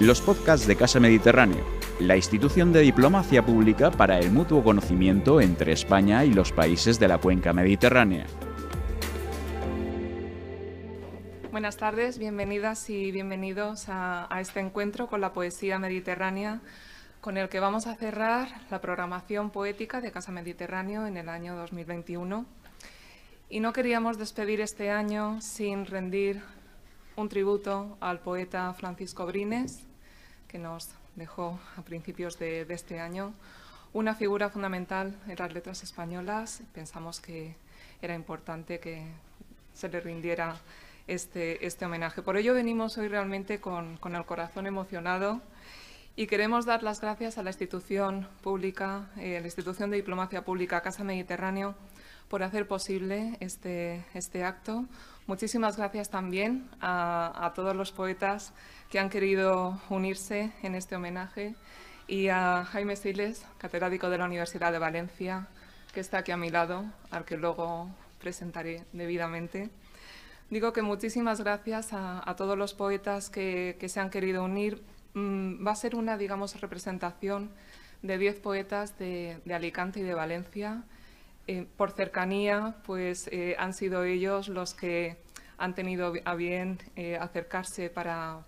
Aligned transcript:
los 0.00 0.22
podcasts 0.22 0.66
de 0.66 0.76
Casa 0.76 0.98
Mediterráneo, 0.98 1.62
la 1.98 2.16
institución 2.16 2.72
de 2.72 2.80
diplomacia 2.80 3.44
pública 3.44 3.90
para 3.90 4.18
el 4.18 4.32
mutuo 4.32 4.64
conocimiento 4.64 5.42
entre 5.42 5.72
España 5.72 6.24
y 6.24 6.32
los 6.32 6.52
países 6.52 6.98
de 6.98 7.06
la 7.06 7.18
cuenca 7.18 7.52
mediterránea. 7.52 8.24
Buenas 11.52 11.76
tardes, 11.76 12.18
bienvenidas 12.18 12.88
y 12.88 13.12
bienvenidos 13.12 13.90
a, 13.90 14.26
este 14.40 14.60
encuentro 14.60 15.06
con 15.06 15.20
la 15.20 15.34
poesía 15.34 15.78
mediterránea, 15.78 16.62
con 17.20 17.36
el 17.36 17.50
que 17.50 17.60
vamos 17.60 17.86
a 17.86 17.94
cerrar 17.94 18.48
la 18.70 18.80
programación 18.80 19.50
poética 19.50 20.00
de 20.00 20.12
Casa 20.12 20.32
Mediterráneo 20.32 21.06
en 21.06 21.18
el 21.18 21.28
año 21.28 21.56
2021. 21.56 22.46
Y 23.50 23.60
no 23.60 23.74
queríamos 23.74 24.16
despedir 24.16 24.62
este 24.62 24.90
año 24.90 25.42
sin 25.42 25.84
rendir 25.84 26.40
un 27.16 27.28
tributo 27.28 27.98
al 28.00 28.20
poeta 28.20 28.72
Francisco 28.72 29.26
Brines, 29.26 29.89
que 30.50 30.58
nos 30.58 30.88
dejó 31.14 31.60
a 31.76 31.82
principios 31.82 32.36
de, 32.38 32.66
este 32.70 32.98
año, 32.98 33.32
una 33.92 34.16
figura 34.16 34.50
fundamental 34.50 35.14
en 35.28 35.36
las 35.38 35.52
letras 35.52 35.84
españolas. 35.84 36.62
Pensamos 36.74 37.20
que 37.20 37.54
era 38.02 38.14
importante 38.16 38.80
que 38.80 39.04
se 39.74 39.88
le 39.88 40.00
rindiera 40.00 40.56
este, 41.06 41.64
este 41.64 41.84
homenaje. 41.86 42.22
Por 42.22 42.36
ello 42.36 42.52
venimos 42.52 42.98
hoy 42.98 43.06
realmente 43.06 43.60
con, 43.60 43.98
el 44.02 44.24
corazón 44.24 44.66
emocionado 44.66 45.40
y 46.16 46.26
queremos 46.26 46.66
dar 46.66 46.82
las 46.82 47.00
gracias 47.00 47.38
a 47.38 47.44
la 47.44 47.50
institución 47.50 48.26
pública, 48.42 49.08
eh, 49.18 49.38
la 49.38 49.46
institución 49.46 49.90
de 49.90 49.98
diplomacia 49.98 50.44
pública 50.44 50.80
Casa 50.80 51.04
Mediterráneo, 51.04 51.76
por 52.30 52.44
hacer 52.44 52.68
posible 52.68 53.36
este, 53.40 54.04
este 54.14 54.44
acto. 54.44 54.86
Muchísimas 55.26 55.76
gracias 55.76 56.10
también 56.10 56.70
a, 56.80 57.52
todos 57.56 57.74
los 57.74 57.90
poetas 57.90 58.52
que 58.88 59.00
han 59.00 59.10
querido 59.10 59.80
unirse 59.90 60.52
en 60.62 60.76
este 60.76 60.94
homenaje 60.94 61.56
y 62.06 62.28
a 62.28 62.64
Jaime 62.70 62.94
Siles, 62.94 63.44
catedrático 63.58 64.08
de 64.10 64.18
la 64.18 64.26
Universidad 64.26 64.70
de 64.70 64.78
Valencia, 64.78 65.48
que 65.92 65.98
está 65.98 66.18
aquí 66.18 66.30
a 66.30 66.36
mi 66.36 66.50
lado, 66.50 66.84
al 67.10 67.24
que 67.24 67.36
luego 67.36 67.90
presentaré 68.20 68.84
debidamente. 68.92 69.68
Digo 70.50 70.72
que 70.72 70.82
muchísimas 70.82 71.40
gracias 71.40 71.88
a, 71.92 72.34
todos 72.36 72.56
los 72.56 72.74
poetas 72.74 73.28
que, 73.28 73.76
se 73.88 74.00
han 74.00 74.10
querido 74.10 74.44
unir. 74.44 74.82
Mm, 75.14 75.66
va 75.66 75.72
a 75.72 75.76
ser 75.76 75.96
una, 75.96 76.16
digamos, 76.16 76.60
representación 76.60 77.50
de 78.02 78.18
diez 78.18 78.38
poetas 78.38 78.96
de, 78.98 79.40
de 79.44 79.54
Alicante 79.54 79.98
y 79.98 80.04
de 80.04 80.14
Valencia, 80.14 80.84
eh, 81.46 81.66
por 81.76 81.92
cercanía, 81.92 82.76
pues 82.84 83.28
eh, 83.32 83.56
han 83.58 83.74
sido 83.74 84.04
ellos 84.04 84.48
los 84.48 84.74
que 84.74 85.16
han 85.58 85.74
tenido 85.74 86.12
a 86.24 86.34
bien 86.34 86.78
eh, 86.96 87.16
acercarse 87.16 87.90
para, 87.90 88.44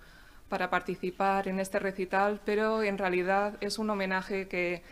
para 0.48 0.70
participar 0.70 1.48
en 1.48 1.60
este 1.60 1.78
recital, 1.78 2.40
pero 2.44 2.82
en 2.82 2.98
realidad 2.98 3.56
es 3.60 3.78
un 3.78 3.90
homenaje 3.90 4.48
que 4.48 4.82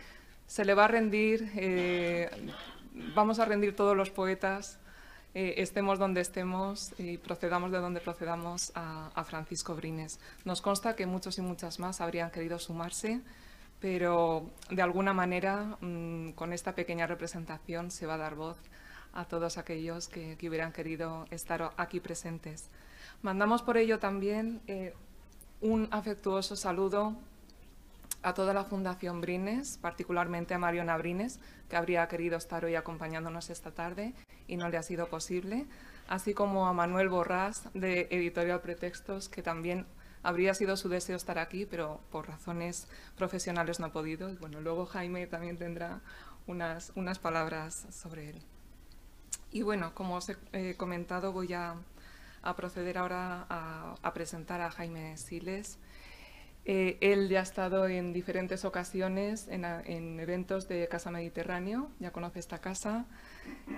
se 0.45 0.65
le 0.65 0.73
va 0.73 0.85
a 0.85 0.87
rendir, 0.89 1.49
vamos 3.15 3.39
a 3.39 3.45
rendir 3.45 3.73
todos 3.73 3.95
los 3.95 4.09
poetas, 4.09 4.79
estemos 5.33 5.97
donde 5.97 6.19
estemos 6.19 6.93
y 6.99 7.17
procedamos 7.17 7.71
de 7.71 7.77
donde 7.77 8.01
procedamos 8.01 8.73
a, 8.75 9.11
a 9.15 9.23
Francisco 9.23 9.75
Brines. 9.75 10.19
Nos 10.43 10.61
consta 10.61 10.93
que 10.97 11.05
muchos 11.05 11.37
y 11.37 11.41
muchas 11.41 11.79
más 11.79 12.01
habrían 12.01 12.31
querido 12.31 12.59
sumarse, 12.59 13.21
pero 13.81 14.45
de 14.69 14.81
alguna 14.81 15.11
manera 15.11 15.77
mm, 15.81 16.31
con 16.31 16.53
esta 16.53 16.73
pequeña 16.73 17.07
representación 17.07 17.91
se 17.91 18.05
va 18.05 18.13
a 18.13 18.17
dar 18.17 18.35
voz 18.35 18.57
a 19.13 19.25
todos 19.25 19.57
aquellos 19.57 20.07
que, 20.07 20.37
hubieran 20.47 20.71
querido 20.71 21.25
estar 21.31 21.73
aquí 21.75 21.99
presentes. 21.99 22.69
Mandamos 23.23 23.61
por 23.63 23.77
ello 23.77 23.99
también 23.99 24.61
eh, 24.67 24.93
un 25.59 25.89
afectuoso 25.91 26.55
saludo 26.55 27.17
a 28.23 28.33
toda 28.33 28.53
la 28.53 28.63
Fundación 28.63 29.19
Brines, 29.19 29.79
particularmente 29.79 30.53
a 30.53 30.59
Mariona 30.59 30.95
Brines, 30.97 31.39
que 31.67 31.75
habría 31.75 32.07
querido 32.07 32.37
estar 32.37 32.63
hoy 32.63 32.75
acompañándonos 32.75 33.49
esta 33.49 33.71
tarde 33.71 34.13
y 34.47 34.57
no 34.57 34.69
le 34.69 34.77
ha 34.77 34.83
sido 34.83 35.07
posible, 35.07 35.65
así 36.07 36.33
como 36.35 36.67
a 36.67 36.73
Manuel 36.73 37.09
Borrás 37.09 37.69
de 37.73 38.07
Editorial 38.11 38.61
Pretextos, 38.61 39.27
que 39.27 39.41
también 39.41 39.87
Habría 40.23 40.53
sido 40.53 40.77
su 40.77 40.87
deseo 40.87 41.15
estar 41.15 41.39
aquí, 41.39 41.65
pero 41.65 41.99
por 42.11 42.27
razones 42.27 42.87
profesionales 43.17 43.79
no 43.79 43.87
ha 43.87 43.91
podido. 43.91 44.29
Y 44.29 44.35
bueno, 44.35 44.61
luego 44.61 44.85
Jaime 44.85 45.25
también 45.27 45.57
tendrá 45.57 46.01
unas, 46.47 46.91
unas 46.95 47.19
palabras 47.19 47.87
sobre 47.91 48.29
él. 48.29 48.41
Y 49.51 49.63
bueno, 49.63 49.93
como 49.93 50.15
os 50.15 50.31
he 50.53 50.75
comentado, 50.75 51.33
voy 51.33 51.53
a, 51.53 51.75
proceder 52.55 52.97
ahora 52.97 53.45
a, 53.49 54.13
presentar 54.13 54.61
a 54.61 54.71
Jaime 54.71 55.17
Siles. 55.17 55.77
Eh, 56.63 56.97
él 57.01 57.27
ya 57.27 57.39
ha 57.39 57.43
estado 57.43 57.87
en 57.87 58.13
diferentes 58.13 58.65
ocasiones 58.65 59.47
en, 59.47 59.65
en, 59.65 60.19
eventos 60.19 60.67
de 60.67 60.87
Casa 60.87 61.09
Mediterráneo, 61.09 61.89
ya 61.99 62.11
conoce 62.11 62.39
esta 62.39 62.59
casa. 62.59 63.07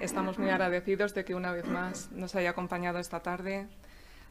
Estamos 0.02 0.38
muy 0.38 0.50
agradecidos 0.50 1.14
de 1.14 1.24
que 1.24 1.34
una 1.34 1.54
vez 1.54 1.66
más 1.66 2.12
nos 2.12 2.36
haya 2.36 2.52
acompañado 2.52 3.00
esta 3.00 3.22
tarde. 3.22 3.68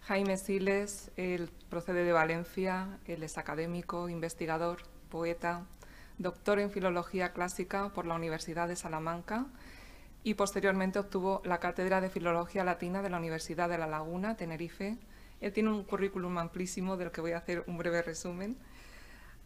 Jaime 0.06 0.36
Siles, 0.36 1.12
él 1.16 1.48
procede 1.70 2.02
de 2.02 2.12
Valencia, 2.12 2.98
él 3.06 3.22
es 3.22 3.38
académico, 3.38 4.08
investigador, 4.08 4.78
poeta, 5.08 5.64
doctor 6.18 6.58
en 6.58 6.72
Filología 6.72 7.32
Clásica 7.32 7.90
por 7.90 8.04
la 8.06 8.16
Universidad 8.16 8.66
de 8.66 8.74
Salamanca 8.74 9.46
y 10.24 10.34
posteriormente 10.34 10.98
obtuvo 10.98 11.40
la 11.44 11.58
Cátedra 11.58 12.00
de 12.00 12.10
Filología 12.10 12.64
Latina 12.64 13.00
de 13.00 13.10
la 13.10 13.18
Universidad 13.18 13.68
de 13.68 13.78
La 13.78 13.86
Laguna, 13.86 14.36
Tenerife. 14.36 14.98
Él 15.40 15.52
tiene 15.52 15.70
un 15.70 15.84
currículum 15.84 16.36
amplísimo 16.38 16.96
del 16.96 17.12
que 17.12 17.20
voy 17.20 17.32
a 17.32 17.38
hacer 17.38 17.62
un 17.68 17.78
breve 17.78 18.02
resumen. 18.02 18.56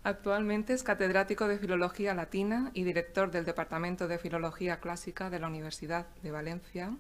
Actualmente 0.05 0.72
es 0.72 0.83
catedrático 0.83 1.49
de 1.49 1.59
Filología 1.59 2.15
Latina 2.15 2.71
y 2.72 2.84
director 2.84 3.31
del 3.31 3.45
Departamento 3.45 4.09
de 4.09 4.16
Filología 4.16 4.81
Clásica 4.81 5.28
de 5.28 5.39
la 5.39 5.49
Universidad 5.49 6.06
de 6.22 6.31
Valencia. 6.31 6.97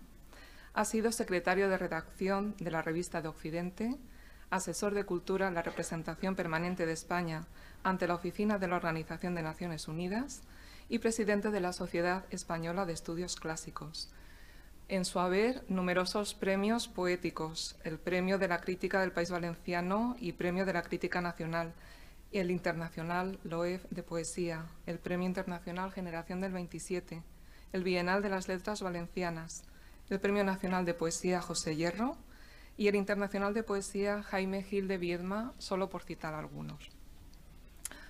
Ha 0.76 0.84
sido 0.84 1.10
secretario 1.10 1.70
de 1.70 1.78
redacción 1.78 2.54
de 2.58 2.70
la 2.70 2.82
revista 2.82 3.22
de 3.22 3.28
Occidente, 3.28 3.96
asesor 4.50 4.92
de 4.92 5.04
cultura 5.04 5.48
en 5.48 5.54
la 5.54 5.62
representación 5.62 6.36
permanente 6.36 6.84
de 6.84 6.92
España 6.92 7.46
ante 7.82 8.06
la 8.06 8.14
Oficina 8.14 8.58
de 8.58 8.68
la 8.68 8.76
Organización 8.76 9.34
de 9.34 9.40
Naciones 9.40 9.88
Unidas 9.88 10.42
y 10.90 10.98
presidente 10.98 11.50
de 11.50 11.60
la 11.60 11.72
Sociedad 11.72 12.26
Española 12.28 12.84
de 12.84 12.92
Estudios 12.92 13.36
Clásicos. 13.36 14.10
En 14.88 15.06
su 15.06 15.18
haber, 15.18 15.64
numerosos 15.70 16.34
premios 16.34 16.88
poéticos, 16.88 17.76
el 17.82 17.98
Premio 17.98 18.36
de 18.36 18.48
la 18.48 18.60
Crítica 18.60 19.00
del 19.00 19.12
País 19.12 19.30
Valenciano 19.30 20.14
y 20.20 20.32
Premio 20.32 20.66
de 20.66 20.74
la 20.74 20.82
Crítica 20.82 21.22
Nacional, 21.22 21.72
el 22.32 22.50
Internacional 22.50 23.38
LOEF 23.44 23.82
de 23.88 24.02
Poesía, 24.02 24.66
el 24.84 24.98
Premio 24.98 25.26
Internacional 25.26 25.90
Generación 25.90 26.42
del 26.42 26.52
27, 26.52 27.22
el 27.72 27.82
Bienal 27.82 28.20
de 28.20 28.28
las 28.28 28.46
Letras 28.46 28.82
Valencianas, 28.82 29.64
el 30.10 30.20
Premio 30.20 30.44
Nacional 30.44 30.84
de 30.84 30.94
Poesía 30.94 31.40
José 31.40 31.76
Hierro 31.76 32.16
y 32.76 32.88
el 32.88 32.94
Internacional 32.94 33.54
de 33.54 33.62
Poesía 33.62 34.22
Jaime 34.22 34.62
Gil 34.62 34.88
de 34.88 34.98
Viedma, 34.98 35.52
solo 35.58 35.88
por 35.88 36.02
citar 36.02 36.34
algunos. 36.34 36.90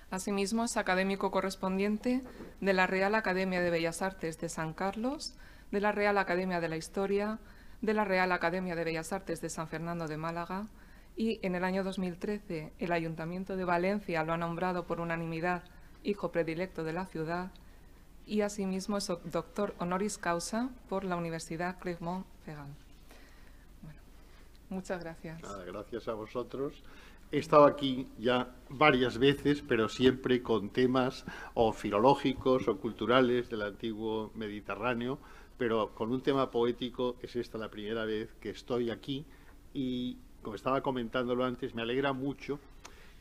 Asimismo, 0.09 0.63
es 0.63 0.77
académico 0.77 1.31
correspondiente 1.31 2.23
de 2.61 2.73
la 2.73 2.87
Real 2.87 3.15
Academia 3.15 3.61
de 3.61 3.69
Bellas 3.69 4.01
Artes 4.01 4.39
de 4.39 4.49
San 4.49 4.73
Carlos, 4.73 5.33
de 5.71 5.81
la 5.81 5.91
Real 5.91 6.17
Academia 6.17 6.61
de 6.61 6.69
la 6.69 6.77
Historia, 6.77 7.39
de 7.81 7.93
la 7.93 8.05
Real 8.05 8.31
Academia 8.31 8.75
de 8.75 8.83
Bellas 8.83 9.11
Artes 9.11 9.41
de 9.41 9.49
San 9.49 9.67
Fernando 9.67 10.07
de 10.07 10.17
Málaga 10.17 10.67
y 11.15 11.39
en 11.41 11.55
el 11.55 11.63
año 11.63 11.83
2013 11.83 12.73
el 12.79 12.91
Ayuntamiento 12.91 13.57
de 13.57 13.65
Valencia 13.65 14.23
lo 14.23 14.33
ha 14.33 14.37
nombrado 14.37 14.85
por 14.85 14.99
unanimidad 14.99 15.63
hijo 16.03 16.31
predilecto 16.31 16.83
de 16.83 16.93
la 16.93 17.05
ciudad 17.05 17.51
y 18.27 18.41
asimismo 18.41 18.97
es 18.97 19.07
doctor 19.07 19.73
honoris 19.79 20.17
causa 20.17 20.69
por 20.89 21.03
la 21.03 21.15
Universidad 21.15 21.79
Clermont-Ferrand. 21.79 22.75
Bueno, 23.81 23.99
muchas 24.69 24.99
gracias. 24.99 25.41
gracias 25.65 26.07
a 26.07 26.13
vosotros. 26.13 26.83
He 27.31 27.39
estado 27.39 27.65
aquí 27.65 28.07
ya 28.17 28.53
varias 28.69 29.17
veces, 29.17 29.61
pero 29.67 29.89
siempre 29.89 30.41
con 30.41 30.69
temas 30.69 31.25
o 31.53 31.73
filológicos 31.73 32.67
o 32.67 32.77
culturales 32.77 33.49
del 33.49 33.63
antiguo 33.63 34.31
Mediterráneo, 34.35 35.19
pero 35.57 35.93
con 35.93 36.11
un 36.11 36.21
tema 36.21 36.51
poético 36.51 37.17
es 37.21 37.35
esta 37.35 37.57
la 37.57 37.69
primera 37.69 38.05
vez 38.05 38.33
que 38.39 38.49
estoy 38.49 38.91
aquí 38.91 39.25
y, 39.73 40.17
como 40.41 40.55
estaba 40.55 40.81
comentándolo 40.81 41.43
antes, 41.43 41.75
me 41.75 41.81
alegra 41.81 42.13
mucho 42.13 42.59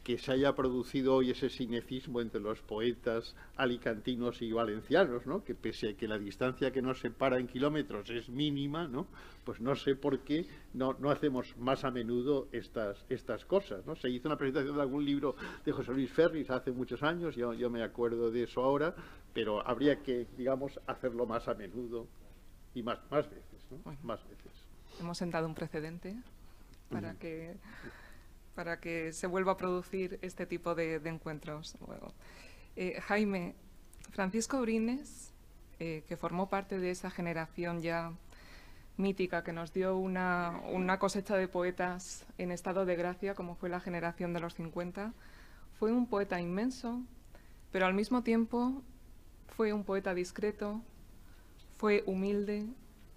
que 0.06 0.18
se 0.18 0.30
haya 0.30 0.54
producido 0.54 1.16
hoy 1.16 1.32
ese 1.32 1.50
cinecismo 1.50 2.20
entre 2.20 2.40
los 2.40 2.60
poetas 2.60 3.34
alicantinos 3.56 4.40
y 4.40 4.52
valencianos, 4.52 5.26
¿no? 5.26 5.42
que 5.42 5.56
pese 5.56 5.88
a 5.88 5.96
que 5.96 6.06
la 6.06 6.16
distancia 6.16 6.70
que 6.70 6.80
nos 6.80 7.00
separa 7.00 7.40
en 7.40 7.48
kilómetros 7.48 8.08
es 8.10 8.28
mínima, 8.28 8.86
¿no? 8.86 9.08
pues 9.42 9.60
no 9.60 9.74
sé 9.74 9.96
por 9.96 10.20
qué 10.20 10.46
no, 10.74 10.94
no 11.00 11.10
hacemos 11.10 11.56
más 11.56 11.82
a 11.82 11.90
menudo 11.90 12.46
estas, 12.52 13.04
estas 13.08 13.44
cosas. 13.46 13.84
¿no? 13.84 13.96
Se 13.96 14.08
hizo 14.08 14.28
una 14.28 14.38
presentación 14.38 14.76
de 14.76 14.82
algún 14.82 15.04
libro 15.04 15.34
de 15.64 15.72
José 15.72 15.92
Luis 15.92 16.12
Ferris 16.12 16.50
hace 16.50 16.70
muchos 16.70 17.02
años, 17.02 17.34
yo, 17.34 17.52
yo 17.52 17.68
me 17.68 17.82
acuerdo 17.82 18.30
de 18.30 18.44
eso 18.44 18.62
ahora, 18.62 18.94
pero 19.34 19.66
habría 19.66 20.04
que, 20.04 20.28
digamos, 20.36 20.78
hacerlo 20.86 21.26
más 21.26 21.48
a 21.48 21.54
menudo 21.54 22.06
y 22.76 22.82
más, 22.84 23.00
más 23.10 23.28
veces. 23.28 23.66
¿no? 23.72 23.96
más 24.04 24.22
veces. 24.28 24.52
Hemos 25.00 25.18
sentado 25.18 25.48
un 25.48 25.56
precedente 25.56 26.14
para 26.90 27.14
que 27.14 27.56
para 28.56 28.80
que 28.80 29.12
se 29.12 29.28
vuelva 29.28 29.52
a 29.52 29.56
producir 29.56 30.18
este 30.22 30.46
tipo 30.46 30.74
de, 30.74 30.96
encuentros. 31.04 31.76
Eh, 32.74 32.98
Jaime, 33.02 33.54
Francisco 34.10 34.60
Brines, 34.62 35.32
eh, 35.78 36.02
que 36.08 36.16
formó 36.16 36.48
parte 36.48 36.78
de 36.78 36.90
esa 36.90 37.10
generación 37.10 37.82
ya 37.82 38.12
mítica 38.96 39.44
que 39.44 39.52
nos 39.52 39.74
dio 39.74 39.98
una, 39.98 40.58
una, 40.72 40.98
cosecha 40.98 41.36
de 41.36 41.48
poetas 41.48 42.24
en 42.38 42.50
estado 42.50 42.86
de 42.86 42.96
gracia, 42.96 43.34
como 43.34 43.56
fue 43.56 43.68
la 43.68 43.78
generación 43.78 44.32
de 44.32 44.40
los 44.40 44.54
50, 44.54 45.12
fue 45.78 45.92
un 45.92 46.06
poeta 46.06 46.40
inmenso, 46.40 47.02
pero 47.72 47.84
al 47.84 47.92
mismo 47.92 48.22
tiempo 48.22 48.82
fue 49.54 49.74
un 49.74 49.84
poeta 49.84 50.14
discreto, 50.14 50.80
fue 51.76 52.04
humilde 52.06 52.64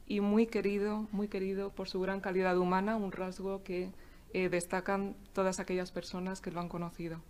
y 0.05 0.19
muy 0.19 0.47
querido, 0.47 1.07
muy 1.13 1.29
querido 1.29 1.69
por 1.69 1.87
su 1.87 2.01
gran 2.01 2.19
calidad 2.19 2.57
humana, 2.57 2.97
un 2.97 3.13
rasgo 3.13 3.63
que 3.63 3.93
eh, 4.33 4.49
destacan 4.49 5.15
todas 5.33 5.59
aquellas 5.59 5.91
personas 5.91 6.41
que 6.41 6.51
lo 6.51 6.59
han 6.59 6.69
conocido. 6.69 7.21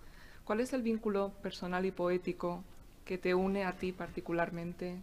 ¿Cuál 0.44 0.60
es 0.62 0.74
el 0.74 0.82
vínculo 0.82 1.32
personal 1.42 1.86
y 1.86 1.92
poético 1.92 2.64
que 3.06 3.18
te 3.18 3.34
une 3.34 3.66
a 3.66 3.74
ti 3.74 3.92
particularmente 3.92 5.02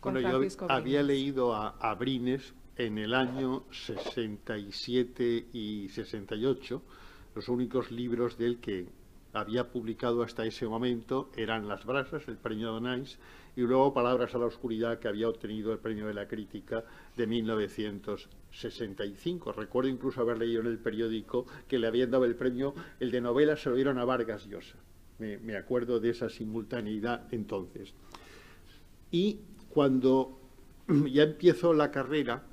con 0.00 0.14
bueno, 0.14 0.28
Francisco 0.30 0.68
yo 0.68 0.74
había 0.74 1.02
leído 1.02 1.54
a, 1.54 1.70
a, 1.70 1.94
Brines 1.94 2.54
en 2.76 2.98
el 2.98 3.14
año 3.14 3.64
67 3.70 5.48
y 5.52 5.88
68, 5.88 6.82
los 7.34 7.48
únicos 7.48 7.90
libros 7.90 8.38
del 8.38 8.60
que 8.60 8.86
había 9.32 9.70
publicado 9.70 10.22
hasta 10.22 10.44
ese 10.46 10.66
momento 10.66 11.30
eran 11.36 11.68
Las 11.68 11.84
Brasas, 11.84 12.26
el 12.28 12.36
premio 12.36 12.72
Donais, 12.72 13.18
y 13.56 13.62
luego 13.62 13.92
Palabras 13.92 14.32
a 14.34 14.38
la 14.38 14.46
Oscuridad, 14.46 15.00
que 15.00 15.08
había 15.08 15.28
obtenido 15.28 15.72
el 15.72 15.78
premio 15.78 16.06
de 16.06 16.14
la 16.14 16.28
crítica 16.28 16.84
de 17.16 17.26
1965. 17.26 19.52
Recuerdo 19.52 19.90
incluso 19.90 20.20
haber 20.20 20.38
leído 20.38 20.60
en 20.60 20.68
el 20.68 20.78
periódico 20.78 21.46
que 21.66 21.78
le 21.78 21.88
habían 21.88 22.10
dado 22.10 22.24
el 22.24 22.36
premio, 22.36 22.74
el 23.00 23.10
de 23.10 23.20
novela 23.20 23.56
se 23.56 23.70
lo 23.70 23.74
dieron 23.74 23.98
a 23.98 24.04
Vargas 24.04 24.46
Llosa. 24.46 24.76
Me, 25.18 25.56
acuerdo 25.56 25.98
de 25.98 26.10
esa 26.10 26.28
simultaneidad 26.28 27.26
entonces. 27.32 27.92
Y 29.10 29.40
cuando 29.70 30.38
ya 31.10 31.24
empiezo 31.24 31.74
la 31.74 31.90
carrera, 31.90 32.44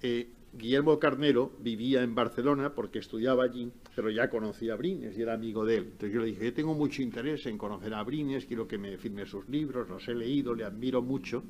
eh, 0.00 0.30
Guillermo 0.54 0.98
Carnero 0.98 1.52
vivía 1.60 2.02
en 2.02 2.14
Barcelona 2.14 2.74
porque 2.74 2.98
estudiaba 2.98 3.44
allí, 3.44 3.70
pero 4.00 4.10
ya 4.10 4.30
conocía 4.30 4.72
a 4.72 4.76
Brines 4.76 5.18
y 5.18 5.20
era 5.20 5.34
amigo 5.34 5.66
de 5.66 5.76
él. 5.76 5.84
Entonces 5.92 6.14
yo 6.14 6.20
le 6.20 6.28
dije, 6.28 6.46
yo 6.46 6.54
tengo 6.54 6.72
mucho 6.72 7.02
interés 7.02 7.44
en 7.44 7.58
conocer 7.58 7.92
a 7.92 8.02
Brines, 8.02 8.46
quiero 8.46 8.66
que 8.66 8.78
me 8.78 8.96
firme 8.96 9.26
sus 9.26 9.46
libros, 9.50 9.90
los 9.90 10.08
he 10.08 10.14
leído, 10.14 10.54
le 10.54 10.64
admiro 10.64 11.02
mucho. 11.02 11.44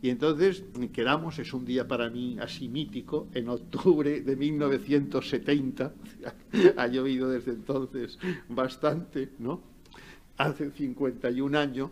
Y 0.00 0.08
entonces 0.08 0.64
quedamos, 0.90 1.38
es 1.38 1.52
un 1.52 1.66
día 1.66 1.86
para 1.86 2.08
mí 2.08 2.38
así 2.40 2.70
mítico, 2.70 3.28
en 3.34 3.50
octubre 3.50 4.22
de 4.22 4.36
1970, 4.36 5.92
ha 6.78 6.86
llovido 6.86 7.28
desde 7.28 7.50
entonces 7.50 8.18
bastante, 8.48 9.28
¿no? 9.38 9.60
Hace 10.38 10.70
51 10.70 11.58
años, 11.58 11.90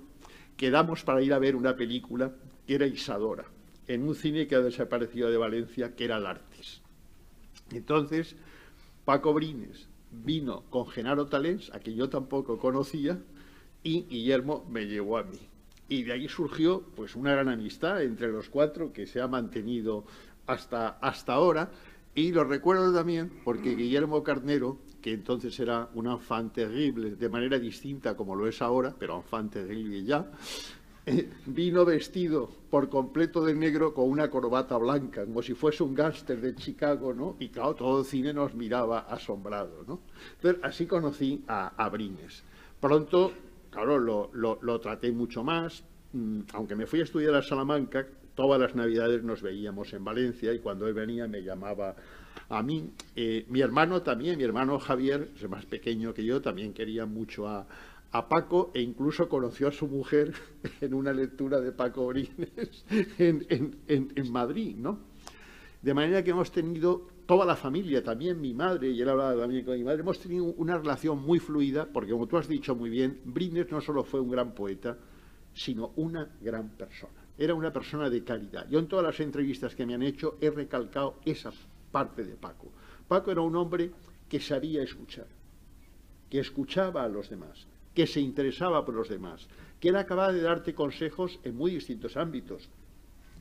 quedamos 0.57 1.05
para 1.05 1.21
ir 1.21 1.35
a 1.35 1.39
ver 1.39 1.55
una 1.55 1.77
película 1.77 2.33
que 2.67 2.75
era 2.75 2.87
Isadora 2.87 3.45
en 3.87 4.09
un 4.09 4.15
cine 4.15 4.47
que 4.47 4.55
ha 4.55 4.61
desaparecido 4.61 5.31
de 5.31 5.37
Valencia, 5.37 5.95
que 5.95 6.07
era 6.07 6.17
el 6.17 6.25
Artis. 6.25 6.81
Entonces, 7.71 8.35
Paco 9.05 9.35
Brines 9.35 9.90
vino 10.11 10.65
con 10.71 10.89
Genaro 10.89 11.27
Talens, 11.27 11.73
a 11.73 11.79
quien 11.79 11.97
yo 11.97 12.09
tampoco 12.09 12.59
conocía, 12.59 13.19
y 13.83 14.03
Guillermo 14.03 14.65
me 14.71 14.87
llevó 14.87 15.19
a 15.19 15.25
mí. 15.25 15.39
Y 15.89 16.05
de 16.05 16.13
ahí 16.13 16.29
surgió 16.29 16.83
pues 16.95 17.17
una 17.17 17.33
gran 17.33 17.49
amistad 17.49 18.03
entre 18.03 18.29
los 18.29 18.49
cuatro 18.49 18.93
que 18.93 19.07
se 19.07 19.21
ha 19.21 19.27
mantenido 19.27 20.05
hasta, 20.47 20.89
hasta 20.89 21.33
ahora. 21.33 21.71
Y 22.15 22.33
lo 22.33 22.45
recuerdo 22.45 22.93
también 22.93 23.31
porque 23.45 23.75
Guillermo 23.75 24.23
Carnero, 24.23 24.79
que 25.01 25.13
entonces 25.13 25.59
era 25.59 25.89
un 25.95 26.07
enfant 26.07 26.53
terrible, 26.53 27.17
de 27.17 27.29
manera 27.29 27.59
distinta 27.59 28.17
como 28.17 28.37
lo 28.37 28.47
es 28.47 28.61
ahora, 28.63 28.95
pero 28.99 29.17
enfant 29.17 29.53
terrible 29.53 30.05
ya, 30.05 30.31
vino 31.47 31.85
vestido 31.85 32.51
por 32.71 32.89
completo 32.89 33.45
de 33.45 33.55
negro 33.55 33.93
con 33.95 34.09
una 34.09 34.31
corbata 34.31 34.77
blanca, 34.77 35.25
como 35.25 35.43
si 35.43 35.55
fuese 35.55 35.83
un 35.83 35.95
gángster 35.95 36.41
de 36.41 36.55
Chicago, 36.55 37.13
¿no? 37.13 37.37
Y 37.39 37.49
claro, 37.49 37.75
todo 37.75 38.01
el 38.01 38.05
cine 38.05 38.33
nos 38.33 38.55
miraba 38.55 39.01
asombrado, 39.01 39.85
¿no? 39.87 40.01
Entonces, 40.37 40.63
así 40.63 40.87
conocí 40.87 41.45
a, 41.49 41.89
Brines. 41.89 42.43
Pronto, 42.81 43.33
claro, 43.71 43.99
lo, 43.99 44.81
traté 44.81 45.11
mucho 45.13 45.43
más, 45.43 45.83
mm, 46.13 46.41
aunque 46.55 46.77
me 46.77 46.87
fui 46.87 47.01
a 47.01 47.05
estudiar 47.05 47.35
a 47.35 47.43
Salamanca, 47.43 48.07
todas 48.35 48.61
las 48.61 48.75
navidades 48.75 49.23
nos 49.23 49.43
veíamos 49.43 49.93
en 49.93 50.05
Valencia 50.05 50.53
y 50.55 50.61
cuando 50.61 50.87
él 50.87 50.95
venía 50.95 51.27
me 51.27 51.43
llamaba 51.43 51.97
a 52.49 52.63
mí. 52.63 52.91
Eh, 53.17 53.45
mi 53.49 53.61
hermano 53.61 54.03
también, 54.03 54.39
mi 54.39 54.45
hermano 54.45 54.79
Javier, 54.79 55.31
más 55.49 55.67
pequeño 55.67 56.15
que 56.15 56.25
yo, 56.25 56.41
también 56.41 56.73
quería 56.73 57.07
mucho 57.07 57.49
a, 57.49 57.67
a 58.13 58.29
Paco 58.29 58.71
e 58.75 58.81
incluso 58.81 59.29
conoció 59.29 59.69
a 59.69 59.73
su 59.73 59.87
mujer 59.87 60.33
en 60.81 60.95
una 60.95 61.13
lectura 61.13 61.61
de 61.61 61.73
Paco 61.73 62.07
Brines 62.09 62.85
en, 63.19 64.33
Madrid, 64.33 64.77
¿no? 64.77 64.99
De 65.81 65.95
manera 65.95 66.23
que 66.23 66.31
hemos 66.31 66.51
tenido 66.51 67.09
toda 67.25 67.47
la 67.47 67.57
familia, 67.57 68.03
también 68.03 68.41
mi 68.41 68.53
madre, 68.53 68.91
y 68.91 69.01
él 69.01 69.09
hablaba 69.09 69.35
también 69.35 69.65
con 69.65 69.79
mi 69.79 69.85
madre, 69.85 70.01
hemos 70.01 70.19
tenido 70.19 70.45
una 70.45 70.77
relación 70.77 71.23
muy 71.23 71.39
fluida, 71.39 71.87
porque 71.87 72.11
como 72.11 72.27
tú 72.27 72.37
has 72.37 72.49
dicho 72.49 72.75
muy 72.75 72.91
bien, 72.91 73.21
Brines 73.25 73.71
no 73.71 73.81
solo 73.81 74.05
fue 74.05 74.21
un 74.21 74.31
gran 74.31 74.53
poeta, 74.53 74.99
sino 75.55 75.93
una 75.97 76.29
gran 76.41 76.71
persona. 76.71 77.25
Era 77.39 77.55
una 77.55 77.73
persona 77.73 78.11
de 78.11 78.23
calidad. 78.23 78.69
Yo 78.69 78.79
en 78.79 78.89
todas 78.89 79.07
las 79.07 79.21
entrevistas 79.21 79.75
que 79.75 79.87
me 79.87 79.95
han 79.95 80.03
hecho 80.03 80.37
he 80.41 80.51
recalcado 80.51 81.21
esa 81.25 81.51
parte 81.91 82.25
de 82.25 82.35
Paco. 82.35 82.71
Paco 83.09 83.31
era 83.31 83.41
un 83.41 83.57
hombre 83.57 83.91
que 84.29 84.41
sabía 84.41 84.83
escuchar, 84.83 85.27
que 86.29 86.41
escuchaba 86.41 87.05
a 87.05 87.09
los 87.09 87.31
demás, 87.31 87.67
que 88.01 88.07
se 88.07 88.23
interesaba 88.23 88.83
por 88.83 88.95
los 88.95 89.11
demás, 89.11 89.47
que 89.79 89.91
era 89.91 90.07
capaz 90.07 90.33
de 90.33 90.41
darte 90.41 90.75
consejos 90.75 91.39
en 91.45 91.55
muy 91.55 91.73
distintos 91.73 92.17
ámbitos, 92.17 92.71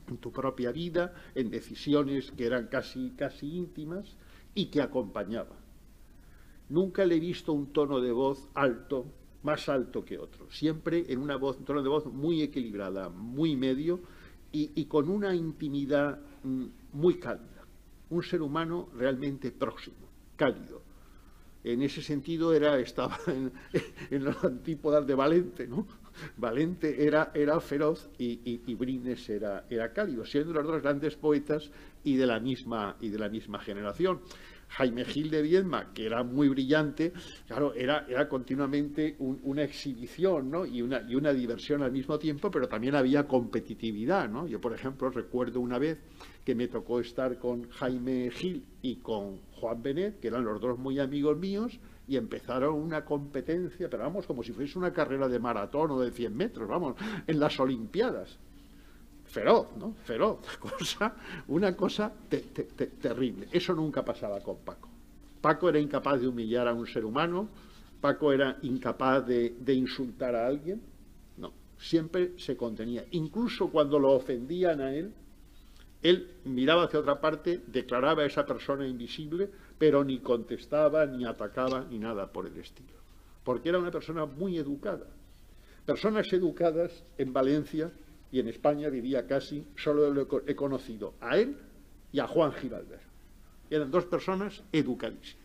en 0.06 0.18
tu 0.18 0.32
propia 0.32 0.70
vida, 0.70 1.14
en 1.34 1.48
decisiones 1.48 2.30
que 2.32 2.44
eran 2.44 2.66
casi, 2.66 3.12
casi 3.16 3.56
íntimas 3.56 4.18
y 4.54 4.66
que 4.66 4.82
acompañaba. 4.82 5.56
Nunca 6.68 7.06
le 7.06 7.14
he 7.14 7.20
visto 7.20 7.54
un 7.54 7.72
tono 7.72 8.02
de 8.02 8.12
voz 8.12 8.50
alto, 8.52 9.06
más 9.44 9.66
alto 9.70 10.04
que 10.04 10.18
otro, 10.18 10.50
siempre 10.50 11.06
en 11.08 11.20
una 11.20 11.36
voz, 11.36 11.56
un 11.56 11.64
tono 11.64 11.82
de 11.82 11.88
voz 11.88 12.04
muy 12.04 12.42
equilibrada, 12.42 13.08
muy 13.08 13.56
medio 13.56 14.00
y, 14.52 14.72
y 14.74 14.84
con 14.84 15.08
una 15.08 15.34
intimidad 15.34 16.20
mm, 16.42 16.66
muy 16.92 17.14
cálida. 17.14 17.64
Un 18.10 18.22
ser 18.22 18.42
humano 18.42 18.90
realmente 18.94 19.52
próximo, 19.52 19.96
cálido, 20.36 20.82
en 21.64 21.82
ese 21.82 22.02
sentido 22.02 22.52
era, 22.54 22.78
estaba 22.78 23.18
en, 23.26 23.52
en 24.10 24.24
los 24.24 24.42
antípodas 24.44 25.06
de 25.06 25.14
Valente, 25.14 25.66
¿no? 25.66 25.86
Valente 26.36 27.04
era, 27.06 27.30
era 27.34 27.60
feroz 27.60 28.08
y, 28.18 28.74
Brines 28.74 29.28
era, 29.28 29.64
era 29.70 29.92
cálido, 29.92 30.24
siendo 30.24 30.52
los 30.52 30.66
dos 30.66 30.82
grandes 30.82 31.16
poetas 31.16 31.70
y 32.04 32.16
de 32.16 32.26
la 32.26 32.40
misma, 32.40 32.96
y 33.00 33.08
de 33.08 33.18
la 33.18 33.28
misma 33.28 33.60
generación. 33.60 34.20
Jaime 34.70 35.04
Gil 35.04 35.30
de 35.30 35.42
Viedma, 35.42 35.92
que 35.92 36.06
era 36.06 36.22
muy 36.22 36.48
brillante, 36.48 37.12
claro, 37.46 37.74
era, 37.74 38.06
era 38.08 38.28
continuamente 38.28 39.16
una 39.18 39.62
exhibición 39.62 40.50
¿no? 40.50 40.64
y, 40.64 40.80
una, 40.80 41.02
y 41.08 41.16
una 41.16 41.32
diversión 41.32 41.82
al 41.82 41.92
mismo 41.92 42.18
tiempo, 42.18 42.50
pero 42.50 42.68
también 42.68 42.94
había 42.94 43.26
competitividad. 43.26 44.28
¿no? 44.28 44.46
Yo, 44.46 44.60
por 44.60 44.72
ejemplo, 44.72 45.10
recuerdo 45.10 45.60
una 45.60 45.78
vez 45.78 45.98
que 46.44 46.54
me 46.54 46.68
tocó 46.68 47.00
estar 47.00 47.38
con 47.38 47.68
Jaime 47.70 48.30
Gil 48.30 48.64
y 48.80 48.96
con 48.96 49.38
Juan 49.52 49.82
Benet, 49.82 50.20
que 50.20 50.28
eran 50.28 50.44
los 50.44 50.60
dos 50.60 50.78
muy 50.78 50.98
amigos 50.98 51.36
míos, 51.36 51.78
y 52.06 52.16
empezaron 52.16 52.74
una 52.74 53.04
competencia, 53.04 53.88
pero 53.90 54.04
vamos, 54.04 54.26
como 54.26 54.42
si 54.42 54.52
fuese 54.52 54.78
una 54.78 54.92
carrera 54.92 55.28
de 55.28 55.38
maratón 55.38 55.90
o 55.92 56.00
de 56.00 56.10
100 56.10 56.36
metros, 56.36 56.68
vamos, 56.68 56.96
en 57.26 57.38
las 57.38 57.58
Olimpiadas 57.60 58.38
feroz, 59.30 59.68
¿no? 59.78 59.94
Feroz, 60.04 60.38
cosa, 60.58 61.14
una 61.48 61.76
cosa 61.76 62.12
terrible. 63.00 63.48
Eso 63.52 63.74
nunca 63.74 64.04
pasaba 64.04 64.40
con 64.40 64.58
Paco. 64.58 64.88
Paco 65.40 65.68
era 65.68 65.78
incapaz 65.78 66.20
de 66.20 66.28
humillar 66.28 66.68
a 66.68 66.74
un 66.74 66.86
ser 66.86 67.04
humano, 67.04 67.48
Paco 68.00 68.32
era 68.32 68.58
incapaz 68.62 69.26
de, 69.26 69.74
insultar 69.74 70.34
a 70.34 70.46
alguien, 70.46 70.82
no, 71.36 71.52
siempre 71.78 72.32
se 72.38 72.56
contenía. 72.56 73.04
Incluso 73.12 73.68
cuando 73.68 73.98
lo 73.98 74.12
ofendían 74.12 74.80
a 74.80 74.92
él, 74.92 75.12
él 76.02 76.30
miraba 76.44 76.84
hacia 76.84 77.00
otra 77.00 77.20
parte, 77.20 77.60
declaraba 77.66 78.22
a 78.22 78.26
esa 78.26 78.46
persona 78.46 78.86
invisible, 78.86 79.48
pero 79.78 80.02
ni 80.02 80.18
contestaba, 80.18 81.06
ni 81.06 81.24
atacaba, 81.24 81.86
ni 81.90 81.98
nada 81.98 82.32
por 82.32 82.46
el 82.46 82.56
estilo. 82.56 82.98
Porque 83.44 83.68
era 83.68 83.78
una 83.78 83.90
persona 83.90 84.26
muy 84.26 84.58
educada. 84.58 85.06
Personas 85.86 86.30
educadas 86.32 87.04
en 87.16 87.32
Valencia 87.32 87.90
y 88.32 88.38
en 88.38 88.48
España 88.48 88.90
diría 88.90 89.26
casi, 89.26 89.66
solo 89.76 90.26
he 90.46 90.54
conocido 90.54 91.14
a 91.20 91.36
él 91.36 91.56
y 92.12 92.20
a 92.20 92.26
Juan 92.26 92.52
Giralder. 92.52 93.00
Eran 93.70 93.90
dos 93.90 94.04
personas 94.04 94.62
educadísimas. 94.72 95.40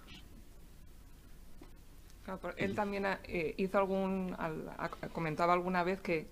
él 2.57 2.75
también 2.75 3.05
eh, 3.23 3.53
hizo 3.57 3.77
algún, 3.77 4.35
comentaba 5.13 5.53
alguna 5.53 5.83
vez 5.83 6.01
que 6.01 6.27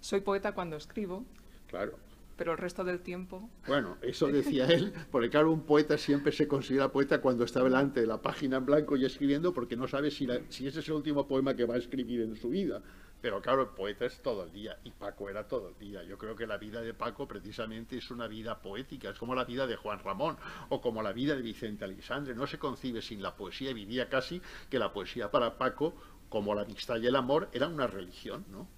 soy 0.00 0.20
poeta 0.20 0.52
cuando 0.52 0.76
escribo. 0.76 1.24
Claro. 1.68 1.98
pero 2.36 2.52
el 2.52 2.58
resto 2.58 2.84
del 2.84 3.00
tiempo... 3.00 3.48
Bueno, 3.66 3.96
eso 4.00 4.28
decía 4.32 4.66
él, 4.66 4.92
porque 5.10 5.28
claro, 5.28 5.50
un 5.50 5.62
poeta 5.62 5.98
siempre 5.98 6.30
se 6.30 6.46
considera 6.46 6.92
poeta 6.92 7.20
cuando 7.20 7.44
está 7.44 7.62
delante 7.64 8.00
de 8.00 8.06
la 8.06 8.22
página 8.22 8.58
en 8.58 8.66
blanco 8.66 8.96
y 8.96 9.04
escribiendo, 9.04 9.52
porque 9.52 9.76
no 9.76 9.88
sabe 9.88 10.10
si, 10.10 10.28
si 10.50 10.66
ese 10.66 10.80
es 10.80 10.88
el 10.88 10.94
último 10.94 11.26
poema 11.26 11.54
que 11.56 11.64
va 11.64 11.74
a 11.74 11.78
escribir 11.78 12.20
en 12.20 12.36
su 12.36 12.50
vida. 12.50 12.80
Pero 13.24 13.40
claro, 13.40 13.62
el 13.62 13.68
poeta 13.68 14.04
es 14.04 14.20
todo 14.20 14.44
el 14.44 14.52
día, 14.52 14.76
y 14.84 14.90
Paco 14.90 15.30
era 15.30 15.48
todo 15.48 15.70
el 15.70 15.78
día. 15.78 16.02
Yo 16.02 16.18
creo 16.18 16.36
que 16.36 16.46
la 16.46 16.58
vida 16.58 16.82
de 16.82 16.92
Paco 16.92 17.26
precisamente 17.26 17.96
es 17.96 18.10
una 18.10 18.26
vida 18.26 18.60
poética, 18.60 19.08
es 19.08 19.18
como 19.18 19.34
la 19.34 19.46
vida 19.46 19.66
de 19.66 19.76
Juan 19.76 19.98
Ramón, 20.00 20.36
o 20.68 20.82
como 20.82 21.02
la 21.02 21.14
vida 21.14 21.34
de 21.34 21.40
Vicente 21.40 21.86
Alexandre. 21.86 22.34
No 22.34 22.46
se 22.46 22.58
concibe 22.58 23.00
sin 23.00 23.22
la 23.22 23.34
poesía, 23.34 23.70
y 23.70 23.72
vivía 23.72 24.10
casi 24.10 24.42
que 24.68 24.78
la 24.78 24.92
poesía 24.92 25.30
para 25.30 25.56
Paco, 25.56 25.94
como 26.28 26.54
la 26.54 26.64
amistad 26.64 26.98
y 26.98 27.06
el 27.06 27.16
amor, 27.16 27.48
era 27.54 27.66
una 27.66 27.86
religión, 27.86 28.44
¿no? 28.50 28.68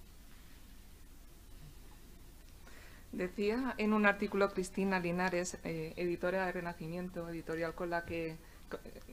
Decía 3.11 3.75
en 3.77 3.91
un 3.91 4.05
artículo 4.05 4.49
Cristina 4.53 5.01
Linares, 5.01 5.59
eh, 5.65 5.93
editora 5.97 6.45
de 6.45 6.53
Renacimiento, 6.53 7.27
editorial 7.27 7.75
con 7.75 7.89
la, 7.89 8.05
que, 8.05 8.37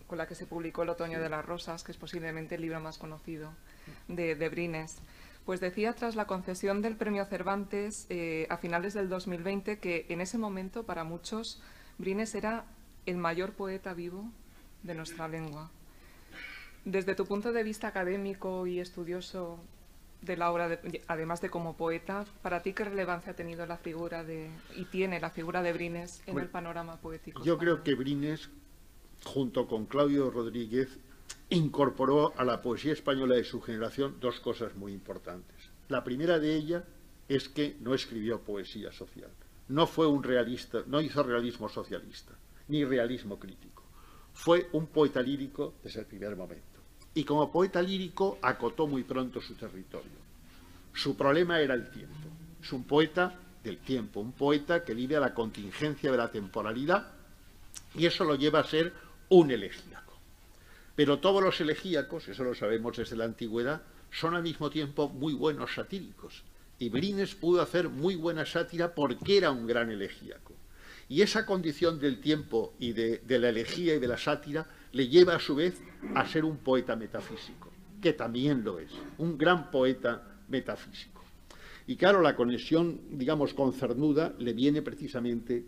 con 0.06 0.16
la 0.16 0.28
que 0.28 0.36
se 0.36 0.46
publicó 0.46 0.84
El 0.84 0.90
Otoño 0.90 1.20
de 1.20 1.28
las 1.28 1.44
Rosas, 1.44 1.82
que 1.82 1.90
es 1.90 1.98
posiblemente 1.98 2.54
el 2.54 2.60
libro 2.60 2.78
más 2.78 2.98
conocido 2.98 3.52
de, 4.08 4.48
Brines. 4.48 4.98
Pues 5.44 5.60
decía 5.60 5.92
tras 5.94 6.16
la 6.16 6.26
concesión 6.26 6.80
del 6.80 6.96
premio 6.96 7.24
Cervantes 7.26 8.06
eh, 8.08 8.46
a 8.48 8.56
finales 8.56 8.94
del 8.94 9.08
2020 9.08 9.78
que 9.78 10.06
en 10.08 10.20
ese 10.20 10.38
momento 10.38 10.84
para 10.84 11.04
muchos 11.04 11.60
Brines 11.98 12.34
era 12.34 12.64
el 13.06 13.18
mayor 13.18 13.52
poeta 13.52 13.92
vivo 13.92 14.30
de 14.82 14.94
nuestra 14.94 15.28
lengua. 15.28 15.70
Desde 16.84 17.14
tu 17.14 17.26
punto 17.26 17.52
de 17.52 17.62
vista 17.62 17.88
académico 17.88 18.66
y 18.66 18.80
estudioso, 18.80 19.58
de 20.24 20.36
la 20.36 20.50
obra, 20.50 20.80
además 21.06 21.40
de 21.40 21.50
como 21.50 21.76
poeta, 21.76 22.24
¿para 22.42 22.62
ti 22.62 22.72
qué 22.72 22.84
relevancia 22.84 23.32
ha 23.32 23.36
tenido 23.36 23.66
la 23.66 23.76
figura 23.76 24.24
de, 24.24 24.50
y 24.76 24.84
tiene 24.86 25.20
la 25.20 25.30
figura 25.30 25.62
de 25.62 25.72
Brines 25.72 26.22
en 26.26 26.38
el 26.38 26.48
panorama 26.48 26.96
poético? 26.96 27.44
Yo 27.44 27.58
creo 27.58 27.82
que 27.82 27.94
Brines, 27.94 28.50
junto 29.24 29.66
con 29.66 29.86
Claudio 29.86 30.30
Rodríguez, 30.30 30.98
incorporó 31.50 32.32
a 32.36 32.44
la 32.44 32.62
poesía 32.62 32.92
española 32.92 33.36
de 33.36 33.44
su 33.44 33.60
generación 33.60 34.16
dos 34.20 34.40
cosas 34.40 34.74
muy 34.74 34.92
importantes. 34.92 35.56
La 35.88 36.02
primera 36.02 36.38
de 36.38 36.54
ellas 36.54 36.84
es 37.28 37.48
que 37.48 37.76
no 37.80 37.94
escribió 37.94 38.40
poesía 38.40 38.92
social. 38.92 39.30
No 39.68 39.86
fue 39.86 40.06
un 40.06 40.22
realista, 40.22 40.82
no 40.86 41.00
hizo 41.00 41.22
realismo 41.22 41.68
socialista, 41.68 42.34
ni 42.68 42.84
realismo 42.84 43.38
crítico. 43.38 43.82
Fue 44.32 44.68
un 44.72 44.86
poeta 44.88 45.22
lírico 45.22 45.74
desde 45.82 46.00
el 46.00 46.06
primer 46.06 46.36
momento 46.36 46.74
y 47.14 47.24
como 47.24 47.50
poeta 47.50 47.80
lírico 47.80 48.38
acotó 48.42 48.86
muy 48.86 49.04
pronto 49.04 49.40
su 49.40 49.54
territorio. 49.54 50.24
Su 50.92 51.16
problema 51.16 51.60
era 51.60 51.74
el 51.74 51.88
tiempo. 51.90 52.28
Es 52.60 52.72
un 52.72 52.84
poeta 52.84 53.38
del 53.62 53.78
tiempo, 53.78 54.20
un 54.20 54.32
poeta 54.32 54.84
que 54.84 54.94
vive 54.94 55.16
a 55.16 55.20
la 55.20 55.32
contingencia 55.32 56.10
de 56.10 56.16
la 56.16 56.30
temporalidad 56.30 57.12
y 57.94 58.06
eso 58.06 58.24
lo 58.24 58.34
lleva 58.34 58.60
a 58.60 58.64
ser 58.64 58.92
un 59.28 59.50
elegíaco. 59.50 60.03
Pero 60.96 61.18
todos 61.18 61.42
los 61.42 61.60
elegíacos, 61.60 62.28
eso 62.28 62.44
lo 62.44 62.54
sabemos 62.54 62.96
desde 62.96 63.16
la 63.16 63.24
antigüedad, 63.24 63.82
son 64.10 64.34
al 64.34 64.42
mismo 64.42 64.70
tiempo 64.70 65.08
muy 65.08 65.34
buenos 65.34 65.74
satíricos. 65.74 66.44
Y 66.78 66.88
Brines 66.88 67.34
pudo 67.34 67.62
hacer 67.62 67.88
muy 67.88 68.14
buena 68.16 68.46
sátira 68.46 68.94
porque 68.94 69.38
era 69.38 69.50
un 69.50 69.66
gran 69.66 69.90
elegíaco. 69.90 70.54
Y 71.08 71.22
esa 71.22 71.44
condición 71.44 71.98
del 71.98 72.20
tiempo 72.20 72.74
y 72.78 72.92
de, 72.92 73.18
de 73.18 73.38
la 73.38 73.50
elegía 73.50 73.94
y 73.94 73.98
de 73.98 74.08
la 74.08 74.16
sátira 74.16 74.66
le 74.92 75.08
lleva 75.08 75.34
a 75.34 75.40
su 75.40 75.54
vez 75.54 75.80
a 76.14 76.26
ser 76.26 76.44
un 76.44 76.58
poeta 76.58 76.96
metafísico, 76.96 77.70
que 78.00 78.12
también 78.12 78.64
lo 78.64 78.78
es, 78.78 78.90
un 79.18 79.36
gran 79.36 79.70
poeta 79.70 80.38
metafísico. 80.48 81.22
Y 81.86 81.96
claro, 81.96 82.22
la 82.22 82.34
conexión, 82.34 83.00
digamos, 83.10 83.52
con 83.52 83.72
Cernuda 83.72 84.34
le 84.38 84.54
viene 84.54 84.80
precisamente 84.80 85.64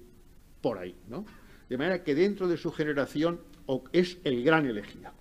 por 0.63 0.79
ahí, 0.79 0.95
¿no? 1.09 1.27
De 1.69 1.77
manera 1.77 2.05
que 2.05 2.15
dentro 2.15 2.49
de 2.49 2.57
su 2.57 2.71
generación 2.73 3.41
es 3.93 4.19
el 4.25 4.45
gran 4.45 4.67
elegíaco. 4.67 5.17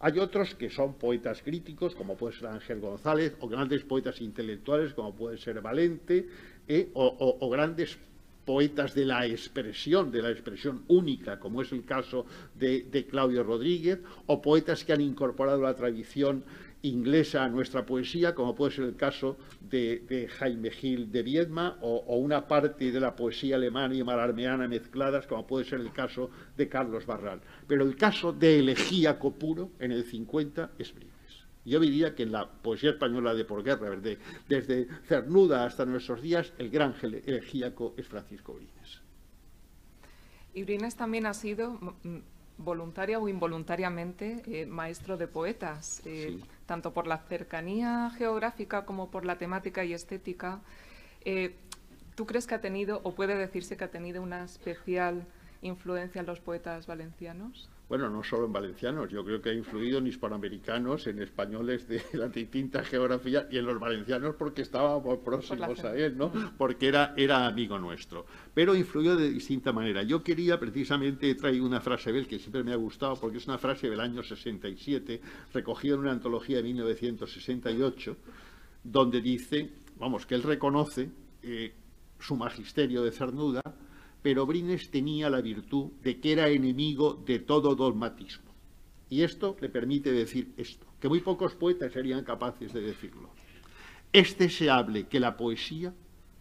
Hay 0.00 0.18
otros 0.18 0.54
que 0.54 0.70
son 0.70 0.94
poetas 0.94 1.42
críticos, 1.42 1.94
como 1.94 2.16
puede 2.16 2.36
ser 2.36 2.48
Ángel 2.48 2.80
González, 2.80 3.34
o 3.40 3.48
grandes 3.48 3.82
poetas 3.82 4.20
intelectuales, 4.20 4.94
como 4.94 5.14
puede 5.14 5.38
ser 5.38 5.60
Valente, 5.60 6.28
eh, 6.68 6.90
o 6.94 7.50
grandes 7.50 7.98
poetas 8.48 8.94
de 8.94 9.04
la 9.04 9.26
expresión, 9.26 10.10
de 10.10 10.22
la 10.22 10.30
expresión 10.30 10.82
única, 10.88 11.38
como 11.38 11.60
es 11.60 11.70
el 11.70 11.84
caso 11.84 12.24
de, 12.54 13.06
Claudio 13.10 13.42
Rodríguez, 13.42 13.98
o 14.24 14.40
poetas 14.40 14.86
que 14.86 14.94
han 14.94 15.02
incorporado 15.02 15.60
la 15.60 15.74
tradición 15.74 16.44
inglesa 16.88 17.44
a 17.44 17.48
nuestra 17.48 17.86
poesía, 17.86 18.34
como 18.34 18.54
puede 18.54 18.72
ser 18.72 18.84
el 18.84 18.96
caso 18.96 19.36
de, 19.60 20.28
Jaime 20.38 20.70
Gil 20.70 21.10
de 21.12 21.22
Viedma, 21.22 21.78
o, 21.80 22.16
una 22.16 22.46
parte 22.46 22.90
de 22.90 23.00
la 23.00 23.14
poesía 23.16 23.56
alemana 23.56 23.94
y 23.94 24.02
malarmeana 24.02 24.68
mezcladas, 24.68 25.26
como 25.26 25.46
puede 25.46 25.64
ser 25.64 25.80
el 25.80 25.92
caso 25.92 26.30
de 26.56 26.68
Carlos 26.68 27.06
Barral. 27.06 27.40
Pero 27.66 27.84
el 27.84 27.96
caso 27.96 28.32
de 28.32 28.58
elegíaco 28.58 29.32
puro 29.32 29.70
en 29.78 29.92
el 29.92 30.04
50 30.04 30.72
es 30.78 30.94
Brito. 30.94 31.18
Yo 31.64 31.80
diría 31.80 32.14
que 32.14 32.22
en 32.22 32.32
la 32.32 32.48
poesía 32.48 32.90
española 32.90 33.34
de 33.34 33.44
por 33.44 33.62
guerra, 33.62 33.94
desde, 34.48 34.88
Cernuda 35.06 35.66
hasta 35.66 35.84
nuestros 35.84 36.22
días, 36.22 36.52
el 36.56 36.70
gran 36.70 36.94
elegíaco 37.02 37.94
es 37.98 38.06
Francisco 38.06 38.54
Brines. 38.54 39.02
Y 40.54 40.64
Brines 40.64 40.96
también 40.96 41.26
ha 41.26 41.34
sido 41.34 41.72
mm, 41.72 42.18
voluntaria 42.58 43.18
o 43.18 43.28
involuntariamente 43.28 44.42
eh, 44.46 44.66
maestro 44.66 45.16
de 45.16 45.28
poetas, 45.28 46.02
eh, 46.04 46.38
tanto 46.66 46.92
por 46.92 47.06
la 47.06 47.18
cercanía 47.18 48.10
geográfica 48.18 48.84
como 48.84 49.10
por 49.10 49.24
la 49.24 49.38
temática 49.38 49.84
y 49.84 49.94
estética. 49.94 50.60
Eh, 51.24 51.54
¿Tú 52.16 52.26
crees 52.26 52.46
que 52.46 52.56
ha 52.56 52.60
tenido, 52.60 53.00
o 53.04 53.14
puede 53.14 53.36
decirse 53.36 53.76
que 53.76 53.84
ha 53.84 53.90
tenido 53.90 54.20
una 54.20 54.44
especial 54.44 55.24
influencia 55.62 56.20
en 56.20 56.26
los 56.26 56.40
poetas 56.40 56.86
valencianos? 56.86 57.68
Bueno, 57.88 58.10
no 58.10 58.22
solo 58.22 58.44
en 58.44 58.52
valencianos, 58.52 59.08
yo 59.08 59.24
creo 59.24 59.40
que 59.40 59.48
ha 59.48 59.54
influido 59.54 59.98
en 59.98 60.06
hispanoamericanos, 60.06 61.06
en 61.06 61.22
españoles 61.22 61.88
de 61.88 62.02
la 62.12 62.28
distinta 62.28 62.84
geografía 62.84 63.48
y 63.50 63.56
en 63.56 63.64
los 63.64 63.80
valencianos 63.80 64.34
porque 64.38 64.60
estábamos 64.62 65.18
próximos 65.20 65.82
a 65.84 65.96
él, 65.96 66.16
¿no? 66.18 66.30
Porque 66.58 66.88
era, 66.88 67.14
era 67.16 67.46
amigo 67.46 67.78
nuestro. 67.78 68.26
Pero 68.52 68.76
influyó 68.76 69.16
de 69.16 69.30
distinta 69.30 69.72
manera. 69.72 70.02
Yo 70.02 70.22
quería 70.22 70.60
precisamente 70.60 71.34
traer 71.34 71.62
una 71.62 71.80
frase 71.80 72.12
de 72.12 72.18
él 72.18 72.26
que 72.28 72.38
siempre 72.38 72.62
me 72.62 72.72
ha 72.72 72.76
gustado 72.76 73.16
porque 73.16 73.38
es 73.38 73.46
una 73.46 73.56
frase 73.56 73.88
del 73.88 74.00
año 74.00 74.22
67, 74.22 75.20
recogida 75.54 75.94
en 75.94 76.00
una 76.00 76.12
antología 76.12 76.58
de 76.58 76.64
1968, 76.64 78.16
donde 78.84 79.22
dice, 79.22 79.70
vamos, 79.98 80.26
que 80.26 80.34
él 80.34 80.42
reconoce 80.42 81.08
eh, 81.42 81.72
su 82.18 82.36
magisterio 82.36 83.02
de 83.02 83.12
Cernuda, 83.12 83.62
pero 84.22 84.46
Brines 84.46 84.90
tenía 84.90 85.30
la 85.30 85.40
virtud 85.40 85.92
de 86.02 86.20
que 86.20 86.32
era 86.32 86.48
enemigo 86.48 87.14
de 87.26 87.38
todo 87.38 87.74
dogmatismo. 87.74 88.48
Y 89.10 89.22
esto 89.22 89.56
le 89.60 89.68
permite 89.68 90.12
decir 90.12 90.52
esto, 90.56 90.86
que 91.00 91.08
muy 91.08 91.20
pocos 91.20 91.54
poetas 91.54 91.92
serían 91.92 92.24
capaces 92.24 92.72
de 92.72 92.80
decirlo. 92.80 93.30
Es 94.12 94.36
deseable 94.38 95.06
que 95.06 95.20
la 95.20 95.36
poesía 95.36 95.94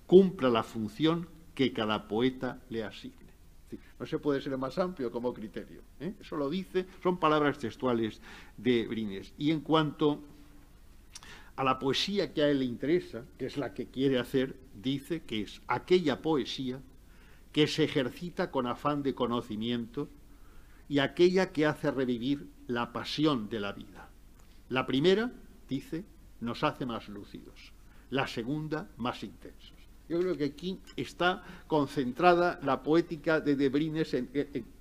cumpla 0.05 0.49
la 0.49 0.63
función 0.63 1.27
que 1.53 1.73
cada 1.73 2.07
poeta 2.07 2.61
le 2.69 2.83
asigne. 2.83 3.15
No 3.99 4.05
se 4.05 4.19
puede 4.19 4.41
ser 4.41 4.57
más 4.57 4.77
amplio 4.77 5.11
como 5.11 5.33
criterio. 5.33 5.81
¿eh? 5.99 6.13
Eso 6.19 6.37
lo 6.37 6.49
dice, 6.49 6.85
son 7.01 7.19
palabras 7.19 7.57
textuales 7.57 8.21
de 8.57 8.87
Brines. 8.87 9.33
Y 9.37 9.51
en 9.51 9.61
cuanto 9.61 10.21
a 11.55 11.63
la 11.63 11.79
poesía 11.79 12.33
que 12.33 12.43
a 12.43 12.49
él 12.49 12.59
le 12.59 12.65
interesa, 12.65 13.25
que 13.37 13.47
es 13.47 13.57
la 13.57 13.73
que 13.73 13.87
quiere 13.87 14.19
hacer, 14.19 14.55
dice 14.75 15.23
que 15.23 15.41
es 15.41 15.61
aquella 15.67 16.21
poesía 16.21 16.79
que 17.57 17.65
se 17.65 17.85
ejercita 17.85 18.51
con 18.51 18.67
afán 18.67 19.01
de 19.01 19.15
conocimiento 19.15 20.09
y 20.87 20.99
aquella 20.99 21.51
que 21.51 21.65
hace 21.65 21.89
revivir 21.89 22.51
la 22.67 22.93
pasión 22.93 23.49
de 23.49 23.59
la 23.59 23.71
vida. 23.71 24.11
La 24.69 24.85
primera, 24.85 25.31
dice, 25.67 26.05
nos 26.39 26.63
hace 26.63 26.85
más 26.85 27.09
lúcidos, 27.09 27.73
la 28.11 28.27
segunda, 28.27 28.91
más 28.97 29.23
intensos. 29.23 29.73
Yo 30.07 30.19
creo 30.19 30.37
que 30.37 30.43
aquí 30.43 30.79
está 30.95 31.43
concentrada 31.65 32.59
la 32.61 32.83
poética 32.83 33.41
de 33.41 33.55
Debrines, 33.55 34.15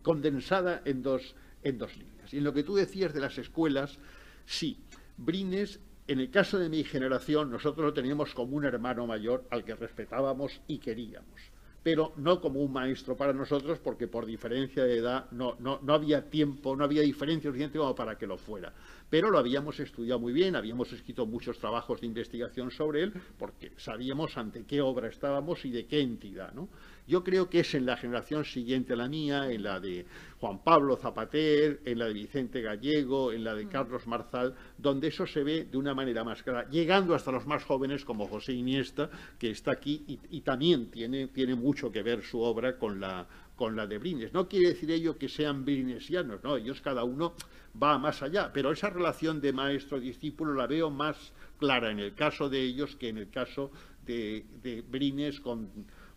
condensada 0.02 0.83
en 0.85 1.02
dos, 1.02 1.35
en 1.62 1.78
dos 1.78 1.97
líneas. 1.97 2.35
Y 2.35 2.37
en 2.37 2.45
lo 2.45 2.52
que 2.52 2.62
tú 2.62 2.75
decías 2.75 3.14
de 3.14 3.21
las 3.21 3.38
escuelas, 3.38 3.99
sí, 4.45 4.76
Brines, 5.16 5.80
en 6.09 6.21
el 6.21 6.30
caso 6.30 6.59
de 6.59 6.68
mi 6.68 6.85
generación, 6.85 7.50
nosotros 7.50 7.87
lo 7.87 7.95
teníamos 7.95 8.35
como 8.35 8.54
un 8.54 8.66
hermano 8.66 9.06
mayor 9.06 9.47
al 9.49 9.64
que 9.64 9.75
respetábamos 9.75 10.61
y 10.68 10.76
queríamos 10.76 11.55
pero 11.87 12.12
no 12.16 12.40
como 12.40 12.59
un 12.59 12.73
maestro 12.73 13.16
para 13.16 13.33
nosotros, 13.33 13.78
porque 13.78 14.09
por 14.09 14.26
diferencia 14.26 14.83
de 14.83 14.99
edad 14.99 15.31
no, 15.31 15.55
no, 15.61 15.78
no, 15.85 15.95
había 15.95 16.28
tiempo, 16.28 16.75
no 16.75 16.83
había 16.83 17.00
diferencia 17.00 17.49
suficiente 17.49 17.78
como 17.78 17.95
para 17.95 18.19
que 18.19 18.26
lo 18.26 18.38
fuera. 18.38 18.73
Pero 19.09 19.31
lo 19.31 19.38
habíamos 19.38 19.78
estudiado 19.78 20.19
muy 20.19 20.33
bien, 20.33 20.57
habíamos 20.57 20.93
escrito 20.93 21.26
muchos 21.26 21.61
trabajos 21.61 22.00
de 22.00 22.09
investigación 22.09 22.73
sobre 22.73 23.05
él, 23.05 23.12
porque 23.38 23.71
sabíamos 23.76 24.37
ante 24.37 24.64
qué 24.64 24.81
obra 24.81 25.07
estábamos 25.07 25.64
y 25.64 25.71
de 25.71 25.87
qué 25.87 26.00
entidad. 26.00 26.52
¿no? 26.55 26.69
Yo 27.06 27.22
creo 27.22 27.48
que 27.48 27.60
es 27.60 27.75
en 27.75 27.86
la 27.86 27.96
generación 27.96 28.44
siguiente 28.44 28.94
a 28.94 28.96
la 28.96 29.08
mía, 29.08 29.50
en 29.50 29.62
la 29.62 29.78
de 29.78 30.06
Juan 30.40 30.62
Pablo 30.64 30.96
Zapater, 30.96 31.80
en 31.84 31.98
la 32.00 32.06
de 32.06 32.12
Vicente 32.12 32.60
Gallego, 32.60 33.32
en 33.32 33.44
la 33.44 33.54
de 33.54 33.66
mm. 33.66 33.68
Carlos 33.68 34.06
Marzal, 34.08 34.54
donde 34.76 35.08
eso 35.08 35.25
se 35.25 35.44
ve 35.44 35.64
de 35.70 35.78
una 35.78 35.94
manera 35.94 36.25
más 36.25 36.42
clara, 36.42 36.68
llegando 36.68 37.14
hasta 37.14 37.30
los 37.30 37.46
más 37.46 37.62
jóvenes 37.62 38.04
como 38.04 38.26
José 38.26 38.54
Iniesta, 38.54 39.08
que 39.38 39.50
está 39.50 39.70
aquí 39.70 40.04
y, 40.08 40.40
también 40.40 40.90
tiene, 40.90 41.28
tiene 41.28 41.54
mucho 41.54 41.92
que 41.92 42.02
ver 42.02 42.22
su 42.22 42.40
obra 42.40 42.76
con 42.76 42.98
la, 42.98 43.26
con 43.54 43.76
la 43.76 43.86
de 43.86 43.98
Brines. 43.98 44.32
No 44.32 44.48
quiere 44.48 44.70
decir 44.70 44.90
ello 44.90 45.16
que 45.16 45.28
sean 45.28 45.64
brinesianos, 45.64 46.42
no, 46.42 46.56
ellos 46.56 46.80
cada 46.80 47.04
uno 47.04 47.34
va 47.80 47.98
más 47.98 48.22
allá, 48.22 48.50
pero 48.52 48.72
esa 48.72 48.90
relación 48.90 49.40
de 49.40 49.52
maestro-discípulo 49.52 50.54
la 50.54 50.66
veo 50.66 50.90
más 50.90 51.32
clara 51.58 51.90
en 51.90 52.00
el 52.00 52.14
caso 52.14 52.48
de 52.48 52.62
ellos 52.62 52.96
que 52.96 53.10
en 53.10 53.18
el 53.18 53.30
caso 53.30 53.70
de, 54.04 54.44
de 54.62 54.82
Brines 54.82 55.40
con 55.40 55.68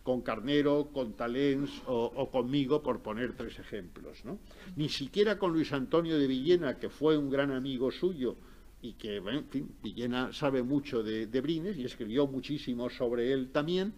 con 0.02 0.22
Carnero, 0.22 0.90
con 0.92 1.12
Talens 1.14 1.82
o, 1.86 2.30
conmigo, 2.30 2.82
por 2.82 3.00
poner 3.00 3.34
tres 3.34 3.58
ejemplos. 3.58 4.24
¿no? 4.24 4.38
Ni 4.76 4.88
siquiera 4.88 5.38
con 5.38 5.52
Luis 5.52 5.72
Antonio 5.72 6.18
de 6.18 6.26
Villena, 6.26 6.78
que 6.78 6.88
fue 6.88 7.18
un 7.18 7.30
gran 7.30 7.50
amigo 7.50 7.90
suyo 7.90 8.36
y 8.82 8.94
que, 8.94 9.16
en 9.16 9.44
fin, 9.46 9.70
Villena 9.82 10.32
sabe 10.32 10.62
mucho 10.62 11.02
de, 11.02 11.26
Brines 11.40 11.76
y 11.76 11.84
escribió 11.84 12.26
muchísimo 12.26 12.88
sobre 12.88 13.32
él 13.32 13.50
también, 13.50 13.92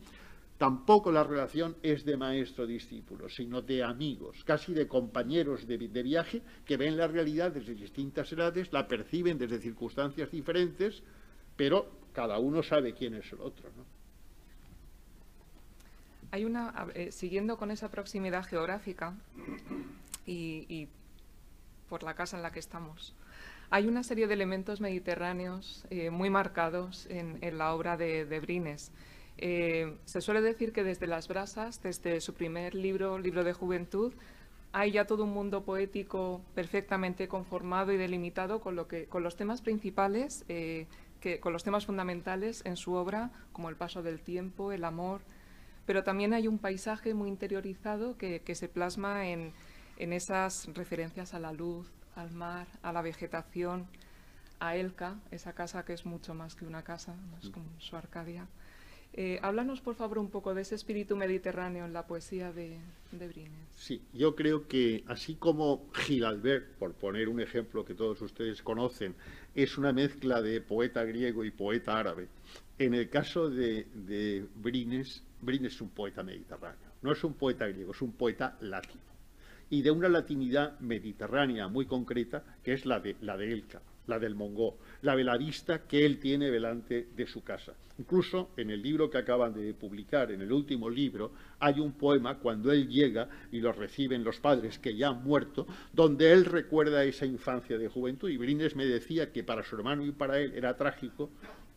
tampoco 0.59 1.13
la 1.13 1.23
relación 1.23 1.77
es 1.83 2.05
de 2.05 2.17
maestro-discípulo, 2.17 3.29
sino 3.29 3.63
de 3.63 3.85
amigos, 3.85 4.43
casi 4.45 4.75
de 4.75 4.89
compañeros 4.89 5.67
de, 5.67 5.77
viaje 5.77 6.43
que 6.65 6.77
ven 6.77 6.97
la 6.97 7.07
realidad 7.07 7.53
desde 7.53 7.75
distintas 7.75 8.33
edades, 8.33 8.73
la 8.73 8.89
perciben 8.89 9.39
desde 9.39 9.61
circunstancias 9.61 10.31
diferentes, 10.33 11.03
pero 11.57 11.89
cada 12.13 12.39
uno 12.39 12.63
sabe 12.63 12.93
quién 12.93 13.15
es 13.15 13.33
el 13.33 13.41
otro. 13.41 13.71
Hay 16.33 16.47
una, 16.47 16.87
eh, 16.95 17.13
siguiendo 17.13 17.59
con 17.59 17.71
esa 17.71 17.91
proximidad 17.91 18.43
geográfica 18.45 19.15
y, 20.25 20.89
por 21.91 22.03
la 22.03 22.15
casa 22.15 22.39
en 22.39 22.43
la 22.43 22.51
que 22.51 22.59
estamos, 22.59 23.15
hay 23.69 23.87
una 23.87 24.03
serie 24.03 24.27
de 24.27 24.33
elementos 24.33 24.81
mediterráneos 24.81 25.85
eh, 25.91 26.09
muy 26.09 26.31
marcados 26.31 27.07
en, 27.11 27.39
la 27.59 27.75
obra 27.75 27.99
de, 27.99 28.41
Brines. 28.41 28.93
Eh, 29.37 29.99
se 30.07 30.23
suele 30.23 30.41
decir 30.41 30.73
que 30.73 30.83
desde 30.83 31.07
Las 31.07 31.29
Brasas, 31.29 31.83
desde 31.83 32.23
su 32.23 32.33
primer 32.33 32.75
libro, 32.75 33.19
Libro 33.19 33.45
de 33.45 33.53
Juventud, 33.53 34.15
hay 34.73 34.93
ya 34.93 35.05
todo 35.05 35.25
un 35.25 35.35
mundo 35.35 35.65
poético 35.65 36.41
perfectamente 36.55 37.29
conformado 37.29 37.93
y 37.93 37.99
delimitado 37.99 38.63
con, 38.63 38.75
lo 38.75 38.89
que, 38.89 39.05
con 39.05 39.23
los 39.23 39.37
temas 39.37 39.61
principales, 39.61 40.47
con 41.41 41.53
los 41.53 41.63
temas 41.63 41.85
fundamentales 41.85 42.63
en 42.65 42.79
su 42.79 42.95
obra, 42.95 43.31
como 43.53 43.69
el 43.69 43.77
paso 43.77 44.03
del 44.03 44.21
tiempo, 44.23 44.73
el 44.73 44.85
amor, 44.85 45.21
pero 45.93 46.05
también 46.05 46.33
hay 46.33 46.49
un 46.49 46.59
paisaje 46.59 47.13
muy 47.13 47.29
interiorizado 47.29 48.17
que, 48.17 48.55
se 48.55 48.67
plasma 48.67 49.29
en, 49.29 49.53
esas 49.99 50.67
referencias 50.73 51.35
a 51.35 51.39
la 51.39 51.53
luz, 51.53 51.87
al 52.17 52.31
mar, 52.31 52.67
a 52.81 52.95
la 52.95 53.03
vegetación, 53.03 53.87
a 54.59 54.75
Elka, 54.75 55.21
esa 55.31 55.53
casa 55.53 55.85
que 55.85 55.93
es 55.93 56.07
mucho 56.07 56.33
más 56.33 56.55
que 56.55 56.65
una 56.65 56.83
casa, 56.83 57.15
es 57.43 57.51
como 57.51 57.67
su 57.79 57.95
Arcadia. 57.95 58.49
Eh, 59.13 59.39
háblanos, 59.43 59.83
por 59.83 59.95
favor, 59.95 60.19
un 60.19 60.31
poco 60.31 60.55
de 60.55 60.63
ese 60.63 60.77
espíritu 60.77 61.15
mediterráneo 61.15 61.85
en 61.85 61.93
la 61.93 62.07
poesía 62.07 62.55
de, 62.55 62.79
de 63.11 63.29
Brines. 63.29 63.69
Sí, 63.77 64.01
yo 64.15 64.35
creo 64.35 64.67
que 64.69 65.05
así 65.09 65.35
como 65.35 65.91
Gilalbert, 65.93 66.71
por 66.79 66.95
poner 66.95 67.29
un 67.29 67.43
ejemplo 67.43 67.85
que 67.85 67.93
todos 67.93 68.23
ustedes 68.23 68.63
conocen, 68.63 69.15
es 69.55 69.77
una 69.77 69.93
mezcla 69.93 70.41
de 70.41 70.63
poeta 70.63 71.05
griego 71.05 71.45
y 71.45 71.51
poeta 71.51 71.99
árabe, 71.99 72.29
en 72.79 72.95
el 72.95 73.11
caso 73.11 73.51
de, 73.51 73.87
de 73.93 74.47
Brines 74.55 75.23
Brines 75.43 75.75
es 75.75 75.81
un 75.81 75.91
poeta 75.91 76.23
mediterráneo, 76.23 76.93
no 77.03 77.13
es 77.13 77.23
un 77.25 77.35
poeta 77.35 77.67
griego, 77.67 77.93
es 77.93 78.01
un 78.01 78.13
poeta 78.13 78.57
latino. 78.61 79.03
Y 79.71 79.83
de 79.83 79.91
una 79.91 80.09
latinidad 80.09 80.79
mediterránea 80.81 81.67
muy 81.67 81.87
concreta, 81.87 82.45
que 82.63 82.75
es 82.75 82.87
la 82.87 83.01
de, 83.01 83.17
la 83.21 83.37
de 83.37 83.51
la 84.07 84.19
del 84.19 84.35
Mongó, 84.35 84.79
la 85.03 85.17
de 85.17 85.25
la 85.25 85.37
vista 85.37 85.87
que 85.87 86.05
él 86.05 86.19
tiene 86.19 86.51
delante 86.51 87.09
de 87.17 87.27
su 87.27 87.43
casa. 87.43 87.73
Incluso 87.99 88.51
en 88.57 88.71
el 88.71 88.83
libro 88.83 89.11
que 89.11 89.19
acaban 89.19 89.53
de 89.53 89.75
publicar, 89.75 90.33
en 90.33 90.43
el 90.43 90.53
último 90.53 90.89
libro, 90.89 91.33
hay 91.61 91.79
un 91.79 91.93
poema 91.93 92.39
cuando 92.39 92.73
él 92.73 92.89
llega 92.89 93.29
y 93.51 93.61
lo 93.61 93.73
reciben 93.73 94.25
los 94.25 94.41
padres 94.41 94.79
que 94.79 94.97
ya 94.97 95.09
han 95.09 95.23
muerto, 95.23 95.67
donde 95.93 96.33
él 96.33 96.45
recuerda 96.45 97.05
esa 97.05 97.27
infancia 97.27 97.79
de 97.79 97.89
juventud. 97.89 98.31
Y 98.31 98.37
Brines 98.37 98.77
me 98.77 98.87
decía 98.87 99.33
que 99.33 99.45
para 99.45 99.63
su 99.63 99.77
hermano 99.77 100.05
y 100.05 100.13
para 100.13 100.39
él 100.39 100.53
era 100.55 100.77
trágico 100.77 101.31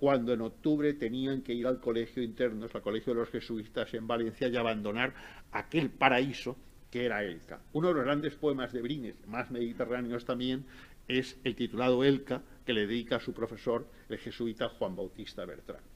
cuando 0.06 0.34
en 0.34 0.42
octubre 0.42 0.94
tenían 0.94 1.42
que 1.42 1.56
ir 1.56 1.66
al 1.66 1.80
colegio 1.80 2.22
internos, 2.22 2.76
al 2.76 2.84
colegio 2.84 3.16
de 3.16 3.22
los 3.22 3.30
jesuitas 3.32 3.92
en 3.96 4.06
Valencia 4.06 4.48
y 4.48 4.56
abandonar 4.56 5.16
aquel 5.52 5.90
paraíso 5.90 6.56
que 6.92 7.06
era 7.06 7.24
Elca. 7.24 7.64
Uno 7.74 7.88
de 7.88 7.96
los 7.96 8.04
grandes 8.04 8.36
poemas 8.36 8.72
de 8.72 8.84
Brines, 8.84 9.16
más 9.26 9.50
mediterráneos 9.50 10.24
también, 10.24 10.64
es 11.08 11.40
el 11.44 11.56
titulado 11.56 12.04
Elca, 12.04 12.44
que 12.68 12.74
le 12.74 12.86
dedica 12.86 13.16
a 13.16 13.20
su 13.20 13.34
profesor, 13.34 13.88
el 14.08 14.20
jesuita 14.20 14.70
Juan 14.70 14.96
Bautista 14.96 15.44
Bertrán. 15.44 15.95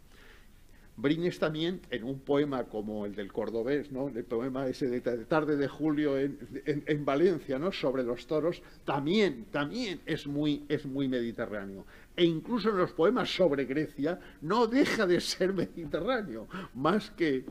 Brines 1.01 1.39
también, 1.39 1.81
en 1.89 2.03
un 2.03 2.19
poema 2.19 2.65
como 2.65 3.05
el 3.05 3.15
del 3.15 3.31
cordobés, 3.31 3.91
¿no? 3.91 4.07
el 4.07 4.23
poema 4.25 4.67
ese 4.67 4.87
de 4.87 5.01
tarde 5.01 5.55
de 5.57 5.67
julio 5.67 6.17
en, 6.17 6.37
en, 6.65 7.05
Valencia, 7.05 7.57
¿no? 7.57 7.71
sobre 7.71 8.03
los 8.03 8.27
toros, 8.27 8.61
también, 8.85 9.45
también 9.51 10.01
es 10.05 10.27
muy, 10.27 10.65
es 10.67 10.85
muy 10.85 11.07
mediterráneo 11.07 11.85
e 12.19 12.25
incluso 12.25 12.69
en 12.69 12.77
los 12.77 12.91
poemas 12.91 13.33
sobre 13.33 13.63
Grecia, 13.63 14.19
no 14.41 14.67
deja 14.67 15.07
de 15.07 15.21
ser 15.21 15.53
mediterráneo, 15.63 16.49
más 16.73 17.11
que, 17.11 17.45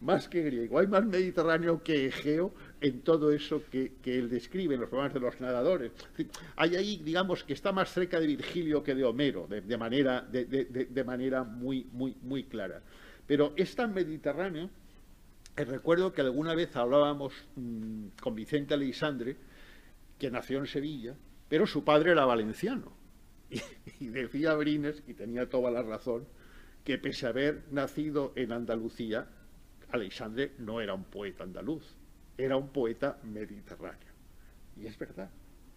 más 0.00 0.28
que 0.28 0.42
griego. 0.42 0.80
Hay 0.80 0.88
más 0.88 1.06
mediterráneo 1.06 1.84
que 1.84 2.06
Egeo 2.06 2.52
en 2.82 3.02
todo 3.02 3.30
eso 3.30 3.62
que, 3.70 3.92
él 4.04 4.28
describe 4.28 4.74
en 4.74 4.80
los 4.80 4.90
poemas 4.90 5.14
de 5.14 5.20
los 5.20 5.40
nadadores. 5.40 5.92
Hay 6.56 6.74
ahí, 6.74 7.00
digamos, 7.04 7.44
que 7.44 7.52
está 7.52 7.70
más 7.70 7.92
cerca 7.92 8.18
de 8.18 8.26
Virgilio 8.26 8.82
que 8.82 8.94
de 8.94 9.04
Homero, 9.04 9.46
de, 9.46 9.76
manera, 9.78 11.44
muy, 11.44 12.44
clara. 12.50 12.82
Pero 13.26 13.52
es 13.56 13.74
tan 13.76 13.94
mediterráneo, 13.94 14.68
recuerdo 15.56 16.12
que 16.12 16.22
alguna 16.22 16.54
vez 16.54 16.74
hablábamos 16.74 17.32
mm, 17.54 18.06
con 18.20 18.34
Vicente 18.34 18.74
Aleixandre, 18.74 19.36
que 20.18 20.30
nació 20.30 20.58
en 20.58 20.66
Sevilla, 20.66 21.14
pero 21.48 21.66
su 21.66 21.84
padre 21.84 22.12
era 22.12 22.24
valenciano. 22.24 22.92
Y, 24.00 24.08
decía 24.08 24.54
Brines, 24.54 25.02
y 25.06 25.14
tenía 25.14 25.48
toda 25.48 25.70
la 25.70 25.82
razón, 25.82 26.26
que 26.82 26.98
pese 26.98 27.26
a 27.26 27.28
haber 27.28 27.62
nacido 27.70 28.32
en 28.34 28.50
Andalucía, 28.50 29.28
Alexandre 29.90 30.52
no 30.58 30.80
era 30.80 30.94
un 30.94 31.04
poeta 31.04 31.44
andaluz, 31.44 31.84
era 32.36 32.56
un 32.56 32.68
poeta 32.68 33.18
mediterráneo. 33.22 34.12
Y 34.76 34.86
es 34.86 34.98
verdad. 34.98 35.30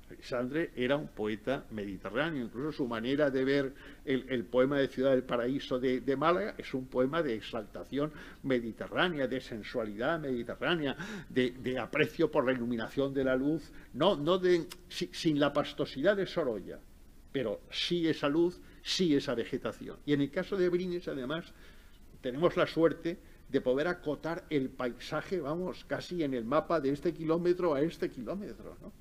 Alexandre 0.10 0.72
era 0.76 0.98
un 0.98 1.08
poeta 1.08 1.65
mediterráneo, 1.72 2.46
incluso 2.46 2.72
su 2.72 2.88
manera 2.88 3.32
de 3.32 3.44
ver 3.44 3.74
el, 4.06 4.46
poema 4.46 4.78
de 4.78 4.88
Ciudad 4.88 5.12
del 5.12 5.24
Paraíso 5.24 5.80
de, 5.80 6.15
Málaga 6.15 6.54
es 6.60 6.74
un 6.76 6.86
poema 6.86 7.24
de 7.24 7.34
exaltación 7.34 8.12
mediterránea, 8.44 9.28
de 9.28 9.41
sensualidad 9.41 10.20
mediterránea, 10.20 10.96
de, 11.28 11.80
aprecio 11.80 12.30
por 12.30 12.46
la 12.46 12.52
iluminación 12.52 13.13
de 13.15 13.24
la 13.24 13.36
luz, 13.36 13.72
no, 13.94 14.15
no 14.15 14.38
de, 14.38 14.68
sin 14.89 15.39
la 15.39 15.52
pastosidad 15.52 16.15
de 16.15 16.28
Sorolla, 16.28 16.80
pero 17.32 17.62
sí 17.72 18.08
esa 18.08 18.30
luz, 18.30 18.62
sí 18.84 19.15
esa 19.15 19.34
vegetación. 19.34 19.98
Y 20.06 20.13
en 20.13 20.22
el 20.22 20.30
caso 20.30 20.56
de 20.56 20.70
Brines, 20.70 21.08
además, 21.08 21.52
tenemos 22.22 22.56
la 22.56 22.68
suerte 22.68 23.18
de 23.49 23.62
poder 23.62 23.88
acotar 23.88 24.43
el 24.49 24.69
paisaje, 24.69 25.39
vamos, 25.39 25.86
casi 25.86 26.23
en 26.23 26.34
el 26.34 26.45
mapa 26.45 26.79
de 26.79 26.89
este 26.89 27.13
kilómetro 27.13 27.73
a 27.73 27.81
este 27.81 28.10
kilómetro, 28.10 28.77
¿no? 28.81 28.91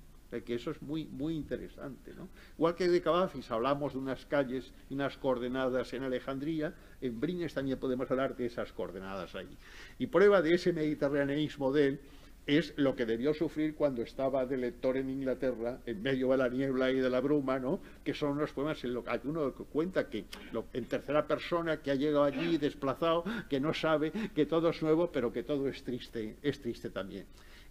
Que 0.45 0.57
eso 0.57 0.73
es 0.73 0.83
muy, 0.83 1.05
muy 1.05 1.37
interesante, 1.37 2.13
¿no? 2.13 2.29
Igual 2.59 2.75
que 2.75 2.89
de 2.89 3.01
Cavafis 3.01 3.49
hablamos 3.53 3.93
de 3.93 4.01
unas 4.01 4.27
calles 4.27 4.73
y 4.91 4.95
unas 4.95 5.17
coordenadas 5.17 5.93
en 5.93 6.03
Alejandría, 6.03 6.75
en 7.01 7.21
Brines 7.21 7.55
también 7.55 7.79
podemos 7.79 8.11
hablar 8.11 8.35
de 8.35 8.47
esas 8.47 8.73
coordenadas 8.73 9.37
ahí. 9.37 9.57
Y 9.97 10.09
prueba 10.09 10.43
de 10.43 10.55
ese 10.55 10.73
mediterraneismo 10.73 11.71
de 11.71 11.87
él 11.87 12.01
es 12.47 12.75
lo 12.77 12.95
que 12.95 13.07
debió 13.07 13.33
sufrir 13.33 13.75
cuando 13.75 14.03
estaba 14.03 14.45
de 14.45 14.57
lector 14.57 14.97
en 14.97 15.09
Inglaterra, 15.09 15.81
en 15.87 16.03
medio 16.03 16.31
de 16.31 16.37
la 16.37 16.49
niebla 16.49 16.91
y 16.91 16.97
de 16.97 17.09
la 17.09 17.21
bruma, 17.21 17.59
¿no? 17.59 17.81
que 18.03 18.13
son 18.13 18.33
unos 18.33 18.53
poemas 18.53 18.83
en 18.85 18.93
los 18.93 19.05
que 19.05 19.29
uno 19.29 19.53
cuenta 19.73 20.09
que 20.11 20.27
en 20.73 20.85
tercera 20.85 21.27
persona, 21.27 21.81
que 21.81 21.91
ha 21.91 21.95
llegado 21.95 22.25
allí 22.25 22.59
desplazado, 22.59 23.25
que 23.49 23.61
no 23.61 23.73
sabe, 23.73 24.13
que 24.35 24.47
todo 24.47 24.71
es 24.71 24.83
nuevo, 24.83 25.11
pero 25.11 25.33
que 25.33 25.43
todo 25.43 25.69
es 25.69 25.83
triste, 25.83 26.37
es 26.43 26.61
triste 26.61 26.91
también. 26.91 27.27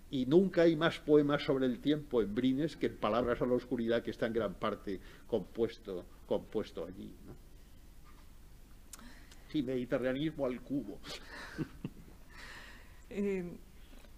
Y 0.09 0.25
nunca 0.25 0.63
hay 0.63 0.75
más 0.75 0.99
poemas 0.99 1.43
sobre 1.43 1.65
el 1.65 1.79
tiempo 1.79 2.21
en 2.21 2.33
Brines 2.33 2.75
que 2.75 2.88
en 2.88 2.97
Palabras 2.97 3.41
a 3.41 3.45
la 3.45 3.53
Oscuridad, 3.53 4.03
que 4.03 4.12
está 4.12 4.27
en 4.27 4.33
gran 4.33 4.53
parte 4.55 4.99
compuesto, 5.27 6.05
compuesto 6.27 6.86
allí. 6.86 7.12
¿no? 7.25 7.33
Sí, 9.51 9.62
mediterranismo 9.62 10.45
al 10.45 10.62
cubo. 10.62 10.99
Eh, 13.15 13.45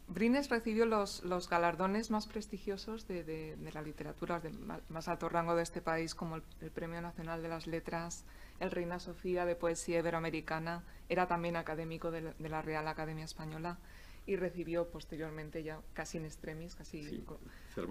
Brines 0.07 0.49
recibió 0.49 0.85
los, 0.85 1.49
galardones 1.49 2.11
más 2.11 2.27
prestigiosos 2.27 3.07
de, 3.07 3.57
la 3.73 3.81
literatura 3.81 4.39
de 4.39 4.51
más 4.89 5.07
alto 5.07 5.29
rango 5.29 5.55
de 5.55 5.63
este 5.63 5.81
país, 5.81 6.13
como 6.13 6.35
el, 6.35 6.71
Premio 6.71 7.01
Nacional 7.01 7.41
de 7.41 7.49
las 7.49 7.65
Letras, 7.65 8.23
el 8.59 8.71
Reina 8.71 8.99
Sofía 8.99 9.45
de 9.45 9.55
Poesía 9.55 9.99
Iberoamericana, 9.99 10.83
era 11.09 11.27
también 11.27 11.55
académico 11.55 12.11
de 12.11 12.33
la, 12.37 12.61
Real 12.61 12.87
Academia 12.87 13.25
Española 13.25 13.79
y 14.27 14.35
recibió 14.37 14.89
posteriormente 14.89 15.63
ya 15.63 15.79
casi 15.93 16.17
en 16.17 16.25
extremis, 16.25 16.75
casi 16.75 17.23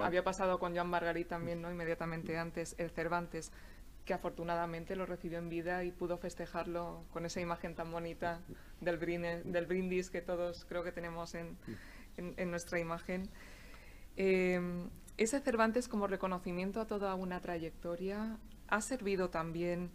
había 0.01 0.25
pasado 0.25 0.59
con 0.59 0.75
Joan 0.75 0.89
Margarit 0.89 1.29
también, 1.29 1.63
¿no? 1.63 1.71
Inmediatamente 1.71 2.37
antes 2.39 2.75
el 2.79 2.91
Cervantes, 2.91 3.53
que 4.05 4.15
afortunadamente 4.15 4.97
lo 4.97 5.07
recibió 5.07 5.39
en 5.39 5.49
vida 5.49 5.85
y 5.85 5.93
pudo 5.93 6.19
festejarlo 6.19 7.05
con 7.13 7.25
esa 7.25 7.41
imagen 7.41 7.75
tan 7.75 7.91
bonita 7.91 8.41
del, 8.81 8.99
del 8.99 9.67
brindis 9.67 10.11
que 10.11 10.23
todos 10.23 10.65
creo 10.65 10.83
que 10.83 10.93
tenemos 10.93 11.35
en, 11.35 11.57
nuestra 12.17 12.81
imagen. 12.81 13.29
Eh, 14.17 14.61
ese 15.17 15.41
Cervantes 15.41 15.89
como 15.89 16.07
reconocimiento 16.07 16.81
a 16.81 16.87
toda 16.87 17.15
una 17.15 17.41
trayectoria 17.41 18.39
ha 18.69 18.81
servido 18.81 19.31
también 19.31 19.91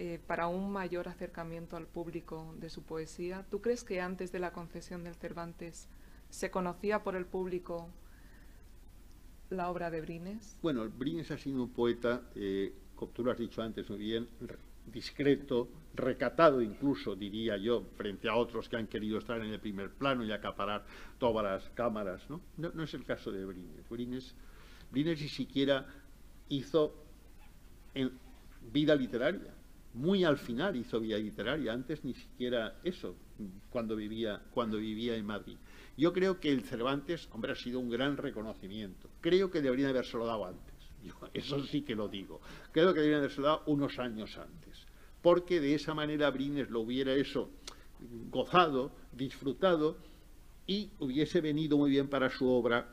eh, 0.00 0.18
para 0.26 0.48
un 0.48 0.72
mayor 0.72 1.06
acercamiento 1.06 1.76
al 1.76 1.86
público 1.86 2.54
de 2.58 2.68
su 2.68 2.82
poesía. 2.82 3.46
¿Tú 3.48 3.60
crees 3.60 3.84
que 3.84 4.00
antes 4.00 4.32
de 4.32 4.40
la 4.40 4.52
concesión 4.52 5.04
del 5.04 5.14
Cervantes 5.14 5.88
se 6.30 6.50
conocía 6.50 7.04
por 7.04 7.14
el 7.14 7.26
público 7.26 7.88
la 9.50 9.70
obra 9.70 9.90
de 9.92 10.00
Brines? 10.00 10.58
Bueno, 10.62 10.88
Brines 10.88 11.30
ha 11.30 11.38
sido 11.38 11.62
un 11.62 11.70
poeta, 11.70 12.22
eh, 12.34 12.72
como 12.96 13.12
tú 13.12 13.22
lo 13.22 13.30
has 13.30 13.38
dicho 13.38 13.62
antes 13.62 13.88
muy 13.88 13.98
bien, 14.00 14.28
discreto, 14.86 15.68
recatado 15.94 16.60
incluso, 16.60 17.14
diría 17.14 17.56
yo, 17.56 17.84
frente 17.96 18.28
a 18.28 18.36
otros 18.36 18.68
que 18.68 18.76
han 18.76 18.86
querido 18.86 19.18
estar 19.18 19.40
en 19.40 19.52
el 19.52 19.60
primer 19.60 19.90
plano 19.90 20.24
y 20.24 20.32
acaparar 20.32 20.84
todas 21.18 21.44
las 21.44 21.70
cámaras. 21.70 22.28
No, 22.28 22.40
no, 22.56 22.82
es 22.82 22.94
el 22.94 23.04
caso 23.04 23.30
de 23.30 23.44
Brines. 23.44 23.88
Brines, 23.88 24.34
Brines 24.90 25.20
ni 25.20 25.28
siquiera 25.28 25.86
hizo 26.48 26.94
en 27.94 28.12
vida 28.72 28.94
literaria 28.94 29.54
muy 29.94 30.24
al 30.24 30.36
final 30.36 30.76
hizo 30.76 31.00
vida 31.00 31.16
literaria, 31.16 31.72
antes 31.72 32.04
ni 32.04 32.14
siquiera 32.14 32.76
eso, 32.82 33.14
cuando 33.70 33.96
vivía, 33.96 34.42
cuando 34.52 34.76
vivía 34.78 35.16
en 35.16 35.24
Madrid. 35.24 35.56
Yo 35.96 36.12
creo 36.12 36.40
que 36.40 36.50
el 36.50 36.62
Cervantes, 36.62 37.28
hombre, 37.30 37.52
ha 37.52 37.54
sido 37.54 37.78
un 37.78 37.88
gran 37.88 38.16
reconocimiento. 38.16 39.08
Creo 39.20 39.50
que 39.50 39.62
deberían 39.62 39.90
habérselo 39.90 40.26
dado 40.26 40.46
antes. 40.46 40.74
eso 41.34 41.62
sí 41.64 41.82
que 41.82 41.94
lo 41.94 42.08
digo. 42.08 42.40
Creo 42.72 42.92
que 42.92 43.00
deberían 43.00 43.20
habérselo 43.20 43.46
dado 43.46 43.62
unos 43.66 43.98
años 44.00 44.36
antes. 44.36 44.73
Porque 45.24 45.58
de 45.58 45.74
esa 45.74 45.94
manera 45.94 46.30
Brines 46.30 46.68
lo 46.68 46.80
hubiera 46.80 47.14
eso 47.14 47.48
gozado, 48.30 48.92
disfrutado 49.10 49.96
y 50.66 50.90
hubiese 50.98 51.40
venido 51.40 51.78
muy 51.78 51.88
bien 51.88 52.08
para 52.08 52.28
su 52.28 52.46
obra 52.46 52.90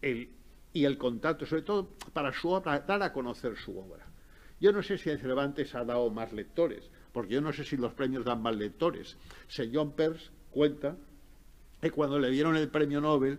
el, 0.00 0.30
y 0.72 0.86
el 0.86 0.96
contacto, 0.96 1.44
sobre 1.44 1.60
todo 1.60 1.90
para 2.14 2.32
su 2.32 2.48
obra, 2.48 2.80
dar 2.80 3.02
a 3.02 3.12
conocer 3.12 3.58
su 3.58 3.78
obra. 3.78 4.06
Yo 4.58 4.72
no 4.72 4.82
sé 4.82 4.96
si 4.96 5.14
Cervantes 5.18 5.74
ha 5.74 5.84
dado 5.84 6.08
más 6.08 6.32
lectores, 6.32 6.88
porque 7.12 7.34
yo 7.34 7.42
no 7.42 7.52
sé 7.52 7.62
si 7.62 7.76
los 7.76 7.92
premios 7.92 8.24
dan 8.24 8.40
más 8.40 8.56
lectores. 8.56 9.18
Se 9.46 9.70
John 9.70 9.92
Peirce 9.92 10.30
cuenta 10.50 10.96
que 11.82 11.90
cuando 11.90 12.18
le 12.18 12.30
dieron 12.30 12.56
el 12.56 12.70
premio 12.70 13.02
Nobel, 13.02 13.38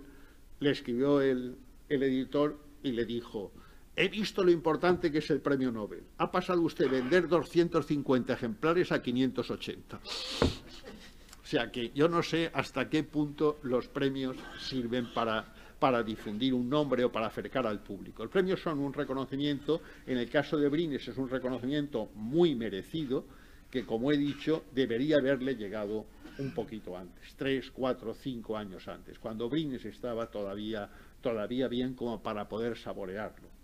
le 0.59 0.69
escribió 0.69 1.21
el, 1.21 1.57
el 1.89 2.03
editor 2.03 2.59
y 2.83 2.91
le 2.91 3.03
dijo, 3.03 3.51
he 3.99 4.09
visto 4.09 4.43
lo 4.43 4.51
importante 4.51 5.11
que 5.11 5.17
es 5.17 5.29
el 5.31 5.41
premio 5.41 5.71
Nobel. 5.71 6.03
Ha 6.19 6.31
pasado 6.31 6.61
usted 6.61 6.87
vender 6.87 7.27
250 7.27 8.31
ejemplares 8.31 8.91
a 8.91 9.01
580. 9.01 9.97
O 9.97 11.49
sea 11.49 11.71
que 11.71 11.89
yo 11.95 12.07
no 12.07 12.21
sé 12.21 12.51
hasta 12.53 12.87
qué 12.89 13.03
punto 13.03 13.57
los 13.63 13.87
premios 13.87 14.37
sirven 14.59 15.07
para 15.13 16.03
difundir 16.03 16.53
un 16.53 16.69
nombre 16.69 17.03
o 17.05 17.11
para 17.11 17.25
acercar 17.25 17.65
al 17.65 17.79
público. 17.81 18.21
El 18.21 18.29
premio 18.29 18.55
son 18.55 18.77
un 18.79 18.93
reconocimiento, 18.93 19.81
en 20.05 20.19
el 20.19 20.29
caso 20.29 20.57
de 20.57 20.69
Brines 20.69 21.07
es 21.07 21.17
un 21.17 21.29
reconocimiento 21.29 22.09
muy 22.13 22.53
merecido, 22.53 23.25
que 23.71 23.83
como 23.83 24.11
he 24.11 24.17
dicho, 24.17 24.65
debería 24.75 25.17
haberle 25.17 25.55
llegado 25.55 26.05
un 26.37 26.53
poquito 26.53 26.95
antes, 26.95 27.33
tres, 27.35 27.71
cuatro, 27.71 28.13
cinco 28.13 28.57
años 28.57 28.87
antes, 28.87 29.17
cuando 29.17 29.49
Brines 29.49 29.85
estaba 29.85 30.27
todavía 30.29 31.67
bien 31.67 31.95
como 31.95 32.21
para 32.21 32.47
poder 32.47 32.77
saborearlo 32.77 33.56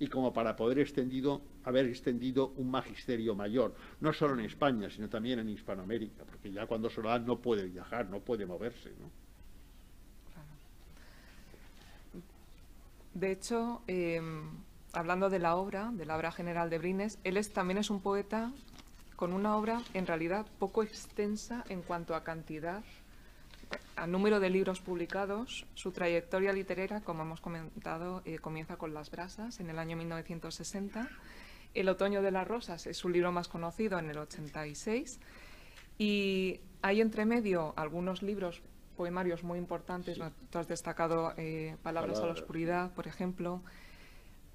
y 0.00 0.08
como 0.08 0.32
para 0.32 0.56
poder 0.56 0.78
extendido, 0.78 1.42
haber 1.62 1.86
extendido 1.86 2.52
un 2.56 2.70
magisterio 2.70 3.34
mayor, 3.34 3.74
no 4.00 4.12
solo 4.14 4.34
en 4.34 4.46
España, 4.46 4.88
sino 4.90 5.08
también 5.10 5.38
en 5.38 5.50
Hispanoamérica, 5.50 6.24
porque 6.24 6.50
ya 6.50 6.66
cuando 6.66 6.88
se 6.88 7.02
no 7.02 7.38
puede 7.38 7.66
viajar, 7.68 8.08
no 8.08 8.18
puede 8.20 8.46
moverse. 8.46 8.90
¿no? 8.98 9.10
De 13.12 13.30
hecho, 13.30 13.82
em, 13.86 14.48
hablando 14.94 15.28
de 15.28 15.38
la 15.38 15.56
obra, 15.56 15.90
de 15.92 16.06
la 16.06 16.16
obra 16.16 16.32
general 16.32 16.70
de 16.70 16.78
Brines, 16.78 17.18
él 17.22 17.38
también 17.50 17.76
es 17.76 17.90
un 17.90 18.00
poeta 18.00 18.50
con 19.16 19.34
una 19.34 19.54
obra 19.54 19.82
en 19.92 20.06
realidad 20.06 20.46
poco 20.58 20.82
extensa 20.82 21.62
en 21.68 21.82
cuanto 21.82 22.14
a 22.14 22.24
cantidad, 22.24 22.82
a 23.96 24.06
número 24.06 24.40
de 24.40 24.50
libros 24.50 24.80
publicados. 24.80 25.66
Su 25.74 25.92
trayectoria 25.92 26.52
literaria, 26.52 27.00
como 27.00 27.22
hemos 27.22 27.40
comentado, 27.40 28.22
eh, 28.24 28.38
comienza 28.38 28.76
con 28.76 28.94
Las 28.94 29.10
Brasas 29.10 29.60
en 29.60 29.70
el 29.70 29.78
año 29.78 29.96
1960. 29.96 31.08
El 31.74 31.88
Otoño 31.88 32.22
de 32.22 32.30
las 32.30 32.48
Rosas 32.48 32.86
es 32.86 32.96
su 32.96 33.08
libro 33.08 33.30
más 33.30 33.48
conocido 33.48 33.98
en 33.98 34.10
el 34.10 34.18
86. 34.18 35.20
Y 35.98 36.60
hay 36.82 37.00
entre 37.00 37.26
medio 37.26 37.74
algunos 37.76 38.22
libros 38.22 38.62
poemarios 38.96 39.44
muy 39.44 39.58
importantes. 39.58 40.18
Tú 40.50 40.58
has 40.58 40.68
destacado 40.68 41.32
eh, 41.36 41.76
Palabras 41.82 42.20
a 42.20 42.26
la 42.26 42.32
Oscuridad, 42.32 42.92
por 42.92 43.06
ejemplo. 43.06 43.62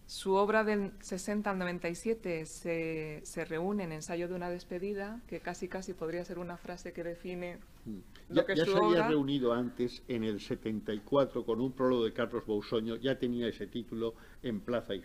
Su 0.07 0.33
obra 0.33 0.63
del 0.63 0.91
60 1.01 1.49
al 1.49 1.57
97 1.57 2.45
se, 2.45 3.21
se 3.23 3.45
reúne 3.45 3.85
en 3.85 3.91
Ensayo 3.91 4.27
de 4.27 4.35
una 4.35 4.49
despedida, 4.49 5.19
que 5.27 5.39
casi 5.39 5.67
casi 5.67 5.93
podría 5.93 6.23
ser 6.25 6.37
una 6.37 6.57
frase 6.57 6.93
que 6.93 7.03
define 7.03 7.57
mm. 7.85 8.33
ya, 8.33 8.65
se 8.65 8.75
había 8.75 9.07
reunido 9.07 9.53
antes 9.53 10.03
en 10.07 10.23
el 10.23 10.39
74 10.39 11.45
con 11.45 11.61
un 11.61 11.71
prólogo 11.71 12.05
de 12.05 12.13
Carlos 12.13 12.45
Bousoño, 12.45 12.95
ya 12.97 13.17
tenía 13.17 13.47
ese 13.47 13.67
título 13.67 14.15
en 14.43 14.59
Plaza 14.59 14.93
y 14.93 15.01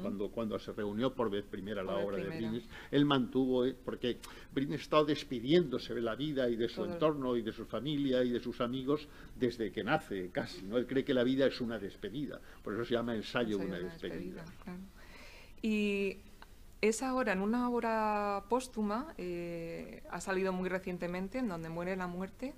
cuando, 0.00 0.30
cuando 0.30 0.58
se 0.58 0.72
reunió 0.72 1.14
por 1.14 1.30
vez 1.30 1.44
primera 1.44 1.82
la 1.82 1.96
obra 1.96 2.18
de 2.18 2.28
Brines. 2.28 2.64
Él 2.90 3.04
mantuvo, 3.04 3.66
eh, 3.66 3.74
porque 3.84 4.18
Brines 4.52 4.82
estaba 4.82 5.04
despidiéndose 5.04 5.94
de 5.94 6.00
la 6.00 6.14
vida 6.14 6.48
y 6.48 6.56
de 6.56 6.68
su 6.68 6.84
entorno 6.84 7.36
y 7.36 7.42
de 7.42 7.52
su 7.52 7.66
familia 7.66 8.22
y 8.24 8.30
de 8.30 8.40
sus 8.40 8.60
amigos 8.60 9.08
desde 9.36 9.70
que 9.70 9.84
nace 9.84 10.30
casi. 10.30 10.62
¿no? 10.62 10.76
Él 10.76 10.86
cree 10.86 11.04
que 11.04 11.14
la 11.14 11.24
vida 11.24 11.46
es 11.46 11.60
una 11.60 11.78
despedida, 11.78 12.40
por 12.62 12.74
eso 12.74 12.84
se 12.84 12.94
llama 12.94 13.14
ensayo, 13.14 13.58
de 13.58 13.66
una 13.66 13.78
despedida. 13.78 14.44
Y 15.62 16.18
es 16.80 17.02
ahora, 17.02 17.32
en 17.32 17.40
una 17.40 17.70
obra 17.70 18.44
póstuma, 18.48 19.14
eh, 19.18 20.02
ha 20.10 20.20
salido 20.20 20.52
muy 20.52 20.68
recientemente, 20.68 21.38
en 21.38 21.48
donde 21.48 21.68
muere 21.68 21.96
la 21.96 22.06
muerte, 22.06 22.54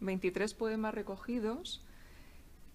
23 0.00 0.52
poemas 0.54 0.94
recogidos 0.94 1.82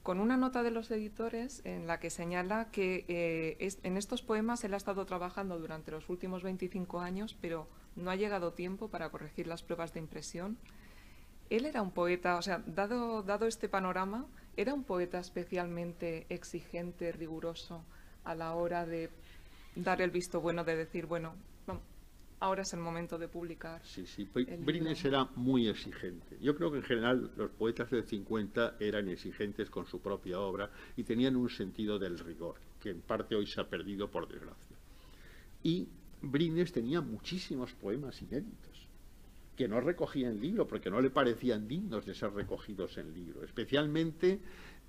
con 0.03 0.19
una 0.19 0.35
nota 0.35 0.63
de 0.63 0.71
los 0.71 0.89
editores 0.89 1.61
en 1.63 1.85
la 1.85 1.99
que 1.99 2.09
señala 2.09 2.71
que 2.71 3.05
eh, 3.07 3.71
en 3.83 3.97
estos 3.97 4.23
poemas 4.23 4.63
él 4.63 4.73
ha 4.73 4.77
estado 4.77 5.05
trabajando 5.05 5.59
durante 5.59 5.91
los 5.91 6.09
últimos 6.09 6.41
25 6.41 6.99
años, 6.99 7.37
pero 7.39 7.67
no 7.95 8.09
ha 8.09 8.15
llegado 8.15 8.53
tiempo 8.53 8.87
para 8.87 9.09
corregir 9.09 9.45
las 9.45 9.61
pruebas 9.61 9.93
de 9.93 9.99
impresión. 9.99 10.57
Él 11.51 11.65
era 11.65 11.83
un 11.83 11.91
poeta, 11.91 12.37
o 12.37 12.41
sea, 12.41 12.63
dado, 12.65 13.21
dado 13.21 13.45
este 13.45 13.69
panorama, 13.69 14.25
era 14.57 14.73
un 14.73 14.83
poeta 14.83 15.19
especialmente 15.19 16.25
exigente, 16.29 17.11
riguroso 17.11 17.83
a 18.23 18.33
la 18.33 18.53
hora 18.53 18.85
de 18.85 19.09
dar 19.75 20.01
el 20.01 20.11
visto 20.11 20.41
bueno, 20.41 20.63
de 20.63 20.75
decir, 20.75 21.05
bueno, 21.05 21.35
ahora 22.41 22.63
es 22.63 22.73
el 22.73 22.79
momento 22.79 23.17
de 23.17 23.27
publicar. 23.27 23.81
Sí, 23.85 24.05
sí, 24.05 24.27
Brines 24.33 25.05
era 25.05 25.25
muy 25.35 25.67
exigente. 25.67 26.37
Yo 26.41 26.55
creo 26.55 26.71
que 26.71 26.79
en 26.79 26.83
general 26.83 27.31
los 27.37 27.51
poetas 27.51 27.89
del 27.91 28.03
50 28.03 28.77
eran 28.79 29.07
exigentes 29.09 29.69
con 29.69 29.85
su 29.85 30.01
propia 30.01 30.39
obra 30.39 30.69
y 30.97 31.03
tenían 31.03 31.35
un 31.35 31.49
sentido 31.49 31.99
del 31.99 32.17
rigor, 32.19 32.55
que 32.79 32.89
en 32.89 33.01
parte 33.01 33.35
hoy 33.35 33.45
se 33.45 33.61
ha 33.61 33.69
perdido 33.69 34.09
por 34.09 34.27
desgracia. 34.27 34.77
Y 35.63 35.87
Brines 36.21 36.71
tenía 36.71 37.01
muchísimos 37.01 37.73
poemas 37.73 38.21
inéditos 38.21 38.87
que 39.55 39.67
no 39.67 39.79
recogía 39.79 40.27
en 40.29 40.41
libro 40.41 40.67
porque 40.67 40.89
no 40.89 40.99
le 41.01 41.11
parecían 41.11 41.67
dignos 41.67 42.05
de 42.05 42.15
ser 42.15 42.33
recogidos 42.33 42.97
en 42.97 43.13
libro, 43.13 43.43
especialmente 43.43 44.39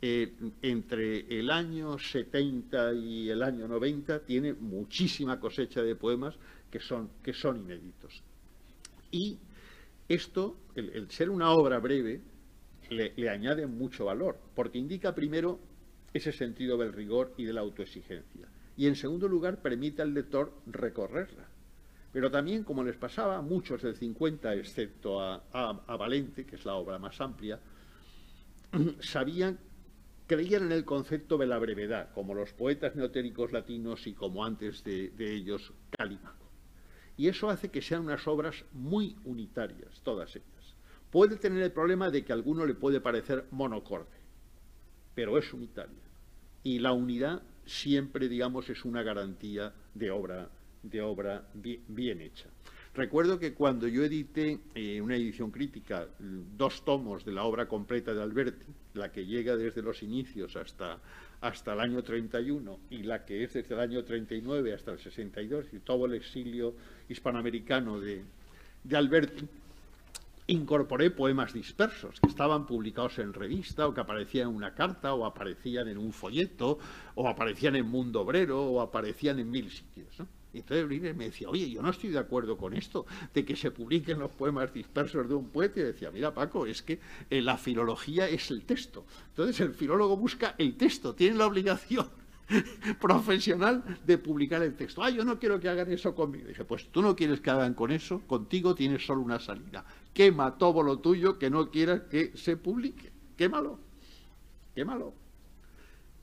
eh, 0.04 0.32
entre 0.62 1.38
el 1.38 1.48
año 1.48 1.96
70 1.96 2.92
y 2.94 3.30
el 3.30 3.40
año 3.40 3.68
90 3.68 4.24
tiene 4.24 4.52
muchísima 4.52 5.38
cosecha 5.38 5.80
de 5.80 5.94
poemas 5.94 6.34
que 6.72 6.80
son, 6.80 7.08
que 7.22 7.32
son 7.32 7.58
inéditos. 7.58 8.20
Y 9.12 9.38
esto, 10.08 10.56
el, 10.74 11.08
ser 11.08 11.30
una 11.30 11.52
obra 11.52 11.78
breve, 11.78 12.20
le, 12.90 13.30
añade 13.30 13.66
mucho 13.68 14.06
valor, 14.06 14.38
porque 14.56 14.78
indica 14.78 15.14
primero 15.14 15.60
ese 16.12 16.32
sentido 16.32 16.76
del 16.76 16.92
rigor 16.92 17.32
y 17.36 17.44
de 17.44 17.52
la 17.52 17.60
autoexigencia. 17.60 18.48
Y 18.76 18.88
en 18.88 18.96
segundo 18.96 19.28
lugar, 19.28 19.62
permite 19.62 20.02
al 20.02 20.14
lector 20.14 20.52
recorrerla. 20.66 21.46
Pero 22.12 22.30
también, 22.30 22.64
como 22.64 22.82
les 22.82 22.96
pasaba 22.96 23.38
a 23.38 23.42
muchos 23.42 23.82
del 23.82 23.96
50, 23.96 24.52
excepto 24.54 25.20
a, 25.20 25.44
a, 25.52 25.96
Valente, 25.96 26.44
que 26.44 26.56
es 26.56 26.64
la 26.64 26.74
obra 26.74 26.98
más 26.98 27.20
amplia, 27.20 27.60
sabían, 29.00 29.58
creían 30.33 30.62
en 30.62 30.73
el 30.73 30.87
concepto 30.87 31.37
de 31.37 31.47
la 31.47 31.59
brevedad, 31.59 32.11
como 32.14 32.33
los 32.33 32.55
poetas 32.55 32.97
neotéricos 32.97 33.53
latinos 33.53 34.07
y 34.07 34.14
como 34.14 34.47
antes 34.47 34.83
de, 34.83 35.12
ellos 35.18 35.75
Calima. 35.90 36.35
Y 37.18 37.29
eso 37.29 37.51
hace 37.51 37.71
que 37.71 37.83
sean 37.83 38.05
unas 38.05 38.27
obras 38.27 38.64
muy 38.73 39.14
unitarias, 39.25 40.01
todas 40.03 40.35
ellas, 40.35 40.49
Puede 41.11 41.37
tener 41.37 41.62
el 41.62 41.73
problema 41.73 42.11
de 42.11 42.25
que 42.25 42.33
a 42.33 42.35
alguno 42.35 42.64
le 42.64 42.75
puede 42.75 43.03
parecer 43.03 43.45
monocorde, 43.51 44.16
pero 45.14 45.37
es 45.37 45.53
unitaria. 45.53 46.03
Y 46.62 46.79
la 46.79 46.92
unidad 46.92 47.42
siempre, 47.66 48.31
digamos, 48.31 48.71
es 48.71 48.87
una 48.87 49.03
garantía 49.03 49.75
de 49.92 50.11
obra, 50.11 50.49
de 50.83 51.03
obra 51.03 51.47
bien, 51.53 52.23
hecha. 52.23 52.49
Recuerdo 52.94 53.38
que 53.38 53.55
cuando 53.55 53.88
yo 53.88 54.05
edité 54.05 54.61
eh, 54.74 55.00
una 55.00 55.16
edición 55.16 55.50
crítica, 55.50 56.09
dos 56.18 56.85
tomos 56.85 57.24
de 57.24 57.33
la 57.33 57.44
obra 57.44 57.66
completa 57.66 58.12
de 58.12 58.22
Alberti, 58.22 58.66
la 58.92 59.11
que 59.11 59.24
llega 59.24 59.57
desde 59.57 59.81
los 59.81 60.02
inicios 60.02 60.57
hasta, 60.57 60.98
hasta 61.40 61.72
el 61.72 61.81
año 61.81 62.02
31 62.02 62.81
y 62.90 63.02
la 63.05 63.24
que 63.24 63.44
es 63.44 63.55
desde 63.55 63.74
el 63.74 63.81
año 63.81 64.05
39 64.05 64.74
hasta 64.74 64.92
el 64.92 64.98
62, 64.98 65.72
y 65.72 65.78
todo 65.78 66.05
el 66.05 66.12
exilio 66.12 66.74
hispanoamericano 67.09 67.98
de, 67.98 68.24
de 68.85 68.96
Alberti, 68.98 69.48
incorporé 70.48 71.11
poemas 71.11 71.55
dispersos 71.55 72.20
que 72.20 72.28
estaban 72.28 72.66
publicados 72.66 73.18
en 73.20 73.33
revista 73.33 73.87
o 73.87 73.94
que 73.94 74.02
aparecían 74.02 74.50
en 74.50 74.57
una 74.57 74.74
carta 74.74 75.14
o 75.14 75.24
aparecían 75.24 75.88
en 75.88 75.96
un 75.96 76.12
folleto 76.12 76.78
o 77.14 77.26
aparecían 77.26 77.74
en 77.74 77.87
Mundo 77.87 78.20
Obrero 78.20 78.61
o 78.62 78.83
aparecían 78.83 79.38
en 79.38 79.50
mil 79.50 79.70
sitios. 79.70 80.22
Entonces 80.58 80.86
Brines 80.86 81.16
me 81.16 81.26
decía, 81.26 81.48
oye, 81.48 81.70
yo 81.70 81.82
no 81.82 81.90
estoy 81.90 82.10
de 82.10 82.18
acuerdo 82.18 82.56
con 82.56 82.74
esto, 82.74 83.06
de 83.32 83.44
que 83.44 83.56
se 83.56 83.70
publiquen 83.70 84.18
los 84.18 84.30
poemas 84.30 84.72
dispersos 84.72 85.28
de 85.28 85.34
un 85.34 85.48
poeta. 85.48 85.80
Y 85.80 85.84
decía, 85.84 86.10
mira 86.10 86.34
Paco, 86.34 86.66
es 86.66 86.82
que 86.82 87.00
eh, 87.30 87.40
la 87.40 87.56
filología 87.56 88.28
es 88.28 88.50
el 88.50 88.64
texto. 88.64 89.04
Entonces 89.28 89.60
el 89.60 89.74
filólogo 89.74 90.16
busca 90.16 90.54
el 90.58 90.76
texto, 90.76 91.14
tiene 91.14 91.36
la 91.36 91.46
obligación 91.46 92.08
profesional 93.00 93.82
de 94.04 94.18
publicar 94.18 94.62
el 94.62 94.74
texto. 94.74 95.02
Ah, 95.02 95.10
yo 95.10 95.24
no 95.24 95.38
quiero 95.38 95.60
que 95.60 95.68
hagan 95.68 95.90
eso 95.90 96.14
conmigo. 96.14 96.48
Dije, 96.48 96.64
pues 96.64 96.88
tú 96.88 97.02
no 97.02 97.16
quieres 97.16 97.40
que 97.40 97.50
hagan 97.50 97.74
con 97.74 97.90
eso, 97.90 98.20
contigo 98.26 98.74
tienes 98.74 99.04
solo 99.04 99.22
una 99.22 99.40
salida. 99.40 99.84
Quema 100.12 100.58
todo 100.58 100.82
lo 100.82 100.98
tuyo 100.98 101.38
que 101.38 101.50
no 101.50 101.70
quieras 101.70 102.02
que 102.10 102.32
se 102.36 102.56
publique. 102.56 103.12
Quémalo. 103.36 103.78
Quémalo. 104.74 105.21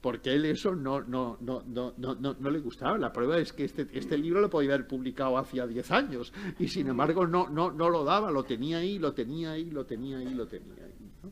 Porque 0.01 0.31
él 0.31 0.45
eso 0.45 0.75
no, 0.75 1.01
no, 1.01 1.37
no, 1.41 1.61
no, 1.67 1.93
no, 1.97 2.15
no 2.15 2.49
le 2.49 2.59
gustaba. 2.59 2.97
La 2.97 3.11
prueba 3.11 3.37
es 3.37 3.51
que 3.51 3.65
este, 3.65 3.87
este 3.91 4.17
libro 4.17 4.39
lo 4.39 4.49
podía 4.49 4.73
haber 4.73 4.87
publicado 4.87 5.37
hacía 5.37 5.67
10 5.67 5.91
años 5.91 6.33
y 6.57 6.69
sin 6.69 6.87
embargo 6.87 7.27
no, 7.27 7.49
no, 7.49 7.71
no 7.71 7.89
lo 7.89 8.05
daba, 8.05 8.31
lo 8.31 8.43
tenía 8.43 8.77
ahí, 8.77 8.97
lo 8.97 9.13
tenía 9.13 9.51
ahí, 9.51 9.69
lo 9.69 9.85
tenía 9.85 10.19
ahí, 10.19 10.33
lo 10.33 10.47
tenía 10.47 10.85
ahí. 10.85 11.31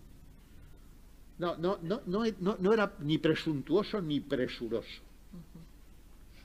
No, 1.37 1.55
no, 1.55 1.77
no, 1.81 2.01
no, 2.05 2.57
no 2.59 2.73
era 2.73 2.93
ni 2.99 3.19
presuntuoso 3.19 4.01
ni 4.01 4.19
presuroso. 4.19 5.03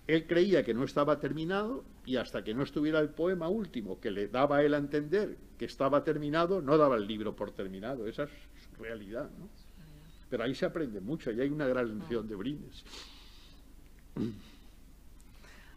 Él 0.06 0.26
creía 0.26 0.64
que 0.64 0.74
no 0.74 0.84
estaba 0.84 1.18
terminado 1.18 1.84
y 2.04 2.16
hasta 2.16 2.42
que 2.44 2.54
no 2.54 2.62
estuviera 2.62 3.00
el 3.00 3.10
poema 3.10 3.48
último 3.48 4.00
que 4.00 4.10
le 4.10 4.28
daba 4.28 4.58
a 4.58 4.62
él 4.62 4.74
a 4.74 4.78
entender 4.78 5.38
que 5.58 5.64
estaba 5.64 6.02
terminado, 6.04 6.60
no 6.60 6.76
daba 6.76 6.96
el 6.96 7.06
libro 7.06 7.34
por 7.34 7.52
terminado. 7.52 8.06
Esa 8.06 8.24
es 8.24 8.30
su 8.76 8.82
realidad. 8.82 9.30
¿no? 9.38 9.48
Pero 10.32 10.44
ahí 10.44 10.54
se 10.54 10.64
aprende 10.64 10.98
mucho 11.02 11.30
y 11.30 11.42
hay 11.42 11.50
una 11.50 11.66
gran 11.66 11.98
lección 11.98 12.26
de 12.26 12.34
Brines. 12.34 12.84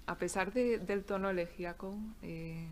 A 0.05 0.17
pesar 0.17 0.53
del 0.53 1.03
tono 1.03 1.29
elegíaco, 1.29 1.93
eh, 2.21 2.65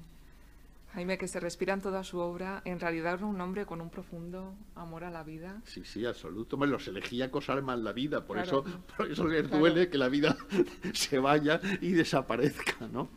Jaime, 0.94 1.18
que 1.18 1.28
se 1.28 1.42
respira 1.42 1.74
en 1.74 1.82
toda 1.82 2.06
su 2.06 2.20
obra, 2.20 2.62
en 2.64 2.80
realidad 2.80 3.16
era 3.16 3.26
un 3.26 3.42
hombre 3.42 3.66
con 3.66 3.82
un 3.82 3.90
profundo 3.90 4.56
amor 4.76 5.04
a 5.04 5.12
la 5.12 5.24
vida. 5.24 5.62
Sí, 5.66 5.84
sí, 5.84 6.06
absoluto. 6.06 6.56
los 6.56 6.88
elegíacos 6.88 7.50
arman 7.50 7.84
la 7.84 7.92
vida, 7.92 8.26
por 8.26 8.38
eso, 8.38 8.64
por 8.96 9.12
eso 9.12 9.28
les 9.28 9.52
duele 9.52 9.90
que 9.90 9.98
la 9.98 10.08
vida 10.08 10.38
se 10.94 11.20
vaya 11.20 11.60
y 11.82 11.92
desaparezca, 11.92 12.88
¿no? 12.88 13.10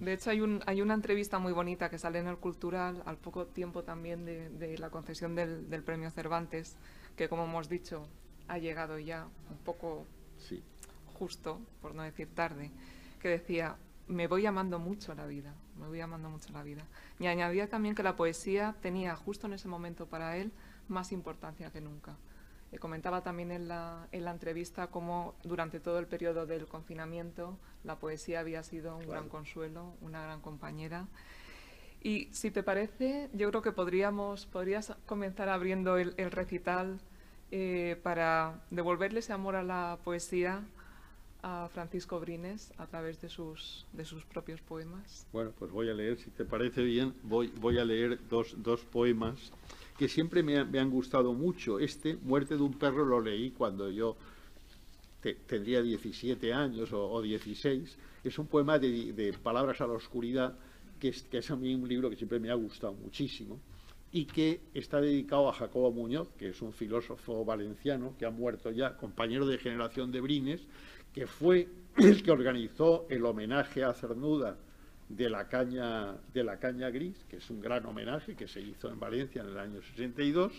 De 0.00 0.14
hecho, 0.14 0.30
hay, 0.30 0.40
un, 0.40 0.60
hay 0.66 0.82
una 0.82 0.94
entrevista 0.94 1.38
muy 1.38 1.52
bonita 1.52 1.88
que 1.88 1.98
sale 1.98 2.18
en 2.18 2.26
el 2.26 2.38
Cultural 2.38 3.00
al 3.06 3.18
poco 3.18 3.46
tiempo 3.46 3.84
también 3.84 4.24
de, 4.24 4.76
la 4.76 4.90
concesión 4.90 5.36
del, 5.36 5.70
del, 5.70 5.84
premio 5.84 6.10
Cervantes, 6.10 6.76
que 7.16 7.28
como 7.28 7.44
hemos 7.44 7.68
dicho, 7.68 8.06
ha 8.48 8.58
llegado 8.58 8.98
ya 8.98 9.26
un 9.50 9.58
poco 9.58 10.06
sí. 10.38 10.62
justo, 11.14 11.60
por 11.80 11.94
no 11.94 12.02
decir 12.02 12.28
tarde, 12.34 12.70
que 13.20 13.28
decía, 13.28 13.76
me 14.08 14.26
voy 14.26 14.46
amando 14.46 14.78
mucho 14.78 15.14
la 15.14 15.26
vida, 15.26 15.54
me 15.78 15.86
voy 15.86 16.00
amando 16.00 16.28
mucho 16.28 16.52
la 16.52 16.62
vida. 16.62 16.84
Y 17.18 17.26
añadía 17.26 17.68
también 17.68 17.94
que 17.94 18.02
la 18.02 18.16
poesía 18.16 18.74
tenía 18.80 19.16
justo 19.16 19.46
en 19.46 19.54
ese 19.54 19.68
momento 19.68 20.06
para 20.06 20.36
él 20.36 20.52
más 20.88 21.12
importancia 21.12 21.70
que 21.70 21.80
nunca. 21.80 22.16
Eh, 22.72 22.78
comentaba 22.78 23.22
también 23.22 23.52
en 23.52 23.68
la, 23.68 24.08
en 24.12 24.24
la, 24.24 24.30
entrevista 24.30 24.88
cómo 24.88 25.34
durante 25.44 25.78
todo 25.78 25.98
el 25.98 26.06
periodo 26.06 26.46
del 26.46 26.66
confinamiento 26.66 27.58
la 27.84 27.98
poesía 27.98 28.40
había 28.40 28.62
sido 28.62 28.96
un 28.96 29.06
gran 29.06 29.28
consuelo, 29.28 29.94
una 30.00 30.22
gran 30.22 30.40
compañera. 30.40 31.06
Y 32.02 32.28
si 32.32 32.50
te 32.50 32.62
parece, 32.62 33.30
yo 33.32 33.48
creo 33.50 33.62
que 33.62 33.72
podríamos, 33.72 34.46
podrías 34.46 34.92
comenzar 35.06 35.48
abriendo 35.48 35.96
el, 35.98 36.14
recital 36.30 36.98
eh, 37.52 37.96
para 38.02 38.60
devolverle 38.70 39.20
ese 39.20 39.32
amor 39.32 39.54
a 39.54 39.62
la 39.62 39.98
poesía 40.02 40.64
a 41.42 41.68
Francisco 41.72 42.20
Brines 42.20 42.72
a 42.78 42.86
través 42.86 43.20
de 43.20 43.28
sus, 43.28 43.86
de 43.92 44.04
sus 44.04 44.24
propios 44.24 44.60
poemas. 44.60 45.26
Bueno, 45.32 45.52
pues 45.58 45.70
voy 45.70 45.90
a 45.90 45.94
leer, 45.94 46.18
si 46.18 46.30
te 46.30 46.44
parece 46.44 46.82
bien, 46.82 47.14
voy, 47.22 47.52
voy 47.60 47.78
a 47.78 47.84
leer 47.84 48.18
dos, 48.28 48.54
dos 48.62 48.80
poemas 48.80 49.52
que 49.98 50.08
siempre 50.08 50.42
me, 50.42 50.56
han 50.56 50.90
gustado 50.90 51.32
mucho. 51.32 51.78
Este, 51.78 52.16
Muerte 52.16 52.56
de 52.56 52.62
un 52.62 52.74
perro, 52.74 53.04
lo 53.04 53.20
leí 53.20 53.50
cuando 53.50 53.90
yo 53.90 54.16
tendría 55.46 55.82
17 55.82 56.52
años 56.52 56.92
o, 56.92 57.20
16. 57.20 57.98
Es 58.24 58.38
un 58.38 58.46
poema 58.46 58.78
de, 58.78 59.12
de, 59.12 59.32
Palabras 59.32 59.80
a 59.80 59.86
la 59.86 59.92
Oscuridad, 59.92 60.56
que 61.10 61.38
es, 61.38 61.50
a 61.50 61.56
mí 61.56 61.74
un 61.74 61.88
libro 61.88 62.08
que 62.08 62.16
siempre 62.16 62.38
me 62.38 62.50
ha 62.50 62.54
gustado 62.54 62.92
muchísimo 62.92 63.60
y 64.12 64.26
que 64.26 64.60
está 64.72 65.00
dedicado 65.00 65.48
a 65.48 65.52
Jacobo 65.52 65.90
Muñoz, 65.90 66.28
que 66.38 66.50
es 66.50 66.62
un 66.62 66.72
filósofo 66.72 67.44
valenciano 67.44 68.14
que 68.16 68.26
ha 68.26 68.30
muerto 68.30 68.70
ya, 68.70 68.96
compañero 68.96 69.46
de 69.46 69.58
generación 69.58 70.12
de 70.12 70.20
Brines, 70.20 70.60
que 71.12 71.26
fue 71.26 71.68
el 71.96 72.22
que 72.22 72.30
organizó 72.30 73.06
el 73.08 73.24
homenaje 73.24 73.82
a 73.82 73.94
Cernuda 73.94 74.56
de 75.08 75.28
la 75.28 75.48
caña, 75.48 76.16
de 76.32 76.44
la 76.44 76.58
caña 76.58 76.90
gris, 76.90 77.16
que 77.28 77.38
es 77.38 77.50
un 77.50 77.60
gran 77.60 77.84
homenaje 77.84 78.36
que 78.36 78.46
se 78.46 78.60
hizo 78.60 78.88
en 78.88 79.00
Valencia 79.00 79.42
en 79.42 79.48
el 79.48 79.58
año 79.58 79.82
62, 79.82 80.52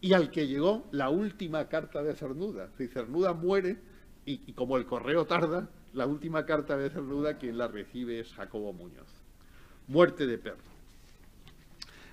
y 0.00 0.14
al 0.14 0.30
que 0.30 0.48
llegó 0.48 0.88
la 0.90 1.10
última 1.10 1.68
carta 1.68 2.02
de 2.02 2.14
Cernuda. 2.14 2.70
Si 2.76 2.88
Cernuda 2.88 3.34
muere, 3.34 3.78
y, 4.24 4.52
como 4.52 4.76
el 4.76 4.86
correo 4.86 5.26
tarda, 5.26 5.70
la 5.92 6.06
última 6.06 6.44
carta 6.44 6.76
de 6.76 6.90
Cernuda 6.90 7.38
quien 7.38 7.56
la 7.58 7.68
recibe 7.68 8.20
es 8.20 8.32
Jacobo 8.32 8.72
Muñoz. 8.72 9.19
Muerte 9.90 10.24
de 10.24 10.38
perro. 10.38 10.62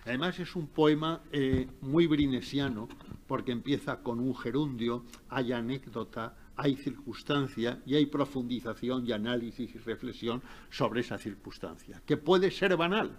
Además 0.03 0.39
es 0.39 0.55
un 0.55 0.65
poema 0.65 1.21
eh, 1.31 1.67
muy 1.81 2.07
brinesiano 2.07 2.89
porque 3.27 3.51
empieza 3.51 4.01
con 4.01 4.19
un 4.19 4.35
gerundio, 4.35 5.05
hay 5.29 5.53
anécdota, 5.53 6.35
hay 6.55 6.75
circunstancia 6.75 7.79
y 7.85 7.93
hay 7.93 8.07
profundización 8.07 9.05
y 9.05 9.11
análisis 9.11 9.75
y 9.75 9.77
reflexión 9.77 10.41
sobre 10.71 11.01
esa 11.01 11.19
circunstancia, 11.19 12.01
que 12.03 12.17
puede 12.17 12.49
ser 12.49 12.75
banal, 12.77 13.15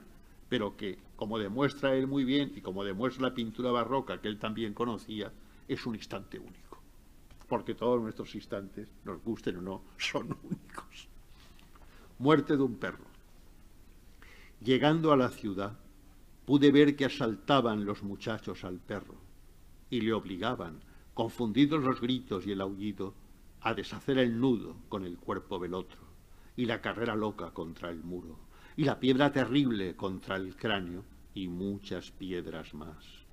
pero 0.48 0.76
que, 0.76 0.98
como 1.14 1.38
demuestra 1.38 1.94
él 1.94 2.08
muy 2.08 2.24
bien 2.24 2.52
y 2.56 2.60
como 2.60 2.82
demuestra 2.82 3.28
la 3.28 3.34
pintura 3.34 3.70
barroca 3.70 4.20
que 4.20 4.26
él 4.26 4.40
también 4.40 4.74
conocía, 4.74 5.30
es 5.68 5.86
un 5.86 5.94
instante 5.94 6.40
único. 6.40 6.82
Porque 7.48 7.76
todos 7.76 8.02
nuestros 8.02 8.34
instantes, 8.34 8.88
nos 9.04 9.22
gusten 9.22 9.58
o 9.58 9.62
no, 9.62 9.82
son 9.98 10.36
únicos. 10.42 11.06
Muerte 12.18 12.56
de 12.56 12.62
un 12.64 12.74
perro. 12.74 13.07
Llegando 14.60 15.12
a 15.12 15.16
la 15.16 15.30
ciudad, 15.30 15.78
pude 16.44 16.72
ver 16.72 16.96
que 16.96 17.04
asaltaban 17.04 17.84
los 17.84 18.02
muchachos 18.02 18.64
al 18.64 18.80
perro 18.80 19.14
y 19.90 20.00
le 20.00 20.12
obligaban, 20.12 20.80
confundidos 21.14 21.82
los 21.82 22.00
gritos 22.00 22.46
y 22.46 22.52
el 22.52 22.60
aullido, 22.60 23.14
a 23.60 23.74
deshacer 23.74 24.18
el 24.18 24.40
nudo 24.40 24.76
con 24.88 25.04
el 25.04 25.16
cuerpo 25.18 25.58
del 25.58 25.74
otro, 25.74 26.00
y 26.56 26.66
la 26.66 26.80
carrera 26.80 27.16
loca 27.16 27.52
contra 27.52 27.90
el 27.90 28.02
muro, 28.02 28.38
y 28.76 28.84
la 28.84 29.00
piedra 29.00 29.32
terrible 29.32 29.96
contra 29.96 30.36
el 30.36 30.56
cráneo, 30.56 31.04
y 31.34 31.48
muchas 31.48 32.10
piedras 32.10 32.74
más 32.74 33.27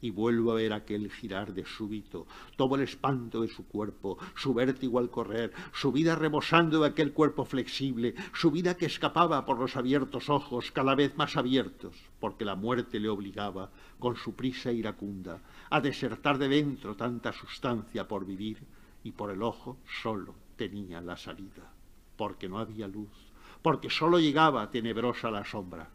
y 0.00 0.10
vuelvo 0.10 0.52
a 0.52 0.56
ver 0.56 0.72
aquel 0.72 1.10
girar 1.10 1.54
de 1.54 1.64
súbito, 1.64 2.26
todo 2.56 2.76
el 2.76 2.82
espanto 2.82 3.40
de 3.40 3.48
su 3.48 3.66
cuerpo, 3.66 4.18
su 4.34 4.52
vértigo 4.52 4.98
al 4.98 5.10
correr, 5.10 5.52
su 5.72 5.90
vida 5.92 6.14
rebosando 6.14 6.80
de 6.80 6.88
aquel 6.88 7.12
cuerpo 7.12 7.44
flexible, 7.44 8.14
su 8.34 8.50
vida 8.50 8.76
que 8.76 8.86
escapaba 8.86 9.44
por 9.44 9.58
los 9.58 9.76
abiertos 9.76 10.28
ojos, 10.28 10.70
cada 10.70 10.94
vez 10.94 11.16
más 11.16 11.36
abiertos, 11.36 11.94
porque 12.20 12.44
la 12.44 12.56
muerte 12.56 13.00
le 13.00 13.08
obligaba, 13.08 13.70
con 13.98 14.16
su 14.16 14.34
prisa 14.34 14.70
iracunda, 14.70 15.40
a 15.70 15.80
desertar 15.80 16.38
de 16.38 16.48
dentro 16.48 16.94
tanta 16.94 17.32
sustancia 17.32 18.06
por 18.06 18.26
vivir, 18.26 18.58
y 19.02 19.12
por 19.12 19.30
el 19.30 19.42
ojo 19.42 19.78
solo 20.02 20.34
tenía 20.56 21.00
la 21.00 21.16
salida, 21.16 21.72
porque 22.16 22.48
no 22.48 22.58
había 22.58 22.88
luz, 22.88 23.10
porque 23.62 23.88
solo 23.88 24.18
llegaba 24.18 24.70
tenebrosa 24.70 25.30
la 25.30 25.44
sombra. 25.44 25.88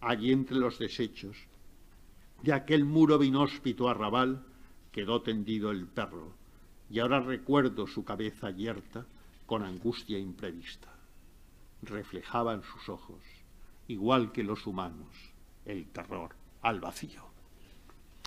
Allí 0.00 0.32
entre 0.32 0.56
los 0.56 0.78
desechos, 0.78 1.36
de 2.44 2.52
aquel 2.52 2.84
muro 2.84 3.24
inhóspito 3.24 3.88
arrabal 3.88 4.44
quedó 4.92 5.22
tendido 5.22 5.70
el 5.70 5.86
perro, 5.86 6.34
y 6.90 6.98
ahora 6.98 7.20
recuerdo 7.20 7.86
su 7.86 8.04
cabeza 8.04 8.50
yerta 8.50 9.06
con 9.46 9.62
angustia 9.62 10.18
imprevista. 10.18 10.92
Reflejaban 11.80 12.62
sus 12.62 12.90
ojos, 12.90 13.22
igual 13.88 14.30
que 14.30 14.44
los 14.44 14.66
humanos, 14.66 15.08
el 15.64 15.86
terror 15.86 16.36
al 16.60 16.80
vacío. 16.80 17.22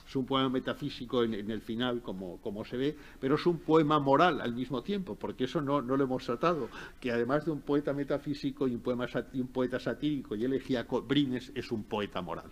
Es 0.07 0.15
un 0.15 0.25
poema 0.25 0.49
metafísico 0.49 1.23
en, 1.23 1.51
el 1.51 1.61
final, 1.61 2.01
como, 2.01 2.41
como, 2.41 2.65
se 2.65 2.75
ve, 2.75 2.97
pero 3.19 3.35
es 3.35 3.45
un 3.45 3.59
poema 3.59 3.99
moral 3.99 4.41
al 4.41 4.55
mismo 4.55 4.81
tiempo, 4.81 5.13
porque 5.13 5.43
eso 5.43 5.61
no, 5.61 5.83
no 5.83 5.95
lo 5.95 6.05
hemos 6.05 6.25
tratado, 6.25 6.69
que 6.99 7.11
además 7.11 7.45
de 7.45 7.51
un 7.51 7.61
poeta 7.61 7.93
metafísico 7.93 8.67
y 8.67 8.73
un, 8.73 8.81
poema, 8.81 9.05
y 9.31 9.41
un 9.41 9.49
poeta 9.49 9.79
satírico 9.79 10.35
y 10.35 10.43
elegíaco, 10.43 11.03
Brines 11.03 11.51
es 11.53 11.71
un 11.71 11.83
poeta 11.83 12.23
moral. 12.23 12.51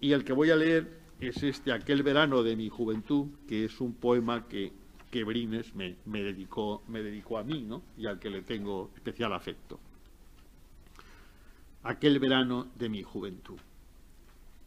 Y 0.00 0.12
el 0.12 0.24
que 0.24 0.32
voy 0.32 0.50
a 0.50 0.56
leer 0.56 1.00
es 1.20 1.42
este 1.42 1.72
Aquel 1.72 2.02
verano 2.02 2.42
de 2.42 2.56
mi 2.56 2.68
juventud, 2.68 3.28
que 3.46 3.66
es 3.66 3.80
un 3.80 3.92
poema 3.92 4.48
que, 4.48 4.72
que 5.10 5.24
Brines 5.24 5.74
me, 5.74 5.96
dedicó, 6.06 6.82
me 6.88 7.02
dedicó 7.02 7.38
a 7.38 7.44
mí, 7.44 7.62
¿no? 7.62 7.82
y 7.98 8.06
al 8.06 8.18
que 8.18 8.30
le 8.30 8.42
tengo 8.42 8.90
especial 8.94 9.32
afecto. 9.32 9.78
Aquel 11.82 12.18
verano 12.18 12.68
de 12.76 12.88
mi 12.88 13.02
juventud. 13.02 13.58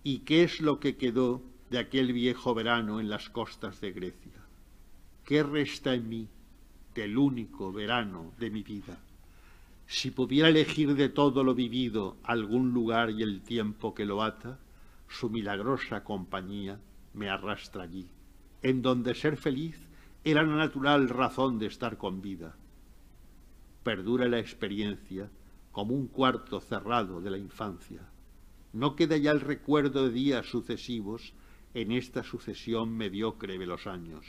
¿Y 0.04 0.20
qué 0.20 0.44
es 0.44 0.62
lo 0.62 0.80
que 0.80 0.98
quedó 0.98 1.42
de 1.70 1.80
aquel 1.80 2.14
viejo 2.14 2.54
verano 2.54 3.00
en 3.00 3.10
las 3.10 3.30
costas 3.30 3.80
de 3.82 3.92
Grecia? 3.92 4.34
¿Qué 5.26 5.42
resta 5.42 5.94
en 5.94 6.10
mí 6.10 6.28
del 6.94 7.18
único 7.18 7.72
verano 7.72 8.34
de 8.38 8.50
mi 8.50 8.62
vida? 8.62 9.00
Si 9.88 10.12
pudiera 10.12 10.50
elegir 10.50 10.96
de 10.96 11.10
todo 11.10 11.44
lo 11.44 11.56
vivido 11.56 12.18
algún 12.24 12.74
lugar 12.74 13.12
y 13.12 13.22
el 13.22 13.42
tiempo 13.42 13.94
que 13.94 14.06
lo 14.06 14.22
ata, 14.24 14.60
su 15.14 15.30
milagrosa 15.30 16.04
compañía 16.04 16.80
me 17.14 17.30
arrastra 17.30 17.84
allí, 17.84 18.10
en 18.64 18.82
donde 18.82 19.14
ser 19.14 19.38
feliz 19.38 19.78
era 20.24 20.42
la 20.42 20.56
natural 20.56 21.08
razón 21.08 21.60
de 21.60 21.68
estar 21.68 21.98
con 21.98 22.22
vida. 22.22 22.56
Perdura 23.84 24.28
la 24.28 24.40
experiencia 24.40 25.30
como 25.72 25.94
un 25.94 26.08
cuarto 26.08 26.60
cerrado 26.60 27.22
de 27.22 27.30
la 27.30 27.38
infancia. 27.38 28.02
No 28.74 28.96
queda 28.96 29.18
ya 29.18 29.30
el 29.30 29.42
recuerdo 29.42 30.08
de 30.08 30.14
días 30.14 30.48
sucesivos 30.48 31.34
en 31.76 31.92
esta 31.92 32.24
sucesión 32.24 32.98
mediocre 32.98 33.60
de 33.60 33.68
los 33.68 33.86
años. 33.86 34.26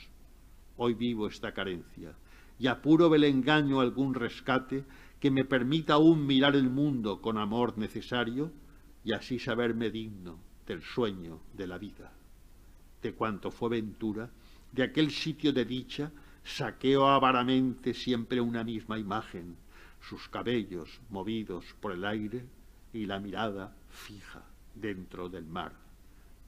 Hoy 0.77 0.93
vivo 0.93 1.29
esta 1.29 1.55
carencia 1.55 2.15
y 2.59 2.67
apuro 2.67 3.09
del 3.09 3.25
engaño 3.25 3.81
algún 3.81 4.13
rescate 4.13 4.85
que 5.19 5.31
me 5.31 5.47
permita 5.47 5.95
aún 5.95 6.27
mirar 6.27 6.55
el 6.57 6.69
mundo 6.69 7.23
con 7.23 7.39
amor 7.39 7.79
necesario 7.79 8.53
y 9.03 9.13
así 9.13 9.39
saberme 9.39 9.91
digno 9.91 10.39
del 10.67 10.83
sueño 10.83 11.41
de 11.53 11.67
la 11.67 11.79
vida. 11.79 12.11
De 13.03 13.13
cuanto 13.13 13.51
fue 13.51 13.71
ventura, 13.71 14.29
de 14.73 14.83
aquel 14.83 15.11
sitio 15.11 15.53
de 15.53 15.65
dicha, 15.65 16.11
saqueo 16.45 17.07
avaramente 17.07 17.95
siempre 17.95 18.41
una 18.41 18.65
misma 18.65 18.99
imagen, 18.99 19.57
sus 20.01 20.29
cabellos 20.29 21.01
movidos 21.11 21.65
por 21.81 21.93
el 21.93 22.05
aire 22.05 22.45
y 22.93 23.07
la 23.07 23.19
mirada 23.19 23.75
fija 23.91 24.43
dentro 24.75 25.29
del 25.29 25.47
mar. 25.47 25.73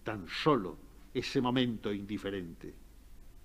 Tan 0.05 0.27
solo 0.29 0.77
ese 1.15 1.41
momento 1.41 1.93
indiferente, 1.93 2.75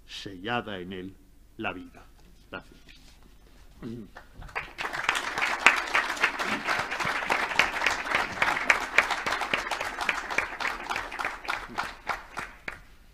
sellada 0.05 0.79
en 0.79 0.93
él 0.93 1.13
la 1.57 1.73
vida. 1.73 2.05
Gracias. 2.49 2.79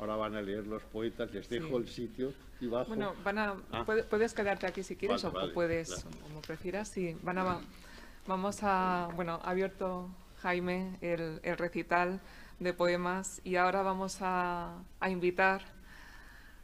Ahora 0.07 0.21
van 0.21 0.35
a 0.35 0.41
leer 0.41 0.65
los 0.65 0.83
poetas, 0.83 1.33
les 1.33 1.49
dejo 1.49 1.77
el 1.77 1.89
sitio 1.89 2.31
y 2.61 2.67
bajo. 2.67 2.87
Bueno, 2.87 3.13
van 3.25 3.37
a, 3.39 3.55
ah. 3.73 3.85
puedes, 3.85 4.33
quedarte 4.33 4.65
aquí 4.65 4.81
si 4.81 4.95
quieres 4.95 5.25
o 5.25 5.33
puedes, 5.53 6.05
como 6.23 6.39
prefieras. 6.39 6.87
Sí, 6.87 7.17
van 7.23 7.39
a, 7.39 7.59
vamos 8.25 8.59
a, 8.61 9.09
bueno, 9.17 9.41
ha 9.43 9.49
abierto 9.49 10.09
Jaime 10.37 10.97
el, 11.01 11.41
recital 11.57 12.21
de 12.59 12.71
poemas 12.71 13.41
y 13.43 13.57
ahora 13.57 13.81
vamos 13.81 14.19
a, 14.21 14.81
invitar 15.09 15.65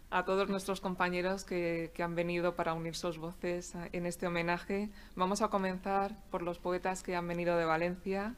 a 0.10 0.24
todos 0.24 0.48
nuestros 0.48 0.80
compañeros 0.80 1.44
que, 1.44 1.92
que, 1.94 2.02
han 2.02 2.16
venido 2.16 2.56
para 2.56 2.74
unir 2.74 2.96
sus 2.96 3.18
voces 3.18 3.74
en 3.92 4.06
este 4.06 4.26
homenaje. 4.26 4.90
Vamos 5.18 5.42
a 5.42 5.50
comenzar 5.50 6.16
por 6.32 6.44
los 6.44 6.60
poetas 6.60 7.04
que 7.04 7.14
han 7.14 7.28
venido 7.28 7.58
de 7.58 7.66
Valencia, 7.66 8.36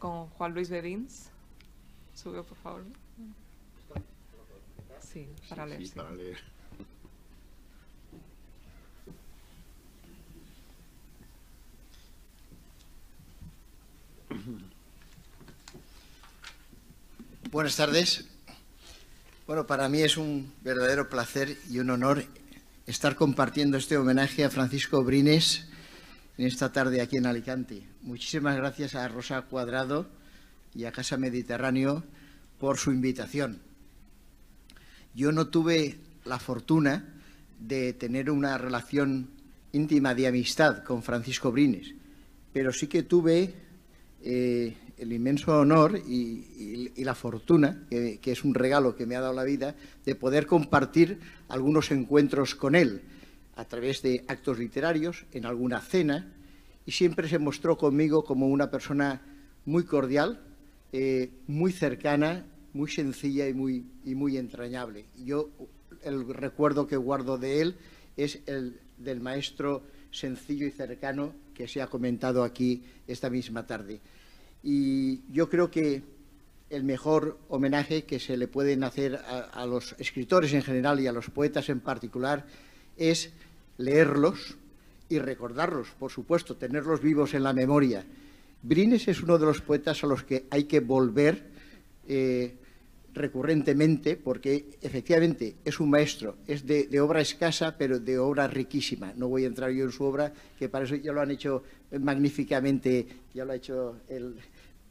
con 0.00 0.26
Juan 0.30 0.52
Luis 0.52 0.68
Bedins. 0.68 1.30
Sube, 2.12 2.42
por 2.42 2.56
favor. 2.56 2.82
Sí, 5.18 5.26
para 5.48 5.66
leer. 5.66 5.86
Sí, 5.86 5.92
para 5.96 6.12
leer. 6.12 6.38
Buenas 17.50 17.76
tardes. 17.76 18.26
Bueno, 19.48 19.66
para 19.66 19.88
mí 19.88 20.02
es 20.02 20.16
un 20.16 20.52
verdadero 20.62 21.08
placer 21.08 21.56
y 21.68 21.80
un 21.80 21.90
honor 21.90 22.24
estar 22.86 23.16
compartiendo 23.16 23.76
este 23.76 23.96
homenaje 23.96 24.44
a 24.44 24.50
Francisco 24.50 25.02
Brines 25.02 25.66
en 26.36 26.46
esta 26.46 26.70
tarde 26.70 27.00
aquí 27.00 27.16
en 27.16 27.26
Alicante. 27.26 27.82
Muchísimas 28.02 28.56
gracias 28.56 28.94
a 28.94 29.08
Rosa 29.08 29.42
Cuadrado 29.42 30.08
y 30.76 30.84
a 30.84 30.92
Casa 30.92 31.16
Mediterráneo 31.16 32.04
por 32.60 32.78
su 32.78 32.92
invitación. 32.92 33.67
Yo 35.18 35.32
no 35.32 35.48
tuve 35.48 35.96
la 36.26 36.38
fortuna 36.38 37.12
de 37.58 37.92
tener 37.92 38.30
una 38.30 38.56
relación 38.56 39.28
íntima 39.72 40.14
de 40.14 40.28
amistad 40.28 40.84
con 40.84 41.02
Francisco 41.02 41.50
Brines, 41.50 41.92
pero 42.52 42.72
sí 42.72 42.86
que 42.86 43.02
tuve 43.02 43.52
eh, 44.22 44.76
el 44.96 45.12
inmenso 45.12 45.58
honor 45.58 45.98
y, 45.98 47.02
la 47.02 47.16
fortuna, 47.16 47.84
que, 47.90 48.20
es 48.22 48.44
un 48.44 48.54
regalo 48.54 48.94
que 48.94 49.06
me 49.06 49.16
ha 49.16 49.20
dado 49.20 49.34
la 49.34 49.42
vida, 49.42 49.74
de 50.04 50.14
poder 50.14 50.46
compartir 50.46 51.18
algunos 51.48 51.90
encuentros 51.90 52.54
con 52.54 52.76
él 52.76 53.02
a 53.56 53.64
través 53.64 54.02
de 54.02 54.24
actos 54.28 54.56
literarios, 54.60 55.24
en 55.32 55.46
alguna 55.46 55.80
cena, 55.80 56.32
y 56.86 56.92
siempre 56.92 57.28
se 57.28 57.40
mostró 57.40 57.76
conmigo 57.76 58.22
como 58.22 58.46
una 58.46 58.70
persona 58.70 59.20
muy 59.64 59.82
cordial, 59.82 60.44
eh, 60.92 61.32
muy 61.48 61.72
cercana 61.72 62.46
muy 62.78 62.88
sencilla 62.88 63.48
y 63.48 63.54
muy, 63.54 63.84
y 64.04 64.14
muy 64.14 64.36
entrañable. 64.36 65.06
Yo 65.16 65.50
el 66.04 66.32
recuerdo 66.32 66.86
que 66.86 66.96
guardo 66.96 67.36
de 67.36 67.60
él 67.60 67.74
es 68.16 68.38
el 68.46 68.78
del 68.98 69.20
maestro 69.20 69.82
sencillo 70.12 70.64
y 70.64 70.70
cercano 70.70 71.34
que 71.54 71.66
se 71.66 71.82
ha 71.82 71.88
comentado 71.88 72.44
aquí 72.44 72.84
esta 73.08 73.30
misma 73.30 73.66
tarde. 73.66 74.00
Y 74.62 75.22
yo 75.32 75.48
creo 75.48 75.72
que 75.72 76.02
el 76.70 76.84
mejor 76.84 77.38
homenaje 77.48 78.04
que 78.04 78.20
se 78.20 78.36
le 78.36 78.46
pueden 78.46 78.84
hacer 78.84 79.16
a, 79.16 79.66
los 79.66 79.96
escritores 79.98 80.52
en 80.52 80.62
general 80.62 81.00
y 81.00 81.08
a 81.08 81.12
los 81.12 81.30
poetas 81.30 81.68
en 81.70 81.80
particular 81.80 82.46
es 82.96 83.30
leerlos 83.76 84.56
y 85.08 85.18
recordarlos, 85.18 85.88
por 85.98 86.12
supuesto, 86.12 86.54
tenerlos 86.54 87.02
vivos 87.02 87.34
en 87.34 87.42
la 87.42 87.52
memoria. 87.52 88.04
Brines 88.62 89.08
es 89.08 89.20
uno 89.20 89.36
de 89.36 89.46
los 89.46 89.62
poetas 89.62 90.04
a 90.04 90.06
los 90.06 90.22
que 90.22 90.46
hay 90.50 90.64
que 90.64 90.78
volver 90.78 91.42
eh, 92.06 92.54
recurrentemente 93.18 94.16
porque 94.16 94.78
efectivamente 94.80 95.56
es 95.64 95.80
un 95.80 95.90
maestro, 95.90 96.36
es 96.46 96.66
de, 96.66 97.00
obra 97.00 97.20
escasa 97.20 97.76
pero 97.76 97.98
de 97.98 98.18
obra 98.18 98.48
riquísima. 98.48 99.12
No 99.16 99.28
voy 99.28 99.44
a 99.44 99.48
entrar 99.48 99.70
yo 99.70 99.84
en 99.84 99.92
su 99.92 100.04
obra, 100.04 100.32
que 100.58 100.68
para 100.68 100.84
eso 100.84 100.96
ya 100.96 101.12
lo 101.12 101.20
han 101.20 101.30
hecho 101.30 101.62
magníficamente, 102.00 103.06
ya 103.34 103.44
lo 103.44 103.52
ha 103.52 103.56
hecho 103.56 104.00
el 104.08 104.36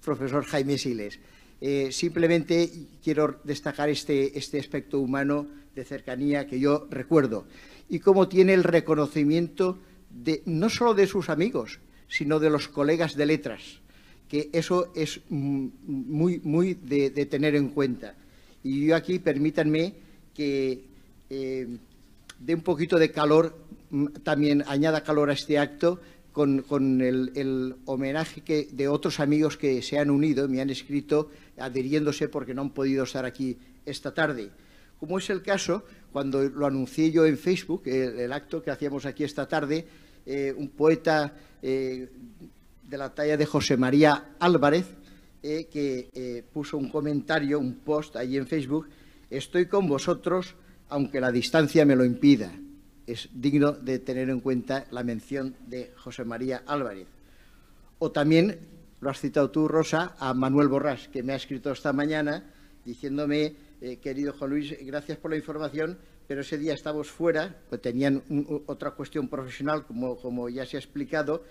profesor 0.03 0.43
Jaime 0.45 0.77
Siles. 0.77 1.19
Eh, 1.59 1.89
simplemente 1.91 2.69
quiero 3.03 3.39
destacar 3.43 3.89
este, 3.89 4.37
este 4.37 4.59
aspecto 4.59 4.99
humano 4.99 5.47
de 5.73 5.83
cercanía 5.83 6.45
que 6.45 6.59
yo 6.59 6.87
recuerdo 6.91 7.45
y 7.89 7.99
cómo 7.99 8.27
tiene 8.27 8.53
el 8.53 8.63
reconocimiento 8.63 9.79
de, 10.09 10.43
no 10.45 10.69
solo 10.69 10.93
de 10.93 11.07
sus 11.07 11.29
amigos, 11.29 11.79
sino 12.07 12.39
de 12.39 12.49
los 12.49 12.67
colegas 12.67 13.15
de 13.15 13.25
letras 13.25 13.81
que 14.27 14.49
eso 14.51 14.91
es 14.95 15.21
muy, 15.29 16.39
muy 16.43 16.73
de, 16.73 17.09
tener 17.25 17.55
en 17.55 17.69
cuenta. 17.69 18.15
Y 18.63 18.87
yo 18.87 18.95
aquí 18.95 19.19
permítanme 19.19 19.93
que 20.33 20.83
eh, 21.29 21.67
dé 22.39 22.55
un 22.55 22.61
poquito 22.61 22.99
de 22.99 23.11
calor, 23.11 23.57
también 24.23 24.63
añada 24.67 25.03
calor 25.03 25.29
a 25.29 25.33
este 25.33 25.57
acto 25.57 25.99
con, 26.31 27.01
el, 27.01 27.75
homenaje 27.85 28.41
que, 28.41 28.67
de 28.71 28.87
otros 28.87 29.19
amigos 29.19 29.57
que 29.57 29.81
se 29.81 29.97
han 29.97 30.11
unido, 30.11 30.47
me 30.47 30.61
han 30.61 30.69
escrito 30.69 31.31
adhiriéndose 31.57 32.29
porque 32.29 32.53
no 32.53 32.61
han 32.61 32.69
podido 32.69 33.05
estar 33.05 33.25
aquí 33.25 33.57
esta 33.85 34.13
tarde. 34.13 34.51
Como 34.99 35.17
es 35.17 35.29
el 35.29 35.41
caso, 35.41 35.83
cuando 36.11 36.43
lo 36.43 36.67
anuncié 36.67 37.11
yo 37.11 37.25
en 37.25 37.37
Facebook, 37.37 37.83
el, 37.85 38.31
acto 38.31 38.61
que 38.61 38.69
hacíamos 38.69 39.05
aquí 39.05 39.23
esta 39.23 39.47
tarde, 39.47 39.87
eh, 40.25 40.53
un 40.55 40.69
poeta 40.69 41.33
eh, 41.61 42.09
de 42.87 42.97
la 42.97 43.13
talla 43.13 43.37
de 43.37 43.45
José 43.45 43.77
María 43.77 44.35
Álvarez, 44.39 44.87
eh, 45.43 45.67
que 45.71 46.09
eh, 46.13 46.43
puso 46.51 46.77
un 46.77 46.89
comentario, 46.89 47.59
un 47.59 47.75
post 47.75 48.15
ahí 48.15 48.37
en 48.37 48.47
Facebook, 48.47 48.87
estoy 49.29 49.67
con 49.67 49.87
vosotros 49.87 50.55
aunque 50.89 51.19
la 51.19 51.31
distancia 51.31 51.85
me 51.85 51.95
lo 51.95 52.05
impida. 52.05 52.51
Es 53.05 53.29
digno 53.33 53.71
de 53.71 53.99
tener 53.99 54.29
en 54.29 54.39
cuenta 54.39 54.85
la 54.91 55.03
mención 55.03 55.55
de 55.65 55.93
José 55.97 56.25
María 56.25 56.63
Álvarez. 56.65 57.07
O 57.99 58.11
también, 58.11 58.59
lo 58.99 59.09
has 59.09 59.19
citado 59.19 59.49
tú, 59.51 59.67
Rosa, 59.67 60.15
a 60.19 60.33
Manuel 60.33 60.67
Borrás, 60.67 61.07
que 61.07 61.23
me 61.23 61.33
ha 61.33 61.35
escrito 61.35 61.71
esta 61.71 61.93
mañana 61.93 62.53
diciéndome 62.85 63.55
eh, 63.81 63.97
querido 63.97 64.33
Juan 64.33 64.49
Luis, 64.49 64.75
gracias 64.85 65.17
por 65.17 65.31
la 65.31 65.37
información, 65.37 65.97
pero 66.27 66.41
ese 66.41 66.57
día 66.57 66.73
estábamos 66.73 67.09
fuera, 67.09 67.55
pues 67.69 67.81
tenían 67.81 68.23
otra 68.65 68.91
cuestión 68.91 69.27
profesional, 69.27 69.85
como, 69.85 70.17
como 70.17 70.49
ya 70.49 70.65
se 70.65 70.77
ha 70.77 70.79
explicado, 70.79 71.43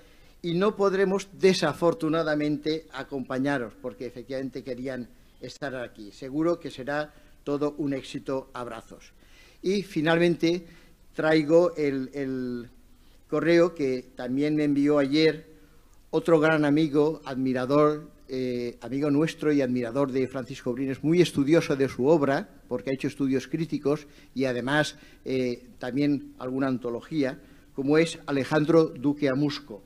y 0.42 0.54
no 0.54 0.76
podremos 0.76 1.28
desafortunadamente 1.32 2.86
acompañaros, 2.92 3.74
porque 3.80 4.06
efectivamente 4.06 4.62
querían 4.62 5.08
estar 5.40 5.74
aquí. 5.76 6.12
Seguro 6.12 6.60
que 6.60 6.70
será 6.70 7.12
todo 7.44 7.74
un 7.78 7.94
éxito. 7.94 8.50
Abrazos. 8.52 9.12
Y 9.62 9.82
finalmente 9.82 10.66
traigo 11.14 11.74
el, 11.76 12.68
correo 13.28 13.74
que 13.74 14.10
también 14.14 14.54
me 14.54 14.64
envió 14.64 14.98
ayer 14.98 15.46
otro 16.10 16.38
gran 16.38 16.64
amigo, 16.64 17.20
admirador, 17.24 18.08
eh, 18.28 18.78
amigo 18.80 19.10
nuestro 19.10 19.52
y 19.52 19.60
admirador 19.62 20.12
de 20.12 20.28
Francisco 20.28 20.72
Brines, 20.72 21.02
muy 21.02 21.20
estudioso 21.20 21.74
de 21.74 21.88
su 21.88 22.06
obra, 22.06 22.48
porque 22.68 22.90
ha 22.90 22.94
hecho 22.94 23.08
estudios 23.08 23.48
críticos 23.48 24.06
y 24.34 24.44
además 24.44 24.96
eh, 25.24 25.66
también 25.78 26.34
alguna 26.38 26.68
antología, 26.68 27.40
como 27.74 27.98
es 27.98 28.18
Alejandro 28.26 28.84
Duque 28.84 29.28
Amusco. 29.28 29.82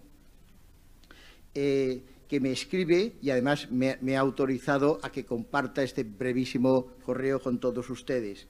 Eh, 1.55 2.03
que 2.31 2.39
me 2.39 2.53
escribe 2.53 3.15
y 3.21 3.31
además 3.31 3.73
me, 3.73 4.17
ha 4.17 4.21
autorizado 4.21 5.01
a 5.03 5.11
que 5.11 5.27
comparta 5.27 5.83
este 5.83 6.05
brevísimo 6.05 6.87
correo 7.05 7.41
con 7.41 7.59
todos 7.59 7.91
ustedes. 7.91 8.47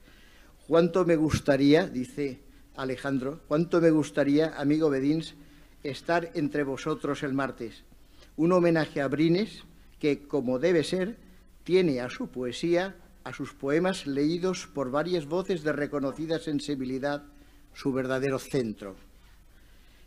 ¿Cuánto 0.67 1.03
me 1.03 1.15
gustaría, 1.15 1.87
dice 1.87 2.41
Alejandro, 2.75 3.41
cuánto 3.47 3.81
me 3.81 3.89
gustaría, 3.89 4.55
amigo 4.55 4.91
Bedins, 4.91 5.33
estar 5.81 6.29
entre 6.35 6.61
vosotros 6.61 7.23
el 7.23 7.33
martes? 7.33 7.83
Un 8.37 8.51
homenaje 8.51 9.01
a 9.01 9.07
Brines 9.07 9.63
que, 9.97 10.27
como 10.27 10.59
debe 10.59 10.83
ser, 10.83 11.17
tiene 11.63 12.01
a 12.01 12.09
su 12.11 12.27
poesía, 12.27 12.97
a 13.23 13.33
sus 13.33 13.55
poemas 13.55 14.05
leídos 14.05 14.67
por 14.67 14.91
varias 14.91 15.25
voces 15.25 15.63
de 15.63 15.73
reconocida 15.73 16.37
sensibilidad, 16.37 17.23
su 17.73 17.91
verdadero 17.91 18.37
centro 18.37 18.95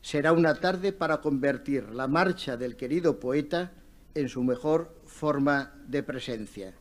será 0.04 0.34
una 0.34 0.54
tarde 0.54 0.92
para 0.92 1.22
convertir 1.22 1.88
la 1.88 2.06
marcha 2.06 2.58
del 2.58 2.76
querido 2.76 3.18
poeta 3.18 3.72
en 4.14 4.28
su 4.28 4.44
mejor 4.44 4.94
forma 5.06 5.72
de 5.88 6.02
presencia. 6.02 6.74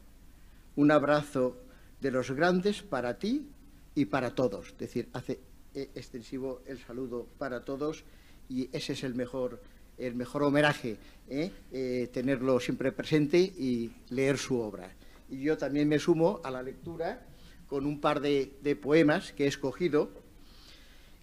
Un 0.75 0.91
abrazo 0.91 1.55
de 2.01 2.11
los 2.11 2.31
grandes 2.31 2.81
para 2.83 3.17
ti 3.17 3.47
y 3.95 4.05
para 4.05 4.35
todos. 4.35 4.71
Es 4.71 4.77
decir, 4.77 5.07
hace 5.13 5.39
eh, 5.73 5.89
extensivo 5.95 6.63
el 6.65 6.79
saludo 6.79 7.25
para 7.37 7.63
todos 7.63 8.03
y 8.49 8.69
ese 8.73 8.91
es 8.91 9.05
el 9.05 9.15
mejor, 9.15 9.61
el 9.97 10.15
mejor 10.15 10.43
homenaje, 10.43 10.97
¿eh? 11.29 11.49
Eh, 11.71 12.09
tenerlo 12.11 12.59
siempre 12.59 12.91
presente 12.91 13.39
y 13.39 13.89
leer 14.09 14.37
su 14.37 14.59
obra. 14.59 14.91
Y 15.29 15.39
yo 15.39 15.57
también 15.57 15.87
me 15.87 15.97
sumo 15.97 16.41
a 16.43 16.51
la 16.51 16.61
lectura 16.61 17.25
con 17.69 17.85
un 17.85 18.01
par 18.01 18.19
de 18.19 18.79
poemas 18.81 19.31
que 19.31 19.45
he 19.45 19.47
escogido 19.47 20.22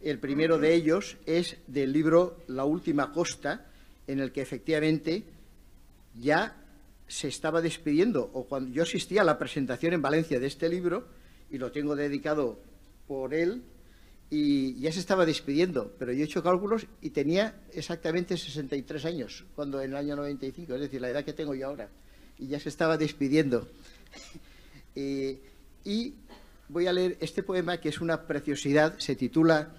el 0.01 0.19
primero 0.19 0.59
de 0.59 0.75
ellos 0.75 1.17
es 1.27 1.57
del 1.67 1.93
libro 1.93 2.39
La 2.49 2.65
última 2.65 3.13
costa, 3.13 3.67
en 4.07 4.21
el 4.21 4.33
que 4.33 4.41
efectivamente 4.41 5.25
ya 6.19 6.57
se 7.07 7.29
estaba 7.29 7.61
despidiendo, 7.61 8.31
o 8.33 8.45
cuando 8.45 8.73
yo 8.73 8.83
asistía 8.83 9.23
a 9.23 9.25
la 9.25 9.39
presentación 9.39 9.93
en 9.93 10.03
Valencia 10.03 10.41
de 10.41 10.47
este 10.47 10.69
libro, 10.69 11.07
y 11.51 11.59
lo 11.59 11.73
tengo 11.73 11.97
dedicado 11.97 12.59
por 13.07 13.35
él, 13.35 13.63
y 14.31 14.81
ya 14.81 14.93
se 14.93 15.01
estaba 15.01 15.27
despidiendo, 15.27 15.93
pero 15.99 16.13
yo 16.13 16.23
he 16.23 16.25
hecho 16.25 16.43
cálculos 16.43 16.87
y 17.03 17.11
tenía 17.11 17.61
exactamente 17.73 18.37
63 18.37 19.05
años, 19.05 19.45
cuando 19.57 19.83
en 19.83 19.91
el 19.91 19.97
año 19.97 20.17
95, 20.17 20.75
es 20.75 20.81
decir, 20.81 21.01
la 21.01 21.11
edad 21.11 21.25
que 21.25 21.33
tengo 21.33 21.55
yo 21.55 21.67
ahora, 21.67 21.89
y 22.39 22.47
ya 22.47 22.61
se 22.61 22.69
estaba 22.69 22.97
despidiendo. 22.97 23.69
Eh, 24.97 25.41
y 25.85 26.15
voy 26.69 26.89
a 26.89 26.93
leer 26.93 27.17
este 27.21 27.45
poema 27.45 27.79
que 27.79 27.89
es 27.89 28.01
una 28.01 28.27
preciosidad, 28.27 28.99
se 28.99 29.15
titula 29.15 29.71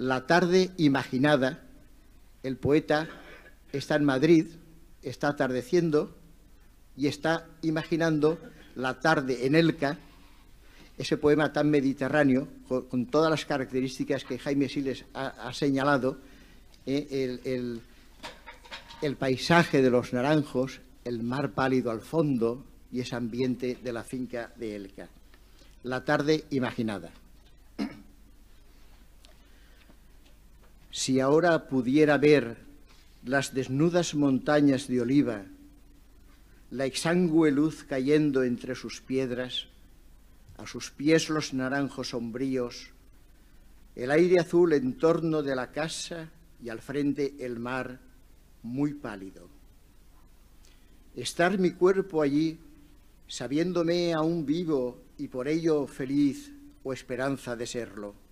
la 0.00 0.26
tarde 0.26 0.70
imaginada, 0.78 1.60
el 2.42 2.56
poeta 2.56 3.06
está 3.70 3.96
en 3.96 4.04
Madrid, 4.04 4.46
está 5.02 5.28
atardeciendo 5.28 6.16
y 6.96 7.06
está 7.06 7.46
imaginando 7.60 8.38
la 8.76 8.98
tarde 8.98 9.44
en 9.44 9.54
Elca, 9.54 9.98
ese 10.96 11.18
poema 11.18 11.52
tan 11.52 11.68
mediterráneo, 11.68 12.48
con, 12.66 13.08
todas 13.08 13.30
las 13.30 13.44
características 13.44 14.24
que 14.24 14.38
Jaime 14.38 14.70
Siles 14.70 15.04
ha, 15.12 15.52
señalado, 15.52 16.16
eh, 16.86 17.38
el, 17.44 17.82
el 19.02 19.16
paisaje 19.16 19.82
de 19.82 19.90
los 19.90 20.14
naranjos, 20.14 20.80
el 21.04 21.22
mar 21.22 21.52
pálido 21.52 21.90
al 21.90 22.00
fondo 22.00 22.64
y 22.90 23.00
ese 23.00 23.16
ambiente 23.16 23.76
de 23.82 23.92
la 23.92 24.02
finca 24.02 24.50
de 24.56 24.76
Elca. 24.76 25.10
La 25.82 26.06
tarde 26.06 26.44
imaginada. 26.48 27.10
Si 30.90 31.20
ahora 31.20 31.68
pudiera 31.68 32.18
ver 32.18 32.56
las 33.24 33.54
desnudas 33.54 34.14
montañas 34.16 34.88
de 34.88 35.00
oliva, 35.00 35.44
la 36.70 36.84
exangüe 36.84 37.52
luz 37.52 37.84
cayendo 37.84 38.42
entre 38.42 38.74
sus 38.74 39.00
piedras, 39.00 39.68
a 40.58 40.66
sus 40.66 40.90
pies 40.90 41.30
los 41.30 41.54
naranjos 41.54 42.08
sombríos, 42.10 42.90
el 43.94 44.10
aire 44.10 44.40
azul 44.40 44.72
en 44.72 44.98
torno 44.98 45.42
de 45.42 45.54
la 45.54 45.70
casa 45.70 46.28
y 46.62 46.70
al 46.70 46.80
frente 46.80 47.36
el 47.38 47.60
mar 47.60 48.00
muy 48.62 48.94
pálido. 48.94 49.48
Estar 51.14 51.56
mi 51.58 51.70
cuerpo 51.70 52.20
allí, 52.20 52.58
sabiéndome 53.28 54.12
aún 54.12 54.44
vivo 54.44 55.02
y 55.18 55.28
por 55.28 55.46
ello 55.46 55.86
feliz 55.86 56.52
o 56.82 56.92
esperanza 56.92 57.54
de 57.54 57.66
serlo 57.66 58.29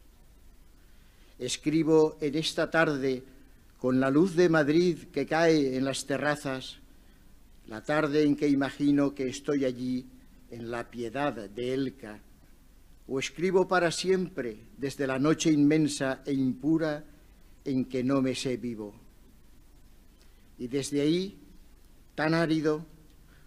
escribo 1.38 2.18
en 2.20 2.34
esta 2.34 2.70
tarde 2.70 3.22
con 3.78 4.00
la 4.00 4.10
luz 4.10 4.34
de 4.34 4.48
Madrid 4.48 5.04
que 5.12 5.26
cae 5.26 5.76
en 5.76 5.84
las 5.84 6.04
terrazas, 6.04 6.78
la 7.66 7.82
tarde 7.82 8.24
en 8.24 8.34
que 8.34 8.48
imagino 8.48 9.14
que 9.14 9.28
estoy 9.28 9.64
allí 9.64 10.06
en 10.50 10.70
la 10.70 10.90
piedad 10.90 11.32
de 11.32 11.74
Elca, 11.74 12.18
o 13.06 13.18
escribo 13.18 13.68
para 13.68 13.90
siempre 13.90 14.58
desde 14.76 15.06
la 15.06 15.18
noche 15.18 15.50
inmensa 15.50 16.22
e 16.26 16.32
impura 16.32 17.04
en 17.64 17.84
que 17.84 18.02
no 18.02 18.20
me 18.20 18.34
sé 18.34 18.56
vivo. 18.56 18.94
Y 20.58 20.66
desde 20.66 21.00
ahí, 21.00 21.38
tan 22.14 22.34
árido, 22.34 22.84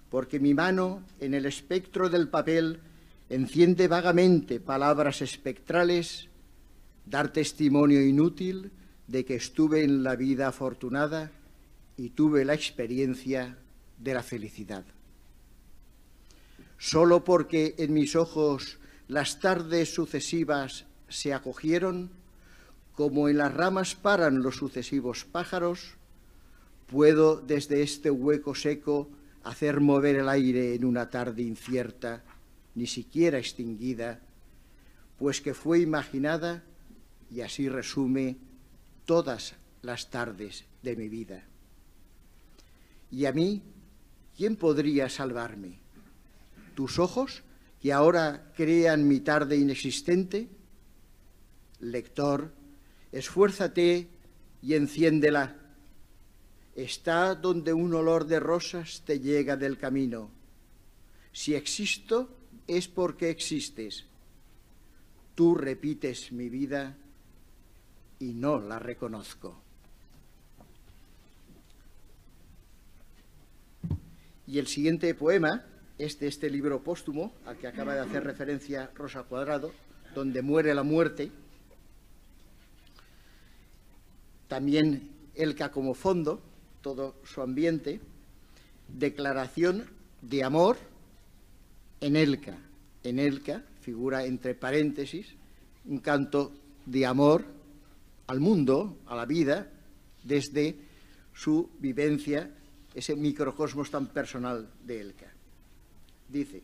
porque 0.10 0.40
mi 0.40 0.54
mano 0.54 1.04
en 1.20 1.34
el 1.34 1.46
espectro 1.46 2.10
del 2.10 2.30
papel 2.30 2.80
enciende 3.30 3.88
vagamente 3.88 4.60
palabras 4.60 5.22
espectrales 5.22 6.31
dar 7.06 7.34
testimonio 7.34 8.06
inútil 8.06 8.72
de 9.08 9.26
que 9.26 9.36
estuve 9.36 9.84
en 9.84 10.04
la 10.04 10.16
vida 10.16 10.48
afortunada 10.48 11.32
y 11.98 12.10
tuve 12.10 12.46
la 12.46 12.54
experiencia 12.54 13.58
de 13.98 14.14
la 14.14 14.24
felicidad. 14.24 14.86
Solo 16.78 17.24
porque 17.24 17.76
en 17.78 17.94
mis 17.94 18.16
ojos 18.16 18.80
las 19.08 19.40
tardes 19.40 19.94
sucesivas 19.94 20.86
se 21.10 21.34
acogieron, 21.34 22.10
como 22.94 23.30
en 23.30 23.38
las 23.38 23.54
ramas 23.54 23.96
paran 23.96 24.42
los 24.42 24.56
sucesivos 24.56 25.26
pájaros, 25.26 25.96
puedo 26.88 27.40
desde 27.40 27.84
este 27.84 28.10
hueco 28.10 28.56
seco 28.56 29.10
hacer 29.44 29.80
mover 29.80 30.16
el 30.16 30.30
aire 30.30 30.76
en 30.76 30.86
una 30.86 31.10
tarde 31.10 31.42
incierta, 31.42 32.24
ni 32.76 32.88
siquiera 32.88 33.38
extinguida, 33.38 34.22
pues 35.20 35.42
que 35.42 35.54
fue 35.54 35.80
imaginada 35.80 36.64
y 37.32 37.42
así 37.42 37.70
resume 37.70 38.38
todas 39.06 39.56
las 39.82 40.10
tardes 40.10 40.66
de 40.84 40.96
mi 40.96 41.08
vida. 41.08 41.46
Y 43.10 43.26
a 43.26 43.32
mí, 43.32 43.64
¿quién 44.36 44.58
podría 44.58 45.10
salvarme? 45.10 45.80
¿Tus 46.76 47.00
ojos 47.00 47.44
que 47.82 47.94
ahora 47.94 48.52
crean 48.56 49.08
mi 49.08 49.22
tarde 49.22 49.58
inexistente? 49.58 50.50
Lector, 51.80 52.54
esfuérzate 53.12 54.10
y 54.62 54.74
enciéndela. 54.74 55.58
Está 56.76 57.36
donde 57.36 57.74
un 57.74 57.94
olor 57.94 58.26
de 58.28 58.40
rosas 58.40 59.04
te 59.06 59.20
llega 59.20 59.56
del 59.56 59.78
camino. 59.78 60.32
Si 61.32 61.56
existo, 61.56 62.38
es 62.68 62.88
porque 62.88 63.30
existes. 63.30 64.06
Tú 65.36 65.56
repites 65.56 66.32
mi 66.32 66.50
vida 66.50 66.98
y 68.22 68.34
no 68.34 68.60
la 68.60 68.80
reconozco. 68.80 69.56
Y 74.48 74.60
el 74.60 74.68
siguiente 74.68 75.14
poema 75.16 75.66
es 75.98 76.20
de 76.20 76.28
este 76.28 76.50
libro 76.50 76.84
póstumo 76.84 77.34
al 77.46 77.58
que 77.58 77.68
acaba 77.68 77.94
de 77.94 78.02
hacer 78.02 78.24
referencia 78.24 78.92
Rosa 78.96 79.24
Cuadrado, 79.24 79.72
donde 80.14 80.42
muere 80.42 80.74
la 80.74 80.84
muerte. 80.84 81.32
También 84.48 85.10
Elca 85.36 85.72
como 85.72 85.94
fondo, 85.94 86.42
todo 86.82 87.16
su 87.24 87.42
ambiente. 87.42 88.02
Declaración 88.88 89.86
de 90.22 90.44
amor 90.44 90.78
en 92.02 92.16
Elca, 92.16 92.58
en 93.04 93.20
Elka 93.20 93.64
figura 93.82 94.26
entre 94.26 94.54
paréntesis 94.54 95.28
un 95.86 96.00
canto 96.00 96.52
de 96.86 97.06
amor 97.06 97.46
al 98.32 98.40
mundo, 98.40 99.02
a 99.08 99.16
la 99.16 99.26
vida, 99.26 99.68
desde 100.24 100.74
su 101.34 101.70
vivencia, 101.80 102.50
ese 102.96 103.14
microcosmos 103.14 103.92
tan 103.92 104.08
personal 104.08 104.72
de 104.86 105.02
Elka. 105.02 105.28
Dice, 106.30 106.64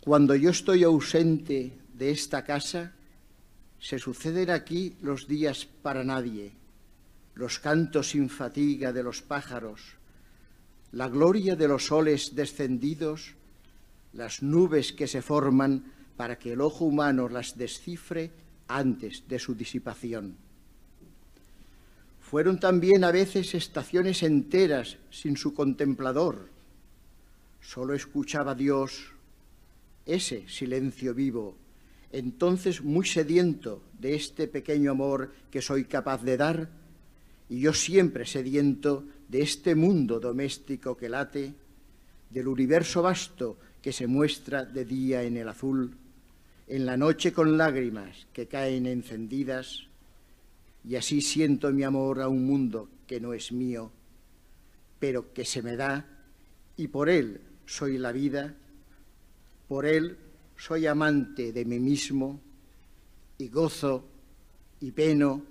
cuando 0.00 0.34
yo 0.34 0.50
estoy 0.50 0.84
ausente 0.84 1.72
de 1.94 2.10
esta 2.10 2.44
casa, 2.44 2.92
se 3.80 3.98
suceden 3.98 4.50
aquí 4.50 4.96
los 5.00 5.26
días 5.26 5.64
para 5.64 6.04
nadie, 6.04 6.52
los 7.34 7.58
cantos 7.58 8.10
sin 8.10 8.28
fatiga 8.28 8.92
de 8.92 9.02
los 9.02 9.22
pájaros, 9.22 9.80
la 10.92 11.08
gloria 11.08 11.56
de 11.56 11.68
los 11.68 11.86
soles 11.86 12.34
descendidos, 12.34 13.32
las 14.12 14.42
nubes 14.42 14.92
que 14.92 15.06
se 15.06 15.22
forman 15.22 15.93
para 16.16 16.38
que 16.38 16.52
el 16.52 16.60
ojo 16.60 16.84
humano 16.84 17.28
las 17.28 17.56
descifre 17.56 18.30
antes 18.68 19.24
de 19.28 19.38
su 19.38 19.54
disipación. 19.54 20.36
Fueron 22.20 22.58
también 22.58 23.04
a 23.04 23.12
veces 23.12 23.54
estaciones 23.54 24.22
enteras 24.22 24.96
sin 25.10 25.36
su 25.36 25.54
contemplador. 25.54 26.48
Solo 27.60 27.94
escuchaba 27.94 28.54
Dios 28.54 29.12
ese 30.06 30.48
silencio 30.48 31.14
vivo, 31.14 31.56
entonces 32.12 32.82
muy 32.82 33.06
sediento 33.06 33.82
de 33.98 34.14
este 34.14 34.48
pequeño 34.48 34.90
amor 34.90 35.32
que 35.50 35.62
soy 35.62 35.84
capaz 35.84 36.22
de 36.22 36.36
dar, 36.36 36.68
y 37.48 37.60
yo 37.60 37.72
siempre 37.72 38.26
sediento 38.26 39.04
de 39.28 39.42
este 39.42 39.74
mundo 39.74 40.20
doméstico 40.20 40.96
que 40.96 41.08
late, 41.08 41.54
del 42.30 42.48
universo 42.48 43.02
vasto 43.02 43.58
que 43.80 43.92
se 43.92 44.06
muestra 44.06 44.64
de 44.64 44.84
día 44.84 45.22
en 45.22 45.36
el 45.36 45.48
azul, 45.48 45.94
en 46.66 46.86
la 46.86 46.96
noche 46.96 47.32
con 47.32 47.58
lágrimas 47.58 48.26
que 48.32 48.46
caen 48.46 48.86
encendidas, 48.86 49.86
y 50.86 50.96
así 50.96 51.20
siento 51.20 51.70
mi 51.72 51.82
amor 51.82 52.20
a 52.20 52.28
un 52.28 52.46
mundo 52.46 52.88
que 53.06 53.20
no 53.20 53.32
es 53.32 53.52
mío, 53.52 53.90
pero 54.98 55.32
que 55.32 55.44
se 55.44 55.62
me 55.62 55.76
da, 55.76 56.06
y 56.76 56.88
por 56.88 57.08
él 57.08 57.40
soy 57.66 57.98
la 57.98 58.12
vida, 58.12 58.54
por 59.68 59.86
él 59.86 60.16
soy 60.56 60.86
amante 60.86 61.52
de 61.52 61.64
mí 61.64 61.78
mismo, 61.78 62.40
y 63.38 63.48
gozo 63.48 64.04
y 64.80 64.90
peno, 64.92 65.42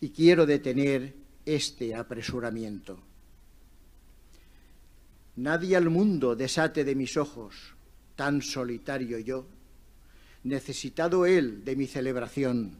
y 0.00 0.10
quiero 0.10 0.46
detener 0.46 1.14
este 1.44 1.94
apresuramiento. 1.94 2.98
Nadie 5.36 5.76
al 5.76 5.88
mundo 5.88 6.34
desate 6.34 6.84
de 6.84 6.94
mis 6.94 7.16
ojos, 7.16 7.74
tan 8.16 8.42
solitario 8.42 9.18
yo, 9.18 9.46
necesitado 10.44 11.26
él 11.26 11.64
de 11.64 11.76
mi 11.76 11.86
celebración, 11.86 12.76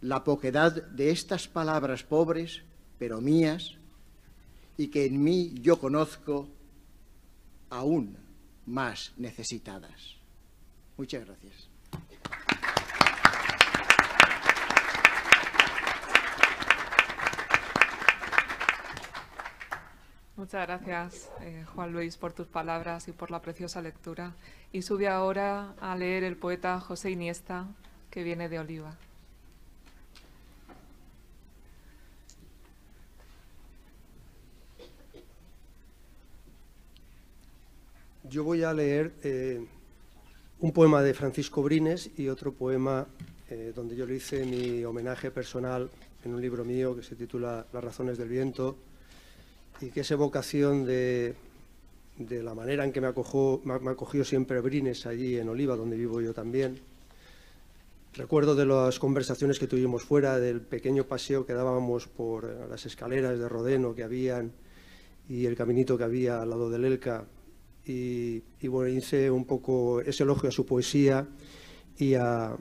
la 0.00 0.24
poquedad 0.24 0.82
de 0.82 1.10
estas 1.10 1.48
palabras 1.48 2.02
pobres, 2.02 2.62
pero 2.98 3.20
mías, 3.20 3.74
y 4.76 4.88
que 4.88 5.06
en 5.06 5.22
mí 5.22 5.52
yo 5.60 5.78
conozco 5.78 6.48
aún 7.68 8.16
más 8.66 9.12
necesitadas. 9.16 10.16
Muchas 10.96 11.26
gracias. 11.26 11.69
Muchas 20.40 20.66
gracias, 20.66 21.30
eh, 21.42 21.66
Juan 21.74 21.92
Luis, 21.92 22.16
por 22.16 22.32
tus 22.32 22.46
palabras 22.46 23.06
y 23.08 23.12
por 23.12 23.30
la 23.30 23.42
preciosa 23.42 23.82
lectura. 23.82 24.32
Y 24.72 24.80
sube 24.80 25.06
ahora 25.06 25.74
a 25.78 25.94
leer 25.94 26.24
el 26.24 26.34
poeta 26.34 26.80
José 26.80 27.10
Iniesta, 27.10 27.66
que 28.10 28.22
viene 28.22 28.48
de 28.48 28.58
Oliva. 28.58 28.96
Yo 38.24 38.42
voy 38.42 38.62
a 38.62 38.72
leer 38.72 39.12
eh, 39.22 39.62
un 40.60 40.72
poema 40.72 41.02
de 41.02 41.12
Francisco 41.12 41.62
Brines 41.62 42.18
y 42.18 42.28
otro 42.28 42.52
poema 42.52 43.06
eh, 43.50 43.74
donde 43.76 43.94
yo 43.94 44.06
le 44.06 44.14
hice 44.14 44.46
mi 44.46 44.86
homenaje 44.86 45.30
personal 45.30 45.90
en 46.24 46.32
un 46.32 46.40
libro 46.40 46.64
mío 46.64 46.96
que 46.96 47.02
se 47.02 47.14
titula 47.14 47.66
Las 47.74 47.84
razones 47.84 48.16
del 48.16 48.30
viento 48.30 48.78
y 49.80 49.90
que 49.90 50.00
es 50.00 50.10
evocación 50.10 50.84
de, 50.84 51.34
de 52.18 52.42
la 52.42 52.54
manera 52.54 52.84
en 52.84 52.92
que 52.92 53.00
me, 53.00 53.06
acogió, 53.06 53.60
me 53.64 53.90
acogió 53.90 54.24
siempre 54.24 54.60
Brines 54.60 55.06
allí 55.06 55.38
en 55.38 55.48
Oliva, 55.48 55.76
donde 55.76 55.96
vivo 55.96 56.20
yo 56.20 56.34
también. 56.34 56.78
Recuerdo 58.14 58.54
de 58.54 58.66
las 58.66 58.98
conversaciones 58.98 59.58
que 59.58 59.66
tuvimos 59.66 60.02
fuera, 60.02 60.38
del 60.38 60.60
pequeño 60.60 61.04
paseo 61.04 61.46
que 61.46 61.54
dábamos 61.54 62.08
por 62.08 62.44
las 62.68 62.84
escaleras 62.84 63.38
de 63.38 63.48
Rodeno 63.48 63.94
que 63.94 64.02
habían 64.02 64.52
y 65.28 65.46
el 65.46 65.56
caminito 65.56 65.96
que 65.96 66.04
había 66.04 66.42
al 66.42 66.50
lado 66.50 66.68
del 66.70 66.84
Elca. 66.84 67.24
Y, 67.86 68.42
y 68.60 68.68
bueno, 68.68 68.90
hice 68.90 69.30
un 69.30 69.44
poco 69.44 70.00
ese 70.00 70.24
elogio 70.24 70.48
a 70.48 70.52
su 70.52 70.66
poesía 70.66 71.26
y 71.96 72.14
a, 72.14 72.56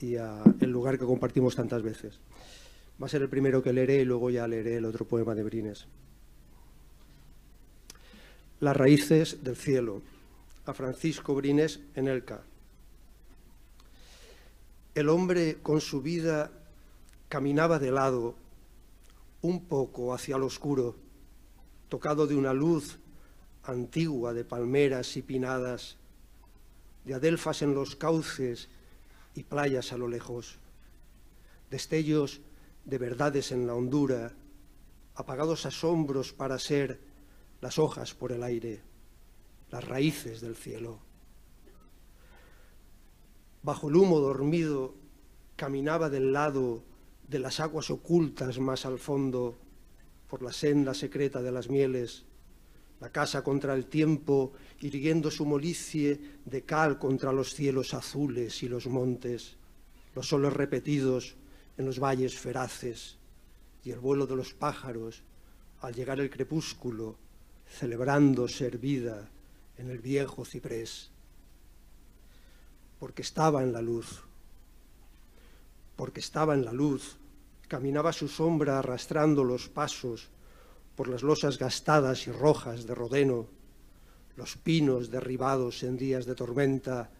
y 0.00 0.16
a 0.16 0.42
el 0.60 0.70
lugar 0.70 0.98
que 0.98 1.04
compartimos 1.04 1.56
tantas 1.56 1.82
veces. 1.82 2.20
Va 3.02 3.06
a 3.06 3.10
ser 3.10 3.22
el 3.22 3.28
primero 3.28 3.62
que 3.62 3.72
leeré 3.72 4.02
y 4.02 4.04
luego 4.04 4.30
ya 4.30 4.46
leeré 4.46 4.76
el 4.76 4.84
otro 4.84 5.04
poema 5.04 5.34
de 5.34 5.42
Brines. 5.42 5.88
Las 8.62 8.76
raíces 8.76 9.42
del 9.42 9.56
cielo, 9.56 10.02
a 10.66 10.72
Francisco 10.72 11.34
Brines 11.34 11.80
en 11.96 12.06
Elca. 12.06 12.44
El 14.94 15.08
hombre 15.08 15.58
con 15.60 15.80
su 15.80 16.00
vida 16.00 16.52
caminaba 17.28 17.80
de 17.80 17.90
lado, 17.90 18.36
un 19.40 19.64
poco 19.64 20.14
hacia 20.14 20.36
el 20.36 20.44
oscuro, 20.44 20.94
tocado 21.88 22.28
de 22.28 22.36
una 22.36 22.52
luz 22.52 23.00
antigua 23.64 24.32
de 24.32 24.44
palmeras 24.44 25.16
y 25.16 25.22
pinadas, 25.22 25.96
de 27.04 27.14
adelfas 27.14 27.62
en 27.62 27.74
los 27.74 27.96
cauces 27.96 28.68
y 29.34 29.42
playas 29.42 29.92
a 29.92 29.98
lo 29.98 30.06
lejos, 30.06 30.60
destellos 31.68 32.40
de 32.84 32.98
verdades 32.98 33.50
en 33.50 33.66
la 33.66 33.74
hondura, 33.74 34.34
apagados 35.16 35.66
asombros 35.66 36.32
para 36.32 36.60
ser 36.60 37.10
las 37.62 37.78
hojas 37.78 38.12
por 38.12 38.32
el 38.32 38.42
aire, 38.42 38.80
las 39.70 39.84
raíces 39.84 40.40
del 40.40 40.56
cielo. 40.56 40.98
Bajo 43.62 43.88
el 43.88 43.96
humo 43.96 44.18
dormido 44.18 44.94
caminaba 45.54 46.10
del 46.10 46.32
lado 46.32 46.82
de 47.28 47.38
las 47.38 47.60
aguas 47.60 47.88
ocultas 47.90 48.58
más 48.58 48.84
al 48.84 48.98
fondo, 48.98 49.56
por 50.28 50.42
la 50.42 50.52
senda 50.52 50.92
secreta 50.92 51.40
de 51.40 51.52
las 51.52 51.70
mieles, 51.70 52.24
la 53.00 53.10
casa 53.10 53.44
contra 53.44 53.74
el 53.74 53.86
tiempo, 53.86 54.54
irguiendo 54.80 55.30
su 55.30 55.46
molicie 55.46 56.20
de 56.44 56.62
cal 56.62 56.98
contra 56.98 57.32
los 57.32 57.54
cielos 57.54 57.94
azules 57.94 58.62
y 58.62 58.68
los 58.68 58.88
montes, 58.88 59.56
los 60.16 60.26
soles 60.28 60.52
repetidos 60.52 61.36
en 61.78 61.86
los 61.86 62.00
valles 62.00 62.36
feraces, 62.36 63.18
y 63.84 63.90
el 63.90 64.00
vuelo 64.00 64.26
de 64.26 64.34
los 64.34 64.52
pájaros 64.52 65.22
al 65.80 65.94
llegar 65.94 66.18
el 66.18 66.30
crepúsculo 66.30 67.16
celebrando 67.72 68.48
ser 68.48 68.78
vida 68.78 69.28
en 69.78 69.88
el 69.90 69.98
viejo 69.98 70.44
ciprés, 70.44 71.10
porque 73.00 73.22
estaba 73.22 73.62
en 73.62 73.72
la 73.72 73.80
luz, 73.80 74.22
porque 75.96 76.20
estaba 76.20 76.54
en 76.54 76.64
la 76.64 76.72
luz, 76.72 77.16
caminaba 77.68 78.12
su 78.12 78.28
sombra 78.28 78.78
arrastrando 78.78 79.42
los 79.42 79.68
pasos 79.68 80.28
por 80.94 81.08
las 81.08 81.22
losas 81.22 81.58
gastadas 81.58 82.26
y 82.26 82.32
rojas 82.32 82.86
de 82.86 82.94
Rodeno, 82.94 83.46
los 84.36 84.56
pinos 84.56 85.10
derribados 85.10 85.82
en 85.82 85.96
días 85.96 86.26
de 86.26 86.34
tormenta, 86.34 87.10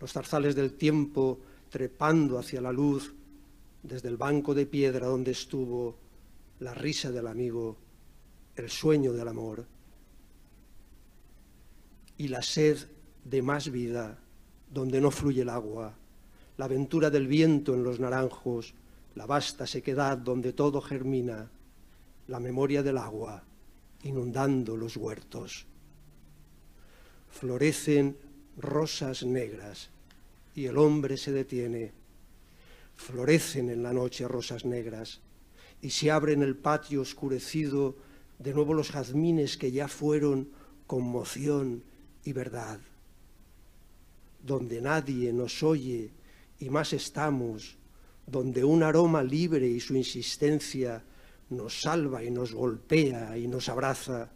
los 0.00 0.12
zarzales 0.12 0.54
del 0.54 0.74
tiempo 0.74 1.40
trepando 1.70 2.38
hacia 2.38 2.60
la 2.60 2.72
luz 2.72 3.14
desde 3.82 4.08
el 4.08 4.16
banco 4.16 4.54
de 4.54 4.66
piedra 4.66 5.06
donde 5.06 5.32
estuvo 5.32 5.96
la 6.60 6.74
risa 6.74 7.10
del 7.10 7.26
amigo, 7.26 7.76
el 8.56 8.70
sueño 8.70 9.12
del 9.12 9.28
amor 9.28 9.73
y 12.16 12.28
la 12.28 12.42
sed 12.42 12.78
de 13.24 13.42
más 13.42 13.70
vida 13.70 14.18
donde 14.70 15.00
no 15.00 15.10
fluye 15.10 15.42
el 15.42 15.48
agua, 15.48 15.94
la 16.56 16.64
aventura 16.66 17.10
del 17.10 17.26
viento 17.26 17.74
en 17.74 17.84
los 17.84 18.00
naranjos, 18.00 18.74
la 19.14 19.26
vasta 19.26 19.66
sequedad 19.66 20.18
donde 20.18 20.52
todo 20.52 20.80
germina, 20.80 21.50
la 22.26 22.40
memoria 22.40 22.82
del 22.82 22.98
agua 22.98 23.44
inundando 24.04 24.76
los 24.76 24.96
huertos. 24.96 25.66
Florecen 27.30 28.16
rosas 28.56 29.24
negras 29.24 29.90
y 30.54 30.66
el 30.66 30.78
hombre 30.78 31.16
se 31.16 31.32
detiene. 31.32 31.92
Florecen 32.94 33.70
en 33.70 33.82
la 33.82 33.92
noche 33.92 34.28
rosas 34.28 34.64
negras 34.64 35.20
y 35.82 35.90
se 35.90 36.10
abre 36.10 36.34
en 36.34 36.42
el 36.42 36.56
patio 36.56 37.00
oscurecido 37.00 37.96
de 38.38 38.54
nuevo 38.54 38.74
los 38.74 38.90
jazmines 38.90 39.56
que 39.56 39.72
ya 39.72 39.88
fueron 39.88 40.50
conmoción 40.86 41.82
y 42.24 42.32
verdad. 42.32 42.80
Donde 44.42 44.80
nadie 44.80 45.32
nos 45.32 45.62
oye 45.62 46.10
y 46.58 46.70
más 46.70 46.92
estamos, 46.92 47.76
donde 48.26 48.64
un 48.64 48.82
aroma 48.82 49.22
libre 49.22 49.66
y 49.66 49.80
su 49.80 49.96
insistencia 49.96 51.02
nos 51.50 51.82
salva 51.82 52.22
y 52.22 52.30
nos 52.30 52.54
golpea 52.54 53.36
y 53.36 53.46
nos 53.46 53.68
abraza, 53.68 54.30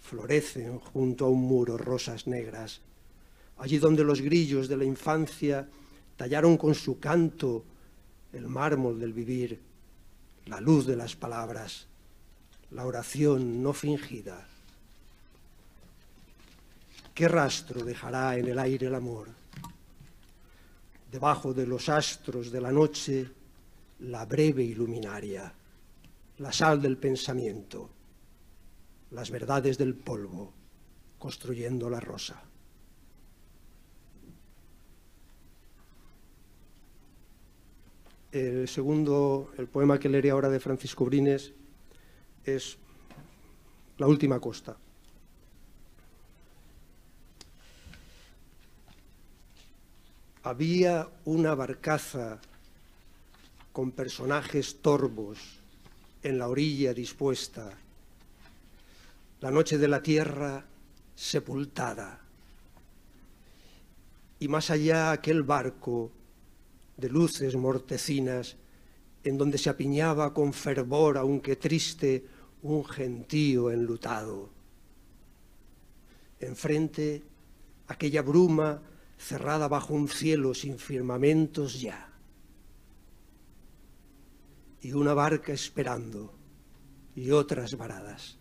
florecen 0.00 0.78
junto 0.78 1.26
a 1.26 1.30
un 1.30 1.42
muro 1.42 1.78
rosas 1.78 2.26
negras. 2.26 2.80
Allí 3.58 3.78
donde 3.78 4.04
los 4.04 4.20
grillos 4.20 4.68
de 4.68 4.76
la 4.76 4.84
infancia 4.84 5.68
tallaron 6.16 6.56
con 6.56 6.74
su 6.74 6.98
canto 6.98 7.64
el 8.32 8.48
mármol 8.48 8.98
del 8.98 9.12
vivir, 9.12 9.60
la 10.46 10.60
luz 10.60 10.86
de 10.86 10.96
las 10.96 11.14
palabras, 11.14 11.86
la 12.70 12.84
oración 12.84 13.62
no 13.62 13.72
fingida. 13.72 14.48
¿Qué 17.14 17.28
rastro 17.28 17.84
dejará 17.84 18.36
en 18.36 18.48
el 18.48 18.58
aire 18.58 18.88
el 18.88 18.94
amor? 18.96 19.28
Debajo 21.12 21.54
de 21.54 21.64
los 21.64 21.88
astros 21.88 22.50
de 22.50 22.60
la 22.60 22.72
noche, 22.72 23.30
la 24.00 24.26
breve 24.26 24.64
iluminaria, 24.64 25.54
la 26.38 26.52
sal 26.52 26.82
del 26.82 26.96
pensamiento, 26.96 27.88
las 29.12 29.30
verdades 29.30 29.78
del 29.78 29.94
polvo, 29.94 30.52
construyendo 31.16 31.88
la 31.88 32.00
rosa. 32.00 32.42
El 38.32 38.66
segundo, 38.66 39.52
el 39.56 39.68
poema 39.68 40.00
que 40.00 40.08
leeré 40.08 40.30
ahora 40.30 40.48
de 40.48 40.58
Francisco 40.58 41.04
Brines, 41.04 41.52
es 42.44 42.76
La 43.98 44.08
última 44.08 44.40
costa. 44.40 44.76
Había 50.44 51.08
una 51.24 51.54
barcaza 51.54 52.38
con 53.72 53.92
personajes 53.92 54.82
torvos 54.82 55.38
en 56.22 56.36
la 56.36 56.48
orilla 56.48 56.92
dispuesta, 56.92 57.72
la 59.40 59.50
noche 59.50 59.78
de 59.78 59.88
la 59.88 60.02
tierra 60.02 60.62
sepultada, 61.16 62.20
y 64.38 64.46
más 64.48 64.68
allá 64.68 65.12
aquel 65.12 65.44
barco 65.44 66.10
de 66.98 67.08
luces 67.08 67.56
mortecinas, 67.56 68.56
en 69.22 69.38
donde 69.38 69.56
se 69.56 69.70
apiñaba 69.70 70.34
con 70.34 70.52
fervor, 70.52 71.16
aunque 71.16 71.56
triste, 71.56 72.22
un 72.64 72.84
gentío 72.84 73.70
enlutado. 73.70 74.50
Enfrente, 76.38 77.22
aquella 77.88 78.20
bruma 78.20 78.82
cerrada 79.18 79.68
bajo 79.68 79.94
un 79.94 80.08
cielo 80.08 80.54
sin 80.54 80.78
firmamentos 80.78 81.80
ya. 81.80 82.12
Y 84.80 84.92
una 84.92 85.14
barca 85.14 85.52
esperando, 85.52 86.34
y 87.14 87.30
otras 87.30 87.76
varadas. 87.76 88.38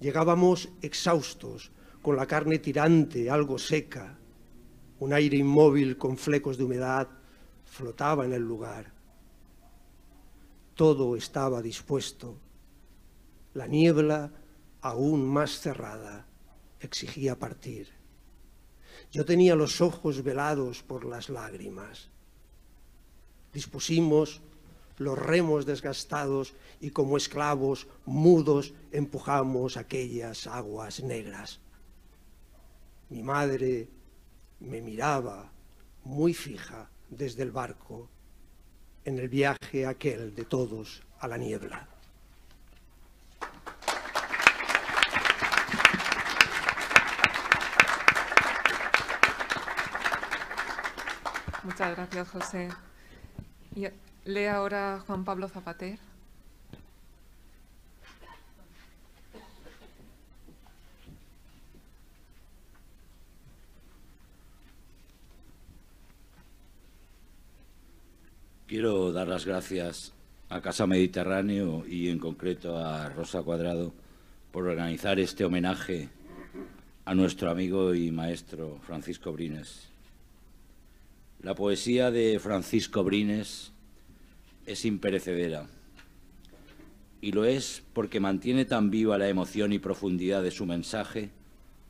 Llegábamos 0.00 0.68
exhaustos, 0.82 1.70
con 2.02 2.16
la 2.16 2.26
carne 2.26 2.58
tirante, 2.58 3.30
algo 3.30 3.58
seca, 3.58 4.18
un 4.98 5.12
aire 5.12 5.36
inmóvil 5.36 5.96
con 5.96 6.16
flecos 6.16 6.56
de 6.56 6.64
humedad 6.64 7.08
flotaba 7.64 8.24
en 8.24 8.32
el 8.32 8.42
lugar. 8.42 8.92
Todo 10.74 11.16
estaba 11.16 11.62
dispuesto. 11.62 12.38
La 13.54 13.66
niebla, 13.66 14.32
aún 14.80 15.26
más 15.26 15.60
cerrada, 15.60 16.26
exigía 16.80 17.38
partir. 17.38 17.99
Yo 19.12 19.24
tenía 19.24 19.56
los 19.56 19.80
ojos 19.80 20.22
velados 20.22 20.82
por 20.82 21.04
las 21.04 21.28
lágrimas. 21.28 22.08
Dispusimos 23.52 24.40
los 24.98 25.18
remos 25.18 25.66
desgastados 25.66 26.54
y 26.80 26.90
como 26.90 27.16
esclavos 27.16 27.88
mudos 28.04 28.72
empujamos 28.92 29.76
aquellas 29.76 30.46
aguas 30.46 31.02
negras. 31.02 31.58
Mi 33.08 33.22
madre 33.22 33.88
me 34.60 34.80
miraba 34.80 35.50
muy 36.04 36.34
fija 36.34 36.88
desde 37.08 37.42
el 37.42 37.50
barco 37.50 38.08
en 39.04 39.18
el 39.18 39.28
viaje 39.28 39.86
aquel 39.86 40.34
de 40.34 40.44
todos 40.44 41.02
a 41.18 41.26
la 41.26 41.36
niebla. 41.36 41.88
Muchas 51.62 51.94
gracias, 51.94 52.28
José. 52.28 52.68
Y 53.74 53.86
lee 54.24 54.46
ahora 54.46 55.02
Juan 55.06 55.24
Pablo 55.24 55.48
Zapater. 55.48 55.98
Quiero 68.66 69.12
dar 69.12 69.26
las 69.26 69.44
gracias 69.44 70.12
a 70.48 70.60
Casa 70.60 70.86
Mediterráneo 70.86 71.84
y 71.86 72.08
en 72.08 72.20
concreto 72.20 72.78
a 72.78 73.08
Rosa 73.08 73.42
Cuadrado 73.42 73.92
por 74.52 74.66
organizar 74.66 75.18
este 75.18 75.44
homenaje 75.44 76.08
a 77.04 77.14
nuestro 77.14 77.50
amigo 77.50 77.94
y 77.94 78.12
maestro 78.12 78.78
Francisco 78.86 79.32
Brines. 79.32 79.89
La 81.42 81.54
poesía 81.54 82.10
de 82.10 82.38
Francisco 82.38 83.02
Brines 83.02 83.72
es 84.66 84.84
imperecedera 84.84 85.68
y 87.22 87.32
lo 87.32 87.46
es 87.46 87.82
porque 87.94 88.20
mantiene 88.20 88.66
tan 88.66 88.90
viva 88.90 89.16
la 89.16 89.26
emoción 89.26 89.72
y 89.72 89.78
profundidad 89.78 90.42
de 90.42 90.50
su 90.50 90.66
mensaje 90.66 91.30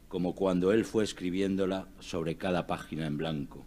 como 0.07 0.37
cuando 0.37 0.73
él 0.73 0.85
fue 0.85 1.03
escribiéndola 1.03 1.89
sobre 1.99 2.37
cada 2.37 2.69
página 2.69 3.09
en 3.09 3.17
blanco. 3.17 3.67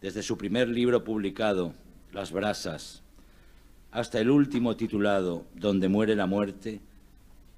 Desde 0.00 0.24
su 0.24 0.36
primer 0.36 0.68
libro 0.68 1.04
publicado, 1.04 1.72
Las 2.12 2.32
Brasas, 2.32 3.04
hasta 3.92 4.18
el 4.18 4.30
último 4.30 4.74
titulado 4.74 5.46
Donde 5.54 5.88
muere 5.88 6.16
la 6.16 6.26
muerte, 6.26 6.80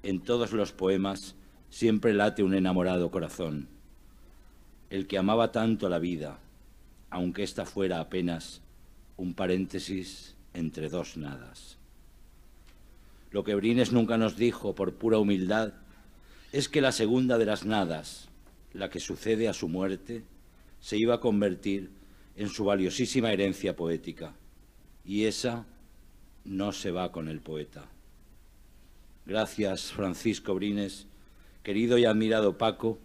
en 0.03 0.19
todos 0.19 0.51
los 0.51 0.73
poemas 0.73 1.33
siempre 1.71 2.13
late 2.13 2.43
un 2.43 2.53
enamorado 2.53 3.09
corazón, 3.09 3.67
el 4.91 5.07
que 5.07 5.17
amaba 5.17 5.51
tanto 5.51 5.89
la 5.89 5.97
vida, 5.97 6.39
aunque 7.09 7.43
ésta 7.43 7.65
fuera 7.65 7.99
apenas 7.99 8.61
un 9.15 9.33
paréntesis 9.33 10.35
entre 10.53 10.89
dos 10.89 11.17
nadas. 11.17 11.77
Lo 13.31 13.43
que 13.43 13.55
Brines 13.55 13.91
nunca 13.91 14.17
nos 14.17 14.37
dijo 14.37 14.75
por 14.75 14.93
pura 14.93 15.17
humildad 15.17 15.73
es 16.51 16.69
que 16.69 16.81
la 16.81 16.91
segunda 16.91 17.37
de 17.37 17.45
las 17.45 17.65
nadas, 17.65 18.29
la 18.73 18.89
que 18.89 18.99
sucede 18.99 19.47
a 19.47 19.53
su 19.53 19.67
muerte, 19.67 20.23
se 20.79 20.97
iba 20.97 21.15
a 21.15 21.19
convertir 21.19 21.91
en 22.35 22.49
su 22.49 22.65
valiosísima 22.65 23.31
herencia 23.31 23.75
poética, 23.75 24.33
y 25.03 25.25
esa 25.25 25.65
no 26.45 26.71
se 26.71 26.91
va 26.91 27.11
con 27.11 27.27
el 27.27 27.41
poeta. 27.41 27.85
Gracias, 29.25 29.91
Francisco 29.91 30.53
Brines, 30.55 31.07
querido 31.63 31.97
y 31.97 32.05
admirado 32.05 32.57
Paco, 32.57 32.99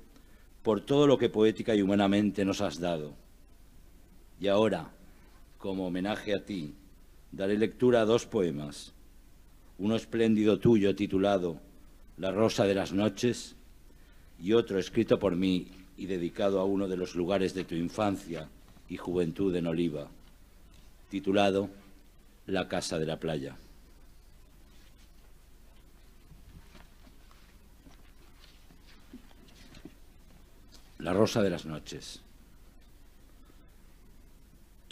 por 0.63 0.81
todo 0.81 1.07
lo 1.07 1.19
que 1.19 1.29
poética 1.29 1.75
y 1.75 1.83
humanamente 1.83 2.45
nos 2.45 2.61
has 2.61 2.79
dado. 2.79 3.22
Y 4.43 4.49
ahora, 4.49 4.91
como 5.57 5.87
homenaje 5.87 6.35
a 6.35 6.45
ti, 6.45 6.75
daré 7.31 7.57
lectura 7.57 8.01
a 8.01 8.05
dos 8.05 8.27
poemas, 8.27 8.93
uno 9.79 9.95
espléndido 9.95 10.59
tuyo 10.59 10.97
titulado 10.97 11.61
La 12.19 12.33
rosa 12.33 12.65
de 12.65 12.75
las 12.75 12.93
noches 12.93 13.55
y 14.41 14.55
otro 14.55 14.81
escrito 14.81 15.21
por 15.21 15.37
mí 15.37 15.69
y 15.97 16.07
dedicado 16.07 16.59
a 16.59 16.65
uno 16.65 16.89
de 16.89 16.97
los 16.97 17.15
lugares 17.15 17.55
de 17.55 17.63
tu 17.63 17.77
infancia, 17.77 18.49
y 18.89 18.97
Juventud 18.97 19.55
en 19.55 19.69
Oliva, 19.69 20.09
titulado 21.09 21.71
La 22.47 22.67
Casa 22.67 22.99
de 22.99 23.07
la 23.07 23.21
Playa. 23.21 23.57
La 30.99 31.13
Rosa 31.13 31.43
de 31.43 31.51
las 31.51 31.65
Noches. 31.65 32.23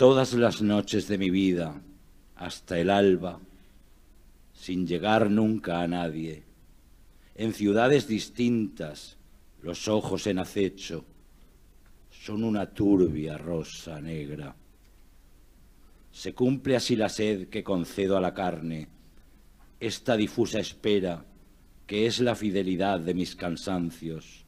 Todas 0.01 0.33
las 0.33 0.63
noches 0.63 1.09
de 1.09 1.19
mi 1.19 1.29
vida, 1.29 1.79
hasta 2.35 2.79
el 2.79 2.89
alba, 2.89 3.39
sin 4.55 4.87
llegar 4.87 5.31
nunca 5.31 5.83
a 5.83 5.89
nadie, 5.89 6.43
en 7.35 7.53
ciudades 7.53 8.09
distintas, 8.09 9.19
los 9.61 9.89
ojos 9.89 10.27
en 10.27 10.39
acecho, 10.39 11.05
son 12.11 12.45
una 12.45 12.71
turbia 12.71 13.37
rosa 13.37 14.01
negra. 14.01 14.57
Se 16.11 16.33
cumple 16.33 16.77
así 16.77 16.97
la 16.97 17.11
sed 17.11 17.49
que 17.49 17.63
concedo 17.63 18.17
a 18.17 18.23
la 18.23 18.33
carne, 18.33 18.89
esta 19.81 20.17
difusa 20.17 20.61
espera 20.61 21.27
que 21.87 22.07
es 22.07 22.21
la 22.21 22.35
fidelidad 22.35 23.01
de 23.01 23.13
mis 23.13 23.37
cansancios, 23.37 24.47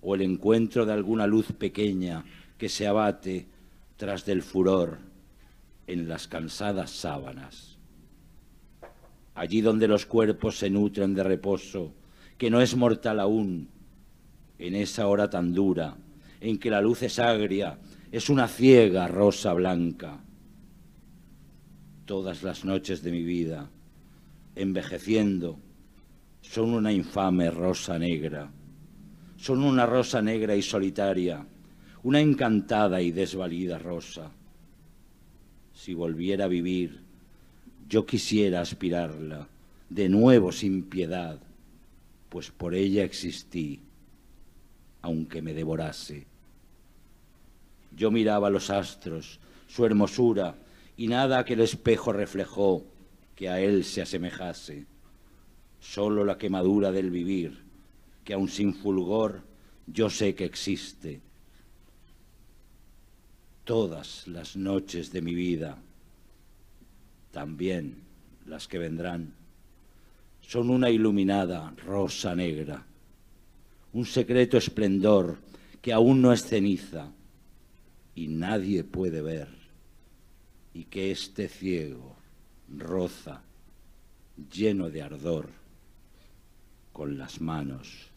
o 0.00 0.14
el 0.14 0.22
encuentro 0.22 0.86
de 0.86 0.94
alguna 0.94 1.26
luz 1.26 1.52
pequeña 1.52 2.24
que 2.56 2.70
se 2.70 2.86
abate 2.86 3.52
tras 3.96 4.24
del 4.24 4.42
furor 4.42 4.98
en 5.86 6.08
las 6.08 6.28
cansadas 6.28 6.90
sábanas. 6.90 7.78
Allí 9.34 9.60
donde 9.60 9.88
los 9.88 10.06
cuerpos 10.06 10.58
se 10.58 10.70
nutren 10.70 11.14
de 11.14 11.22
reposo, 11.22 11.92
que 12.38 12.50
no 12.50 12.60
es 12.60 12.76
mortal 12.76 13.20
aún, 13.20 13.68
en 14.58 14.74
esa 14.74 15.06
hora 15.06 15.28
tan 15.28 15.52
dura, 15.52 15.96
en 16.40 16.58
que 16.58 16.70
la 16.70 16.80
luz 16.80 17.02
es 17.02 17.18
agria, 17.18 17.78
es 18.12 18.30
una 18.30 18.48
ciega 18.48 19.08
rosa 19.08 19.52
blanca. 19.52 20.20
Todas 22.04 22.42
las 22.42 22.64
noches 22.64 23.02
de 23.02 23.10
mi 23.10 23.22
vida, 23.22 23.70
envejeciendo, 24.54 25.58
son 26.40 26.74
una 26.74 26.92
infame 26.92 27.50
rosa 27.50 27.98
negra, 27.98 28.52
son 29.36 29.64
una 29.64 29.86
rosa 29.86 30.22
negra 30.22 30.54
y 30.54 30.62
solitaria, 30.62 31.46
una 32.04 32.20
encantada 32.20 33.00
y 33.00 33.10
desvalida 33.10 33.78
rosa. 33.78 34.30
Si 35.74 35.94
volviera 35.94 36.44
a 36.44 36.48
vivir, 36.48 37.00
yo 37.88 38.04
quisiera 38.04 38.60
aspirarla, 38.60 39.48
de 39.88 40.08
nuevo 40.10 40.52
sin 40.52 40.84
piedad, 40.84 41.38
pues 42.28 42.50
por 42.50 42.74
ella 42.74 43.04
existí, 43.04 43.80
aunque 45.00 45.40
me 45.40 45.54
devorase. 45.54 46.26
Yo 47.96 48.10
miraba 48.10 48.50
los 48.50 48.68
astros, 48.68 49.40
su 49.66 49.86
hermosura, 49.86 50.56
y 50.96 51.08
nada 51.08 51.44
que 51.44 51.54
el 51.54 51.60
espejo 51.60 52.12
reflejó 52.12 52.84
que 53.34 53.48
a 53.48 53.60
él 53.60 53.82
se 53.82 54.02
asemejase. 54.02 54.84
Solo 55.80 56.24
la 56.24 56.36
quemadura 56.36 56.92
del 56.92 57.10
vivir, 57.10 57.62
que 58.24 58.34
aun 58.34 58.48
sin 58.48 58.74
fulgor 58.74 59.42
yo 59.86 60.10
sé 60.10 60.34
que 60.34 60.44
existe. 60.44 61.20
Todas 63.64 64.28
las 64.28 64.56
noches 64.56 65.10
de 65.10 65.22
mi 65.22 65.34
vida, 65.34 65.78
también 67.32 68.02
las 68.46 68.68
que 68.68 68.78
vendrán, 68.78 69.32
son 70.42 70.68
una 70.68 70.90
iluminada 70.90 71.74
rosa 71.84 72.34
negra, 72.34 72.84
un 73.94 74.04
secreto 74.04 74.58
esplendor 74.58 75.38
que 75.80 75.92
aún 75.92 76.20
no 76.20 76.32
es 76.32 76.44
ceniza 76.44 77.10
y 78.14 78.28
nadie 78.28 78.84
puede 78.84 79.22
ver, 79.22 79.48
y 80.74 80.84
que 80.84 81.10
este 81.10 81.48
ciego 81.48 82.16
roza, 82.68 83.42
lleno 84.52 84.90
de 84.90 85.02
ardor, 85.02 85.48
con 86.92 87.16
las 87.16 87.40
manos 87.40 88.10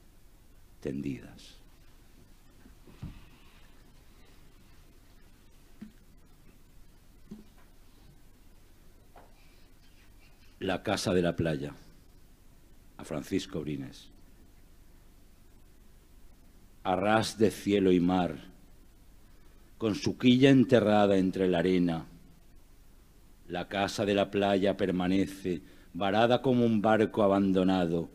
tendidas. 0.82 1.57
La 10.60 10.82
casa 10.82 11.14
de 11.14 11.22
la 11.22 11.36
playa, 11.36 11.72
a 12.98 13.04
Francisco 13.04 13.62
Brines. 13.62 14.10
Arras 16.84 17.38
de 17.38 17.52
cielo 17.52 17.92
y 17.92 18.00
mar, 18.00 18.40
con 19.78 19.94
su 19.94 20.18
quilla 20.18 20.50
enterrada 20.50 21.18
entre 21.18 21.48
la 21.48 21.60
arena, 21.60 22.08
la 23.48 23.68
casa 23.68 24.04
de 24.04 24.16
la 24.16 24.32
playa 24.32 24.76
permanece 24.78 25.62
varada 25.94 26.42
como 26.42 26.66
un 26.66 26.82
barco 26.82 27.22
abandonado 27.22 28.10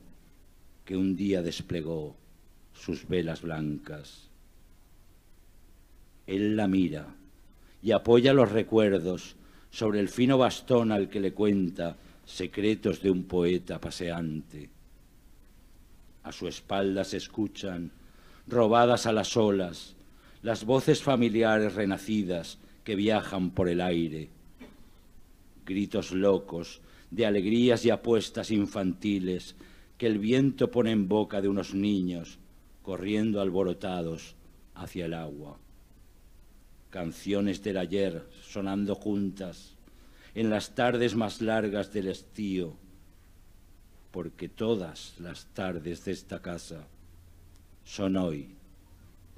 que 0.84 0.96
un 0.96 1.14
día 1.14 1.42
desplegó 1.42 2.16
sus 2.72 3.06
velas 3.06 3.42
blancas. 3.42 4.30
Él 6.26 6.56
la 6.56 6.66
mira 6.66 7.06
y 7.82 7.92
apoya 7.92 8.32
los 8.34 8.50
recuerdos 8.50 9.36
sobre 9.70 10.00
el 10.00 10.08
fino 10.08 10.38
bastón 10.38 10.90
al 10.90 11.08
que 11.08 11.20
le 11.20 11.32
cuenta 11.32 11.96
secretos 12.24 13.02
de 13.02 13.10
un 13.10 13.24
poeta 13.24 13.80
paseante. 13.80 14.70
A 16.22 16.32
su 16.32 16.46
espalda 16.46 17.04
se 17.04 17.16
escuchan, 17.16 17.90
robadas 18.46 19.06
a 19.06 19.12
las 19.12 19.36
olas, 19.36 19.96
las 20.42 20.64
voces 20.64 21.02
familiares 21.02 21.74
renacidas 21.74 22.58
que 22.84 22.96
viajan 22.96 23.50
por 23.50 23.68
el 23.68 23.80
aire. 23.80 24.30
Gritos 25.64 26.12
locos 26.12 26.80
de 27.10 27.26
alegrías 27.26 27.84
y 27.84 27.90
apuestas 27.90 28.50
infantiles 28.50 29.54
que 29.98 30.06
el 30.06 30.18
viento 30.18 30.70
pone 30.70 30.90
en 30.90 31.08
boca 31.08 31.40
de 31.40 31.48
unos 31.48 31.74
niños 31.74 32.38
corriendo 32.82 33.40
alborotados 33.40 34.34
hacia 34.74 35.06
el 35.06 35.14
agua. 35.14 35.58
Canciones 36.90 37.62
del 37.62 37.78
ayer 37.78 38.26
sonando 38.42 38.94
juntas 38.94 39.76
en 40.34 40.48
las 40.48 40.74
tardes 40.74 41.14
más 41.14 41.42
largas 41.42 41.92
del 41.92 42.08
estío, 42.08 42.76
porque 44.10 44.48
todas 44.48 45.14
las 45.18 45.46
tardes 45.52 46.04
de 46.04 46.12
esta 46.12 46.40
casa 46.40 46.86
son 47.84 48.16
hoy 48.16 48.54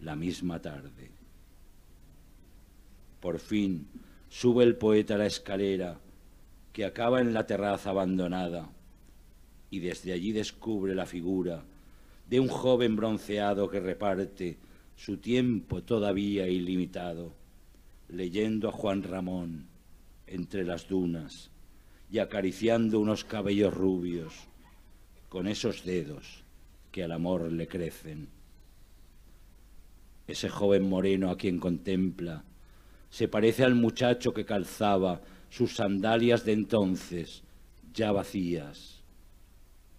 la 0.01 0.15
misma 0.15 0.61
tarde. 0.61 1.11
Por 3.21 3.39
fin 3.41 3.89
sube 4.29 4.65
el 4.65 4.77
poeta 4.77 5.19
la 5.19 5.27
escalera 5.27 5.99
que 6.73 6.85
acaba 6.85 7.21
en 7.21 7.33
la 7.33 7.47
terraza 7.47 7.91
abandonada 7.91 8.69
y 9.71 9.81
desde 9.81 10.13
allí 10.13 10.33
descubre 10.33 10.95
la 10.95 11.07
figura 11.07 11.65
de 12.29 12.41
un 12.41 12.49
joven 12.49 12.97
bronceado 12.97 13.69
que 13.69 13.81
reparte 13.81 14.59
su 14.97 15.17
tiempo 15.17 15.83
todavía 15.83 16.47
ilimitado, 16.47 17.33
leyendo 18.09 18.69
a 18.69 18.73
Juan 18.73 19.03
Ramón 19.03 19.74
entre 20.27 20.65
las 20.65 20.89
dunas 20.89 21.51
y 22.11 22.19
acariciando 22.19 23.01
unos 23.01 23.25
cabellos 23.25 23.75
rubios 23.75 24.35
con 25.29 25.47
esos 25.47 25.85
dedos 25.85 26.45
que 26.93 27.03
al 27.03 27.13
amor 27.13 27.51
le 27.53 27.67
crecen. 27.67 28.29
Ese 30.27 30.49
joven 30.49 30.89
moreno 30.89 31.31
a 31.31 31.37
quien 31.37 31.59
contempla 31.59 32.45
se 33.11 33.29
parece 33.29 33.65
al 33.65 33.75
muchacho 33.75 34.33
que 34.33 34.45
calzaba 34.45 35.21
sus 35.51 35.77
sandalias 35.77 36.45
de 36.45 36.53
entonces, 36.53 37.43
ya 37.93 38.11
vacías, 38.11 39.03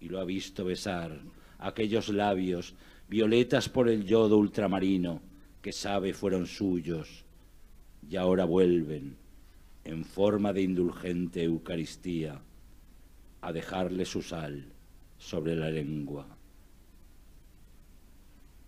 y 0.00 0.08
lo 0.08 0.20
ha 0.20 0.24
visto 0.24 0.64
besar 0.64 1.20
aquellos 1.58 2.08
labios 2.08 2.74
violetas 3.08 3.68
por 3.68 3.88
el 3.88 4.04
yodo 4.04 4.36
ultramarino 4.36 5.20
que 5.62 5.72
sabe 5.72 6.12
fueron 6.12 6.46
suyos 6.46 7.24
y 8.08 8.16
ahora 8.16 8.44
vuelven 8.44 9.16
en 9.86 10.04
forma 10.04 10.52
de 10.52 10.62
indulgente 10.62 11.44
Eucaristía 11.44 12.40
a 13.40 13.52
dejarle 13.52 14.04
su 14.04 14.20
sal 14.20 14.64
sobre 15.16 15.54
la 15.54 15.70
lengua. 15.70 16.26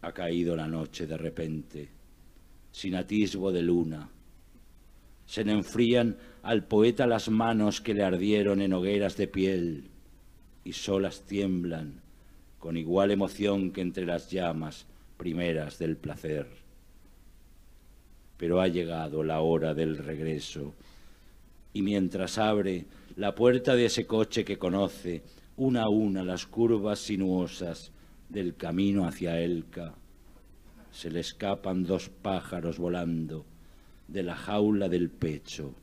Ha 0.03 0.13
caído 0.13 0.55
la 0.55 0.69
noche 0.69 1.09
de 1.09 1.17
repente, 1.17 1.89
sin 2.71 2.95
atisbo 2.95 3.51
de 3.51 3.63
luna. 3.63 4.09
Se 5.27 5.45
le 5.45 5.53
enfrían 5.53 6.17
al 6.43 6.65
poeta 6.69 7.05
las 7.09 7.29
manos 7.29 7.81
que 7.81 7.95
le 7.95 8.05
ardieron 8.05 8.63
en 8.63 8.73
hogueras 8.73 9.17
de 9.17 9.27
piel 9.27 9.91
y 10.63 10.73
solas 10.73 11.27
tiemblan 11.27 12.01
con 12.61 12.77
igual 12.77 13.11
emoción 13.11 13.73
que 13.73 13.81
entre 13.81 14.07
las 14.07 14.31
llamas 14.31 14.87
primeras 15.17 15.81
del 15.81 15.97
placer. 15.97 16.47
Pero 18.37 18.61
ha 18.61 18.69
llegado 18.69 19.25
la 19.25 19.41
hora 19.41 19.75
del 19.75 19.99
regreso 19.99 20.75
y 21.73 21.83
mientras 21.83 22.39
abre 22.39 22.87
la 23.17 23.35
puerta 23.35 23.75
de 23.75 23.87
ese 23.87 24.07
coche 24.07 24.45
que 24.45 24.59
conoce 24.59 25.23
una 25.57 25.83
a 25.83 25.89
una 25.89 26.23
las 26.23 26.47
curvas 26.47 27.01
sinuosas 27.01 27.93
del 28.29 28.57
camino 28.57 29.07
hacia 29.07 29.41
Elca, 29.41 29.95
se 30.91 31.11
le 31.11 31.21
escapan 31.21 31.85
dos 31.85 32.09
pájaros 32.09 32.79
volando 32.79 33.45
de 34.07 34.23
la 34.23 34.35
jaula 34.35 34.89
del 34.89 35.11
pecho 35.11 35.75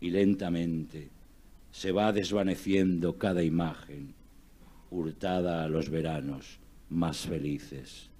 y 0.00 0.10
lentamente 0.10 1.10
se 1.70 1.92
va 1.92 2.12
desvaneciendo 2.12 3.18
cada 3.18 3.42
imagen 3.42 4.14
hurtada 4.90 5.64
a 5.64 5.68
los 5.68 5.90
veranos 5.90 6.60
más 6.88 7.26
felices. 7.26 8.10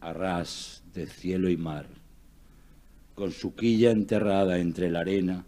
Arras 0.00 0.82
de 0.94 1.06
cielo 1.06 1.50
y 1.50 1.58
mar, 1.58 1.86
con 3.14 3.32
su 3.32 3.54
quilla 3.54 3.90
enterrada 3.90 4.58
entre 4.58 4.90
la 4.90 5.00
arena, 5.00 5.44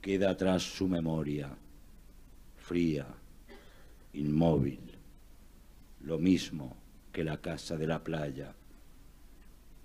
queda 0.00 0.30
atrás 0.30 0.62
su 0.62 0.88
memoria, 0.88 1.50
fría, 2.56 3.06
inmóvil, 4.12 4.80
lo 6.00 6.18
mismo 6.18 6.76
que 7.12 7.24
la 7.24 7.38
casa 7.38 7.76
de 7.76 7.86
la 7.86 8.02
playa, 8.02 8.54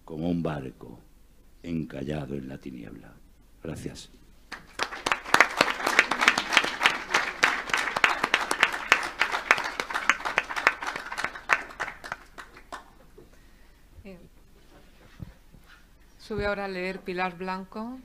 como 0.06 0.30
un 0.30 0.43
barco 0.43 0.99
encallado 1.64 2.36
en 2.36 2.47
la 2.47 2.58
tiniebla. 2.58 3.14
Gracias. 3.62 4.10
Sube 16.26 16.45
ahora 16.45 16.63
a 16.63 16.67
leer 16.69 17.01
Pilar 17.01 17.38
Blanco. 17.38 17.99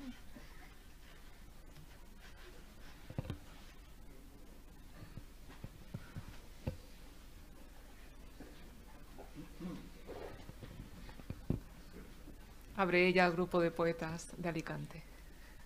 Abre 12.77 13.07
ella 13.07 13.27
el 13.27 13.33
grupo 13.35 13.61
de 13.61 13.71
poetas 13.71 14.33
de 14.37 14.49
Alicante. 14.49 15.01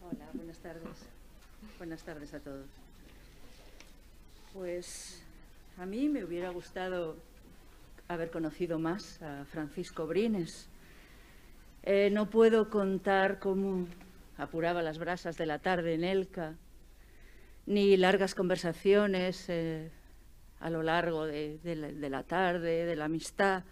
Hola, 0.02 0.26
buenas 0.34 0.58
tardes. 0.58 0.82
Buenas 1.78 2.02
tardes 2.02 2.34
a 2.34 2.40
todos. 2.40 2.66
Pues 4.52 5.22
a 5.78 5.86
mí 5.86 6.10
me 6.10 6.22
hubiera 6.22 6.50
gustado 6.50 7.16
haber 8.08 8.30
conocido 8.30 8.78
más 8.78 9.22
a 9.22 9.46
Francisco 9.46 10.06
Brines. 10.06 10.68
Eh, 11.84 12.10
no 12.12 12.30
puedo 12.30 12.70
contar 12.70 13.40
cómo 13.40 13.88
apuraba 14.36 14.82
las 14.82 14.98
brasas 14.98 15.36
de 15.36 15.46
la 15.46 15.58
tarde 15.58 15.94
en 15.94 16.04
Elca, 16.04 16.54
ni 17.66 17.96
largas 17.96 18.36
conversaciones 18.36 19.48
eh, 19.48 19.90
a 20.60 20.70
lo 20.70 20.84
largo 20.84 21.26
de, 21.26 21.58
de 21.58 22.08
la 22.08 22.22
tarde, 22.22 22.86
de 22.86 22.94
la 22.94 23.06
amistad. 23.06 23.64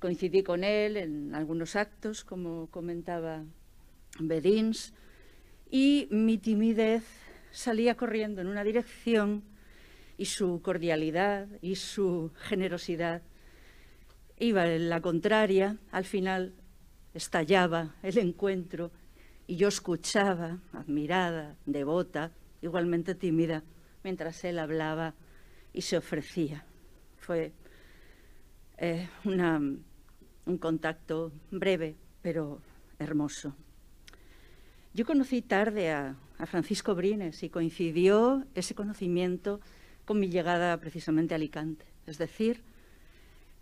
Coincidí 0.00 0.42
con 0.42 0.64
él 0.64 0.98
en 0.98 1.34
algunos 1.34 1.76
actos, 1.76 2.24
como 2.24 2.66
comentaba 2.70 3.42
Bedins, 4.18 4.92
y 5.70 6.08
mi 6.10 6.36
timidez 6.36 7.04
salía 7.52 7.96
corriendo 7.96 8.42
en 8.42 8.48
una 8.48 8.64
dirección 8.64 9.44
y 10.18 10.26
su 10.26 10.60
cordialidad 10.60 11.48
y 11.62 11.76
su 11.76 12.32
generosidad 12.36 13.22
iba 14.38 14.70
en 14.70 14.90
la 14.90 15.00
contraria, 15.00 15.78
al 15.90 16.04
final 16.04 16.52
estallaba 17.14 17.94
el 18.02 18.18
encuentro 18.18 18.90
y 19.46 19.56
yo 19.56 19.68
escuchaba, 19.68 20.58
admirada, 20.72 21.56
devota, 21.66 22.32
igualmente 22.62 23.14
tímida, 23.14 23.62
mientras 24.04 24.44
él 24.44 24.58
hablaba 24.58 25.14
y 25.72 25.82
se 25.82 25.96
ofrecía. 25.96 26.64
Fue 27.18 27.52
eh, 28.78 29.08
un 29.24 30.58
contacto 30.58 31.32
breve, 31.50 31.96
pero 32.22 32.60
hermoso. 32.98 33.54
Yo 34.94 35.06
conocí 35.06 35.42
tarde 35.42 35.90
a, 35.90 36.16
a 36.38 36.46
Francisco 36.46 36.94
Brines 36.94 37.42
y 37.42 37.48
coincidió 37.48 38.44
ese 38.54 38.74
conocimiento 38.74 39.60
con 40.04 40.20
mi 40.20 40.28
llegada 40.28 40.76
precisamente 40.78 41.34
a 41.34 41.36
Alicante. 41.36 41.86
Es 42.06 42.18
decir, 42.18 42.62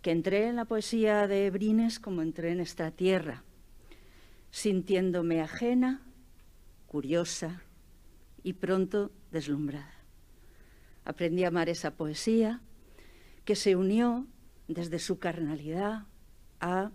que 0.01 0.11
entré 0.11 0.47
en 0.47 0.55
la 0.55 0.65
poesía 0.65 1.27
de 1.27 1.49
Brines 1.51 1.99
como 1.99 2.21
entré 2.21 2.51
en 2.51 2.59
esta 2.59 2.91
tierra, 2.91 3.43
sintiéndome 4.49 5.41
ajena, 5.41 6.01
curiosa 6.87 7.61
y 8.43 8.53
pronto 8.53 9.11
deslumbrada. 9.31 9.93
Aprendí 11.05 11.43
a 11.43 11.49
amar 11.49 11.69
esa 11.69 11.95
poesía 11.95 12.61
que 13.45 13.55
se 13.55 13.75
unió 13.75 14.27
desde 14.67 14.99
su 14.99 15.19
carnalidad 15.19 16.05
a 16.59 16.91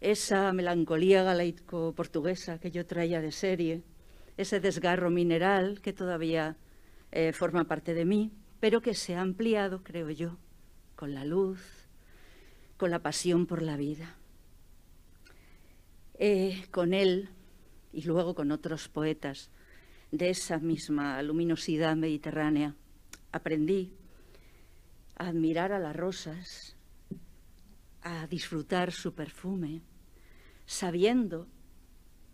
esa 0.00 0.52
melancolía 0.52 1.22
galaico-portuguesa 1.22 2.58
que 2.58 2.70
yo 2.70 2.86
traía 2.86 3.20
de 3.20 3.32
serie, 3.32 3.82
ese 4.36 4.58
desgarro 4.58 5.10
mineral 5.10 5.80
que 5.80 5.92
todavía 5.92 6.56
eh, 7.10 7.32
forma 7.32 7.64
parte 7.64 7.94
de 7.94 8.04
mí, 8.04 8.32
pero 8.58 8.80
que 8.80 8.94
se 8.94 9.14
ha 9.14 9.20
ampliado, 9.20 9.82
creo 9.82 10.10
yo, 10.10 10.38
con 10.96 11.14
la 11.14 11.24
luz, 11.24 11.81
con 12.82 12.90
la 12.90 12.98
pasión 12.98 13.46
por 13.46 13.62
la 13.62 13.76
vida. 13.76 14.16
Con 16.72 16.94
él 16.94 17.28
y 17.92 18.02
luego 18.02 18.34
con 18.34 18.50
otros 18.50 18.88
poetas 18.88 19.52
de 20.10 20.30
esa 20.30 20.58
misma 20.58 21.22
luminosidad 21.22 21.94
mediterránea, 21.94 22.74
aprendí 23.30 23.94
a 25.14 25.28
admirar 25.28 25.70
a 25.70 25.78
las 25.78 25.94
rosas, 25.94 26.74
a 28.02 28.26
disfrutar 28.26 28.90
su 28.90 29.14
perfume, 29.14 29.82
sabiendo 30.66 31.46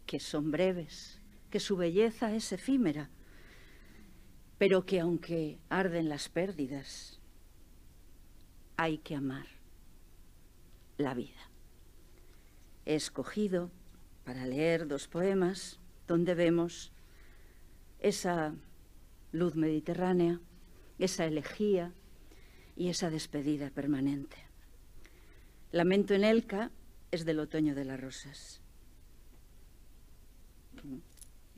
que 0.06 0.18
son 0.18 0.50
breves, 0.50 1.20
que 1.50 1.60
su 1.60 1.76
belleza 1.76 2.34
es 2.34 2.52
efímera, 2.52 3.10
pero 4.56 4.86
que 4.86 4.98
aunque 5.00 5.58
arden 5.68 6.08
las 6.08 6.30
pérdidas, 6.30 7.20
hay 8.78 8.96
que 8.96 9.14
amar 9.14 9.57
la 10.98 11.14
vida. 11.14 11.50
He 12.84 12.94
escogido 12.94 13.70
para 14.24 14.46
leer 14.46 14.86
dos 14.86 15.08
poemas 15.08 15.78
donde 16.06 16.34
vemos 16.34 16.92
esa 18.00 18.54
luz 19.32 19.54
mediterránea, 19.54 20.40
esa 20.98 21.24
elegía 21.24 21.92
y 22.76 22.88
esa 22.88 23.10
despedida 23.10 23.70
permanente. 23.70 24.36
Lamento 25.72 26.14
en 26.14 26.24
Elca 26.24 26.70
es 27.10 27.24
del 27.24 27.40
otoño 27.40 27.74
de 27.74 27.84
las 27.84 28.00
rosas. 28.00 28.60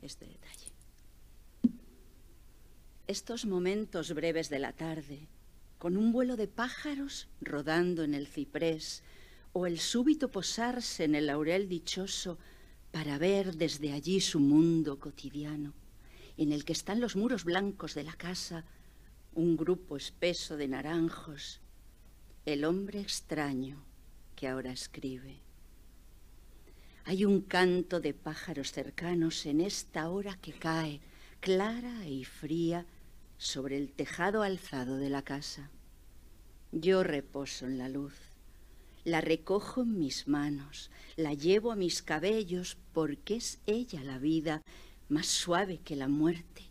Este 0.01 0.25
detalle. 0.25 0.71
Estos 3.07 3.45
momentos 3.45 4.13
breves 4.13 4.49
de 4.49 4.59
la 4.59 4.73
tarde, 4.73 5.27
con 5.77 5.97
un 5.97 6.11
vuelo 6.11 6.37
de 6.37 6.47
pájaros 6.47 7.29
rodando 7.41 8.03
en 8.03 8.13
el 8.13 8.27
ciprés, 8.27 9.03
o 9.53 9.65
el 9.65 9.79
súbito 9.79 10.29
posarse 10.29 11.03
en 11.03 11.15
el 11.15 11.27
laurel 11.27 11.67
dichoso 11.67 12.37
para 12.91 13.17
ver 13.17 13.55
desde 13.55 13.93
allí 13.93 14.21
su 14.21 14.39
mundo 14.39 14.99
cotidiano, 14.99 15.73
en 16.37 16.51
el 16.51 16.65
que 16.65 16.73
están 16.73 16.99
los 16.99 17.15
muros 17.15 17.43
blancos 17.43 17.95
de 17.95 18.03
la 18.03 18.13
casa, 18.13 18.65
un 19.33 19.55
grupo 19.55 19.97
espeso 19.97 20.57
de 20.57 20.67
naranjos, 20.67 21.61
el 22.45 22.65
hombre 22.65 22.99
extraño 22.99 23.83
que 24.35 24.47
ahora 24.47 24.71
escribe. 24.71 25.39
Hay 27.05 27.25
un 27.25 27.41
canto 27.41 27.99
de 27.99 28.13
pájaros 28.13 28.71
cercanos 28.71 29.45
en 29.45 29.61
esta 29.61 30.09
hora 30.09 30.37
que 30.37 30.53
cae, 30.53 31.01
clara 31.39 32.07
y 32.07 32.25
fría, 32.25 32.85
sobre 33.37 33.77
el 33.77 33.91
tejado 33.91 34.43
alzado 34.43 34.97
de 34.97 35.09
la 35.09 35.23
casa. 35.23 35.71
Yo 36.71 37.03
reposo 37.03 37.65
en 37.65 37.79
la 37.79 37.89
luz, 37.89 38.13
la 39.03 39.21
recojo 39.21 39.81
en 39.81 39.97
mis 39.97 40.27
manos, 40.27 40.91
la 41.15 41.33
llevo 41.33 41.71
a 41.71 41.75
mis 41.75 42.01
cabellos 42.01 42.77
porque 42.93 43.35
es 43.35 43.59
ella 43.65 44.03
la 44.03 44.19
vida, 44.19 44.61
más 45.09 45.27
suave 45.27 45.79
que 45.79 45.95
la 45.95 46.07
muerte, 46.07 46.63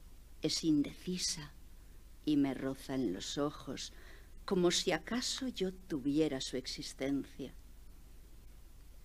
es 0.43 0.65
indecisa 0.65 1.53
y 2.25 2.37
me 2.37 2.55
roza 2.55 2.95
en 2.95 3.13
los 3.13 3.39
ojos 3.39 3.93
como 4.51 4.73
si 4.73 4.91
acaso 4.91 5.47
yo 5.47 5.73
tuviera 5.73 6.41
su 6.41 6.57
existencia. 6.57 7.55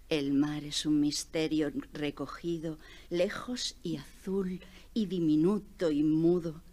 El 0.09 0.33
mar 0.33 0.63
es 0.63 0.87
un 0.87 0.99
misterio 0.99 1.71
recogido, 1.93 2.79
lejos 3.11 3.75
y 3.83 3.97
azul, 3.97 4.59
y 4.95 5.05
diminuto 5.05 5.91
y 5.91 6.01
mudo, 6.01 6.63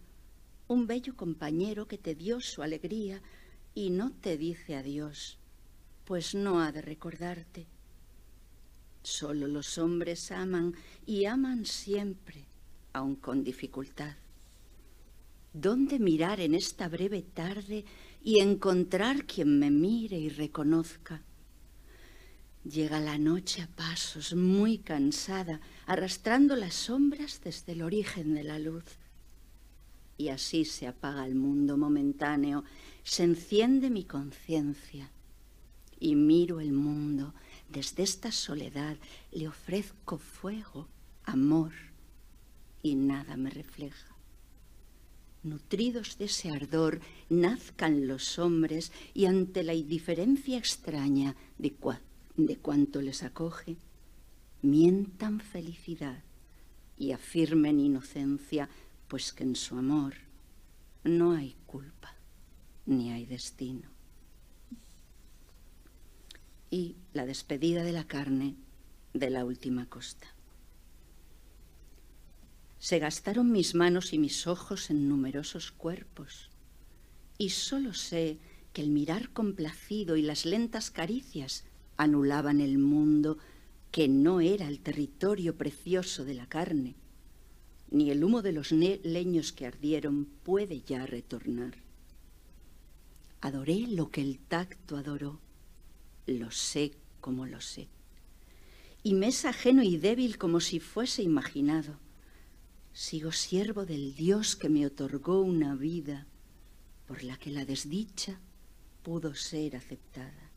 un 0.69 0.87
bello 0.87 1.15
compañero 1.17 1.87
que 1.87 1.99
te 1.99 2.15
dio 2.15 2.41
su 2.41 2.63
alegría 2.63 3.21
y 3.75 3.91
no 3.91 4.11
te 4.11 4.39
dice 4.39 4.75
adiós, 4.75 5.39
pues 6.05 6.35
no 6.35 6.61
ha 6.61 6.73
de 6.73 6.83
recordarte. 6.83 7.67
Solo 9.03 9.49
los 9.49 9.79
hombres 9.79 10.31
aman 10.31 10.75
y 11.07 11.25
aman 11.25 11.67
siempre, 11.67 12.47
aun 12.93 13.17
con 13.17 13.43
dificultad. 13.43 14.15
¿Dónde 15.53 15.99
mirar 15.99 16.41
en 16.41 16.55
esta 16.55 16.89
breve 16.89 17.23
tarde 17.23 17.85
y 18.23 18.39
encontrar 18.39 19.27
quien 19.27 19.59
me 19.59 19.71
mire 19.71 20.19
y 20.19 20.29
reconozca? 20.29 21.23
Llega 22.65 23.01
la 23.01 23.19
noche 23.19 23.63
a 23.63 23.67
pasos, 23.67 24.35
muy 24.35 24.79
cansada, 24.79 25.61
arrastrando 25.87 26.55
las 26.55 26.75
sombras 26.75 27.41
desde 27.43 27.73
el 27.73 27.83
origen 27.83 28.35
de 28.35 28.45
la 28.45 28.59
luz 28.59 28.85
y 30.23 30.29
así 30.29 30.65
se 30.65 30.87
apaga 30.87 31.27
el 31.27 31.35
mundo 31.35 31.77
momentáneo, 31.77 32.63
se 33.03 33.25
enciende 33.25 33.91
mi 33.91 34.05
conciencia 34.05 35.11
y 36.03 36.17
miro 36.17 36.59
el 36.59 36.73
mundo 36.73 37.33
desde 37.69 38.03
esta 38.03 38.33
soledad, 38.33 38.97
le 39.31 39.47
ofrezco 39.47 40.19
fuego, 40.19 40.89
amor 41.23 41.71
y 42.83 42.97
nada 42.97 43.37
me 43.37 43.51
refleja. 43.51 44.17
Nutridos 45.45 46.19
de 46.19 46.25
ese 46.25 46.51
ardor, 46.51 47.01
nazcan 47.31 48.09
los 48.09 48.41
hombres 48.41 48.91
y 49.15 49.27
ante 49.27 49.63
la 49.63 49.75
indiferencia 49.75 50.59
extraña 50.59 51.37
de, 51.59 51.73
de 52.37 52.57
cuanto 52.57 53.01
les 53.01 53.23
acoge, 53.23 53.77
mientan 54.61 55.39
felicidad 55.39 56.25
y 56.99 57.13
afirmen 57.13 57.79
inocencia 57.79 58.69
pues 59.07 59.33
que 59.33 59.45
en 59.45 59.55
su 59.55 59.77
amor 59.77 60.15
no 61.05 61.31
hay 61.31 61.55
culpa 61.67 62.17
ni 62.87 63.13
hay 63.13 63.25
destino. 63.25 63.92
Y 66.73 66.97
la 67.13 67.27
despedida 67.27 67.85
de 67.85 67.93
la 67.93 68.07
carne 68.07 68.55
de 69.13 69.29
la 69.29 69.45
última 69.45 69.91
costa. 69.91 70.27
Se 72.79 72.99
gastaron 72.99 73.53
mis 73.53 73.75
manos 73.75 74.15
y 74.15 74.19
mis 74.19 74.47
ojos 74.47 74.89
en 74.89 75.07
numerosos 75.07 75.71
cuerpos, 75.71 76.49
y 77.37 77.51
solo 77.51 77.93
sé 77.93 78.39
que 78.73 78.81
el 78.81 78.89
mirar 78.89 79.35
complacido 79.35 80.17
y 80.17 80.23
las 80.23 80.47
lentas 80.47 80.91
caricias 80.91 81.65
anulaban 81.99 82.63
el 82.63 82.79
mundo 82.79 83.37
que 83.91 84.09
no 84.09 84.41
era 84.41 84.67
el 84.67 84.81
territorio 84.81 85.59
precioso 85.59 86.25
de 86.25 86.33
la 86.33 86.47
carne, 86.49 86.95
ni 87.91 88.11
el 88.11 88.25
humo 88.25 88.41
de 88.41 88.53
los 88.53 88.73
leños 88.73 89.53
que 89.53 89.67
ardieron 89.67 90.25
puede 90.43 90.81
ya 90.81 91.05
retornar. 91.05 91.75
Adoré 93.43 93.89
lo 93.89 94.11
que 94.11 94.23
el 94.23 94.39
tacto 94.39 94.97
adoró, 94.97 95.39
lo 96.27 96.51
sé 96.51 96.93
como 97.21 97.47
lo 97.47 97.61
sé, 97.61 97.89
y 99.03 99.15
me 99.15 99.29
es 99.29 99.45
ajeno 99.45 99.83
y 99.83 99.97
débil 99.97 100.39
como 100.39 100.61
si 100.61 100.81
fuese 100.81 101.23
imaginado. 101.23 101.99
Sigo 102.93 103.33
siervo 103.33 103.87
del 103.87 104.15
Dios 104.15 104.55
que 104.55 104.69
me 104.69 104.87
otorgó 104.87 105.41
una 105.41 105.75
vida 105.75 106.27
por 107.07 107.25
la 107.25 107.37
que 107.37 107.51
la 107.51 107.65
desdicha 107.65 108.39
pudo 109.03 109.35
ser 109.35 109.77
aceptada. 109.77 110.51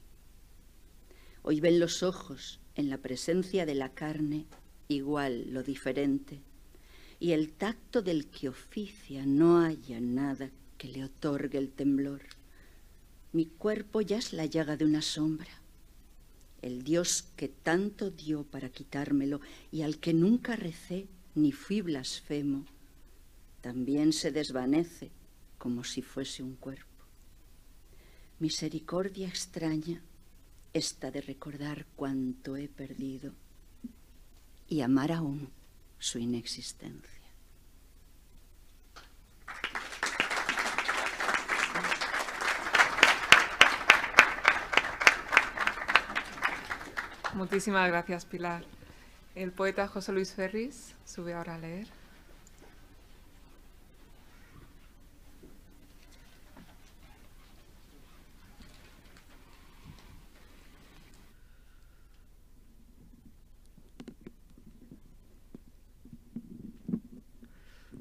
Hoy 1.41 1.59
ven 1.59 1.80
los 1.80 2.03
ojos 2.03 2.59
en 2.76 2.89
la 2.89 2.97
presencia 2.97 3.66
de 3.66 3.76
la 3.76 3.93
carne 3.93 4.45
igual 4.88 5.53
lo 5.53 5.63
diferente, 5.63 6.41
y 7.20 7.32
el 7.32 7.53
tacto 7.53 8.01
del 8.01 8.28
que 8.28 8.49
oficia 8.49 9.26
no 9.26 9.59
haya 9.61 9.99
nada 9.99 10.51
que 10.78 10.89
le 10.89 11.03
otorgue 11.03 11.57
el 11.57 11.72
temblor. 11.72 12.22
Mi 13.36 13.47
cuerpo 13.47 13.99
ya 13.99 14.17
es 14.17 14.31
la 14.31 14.45
llaga 14.45 14.77
de 14.77 14.86
una 14.86 15.01
sombra. 15.01 15.51
El 16.61 16.83
Dios 16.83 17.25
que 17.36 17.49
tanto 17.49 18.09
dio 18.09 18.45
para 18.45 18.69
quitármelo 18.69 19.41
y 19.73 19.81
al 19.81 19.99
que 19.99 20.13
nunca 20.13 20.55
recé 20.55 21.09
ni 21.33 21.51
fui 21.51 21.81
blasfemo, 21.81 22.65
también 23.59 24.13
se 24.13 24.31
desvanece 24.31 25.11
como 25.57 25.83
si 25.83 26.01
fuese 26.01 26.43
un 26.43 26.55
cuerpo. 26.55 27.03
Misericordia 28.39 29.27
extraña 29.27 30.01
esta 30.71 31.11
de 31.11 31.19
recordar 31.19 31.86
cuánto 31.97 32.55
he 32.55 32.69
perdido 32.69 33.33
y 34.69 34.79
amar 34.79 35.11
aún 35.11 35.49
su 35.99 36.19
inexistencia. 36.19 37.14
Muchísimas 47.36 47.89
gracias, 47.89 48.25
Pilar. 48.25 48.63
El 49.36 49.51
poeta 49.51 49.89
José 49.89 50.13
Luis 50.13 50.33
Ferris 50.33 50.95
sube 51.03 51.33
ahora 51.33 51.55
a 51.55 51.57
leer. 51.57 51.88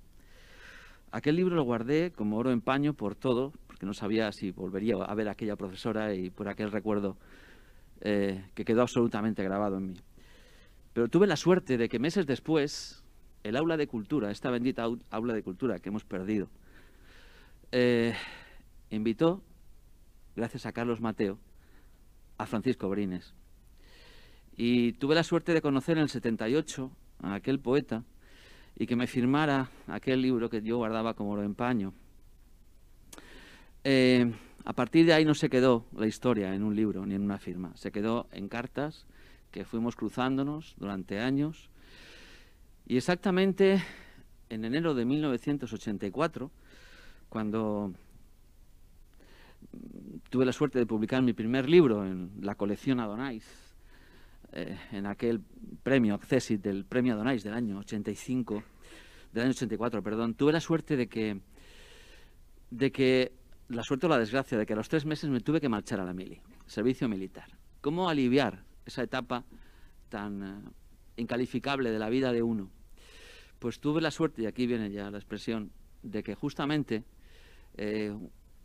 Aquel 1.11 1.37
libro 1.37 1.57
lo 1.57 1.65
guardé 1.65 2.11
como 2.11 2.39
oro 2.39 2.53
en 2.53 2.63
paño 2.63 2.95
por 2.95 3.15
todo, 3.15 3.53
porque 3.67 3.85
no 3.85 3.93
sabía 3.93 4.33
si 4.33 4.51
volvería 4.51 4.95
a 4.97 5.15
ver 5.15 5.29
a 5.29 5.33
aquella 5.33 5.57
profesora 5.57 6.15
y 6.15 6.31
por 6.31 6.49
aquel 6.49 6.73
recuerdo 6.73 7.19
eh, 8.01 8.47
que 8.55 8.65
quedó 8.65 8.81
absolutamente 8.83 9.45
grabado 9.45 9.77
en 9.77 9.89
mí. 9.89 9.95
Pero 10.93 11.09
tuve 11.09 11.27
la 11.27 11.37
suerte 11.37 11.77
de 11.77 11.89
que 11.89 11.99
meses 11.99 12.27
después, 12.27 13.03
el 13.43 13.57
aula 13.57 13.77
de 13.77 13.87
cultura, 13.87 14.31
esta 14.31 14.51
bendita 14.51 14.87
aula 15.11 15.35
de 15.35 15.43
cultura 15.43 15.79
que 15.79 15.91
hemos 15.91 16.05
perdido, 16.05 16.49
eh, 17.73 18.15
invitó, 18.91 19.43
gracias 20.37 20.67
a 20.67 20.73
Carlos 20.73 21.01
Mateo, 21.01 21.39
a 22.39 22.47
Francisco 22.47 22.89
Brines. 22.89 23.35
Y 24.57 24.93
tuve 24.93 25.15
la 25.15 25.23
suerte 25.23 25.55
de 25.55 25.63
conocer 25.63 25.97
en 25.97 26.05
el 26.05 26.09
78 26.09 26.91
a 27.23 27.35
aquel 27.35 27.59
poeta 27.59 28.05
y 28.77 28.87
que 28.87 28.97
me 28.97 29.07
firmara 29.07 29.71
aquel 29.87 30.23
libro 30.23 30.51
que 30.51 30.63
yo 30.63 30.77
guardaba 30.77 31.15
como 31.15 31.33
oro 31.33 31.43
en 31.43 31.55
paño. 31.55 31.93
Eh, 33.85 34.33
a 34.65 34.73
partir 34.73 35.07
de 35.07 35.13
ahí 35.13 35.25
no 35.25 35.35
se 35.35 35.51
quedó 35.51 35.87
la 35.97 36.07
historia 36.07 36.55
en 36.55 36.63
un 36.63 36.77
libro 36.77 37.05
ni 37.05 37.15
en 37.15 37.23
una 37.23 37.39
firma, 37.39 37.73
se 37.77 37.91
quedó 37.91 38.29
en 38.33 38.49
cartas 38.49 39.07
que 39.51 39.65
fuimos 39.65 39.97
cruzándonos 39.97 40.75
durante 40.79 41.21
años. 41.21 41.69
Y 42.87 42.97
exactamente 42.97 43.83
en 44.49 44.65
enero 44.65 44.95
de 44.95 45.05
1984, 45.05 46.51
cuando 47.29 47.93
tuve 50.31 50.45
la 50.45 50.53
suerte 50.53 50.79
de 50.79 50.87
publicar 50.87 51.23
mi 51.23 51.33
primer 51.33 51.69
libro 51.69 52.05
en 52.07 52.31
la 52.41 52.55
colección 52.55 53.01
Adonais, 53.01 53.45
eh, 54.53 54.79
en 54.93 55.07
aquel 55.07 55.41
premio 55.83 56.15
Accessit 56.15 56.61
del 56.61 56.85
premio 56.85 57.15
Adonais 57.15 57.43
del 57.43 57.55
año 57.55 57.79
85, 57.79 58.63
del 59.33 59.45
año 59.45 59.53
84, 59.53 60.03
perdón, 60.03 60.35
tuve 60.35 60.53
la 60.53 60.61
suerte 60.61 60.97
de 60.97 61.09
que, 61.09 61.41
de 62.71 62.93
que, 62.93 63.33
la 63.69 63.83
suerte 63.83 64.07
o 64.07 64.09
la 64.11 64.19
desgracia, 64.19 64.59
de 64.59 64.67
que 64.67 64.75
a 64.75 64.77
los 64.77 64.91
tres 64.91 65.07
meses 65.07 65.31
me 65.31 65.41
tuve 65.41 65.61
que 65.61 65.71
marchar 65.71 66.01
a 66.01 66.05
la 66.05 66.13
mili, 66.13 66.41
servicio 66.67 67.09
militar. 67.09 67.47
¿Cómo 67.81 68.11
aliviar 68.11 68.65
esa 68.85 69.03
etapa 69.03 69.45
tan 70.11 70.43
eh, 70.43 70.71
incalificable 71.17 71.91
de 71.91 71.99
la 71.99 72.11
vida 72.11 72.31
de 72.31 72.43
uno? 72.43 72.71
Pues 73.59 73.81
tuve 73.81 74.03
la 74.03 74.11
suerte, 74.11 74.43
y 74.43 74.47
aquí 74.47 74.67
viene 74.67 74.91
ya 74.91 75.11
la 75.11 75.17
expresión, 75.17 75.73
de 76.03 76.23
que 76.23 76.35
justamente 76.35 77.05
eh, 77.79 78.15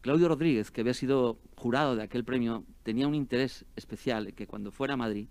Claudio 0.02 0.28
Rodríguez, 0.28 0.70
que 0.72 0.82
había 0.82 0.94
sido 0.94 1.40
jurado 1.56 1.96
de 1.96 2.04
aquel 2.04 2.26
premio, 2.26 2.66
tenía 2.84 3.08
un 3.08 3.16
interés 3.16 3.66
especial 3.76 4.34
que 4.34 4.48
cuando 4.48 4.72
fuera 4.72 4.96
a 4.96 4.98
Madrid 4.98 5.28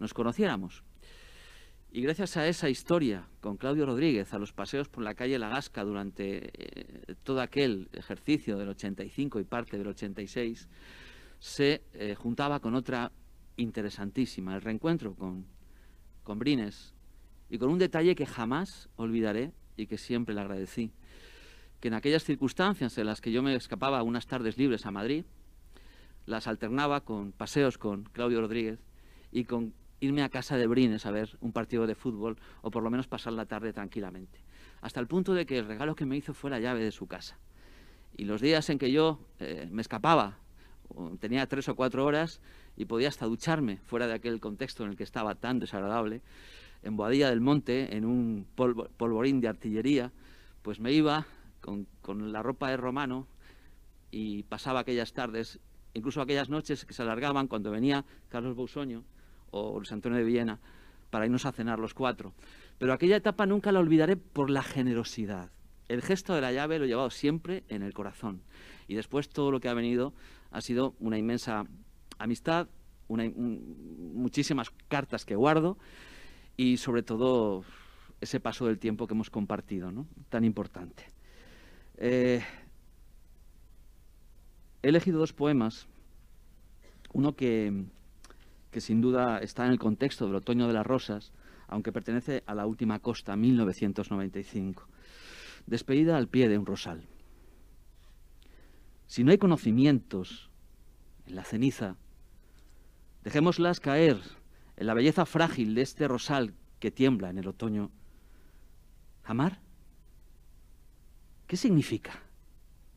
nos 0.00 0.12
conociéramos. 0.12 0.82
Y 1.92 2.02
gracias 2.02 2.36
a 2.36 2.48
esa 2.48 2.68
historia 2.68 3.28
con 3.40 3.56
Claudio 3.56 3.86
Rodríguez, 3.86 4.32
a 4.34 4.38
los 4.38 4.52
paseos 4.52 4.88
por 4.88 5.04
la 5.04 5.14
calle 5.14 5.38
La 5.38 5.48
Gasca 5.48 5.84
durante 5.84 6.50
eh, 6.52 7.14
todo 7.22 7.40
aquel 7.40 7.88
ejercicio 7.92 8.56
del 8.58 8.70
85 8.70 9.38
y 9.38 9.44
parte 9.44 9.78
del 9.78 9.88
86, 9.88 10.68
se 11.38 11.82
eh, 11.94 12.14
juntaba 12.16 12.60
con 12.60 12.74
otra 12.74 13.12
interesantísima, 13.56 14.54
el 14.54 14.62
reencuentro 14.62 15.14
con, 15.14 15.46
con 16.24 16.38
Brines, 16.38 16.94
y 17.48 17.58
con 17.58 17.70
un 17.70 17.78
detalle 17.78 18.14
que 18.14 18.26
jamás 18.26 18.88
olvidaré 18.96 19.52
y 19.76 19.86
que 19.86 19.98
siempre 19.98 20.34
le 20.34 20.40
agradecí 20.40 20.92
que 21.80 21.88
en 21.88 21.94
aquellas 21.94 22.24
circunstancias 22.24 22.96
en 22.98 23.06
las 23.06 23.20
que 23.20 23.32
yo 23.32 23.42
me 23.42 23.54
escapaba 23.54 24.02
unas 24.02 24.26
tardes 24.26 24.58
libres 24.58 24.84
a 24.84 24.90
Madrid, 24.90 25.24
las 26.26 26.46
alternaba 26.46 27.00
con 27.00 27.32
paseos 27.32 27.78
con 27.78 28.04
Claudio 28.04 28.42
Rodríguez 28.42 28.78
y 29.32 29.44
con 29.44 29.72
irme 30.00 30.22
a 30.22 30.28
casa 30.28 30.56
de 30.56 30.66
Brines 30.66 31.06
a 31.06 31.10
ver 31.10 31.36
un 31.40 31.52
partido 31.52 31.86
de 31.86 31.94
fútbol 31.94 32.38
o 32.62 32.70
por 32.70 32.82
lo 32.82 32.90
menos 32.90 33.06
pasar 33.06 33.32
la 33.34 33.46
tarde 33.46 33.72
tranquilamente. 33.72 34.40
Hasta 34.80 35.00
el 35.00 35.06
punto 35.06 35.34
de 35.34 35.46
que 35.46 35.58
el 35.58 35.66
regalo 35.66 35.94
que 35.94 36.06
me 36.06 36.16
hizo 36.16 36.34
fue 36.34 36.50
la 36.50 36.58
llave 36.58 36.82
de 36.82 36.90
su 36.90 37.06
casa. 37.06 37.38
Y 38.16 38.24
los 38.24 38.40
días 38.40 38.68
en 38.70 38.78
que 38.78 38.90
yo 38.90 39.20
eh, 39.38 39.68
me 39.70 39.82
escapaba, 39.82 40.38
tenía 41.20 41.46
tres 41.46 41.68
o 41.68 41.76
cuatro 41.76 42.04
horas 42.04 42.40
y 42.76 42.86
podía 42.86 43.08
hasta 43.08 43.26
ducharme 43.26 43.78
fuera 43.84 44.06
de 44.06 44.14
aquel 44.14 44.40
contexto 44.40 44.84
en 44.84 44.90
el 44.90 44.96
que 44.96 45.04
estaba 45.04 45.34
tan 45.34 45.58
desagradable, 45.58 46.22
en 46.82 46.96
Boadilla 46.96 47.28
del 47.28 47.40
Monte, 47.40 47.94
en 47.96 48.04
un 48.04 48.46
polvorín 48.54 49.40
de 49.40 49.48
artillería, 49.48 50.12
pues 50.62 50.80
me 50.80 50.92
iba, 50.92 51.26
con, 51.60 51.86
la 52.32 52.42
ropa 52.42 52.70
de 52.70 52.76
romano 52.76 53.26
y 54.10 54.44
pasaba 54.44 54.80
aquellas 54.80 55.12
tardes, 55.12 55.60
incluso 55.94 56.20
aquellas 56.20 56.48
noches 56.48 56.84
que 56.84 56.94
se 56.94 57.02
alargaban 57.02 57.48
cuando 57.48 57.70
venía 57.70 58.04
Carlos 58.28 58.56
Bousoño 58.56 59.04
o 59.50 59.78
Luis 59.78 59.92
Antonio 59.92 60.18
de 60.18 60.24
Viena 60.24 60.58
para 61.10 61.26
irnos 61.26 61.46
a 61.46 61.52
cenar 61.52 61.78
los 61.78 61.94
cuatro. 61.94 62.32
Pero 62.78 62.92
aquella 62.92 63.16
etapa 63.16 63.46
nunca 63.46 63.72
la 63.72 63.80
olvidaré 63.80 64.16
por 64.16 64.50
la 64.50 64.62
generosidad. 64.62 65.50
El 65.88 66.02
gesto 66.02 66.34
de 66.34 66.40
la 66.40 66.52
llave 66.52 66.78
lo 66.78 66.84
he 66.84 66.88
llevado 66.88 67.10
siempre 67.10 67.64
en 67.68 67.82
el 67.82 67.92
corazón. 67.92 68.42
Y 68.86 68.94
después 68.94 69.28
todo 69.28 69.50
lo 69.50 69.60
que 69.60 69.68
ha 69.68 69.74
venido 69.74 70.14
ha 70.50 70.60
sido 70.60 70.94
una 71.00 71.18
inmensa 71.18 71.66
amistad, 72.18 72.68
muchísimas 73.08 74.70
cartas 74.88 75.24
que 75.24 75.34
guardo 75.34 75.78
y 76.56 76.76
sobre 76.76 77.02
todo 77.02 77.64
ese 78.20 78.38
paso 78.40 78.66
del 78.66 78.78
tiempo 78.78 79.06
que 79.06 79.14
hemos 79.14 79.30
compartido, 79.30 79.92
tan 80.28 80.44
importante. 80.44 81.06
Eh, 81.96 82.42
he 84.82 84.88
elegido 84.88 85.18
dos 85.18 85.32
poemas, 85.32 85.86
uno 87.12 87.34
que, 87.34 87.84
que 88.70 88.80
sin 88.80 89.00
duda 89.00 89.38
está 89.38 89.66
en 89.66 89.72
el 89.72 89.78
contexto 89.78 90.26
del 90.26 90.36
otoño 90.36 90.66
de 90.66 90.72
las 90.72 90.86
rosas, 90.86 91.32
aunque 91.66 91.92
pertenece 91.92 92.42
a 92.46 92.54
la 92.54 92.66
última 92.66 92.98
costa, 93.00 93.36
1995. 93.36 94.88
Despedida 95.66 96.16
al 96.16 96.28
pie 96.28 96.48
de 96.48 96.58
un 96.58 96.66
rosal. 96.66 97.08
Si 99.06 99.24
no 99.24 99.32
hay 99.32 99.38
conocimientos 99.38 100.50
en 101.26 101.36
la 101.36 101.44
ceniza, 101.44 101.96
dejémoslas 103.24 103.80
caer 103.80 104.20
en 104.76 104.86
la 104.86 104.94
belleza 104.94 105.26
frágil 105.26 105.74
de 105.74 105.82
este 105.82 106.08
rosal 106.08 106.54
que 106.78 106.90
tiembla 106.90 107.30
en 107.30 107.38
el 107.38 107.48
otoño. 107.48 107.90
¿Amar? 109.24 109.60
¿Qué 111.46 111.56
significa? 111.56 112.22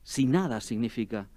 Si 0.04 0.26
nada 0.26 0.62
significa. 0.62 1.30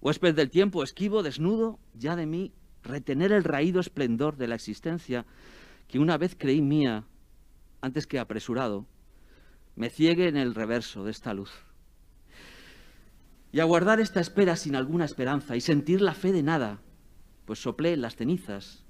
Huésped 0.00 0.34
del 0.34 0.50
tiempo, 0.50 0.82
esquivo, 0.82 1.22
desnudo, 1.22 1.78
ya 1.94 2.16
de 2.16 2.26
mí, 2.26 2.52
retener 2.82 3.32
el 3.32 3.44
raído 3.44 3.80
esplendor 3.80 4.36
de 4.36 4.48
la 4.48 4.54
existencia 4.54 5.26
que 5.88 5.98
una 5.98 6.18
vez 6.18 6.36
creí 6.38 6.62
mía, 6.62 7.04
antes 7.80 8.06
que 8.06 8.18
apresurado, 8.18 8.86
me 9.76 9.90
ciegue 9.90 10.28
en 10.28 10.36
el 10.36 10.54
reverso 10.54 11.04
de 11.04 11.10
esta 11.10 11.34
luz. 11.34 11.50
Y 13.52 13.60
aguardar 13.60 14.00
esta 14.00 14.20
espera 14.20 14.56
sin 14.56 14.76
alguna 14.76 15.04
esperanza 15.04 15.56
y 15.56 15.60
sentir 15.60 16.00
la 16.00 16.14
fe 16.14 16.32
de 16.32 16.42
nada, 16.42 16.80
pues 17.44 17.60
soplé 17.60 17.94
en 17.94 18.02
las 18.02 18.16
cenizas 18.16 18.84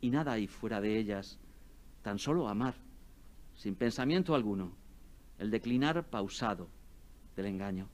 y 0.00 0.10
nada 0.10 0.32
hay 0.32 0.46
fuera 0.46 0.80
de 0.80 0.98
ellas, 0.98 1.38
tan 2.02 2.18
solo 2.18 2.48
amar, 2.48 2.74
sin 3.56 3.74
pensamiento 3.74 4.34
alguno, 4.34 4.76
el 5.38 5.50
declinar 5.50 6.04
pausado 6.08 6.68
del 7.34 7.46
engaño. 7.46 7.88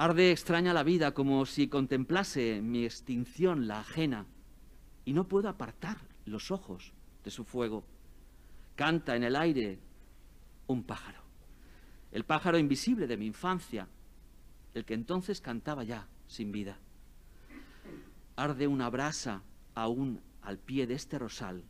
Arde 0.00 0.30
extraña 0.30 0.72
la 0.72 0.84
vida 0.84 1.12
como 1.12 1.44
si 1.44 1.66
contemplase 1.66 2.62
mi 2.62 2.84
extinción 2.84 3.66
la 3.66 3.80
ajena 3.80 4.26
y 5.04 5.12
no 5.12 5.26
puedo 5.26 5.48
apartar 5.48 5.98
los 6.24 6.52
ojos 6.52 6.92
de 7.24 7.32
su 7.32 7.42
fuego. 7.42 7.82
Canta 8.76 9.16
en 9.16 9.24
el 9.24 9.34
aire 9.34 9.80
un 10.68 10.84
pájaro, 10.84 11.20
el 12.12 12.24
pájaro 12.24 12.58
invisible 12.58 13.08
de 13.08 13.16
mi 13.16 13.26
infancia, 13.26 13.88
el 14.72 14.84
que 14.84 14.94
entonces 14.94 15.40
cantaba 15.40 15.82
ya 15.82 16.06
sin 16.28 16.52
vida. 16.52 16.78
Arde 18.36 18.68
una 18.68 18.90
brasa 18.90 19.42
aún 19.74 20.20
al 20.42 20.58
pie 20.58 20.86
de 20.86 20.94
este 20.94 21.18
rosal 21.18 21.64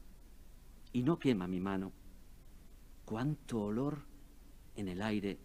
y 0.93 1.03
no 1.03 1.19
quema 1.19 1.47
mi 1.47 1.61
mano. 1.61 1.93
Cuánto 3.07 3.63
olor 3.63 4.01
en 4.77 4.89
el 4.89 5.01
aire 5.01 5.39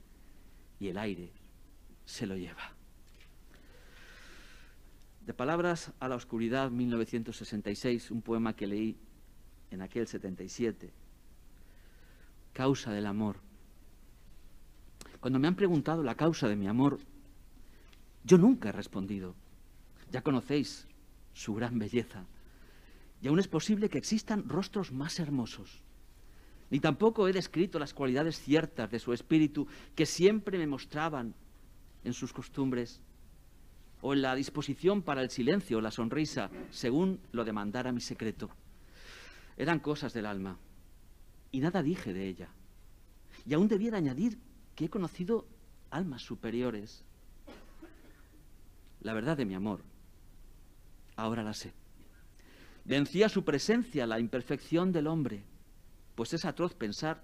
y 0.82 0.90
el 0.90 0.98
aire 0.98 1.43
se 2.06 2.26
lo 2.26 2.36
lleva. 2.36 2.74
De 5.26 5.34
Palabras 5.34 5.92
a 6.00 6.08
la 6.10 6.16
Oscuridad, 6.16 6.70
1966, 6.70 8.12
un 8.12 8.22
poema 8.22 8.56
que 8.56 8.68
leí 8.68 8.98
en 9.72 9.82
aquel 9.82 10.06
77. 10.06 10.92
Causa 12.52 12.92
del 12.92 13.06
amor. 13.06 13.38
Cuando 15.20 15.40
me 15.40 15.48
han 15.48 15.56
preguntado 15.56 16.04
la 16.04 16.16
causa 16.16 16.50
de 16.50 16.58
mi 16.58 16.68
amor, 16.68 17.00
yo 18.26 18.38
nunca 18.38 18.70
he 18.70 18.72
respondido. 18.74 19.36
Ya 20.12 20.22
conocéis 20.22 20.88
su 21.34 21.54
gran 21.56 21.80
belleza. 21.80 22.26
Y 23.22 23.30
aún 23.30 23.40
es 23.40 23.48
posible 23.48 23.90
que 23.90 23.98
existan 23.98 24.50
rostros 24.50 24.92
más 24.92 25.20
hermosos. 25.20 25.82
Ni 26.70 26.80
tampoco 26.80 27.28
he 27.28 27.34
descrito 27.34 27.80
las 27.80 27.94
cualidades 27.94 28.40
ciertas 28.40 28.92
de 28.92 29.00
su 29.00 29.14
espíritu 29.14 29.68
que 29.96 30.06
siempre 30.06 30.58
me 30.58 30.68
mostraban 30.68 31.34
en 32.04 32.14
sus 32.14 32.34
costumbres 32.34 33.02
o 34.02 34.14
en 34.14 34.22
la 34.22 34.36
disposición 34.36 35.02
para 35.02 35.22
el 35.22 35.30
silencio 35.30 35.78
o 35.78 35.82
la 35.82 35.92
sonrisa, 35.92 36.50
según 36.72 37.22
lo 37.32 37.46
demandara 37.46 37.94
mi 37.94 38.02
secreto. 38.02 38.50
Eran 39.56 39.80
cosas 39.80 40.14
del 40.14 40.26
alma. 40.26 40.58
Y 41.52 41.62
nada 41.62 41.82
dije 41.82 42.14
de 42.14 42.28
ella. 42.28 42.50
Y 43.46 43.54
aún 43.54 43.70
debiera 43.70 43.98
añadir 43.98 44.38
que 44.76 44.86
he 44.86 44.90
conocido 44.90 45.48
almas 45.90 46.22
superiores. 46.22 47.06
La 49.00 49.14
verdad 49.14 49.38
de 49.38 49.46
mi 49.46 49.54
amor, 49.54 49.84
ahora 51.16 51.44
la 51.44 51.54
sé. 51.54 51.74
Vencía 52.84 53.30
su 53.30 53.46
presencia 53.46 54.06
la 54.06 54.20
imperfección 54.20 54.92
del 54.92 55.08
hombre, 55.08 55.44
pues 56.16 56.34
es 56.34 56.44
atroz 56.44 56.74
pensar 56.74 57.24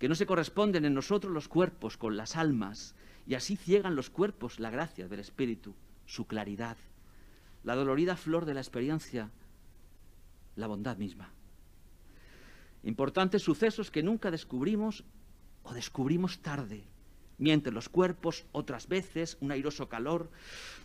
que 0.00 0.08
no 0.08 0.16
se 0.16 0.26
corresponden 0.26 0.84
en 0.84 0.94
nosotros 0.94 1.32
los 1.32 1.46
cuerpos 1.46 1.96
con 1.96 2.16
las 2.16 2.36
almas, 2.36 2.95
y 3.26 3.34
así 3.34 3.56
ciegan 3.56 3.96
los 3.96 4.10
cuerpos 4.10 4.60
la 4.60 4.70
gracia 4.70 5.08
del 5.08 5.20
espíritu, 5.20 5.74
su 6.06 6.26
claridad, 6.26 6.76
la 7.64 7.74
dolorida 7.74 8.16
flor 8.16 8.44
de 8.44 8.54
la 8.54 8.60
experiencia, 8.60 9.30
la 10.54 10.66
bondad 10.66 10.96
misma. 10.96 11.30
Importantes 12.84 13.42
sucesos 13.42 13.90
que 13.90 14.02
nunca 14.02 14.30
descubrimos 14.30 15.04
o 15.64 15.74
descubrimos 15.74 16.38
tarde. 16.38 16.84
Mientras 17.38 17.74
los 17.74 17.88
cuerpos, 17.88 18.46
otras 18.52 18.86
veces, 18.86 19.36
un 19.40 19.50
airoso 19.50 19.88
calor, 19.88 20.30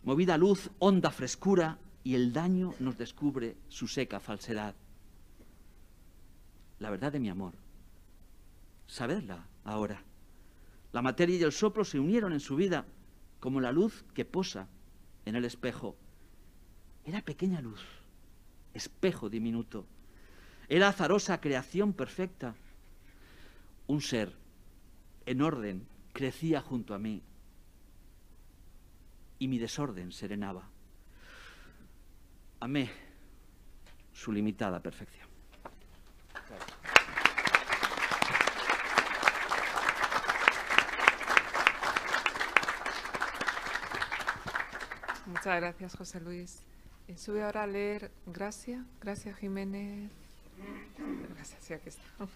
movida 0.04 0.38
luz, 0.38 0.72
honda 0.80 1.12
frescura, 1.12 1.78
y 2.04 2.16
el 2.16 2.34
daño 2.34 2.74
nos 2.80 2.98
descubre 2.98 3.56
su 3.70 3.88
seca 3.88 4.20
falsedad. 4.20 4.74
La 6.80 6.90
verdad 6.90 7.12
de 7.12 7.20
mi 7.20 7.30
amor. 7.30 7.54
Sabedla 8.88 9.46
ahora. 9.64 10.04
La 10.94 11.02
materia 11.02 11.38
y 11.38 11.44
el 11.44 11.52
soplo 11.52 11.86
se 11.86 12.00
unieron 12.00 12.34
en 12.34 12.40
su 12.40 12.56
vida 12.56 12.86
como 13.40 13.62
la 13.62 13.72
luz 13.72 14.04
que 14.14 14.26
posa 14.26 14.68
en 15.26 15.36
el 15.36 15.46
espejo. 15.46 15.96
Era 17.06 17.22
pequeña 17.22 17.62
luz, 17.62 17.82
espejo 18.74 19.30
diminuto, 19.30 19.86
era 20.68 20.90
azarosa 20.90 21.42
creación 21.42 21.94
perfecta. 21.94 22.56
Un 23.88 24.02
ser 24.02 24.34
en 25.26 25.42
orden 25.42 25.86
crecía 26.14 26.62
junto 26.62 26.94
a 26.94 27.00
mí 27.00 27.22
y 29.40 29.48
mi 29.48 29.58
desorden 29.58 30.12
serenaba. 30.12 30.70
Amé 32.60 32.92
su 34.14 34.32
limitada 34.32 34.82
perfección. 34.82 35.31
Muchas 45.32 45.62
gracias, 45.62 45.96
José 45.96 46.20
Luis. 46.20 46.60
Eh, 47.08 47.18
sube 47.18 47.42
ahora 47.42 47.64
a 47.64 47.68
leer 47.68 48.12
Gracia, 48.26 48.84
Gracia 49.00 49.34
Jiménez. 49.34 50.12
Gracias, 51.34 51.64
sí, 51.64 51.74
aquí 51.74 51.88
está. 51.88 52.04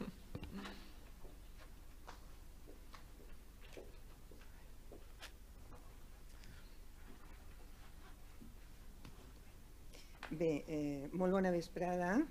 Bé, 10.32 10.64
eh, 10.68 11.10
molt 11.12 11.34
bona 11.34 11.52
vesprada. 11.52 12.26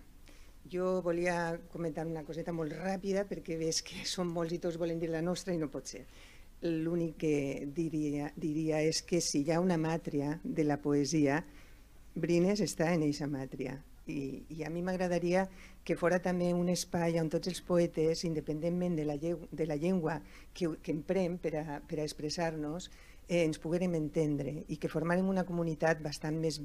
Jo 0.73 1.03
volia 1.03 1.61
comentar 1.73 2.07
una 2.07 2.24
coseta 2.24 2.53
molt 2.57 2.73
ràpida 2.73 3.28
perquè 3.28 3.59
ves 3.61 3.82
que 3.85 4.07
som 4.09 4.32
molts 4.32 4.57
i 4.57 4.59
tots 4.59 4.81
volen 4.81 5.01
la 5.12 5.20
nostra 5.20 5.53
i 5.53 5.59
no 5.61 5.69
pot 5.69 5.86
ser. 5.86 6.07
L'únic 6.65 7.19
que 7.20 7.36
diria, 7.77 8.31
diria 8.41 8.81
és 8.81 9.03
que 9.05 9.20
si 9.20 9.43
hi 9.45 9.53
ha 9.53 9.61
una 9.61 9.77
màtria 9.77 10.39
de 10.45 10.65
la 10.65 10.78
poesia, 10.81 11.43
Brines 12.15 12.62
està 12.65 12.93
en 12.95 13.05
eixa 13.05 13.28
màtria. 13.28 13.74
I, 14.09 14.45
i 14.53 14.65
a 14.65 14.70
mi 14.73 14.82
m'agradaria 14.85 15.47
que 15.85 15.97
fora 15.97 16.19
també 16.24 16.51
un 16.57 16.70
espai 16.73 17.19
on 17.20 17.28
tots 17.32 17.49
els 17.53 17.61
poetes, 17.65 18.24
independentment 18.28 18.97
de 18.97 19.05
la, 19.09 19.16
lleu, 19.20 19.45
de 19.53 19.66
la 19.69 19.77
llengua 19.81 20.19
que, 20.53 20.70
que 20.81 20.93
emprem 20.93 21.36
per 21.41 21.55
a, 21.61 21.81
per 21.89 22.01
a 22.01 22.07
expressar-nos, 22.07 22.91
eh, 23.28 23.42
ens 23.44 23.59
poguérem 23.62 23.94
entendre 23.98 24.52
i 24.68 24.78
que 24.80 24.90
formàrem 24.92 25.28
una 25.30 25.44
comunitat 25.48 26.01
bastant 26.05 26.38
més, 26.40 26.60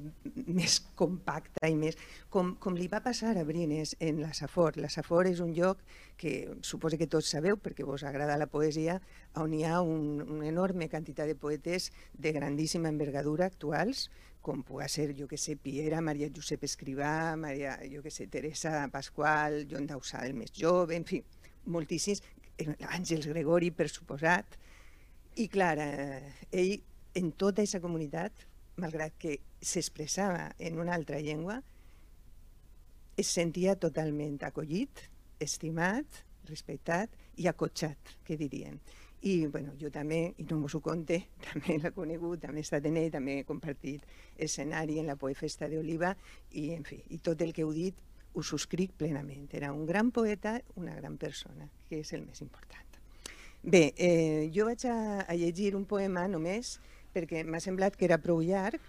més 0.47 0.79
compacta 0.99 1.69
i 1.69 1.75
més... 1.79 1.97
Com, 2.29 2.53
com 2.61 2.77
li 2.77 2.89
va 2.91 3.01
passar 3.05 3.35
a 3.37 3.45
Brines 3.47 3.95
en 3.99 4.21
la 4.21 4.31
Safor. 4.37 4.77
La 4.77 4.91
Safor 4.93 5.29
és 5.29 5.41
un 5.43 5.53
lloc 5.57 5.81
que 6.19 6.33
suposo 6.61 6.99
que 6.99 7.07
tots 7.07 7.31
sabeu, 7.31 7.57
perquè 7.57 7.85
vos 7.87 8.03
agrada 8.03 8.37
la 8.37 8.49
poesia, 8.51 8.99
on 9.39 9.53
hi 9.55 9.63
ha 9.65 9.79
un, 9.81 10.21
una 10.27 10.49
enorme 10.49 10.89
quantitat 10.91 11.29
de 11.29 11.37
poetes 11.39 11.89
de 12.13 12.33
grandíssima 12.35 12.91
envergadura 12.91 13.47
actuals, 13.49 14.09
com 14.41 14.63
pugui 14.63 14.87
ser, 14.91 15.11
jo 15.17 15.27
que 15.27 15.37
sé, 15.37 15.57
Piera, 15.59 15.99
Maria 16.01 16.29
Josep 16.35 16.63
Escrivà, 16.67 17.35
Maria, 17.37 17.75
jo 17.91 18.03
que 18.03 18.11
sé, 18.11 18.27
Teresa 18.31 18.85
Pasqual, 18.91 19.65
Joan 19.69 19.87
Dausà, 19.89 20.23
el 20.27 20.35
més 20.37 20.53
jove, 20.55 20.95
en 20.95 21.05
fi, 21.07 21.21
moltíssims, 21.67 22.23
eh, 22.57 22.71
Àngels 22.95 23.27
Gregori, 23.29 23.71
per 23.75 23.89
suposat, 23.91 24.57
i 25.35 25.47
clar, 25.47 25.77
eh, 25.79 26.33
ell 26.51 26.79
en 27.19 27.31
tota 27.31 27.61
aquesta 27.61 27.81
comunitat, 27.83 28.45
malgrat 28.79 29.17
que 29.19 29.35
s'expressava 29.61 30.53
en 30.57 30.79
una 30.79 30.95
altra 30.95 31.19
llengua, 31.19 31.59
es 33.19 33.27
sentia 33.35 33.75
totalment 33.75 34.39
acollit, 34.47 35.03
estimat, 35.39 36.23
respectat 36.47 37.13
i 37.37 37.47
acotxat, 37.51 38.15
que 38.23 38.37
dirien. 38.39 38.79
I 39.21 39.47
bueno, 39.51 39.73
jo 39.79 39.89
també, 39.91 40.21
i 40.39 40.45
no 40.47 40.61
m'ho 40.61 40.79
conte, 40.79 41.17
també 41.49 41.77
l'he 41.77 41.91
conegut, 41.91 42.39
també 42.45 42.63
he 42.63 42.67
estat 42.67 42.87
en 42.87 42.99
ell, 43.01 43.11
també 43.11 43.39
he 43.39 43.47
compartit 43.47 44.05
escenari 44.37 44.99
en 45.01 45.11
la 45.11 45.17
Poefesta 45.19 45.67
d'Oliva 45.67 46.13
i, 46.51 46.69
en 46.75 46.87
fi, 46.87 47.01
i 47.11 47.19
tot 47.19 47.41
el 47.43 47.51
que 47.53 47.67
heu 47.67 47.73
dit 47.75 47.99
ho 48.33 48.43
subscric 48.43 48.93
plenament. 48.95 49.49
Era 49.51 49.73
un 49.73 49.85
gran 49.85 50.11
poeta, 50.11 50.59
una 50.75 50.95
gran 50.95 51.17
persona, 51.17 51.67
que 51.89 51.99
és 52.05 52.13
el 52.15 52.23
més 52.23 52.45
important. 52.45 52.88
Bé, 53.61 53.93
eh, 53.97 54.49
jo 54.55 54.65
vaig 54.69 54.85
a, 54.87 55.25
a 55.27 55.35
llegir 55.35 55.73
un 55.75 55.83
poema 55.85 56.27
només 56.31 56.77
perquè 57.13 57.43
m'ha 57.43 57.59
semblat 57.59 57.97
que 57.97 58.05
era 58.07 58.19
prou 58.21 58.39
llarg, 58.45 58.79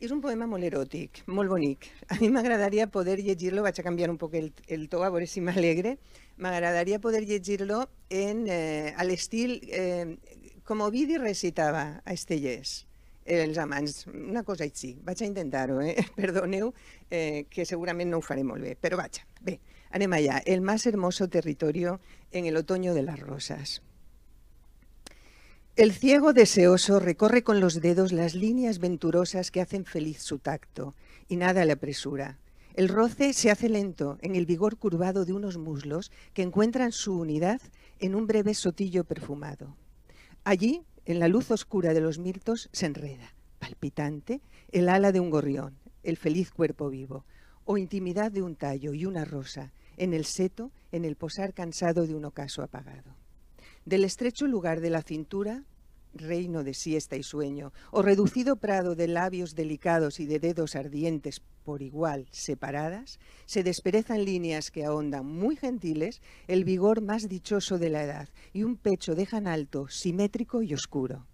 és 0.00 0.12
un 0.12 0.20
poema 0.20 0.46
molt 0.48 0.64
eròtic, 0.64 1.22
molt 1.26 1.50
bonic. 1.52 1.88
A 2.12 2.18
mi 2.20 2.28
m'agradaria 2.32 2.86
poder 2.92 3.18
llegir-lo, 3.20 3.64
vaig 3.64 3.80
a 3.80 3.84
canviar 3.84 4.10
un 4.12 4.18
poc 4.20 4.34
el, 4.36 4.50
el 4.68 4.88
to 4.92 5.02
a 5.04 5.10
veure 5.12 5.28
si 5.28 5.40
m'alegre, 5.44 5.96
m'agradaria 6.36 7.00
poder 7.00 7.24
llegir-lo 7.28 7.86
eh, 8.10 8.92
a 8.96 9.04
l'estil 9.04 9.58
eh, 9.68 10.16
com 10.64 10.84
Ovidi 10.84 11.16
recitava 11.20 12.02
a 12.04 12.12
Estellers, 12.12 12.86
els 13.24 13.58
amants, 13.58 14.04
una 14.12 14.44
cosa 14.46 14.64
així. 14.64 14.94
Vaig 15.04 15.22
a 15.22 15.28
intentar-ho, 15.28 15.80
eh? 15.80 15.96
perdoneu, 16.18 16.72
eh, 17.10 17.46
que 17.50 17.64
segurament 17.68 18.12
no 18.12 18.20
ho 18.20 18.24
faré 18.24 18.44
molt 18.46 18.64
bé, 18.64 18.76
però 18.80 19.00
vaig. 19.00 19.20
Bé, 19.40 19.58
anem 19.96 20.16
allà. 20.16 20.40
El 20.44 20.60
más 20.60 20.86
hermoso 20.86 21.28
territorio 21.28 22.00
en 22.32 22.46
el 22.46 22.56
otoño 22.56 22.94
de 22.94 23.02
las 23.02 23.20
rosas. 23.20 23.80
El 25.76 25.92
ciego 25.92 26.32
deseoso 26.32 27.00
recorre 27.00 27.42
con 27.42 27.60
los 27.60 27.82
dedos 27.82 28.10
las 28.10 28.34
líneas 28.34 28.78
venturosas 28.78 29.50
que 29.50 29.60
hacen 29.60 29.84
feliz 29.84 30.22
su 30.22 30.38
tacto, 30.38 30.94
y 31.28 31.36
nada 31.36 31.66
le 31.66 31.72
apresura. 31.72 32.38
El 32.72 32.88
roce 32.88 33.34
se 33.34 33.50
hace 33.50 33.68
lento 33.68 34.16
en 34.22 34.36
el 34.36 34.46
vigor 34.46 34.78
curvado 34.78 35.26
de 35.26 35.34
unos 35.34 35.58
muslos 35.58 36.10
que 36.32 36.40
encuentran 36.40 36.92
su 36.92 37.18
unidad 37.18 37.60
en 37.98 38.14
un 38.14 38.26
breve 38.26 38.54
sotillo 38.54 39.04
perfumado. 39.04 39.76
Allí, 40.44 40.80
en 41.04 41.18
la 41.18 41.28
luz 41.28 41.50
oscura 41.50 41.92
de 41.92 42.00
los 42.00 42.18
mirtos, 42.18 42.70
se 42.72 42.86
enreda, 42.86 43.34
palpitante, 43.58 44.40
el 44.72 44.88
ala 44.88 45.12
de 45.12 45.20
un 45.20 45.28
gorrión, 45.28 45.76
el 46.02 46.16
feliz 46.16 46.52
cuerpo 46.52 46.88
vivo, 46.88 47.26
o 47.66 47.76
intimidad 47.76 48.32
de 48.32 48.40
un 48.40 48.56
tallo 48.56 48.94
y 48.94 49.04
una 49.04 49.26
rosa, 49.26 49.74
en 49.98 50.14
el 50.14 50.24
seto, 50.24 50.72
en 50.90 51.04
el 51.04 51.16
posar 51.16 51.52
cansado 51.52 52.06
de 52.06 52.14
un 52.14 52.24
ocaso 52.24 52.62
apagado. 52.62 53.25
Del 53.86 54.02
estrecho 54.02 54.48
lugar 54.48 54.80
de 54.80 54.90
la 54.90 55.00
cintura, 55.00 55.62
reino 56.12 56.64
de 56.64 56.74
siesta 56.74 57.14
y 57.14 57.22
sueño, 57.22 57.72
o 57.92 58.02
reducido 58.02 58.56
prado 58.56 58.96
de 58.96 59.06
labios 59.06 59.54
delicados 59.54 60.18
y 60.18 60.26
de 60.26 60.40
dedos 60.40 60.74
ardientes 60.74 61.40
por 61.62 61.82
igual 61.82 62.26
separadas, 62.32 63.20
se 63.44 63.62
desperezan 63.62 64.24
líneas 64.24 64.72
que 64.72 64.84
ahondan 64.84 65.24
muy 65.24 65.54
gentiles 65.54 66.20
el 66.48 66.64
vigor 66.64 67.00
más 67.00 67.28
dichoso 67.28 67.78
de 67.78 67.90
la 67.90 68.02
edad 68.02 68.28
y 68.52 68.64
un 68.64 68.76
pecho 68.76 69.14
dejan 69.14 69.46
alto, 69.46 69.86
simétrico 69.86 70.62
y 70.62 70.74
oscuro. 70.74 71.28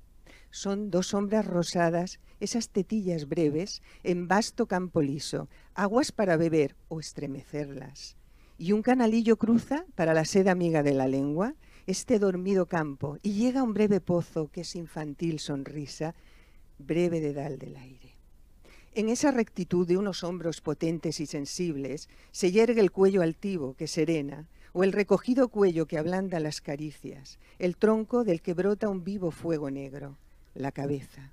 Son 0.51 0.91
dos 0.91 1.07
sombras 1.07 1.47
rosadas, 1.47 2.20
esas 2.39 2.69
tetillas 2.69 3.31
breves, 3.31 3.81
en 4.03 4.29
vasto 4.29 4.66
campo 4.66 5.01
liso, 5.01 5.49
aguas 5.73 6.12
para 6.12 6.37
beber 6.37 6.77
o 6.89 7.01
estremecerlas. 7.01 8.19
Y 8.59 8.73
un 8.73 8.83
canalillo 8.83 9.39
cruza 9.39 9.87
para 9.95 10.12
la 10.12 10.27
sed 10.27 10.49
amiga 10.49 10.83
de 10.83 10.93
la 10.93 11.09
lengua, 11.09 11.55
este 11.86 12.18
dormido 12.18 12.66
campo 12.66 13.18
y 13.22 13.32
llega 13.32 13.62
un 13.62 13.74
breve 13.74 14.00
pozo 14.00 14.48
que 14.48 14.62
es 14.62 14.76
infantil 14.76 15.38
sonrisa, 15.38 16.14
breve 16.78 17.20
dedal 17.20 17.59
del 17.59 17.76
aire. 17.76 18.16
En 18.94 19.09
esa 19.09 19.30
rectitud 19.30 19.86
de 19.86 19.96
unos 19.96 20.22
hombros 20.22 20.60
potentes 20.60 21.20
y 21.20 21.26
sensibles 21.26 22.09
se 22.30 22.52
yergue 22.52 22.80
el 22.80 22.92
cuello 22.92 23.22
altivo 23.22 23.74
que 23.74 23.86
serena, 23.86 24.48
o 24.74 24.84
el 24.84 24.92
recogido 24.92 25.48
cuello 25.48 25.86
que 25.86 25.98
ablanda 25.98 26.40
las 26.40 26.60
caricias, 26.60 27.38
el 27.59 27.76
tronco 27.76 28.24
del 28.24 28.40
que 28.40 28.54
brota 28.54 28.88
un 28.88 29.04
vivo 29.04 29.30
fuego 29.30 29.70
negro, 29.70 30.16
la 30.54 30.72
cabeza 30.72 31.32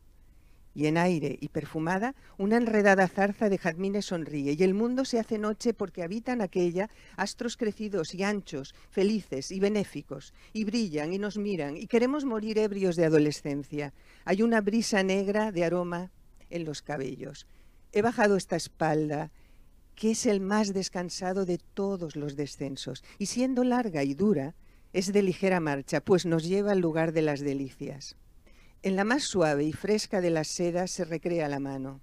y 0.74 0.88
en 0.88 0.98
aire 0.98 1.38
y 1.41 1.50
perfumada, 1.50 2.16
una 2.38 2.58
enredada 2.58 3.08
zarza 3.08 3.50
de 3.50 3.58
jazmines 3.58 4.06
sonríe 4.06 4.54
y 4.54 4.64
el 4.64 4.74
mundo 4.74 5.06
se 5.06 5.20
hace 5.20 5.38
noche 5.38 5.74
porque 5.74 6.04
habitan 6.04 6.41
aquella 6.41 6.90
astros 7.18 7.58
crecidos 7.58 8.14
y 8.14 8.24
anchos, 8.24 8.76
felices 8.90 9.52
y 9.52 9.60
benéficos, 9.60 10.34
y 10.54 10.64
brillan 10.64 11.14
y 11.14 11.18
nos 11.18 11.38
miran 11.38 11.76
y 11.78 11.88
queremos 11.88 12.26
morir 12.26 12.58
ebrios 12.58 12.96
de 12.96 13.06
adolescencia. 13.06 13.94
Hay 14.26 14.41
una 14.41 14.62
brisa 14.62 15.04
negra 15.04 15.52
de 15.52 15.66
aroma 15.66 16.12
en 16.50 16.66
los 16.66 16.82
cabellos. 16.82 17.48
He 17.91 18.02
bajado 18.02 18.36
esta 18.36 18.56
espalda, 18.56 19.32
que 19.96 20.12
es 20.12 20.26
el 20.26 20.40
más 20.40 20.74
descansado 20.74 21.46
de 21.46 21.58
todos 21.58 22.16
los 22.16 22.36
descensos, 22.36 23.04
y 23.18 23.26
siendo 23.26 23.64
larga 23.64 24.04
y 24.04 24.14
dura, 24.14 24.56
es 24.94 25.12
de 25.12 25.22
ligera 25.22 25.60
marcha, 25.60 26.02
pues 26.02 26.26
nos 26.26 26.44
lleva 26.44 26.72
al 26.72 26.80
lugar 26.80 27.12
de 27.12 27.22
las 27.22 27.41
delicias. 27.41 28.16
En 28.81 28.95
la 28.95 29.03
más 29.03 29.23
suave 29.23 29.65
y 29.65 29.73
fresca 29.73 30.22
de 30.22 30.30
las 30.30 30.47
sedas 30.47 30.89
se 30.91 31.03
recrea 31.03 31.49
la 31.49 31.60
mano. 31.60 31.99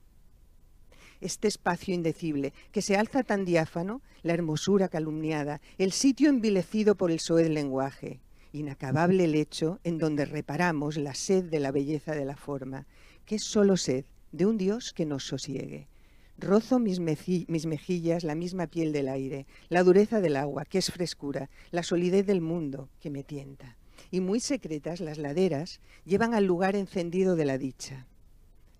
Este 1.23 1.49
espacio 1.49 1.95
indecible, 1.95 2.53
que 2.71 2.83
se 2.83 2.99
alza 2.99 3.23
tan 3.23 3.47
diáfano, 3.47 4.03
la 4.23 4.35
hermosura 4.35 4.89
calumniada, 4.89 5.63
el 5.79 5.93
sitio 5.93 6.29
envilecido 6.29 6.95
por 6.95 7.11
el 7.11 7.19
soez 7.19 7.49
lenguaje, 7.49 8.21
inacabable 8.53 9.27
lecho 9.27 9.81
en 9.85 9.97
donde 9.97 10.27
reparamos 10.27 10.99
la 10.99 11.15
sed 11.15 11.45
de 11.45 11.61
la 11.61 11.73
belleza 11.73 12.15
de 12.15 12.27
la 12.27 12.37
forma, 12.37 12.87
que 13.25 13.37
es 13.37 13.45
solo 13.45 13.79
sed 13.79 14.05
de 14.33 14.45
un 14.45 14.59
Dios 14.59 14.93
que 14.93 15.07
nos 15.07 15.27
sosiegue. 15.27 15.89
Rozo 16.37 16.79
mis, 16.79 17.01
mis, 17.01 17.65
mejillas 17.65 18.23
la 18.23 18.35
misma 18.35 18.67
piel 18.67 18.93
del 18.93 19.09
aire, 19.09 19.47
la 19.71 19.83
dureza 19.83 20.21
del 20.21 20.37
agua, 20.37 20.67
que 20.67 20.77
es 20.77 20.93
frescura, 20.93 21.49
la 21.71 21.83
solidez 21.83 22.27
del 22.27 22.43
mundo, 22.43 22.91
que 23.01 23.09
me 23.09 23.25
tienta 23.25 23.79
y 24.11 24.21
muy 24.21 24.41
secretas 24.41 25.01
las 25.01 25.19
laderas 25.19 25.81
llevan 26.05 26.35
al 26.35 26.45
lugar 26.45 26.77
encendido 26.77 27.37
de 27.37 27.45
la 27.45 27.59
dicha. 27.59 28.07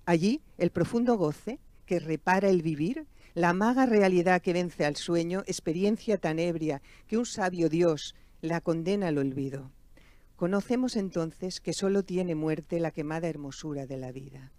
Allí 0.05 0.41
el 0.59 0.71
profundo 0.71 1.17
goce 1.17 1.59
que 1.85 1.99
repara 1.99 2.49
el 2.49 2.63
vivir, 2.63 3.07
la 3.35 3.53
maga 3.53 3.87
realidad 3.87 4.43
que 4.43 4.53
vence 4.53 4.85
al 4.85 4.97
sueño, 4.97 5.43
experiencia 5.47 6.19
tan 6.19 6.39
ebria 6.39 6.83
que 7.07 7.19
un 7.19 7.27
sabio 7.27 7.69
Dios 7.69 8.15
la 8.41 8.61
condena 8.61 9.09
al 9.09 9.19
olvido. 9.19 9.71
Conocemos 10.37 10.97
entonces 10.97 11.61
que 11.61 11.73
solo 11.73 12.03
tiene 12.03 12.35
muerte 12.35 12.81
la 12.81 12.91
quemada 12.91 13.29
hermosura 13.29 13.87
de 13.87 13.97
la 13.97 14.13
vida. 14.13 14.53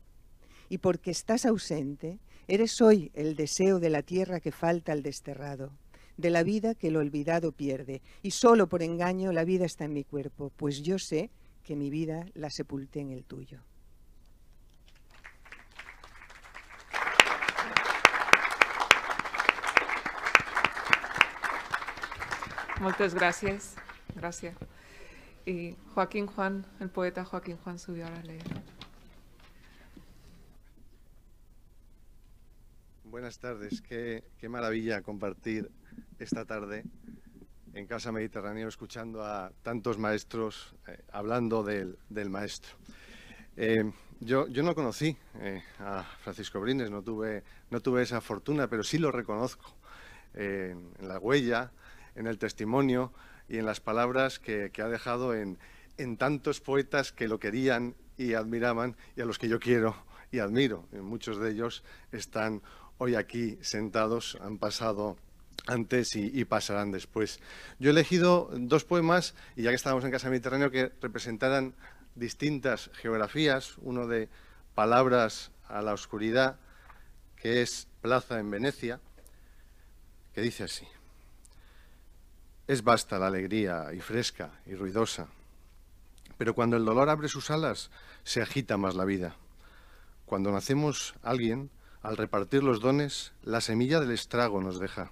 Y 0.70 0.80
porque 0.80 1.12
estás 1.12 1.46
ausente, 1.46 2.20
eres 2.48 2.82
hoy 2.82 3.12
el 3.14 3.36
deseo 3.36 3.80
de 3.80 3.90
la 3.90 4.02
tierra 4.02 4.40
que 4.40 4.52
falta 4.52 4.92
al 4.92 5.04
desterrado 5.04 5.72
de 6.18 6.30
la 6.30 6.44
vida 6.44 6.76
que 6.76 6.90
el 6.90 6.98
olvidado 6.98 7.52
pierde. 7.52 8.02
Y 8.22 8.32
solo 8.32 8.68
por 8.68 8.84
engaño 8.84 9.32
la 9.32 9.46
vida 9.46 9.66
está 9.66 9.86
en 9.86 9.94
mi 9.94 10.04
cuerpo, 10.04 10.52
pues 10.58 10.82
yo 10.82 11.00
sé 11.00 11.30
que 11.64 11.76
mi 11.76 11.90
vida 11.90 12.26
la 12.34 12.50
sepulté 12.50 13.00
en 13.00 13.12
el 13.12 13.24
tuyo. 13.24 13.62
Muchas 22.80 23.16
gracias. 23.16 23.76
Gracias. 24.16 24.56
Y 25.46 25.76
Joaquín 25.94 26.28
Juan, 26.28 26.66
el 26.80 26.90
poeta 26.90 27.26
Joaquín 27.26 27.58
Juan 27.58 27.80
subió 27.80 28.06
a 28.06 28.24
leer. 28.24 28.44
Buenas 33.06 33.40
tardes, 33.40 33.82
qué, 33.82 34.24
qué 34.38 34.50
maravilla 34.50 35.02
compartir 35.02 35.72
esta 36.20 36.46
tarde 36.46 36.84
en 37.74 37.86
Casa 37.86 38.12
Mediterráneo 38.12 38.68
escuchando 38.68 39.24
a 39.24 39.52
tantos 39.62 40.00
maestros 40.00 40.74
eh, 40.88 41.00
hablando 41.12 41.64
del, 41.64 41.98
maestro. 42.30 42.76
Eh, 43.56 43.92
yo, 44.20 44.48
yo, 44.48 44.64
no 44.64 44.74
conocí 44.74 45.16
eh, 45.40 45.62
a 45.80 46.04
Francisco 46.22 46.60
Brines, 46.60 46.90
no 46.90 47.04
tuve, 47.04 47.44
no 47.70 47.80
tuve 47.80 48.02
esa 48.02 48.20
fortuna, 48.20 48.68
pero 48.68 48.84
sí 48.84 48.98
lo 48.98 49.12
reconozco 49.12 49.76
en 50.34 50.92
la 51.02 51.20
huella, 51.20 51.72
en 52.16 52.28
el 52.28 52.38
testimonio 52.38 53.14
y 53.48 53.58
en 53.58 53.66
las 53.66 53.80
palabras 53.80 54.40
que, 54.40 54.72
que 54.72 54.82
ha 54.82 54.88
dejado 54.88 55.36
en, 55.36 55.58
en, 55.98 56.18
tantos 56.18 56.62
poetas 56.62 57.12
que 57.12 57.28
lo 57.28 57.40
querían 57.40 57.96
y 58.18 58.34
admiraban 58.34 58.96
y 59.16 59.22
a 59.22 59.26
los 59.26 59.38
que 59.38 59.50
yo 59.50 59.60
quiero 59.60 59.96
y 60.32 60.40
admiro. 60.40 60.88
Muchos 60.92 61.40
de 61.40 61.52
ellos 61.52 61.84
están 62.12 62.62
hoy 62.98 63.16
aquí 63.16 63.58
sentados, 63.62 64.38
han 64.42 64.58
pasado 64.58 65.18
antes 65.66 66.16
y, 66.16 66.46
pasarán 66.46 66.92
después. 66.92 67.40
Yo 67.80 67.90
he 67.90 67.92
elegido 67.92 68.50
dos 68.54 68.86
poemas, 68.86 69.34
y 69.56 69.64
ya 69.64 69.72
que 69.72 69.76
estábamos 69.76 70.04
en 70.06 70.12
Casa 70.12 70.30
Mediterráneo, 70.30 70.72
que 70.72 70.92
representaran 71.02 71.74
distintas 72.16 72.90
geografías, 72.94 73.78
uno 73.80 74.08
de 74.08 74.30
Palabras 74.76 75.52
a 75.68 75.82
la 75.82 75.94
Oscuridad, 75.94 76.58
que 77.36 77.62
es 77.62 77.88
Plaza 78.02 78.40
en 78.40 78.52
Venecia, 78.52 79.00
que 80.34 80.42
dice 80.42 80.64
así. 80.64 80.88
Es 82.68 82.84
vasta 82.84 83.18
la 83.18 83.28
alegría 83.28 83.94
y 83.94 84.02
fresca 84.02 84.60
y 84.66 84.76
ruidosa, 84.76 85.28
pero 86.38 86.54
cuando 86.54 86.78
el 86.78 86.86
dolor 86.86 87.10
abre 87.10 87.28
sus 87.28 87.50
alas, 87.50 87.90
se 88.24 88.42
agita 88.42 88.78
más 88.78 88.96
la 88.96 89.06
vida. 89.06 89.36
Cuando 90.26 90.52
nacemos 90.52 91.16
alguien, 91.24 91.72
al 92.02 92.18
repartir 92.18 92.64
los 92.64 92.80
dones, 92.80 93.34
la 93.42 93.62
semilla 93.62 94.00
del 94.00 94.12
estrago 94.12 94.62
nos 94.62 94.80
deja. 94.80 95.12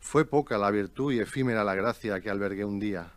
Fue 0.00 0.24
poca 0.24 0.58
la 0.58 0.70
virtud 0.70 1.12
y 1.12 1.20
efímera 1.20 1.64
la 1.64 1.74
gracia 1.74 2.20
que 2.20 2.30
albergué 2.30 2.64
un 2.64 2.78
día. 2.78 3.12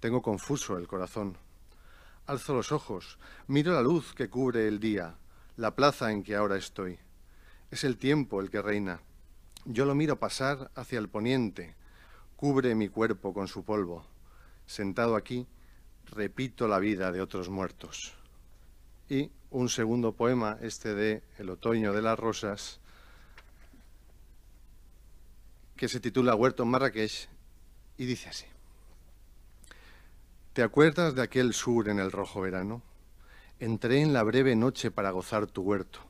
Tengo 0.00 0.22
confuso 0.22 0.78
el 0.78 0.86
corazón. 0.86 1.38
Alzo 2.26 2.54
los 2.54 2.72
ojos, 2.72 3.18
miro 3.46 3.72
la 3.72 3.82
luz 3.82 4.12
que 4.12 4.28
cubre 4.28 4.66
el 4.68 4.80
día, 4.80 5.16
la 5.56 5.74
plaza 5.74 6.10
en 6.10 6.22
que 6.22 6.34
ahora 6.34 6.56
estoy. 6.56 6.98
Es 7.70 7.84
el 7.84 7.96
tiempo 7.96 8.40
el 8.40 8.50
que 8.50 8.62
reina. 8.62 9.00
Yo 9.64 9.84
lo 9.84 9.94
miro 9.94 10.18
pasar 10.18 10.70
hacia 10.74 10.98
el 10.98 11.08
poniente, 11.08 11.74
cubre 12.36 12.74
mi 12.74 12.88
cuerpo 12.88 13.32
con 13.32 13.48
su 13.48 13.64
polvo. 13.64 14.04
Sentado 14.66 15.16
aquí, 15.16 15.46
repito 16.06 16.68
la 16.68 16.78
vida 16.78 17.12
de 17.12 17.20
otros 17.20 17.48
muertos. 17.48 18.14
Y 19.08 19.30
un 19.50 19.68
segundo 19.68 20.12
poema, 20.12 20.58
este 20.60 20.94
de 20.94 21.22
El 21.38 21.50
otoño 21.50 21.92
de 21.92 22.02
las 22.02 22.18
rosas, 22.18 22.80
que 25.76 25.88
se 25.88 26.00
titula 26.00 26.34
Huerto 26.34 26.62
en 26.62 26.70
Marrakech 26.70 27.28
y 27.98 28.06
dice 28.06 28.30
así. 28.30 28.46
¿Te 30.54 30.62
acuerdas 30.62 31.14
de 31.14 31.22
aquel 31.22 31.52
sur 31.52 31.90
en 31.90 31.98
el 31.98 32.10
rojo 32.10 32.40
verano? 32.40 32.82
Entré 33.60 34.00
en 34.00 34.14
la 34.14 34.22
breve 34.22 34.56
noche 34.56 34.90
para 34.90 35.10
gozar 35.10 35.46
tu 35.46 35.62
huerto. 35.62 36.00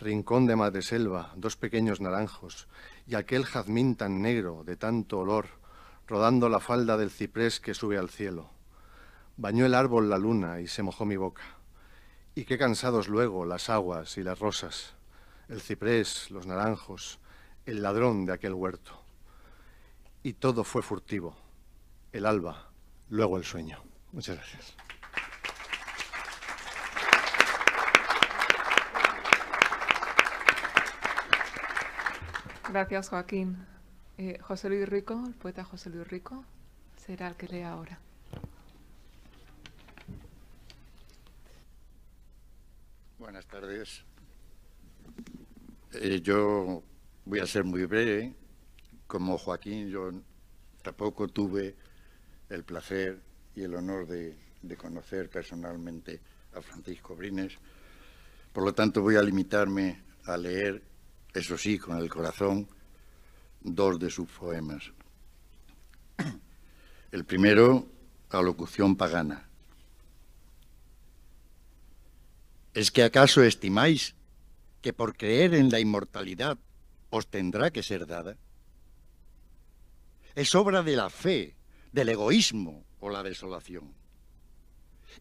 Rincón 0.00 0.46
de 0.46 0.56
madre 0.56 0.82
selva, 0.82 1.32
dos 1.36 1.56
pequeños 1.56 2.00
naranjos 2.00 2.66
y 3.06 3.14
aquel 3.14 3.44
jazmín 3.44 3.94
tan 3.94 4.22
negro 4.22 4.64
de 4.64 4.76
tanto 4.76 5.20
olor, 5.20 5.46
rodando 6.08 6.48
la 6.48 6.58
falda 6.58 6.96
del 6.96 7.10
ciprés 7.10 7.60
que 7.60 7.74
sube 7.74 7.96
al 7.96 8.10
cielo. 8.10 8.50
Bañó 9.36 9.66
el 9.66 9.74
árbol 9.74 10.10
la 10.10 10.18
luna 10.18 10.60
y 10.60 10.66
se 10.66 10.82
mojó 10.82 11.04
mi 11.04 11.16
boca. 11.16 11.42
Y 12.34 12.44
qué 12.44 12.58
cansados 12.58 13.08
luego 13.08 13.44
las 13.44 13.70
aguas 13.70 14.16
y 14.16 14.22
las 14.22 14.38
rosas, 14.38 14.94
el 15.48 15.60
ciprés, 15.60 16.30
los 16.30 16.46
naranjos, 16.46 17.20
el 17.66 17.82
ladrón 17.82 18.26
de 18.26 18.32
aquel 18.32 18.54
huerto. 18.54 18.92
Y 20.22 20.34
todo 20.34 20.64
fue 20.64 20.82
furtivo, 20.82 21.36
el 22.12 22.26
alba, 22.26 22.70
luego 23.08 23.36
el 23.36 23.44
sueño. 23.44 23.78
Muchas 24.12 24.36
gracias. 24.36 24.74
Gracias, 32.70 33.08
Joaquín. 33.08 33.66
Eh, 34.18 34.38
José 34.40 34.68
Luis 34.68 34.88
Rico, 34.88 35.24
el 35.26 35.34
poeta 35.34 35.64
José 35.64 35.90
Luis 35.90 36.06
Rico, 36.06 36.44
será 36.96 37.26
el 37.26 37.34
que 37.34 37.48
lea 37.48 37.72
ahora. 37.72 37.98
Buenas 43.18 43.46
tardes. 43.46 44.04
Eh, 45.92 46.20
yo 46.20 46.82
voy 47.24 47.40
a 47.40 47.46
ser 47.46 47.64
muy 47.64 47.84
breve. 47.84 48.34
Como 49.06 49.38
Joaquín, 49.38 49.88
yo 49.88 50.12
tampoco 50.82 51.28
tuve 51.28 51.74
el 52.48 52.64
placer 52.64 53.20
y 53.54 53.62
el 53.62 53.74
honor 53.74 54.06
de, 54.06 54.36
conocer 54.76 55.28
personalmente 55.28 56.20
a 56.54 56.60
Francisco 56.60 57.16
Brines. 57.16 57.54
Por 58.52 58.64
lo 58.64 58.72
tanto, 58.72 59.02
voy 59.02 59.16
a 59.16 59.22
limitarme 59.22 60.02
a 60.24 60.36
leer 60.36 60.82
eso 61.32 61.56
sí, 61.56 61.78
con 61.78 61.98
el 61.98 62.08
corazón, 62.08 62.68
dos 63.60 63.98
de 63.98 64.10
sus 64.10 64.28
poemas. 64.28 64.92
El 67.12 67.24
primero, 67.24 67.86
Alocución 68.30 68.96
pagana. 68.96 69.48
¿Es 72.74 72.92
que 72.92 73.02
acaso 73.02 73.42
estimáis 73.42 74.14
que 74.80 74.92
por 74.92 75.16
creer 75.16 75.54
en 75.54 75.70
la 75.70 75.80
inmortalidad 75.80 76.56
os 77.10 77.26
tendrá 77.28 77.70
que 77.70 77.82
ser 77.82 78.06
dada? 78.06 78.36
Es 80.34 80.54
obra 80.54 80.82
de 80.82 80.96
la 80.96 81.10
fe, 81.10 81.56
del 81.92 82.08
egoísmo 82.08 82.84
o 83.00 83.10
la 83.10 83.22
desolación. 83.22 83.94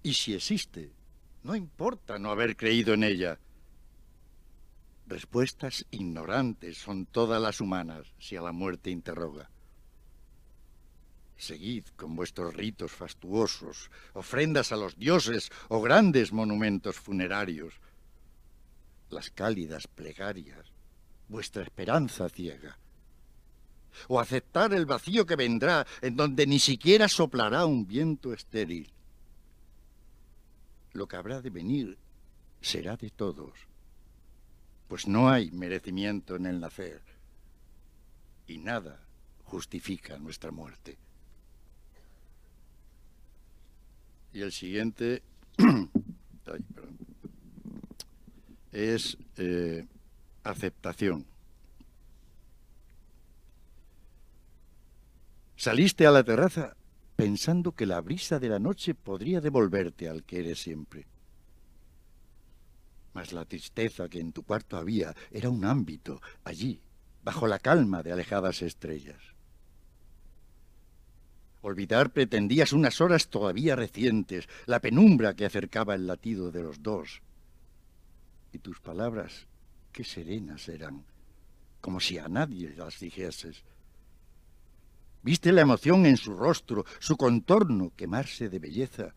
Y 0.03 0.13
si 0.13 0.33
existe, 0.33 0.93
no 1.43 1.55
importa 1.55 2.19
no 2.19 2.29
haber 2.31 2.55
creído 2.55 2.93
en 2.93 3.03
ella, 3.03 3.39
Respuestas 5.09 5.87
ignorantes 5.89 6.77
son 6.77 7.07
todas 7.07 7.41
las 7.41 7.61
humanas 7.61 8.13
si 8.19 8.35
a 8.35 8.43
la 8.43 8.51
muerte 8.51 8.91
interroga. 8.91 9.49
Seguid 11.35 11.85
con 11.95 12.15
vuestros 12.15 12.53
ritos 12.53 12.91
fastuosos, 12.91 13.89
ofrendas 14.13 14.71
a 14.71 14.75
los 14.75 14.99
dioses 14.99 15.49
o 15.67 15.81
grandes 15.81 16.31
monumentos 16.31 16.97
funerarios. 16.97 17.73
Las 19.09 19.31
cálidas 19.31 19.87
plegarias, 19.87 20.71
vuestra 21.29 21.63
esperanza 21.63 22.27
ciega. 22.27 22.77
O 24.07 24.19
aceptar 24.19 24.73
el 24.73 24.85
vacío 24.85 25.25
que 25.25 25.35
vendrá 25.35 25.87
en 26.01 26.15
donde 26.15 26.45
ni 26.45 26.59
siquiera 26.59 27.07
soplará 27.07 27.65
un 27.65 27.87
viento 27.87 28.33
estéril. 28.33 28.91
Lo 30.93 31.07
que 31.07 31.15
habrá 31.15 31.41
de 31.41 31.49
venir 31.49 31.97
será 32.61 32.97
de 32.97 33.09
todos 33.09 33.69
pues 34.89 35.07
no 35.07 35.29
hay 35.29 35.51
merecimiento 35.51 36.35
en 36.35 36.47
el 36.47 36.59
nacer 36.59 36.99
y 38.47 38.57
nada 38.57 38.99
justifica 39.43 40.17
nuestra 40.17 40.49
muerte. 40.49 40.97
Y 44.33 44.41
el 44.41 44.51
siguiente 44.51 45.21
es 48.71 49.15
eh, 49.37 49.85
aceptación. 50.49 51.25
Saliste 55.55 56.07
a 56.07 56.11
la 56.11 56.23
terraza 56.23 56.75
pensando 57.15 57.73
que 57.73 57.85
la 57.85 57.99
brisa 57.99 58.39
de 58.39 58.49
la 58.49 58.59
noche 58.59 58.95
podría 58.95 59.41
devolverte 59.41 60.07
al 60.07 60.23
que 60.23 60.39
eres 60.39 60.61
siempre 60.61 61.07
mas 63.19 63.33
la 63.33 63.43
tristeza 63.43 64.07
que 64.07 64.21
en 64.21 64.31
tu 64.31 64.43
cuarto 64.43 64.77
había 64.77 65.13
era 65.29 65.49
un 65.49 65.65
ámbito, 65.65 66.21
allí, 66.45 66.81
bajo 67.21 67.47
la 67.47 67.59
calma 67.59 68.01
de 68.01 68.13
alejadas 68.13 68.61
estrellas. 68.61 69.21
Olvidar 71.61 72.11
pretendías 72.11 72.71
unas 72.71 73.01
horas 73.01 73.27
todavía 73.27 73.75
recientes, 73.75 74.47
la 74.67 74.79
penumbra 74.79 75.35
que 75.35 75.45
acercaba 75.45 75.95
el 75.95 76.07
latido 76.07 76.49
de 76.51 76.63
los 76.63 76.81
dos. 76.81 77.21
Y 78.53 78.59
tus 78.59 78.79
palabras, 78.79 79.47
qué 79.91 80.03
serenas 80.03 80.67
eran, 80.69 81.03
como 81.81 81.99
si 81.99 82.17
a 82.17 82.27
nadie 82.27 82.73
las 82.75 82.99
dijeses. 82.99 83.63
Viste 85.21 85.51
la 85.51 85.61
emoción 85.61 86.05
en 86.05 86.17
su 86.17 86.33
rostro, 86.33 86.85
su 86.99 87.17
contorno 87.17 87.91
quemarse 87.95 88.49
de 88.49 88.59
belleza, 88.59 89.13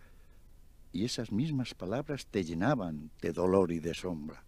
y 0.93 1.05
esas 1.05 1.33
mismas 1.33 1.75
palabras 1.75 2.27
te 2.27 2.45
llenaban 2.45 3.11
de 3.21 3.33
dolor 3.33 3.73
y 3.73 3.79
de 3.79 3.95
sombra. 3.95 4.45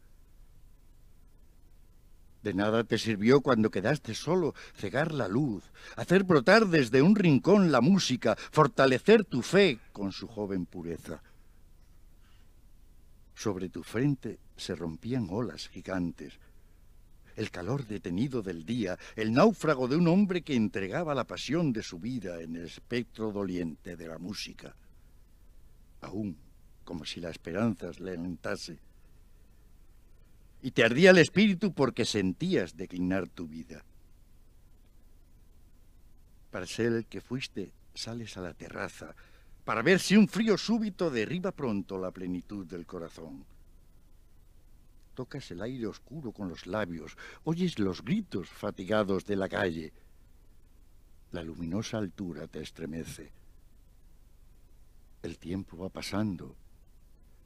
De 2.42 2.52
nada 2.52 2.84
te 2.84 2.98
sirvió 2.98 3.40
cuando 3.40 3.70
quedaste 3.70 4.14
solo 4.14 4.54
cegar 4.74 5.12
la 5.12 5.28
luz, 5.28 5.64
hacer 5.96 6.24
brotar 6.24 6.66
desde 6.66 7.00
un 7.00 7.16
rincón 7.16 7.72
la 7.72 7.80
música, 7.80 8.36
fortalecer 8.36 9.24
tu 9.24 9.40
fe 9.40 9.78
con 9.92 10.12
su 10.12 10.28
joven 10.28 10.66
pureza. 10.66 11.22
Sobre 13.34 13.68
tu 13.68 13.82
frente 13.82 14.38
se 14.56 14.74
rompían 14.74 15.28
olas 15.30 15.68
gigantes, 15.68 16.38
el 17.36 17.50
calor 17.50 17.86
detenido 17.86 18.42
del 18.42 18.64
día, 18.64 18.96
el 19.16 19.32
náufrago 19.32 19.88
de 19.88 19.96
un 19.96 20.06
hombre 20.06 20.42
que 20.42 20.54
entregaba 20.54 21.14
la 21.14 21.24
pasión 21.24 21.72
de 21.72 21.82
su 21.82 21.98
vida 21.98 22.40
en 22.40 22.54
el 22.56 22.66
espectro 22.66 23.32
doliente 23.32 23.96
de 23.96 24.06
la 24.06 24.18
música 24.18 24.76
aún 26.04 26.36
como 26.84 27.04
si 27.04 27.20
la 27.20 27.30
esperanza 27.30 27.90
le 27.98 28.12
alentase. 28.12 28.78
Y 30.62 30.70
te 30.70 30.84
ardía 30.84 31.10
el 31.10 31.18
espíritu 31.18 31.72
porque 31.72 32.04
sentías 32.04 32.76
declinar 32.76 33.28
tu 33.28 33.46
vida. 33.46 33.84
Para 36.50 36.66
ser 36.66 36.92
el 36.92 37.06
que 37.06 37.20
fuiste, 37.20 37.72
sales 37.94 38.36
a 38.36 38.42
la 38.42 38.54
terraza, 38.54 39.14
para 39.64 39.82
ver 39.82 40.00
si 40.00 40.16
un 40.16 40.28
frío 40.28 40.58
súbito 40.58 41.10
derriba 41.10 41.52
pronto 41.52 41.98
la 41.98 42.10
plenitud 42.10 42.66
del 42.66 42.86
corazón. 42.86 43.44
Tocas 45.14 45.50
el 45.50 45.62
aire 45.62 45.86
oscuro 45.86 46.32
con 46.32 46.48
los 46.48 46.66
labios, 46.66 47.16
oyes 47.44 47.78
los 47.78 48.02
gritos 48.02 48.48
fatigados 48.48 49.24
de 49.24 49.36
la 49.36 49.48
calle. 49.48 49.92
La 51.30 51.42
luminosa 51.42 51.98
altura 51.98 52.46
te 52.46 52.60
estremece 52.60 53.32
el 55.24 55.38
tiempo 55.38 55.78
va 55.78 55.88
pasando. 55.88 56.54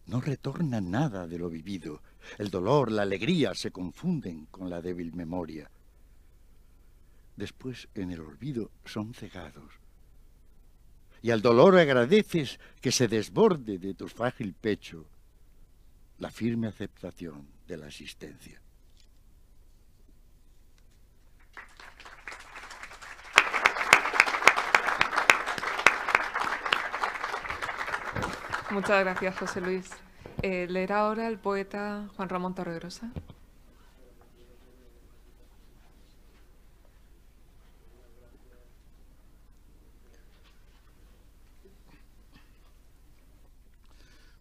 No 0.06 0.20
retorna 0.20 0.80
nada 0.80 1.26
de 1.26 1.38
lo 1.38 1.48
vivido. 1.48 2.02
El 2.36 2.50
dolor, 2.50 2.90
la 2.90 3.02
alegría 3.02 3.54
se 3.54 3.70
confunden 3.70 4.46
con 4.46 4.68
la 4.68 4.82
débil 4.82 5.14
memoria. 5.14 5.70
después 7.36 7.88
en 7.94 8.10
el 8.10 8.20
olvido 8.20 8.72
son 8.84 9.14
cegados. 9.14 9.72
Y 11.22 11.30
al 11.30 11.42
dolor 11.42 11.76
agradeces 11.78 12.60
que 12.80 12.92
se 12.92 13.08
desborde 13.08 13.78
de 13.78 13.94
tu 13.94 14.08
frágil 14.08 14.54
pecho 14.54 15.06
la 16.18 16.30
firme 16.30 16.66
aceptación 16.68 17.46
de 17.66 17.76
la 17.76 17.86
existencia. 17.88 18.60
Muchas 28.70 29.00
gracias, 29.00 29.38
José 29.38 29.60
Luis. 29.60 29.90
Eh, 30.42 30.66
leerá 30.68 31.00
ahora 31.00 31.26
el 31.26 31.38
poeta 31.38 32.08
Juan 32.16 32.28
Ramón 32.28 32.54
Torregrosa. 32.54 33.10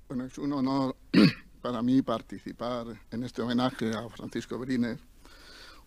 Bueno, 0.08 0.24
es 0.24 0.38
un 0.38 0.54
honor 0.54 0.96
para 1.62 1.82
mí 1.82 2.02
participar 2.02 2.88
en 3.12 3.24
este 3.24 3.42
homenaje 3.42 3.94
a 3.94 4.08
Francisco 4.08 4.58
Brines, 4.58 5.00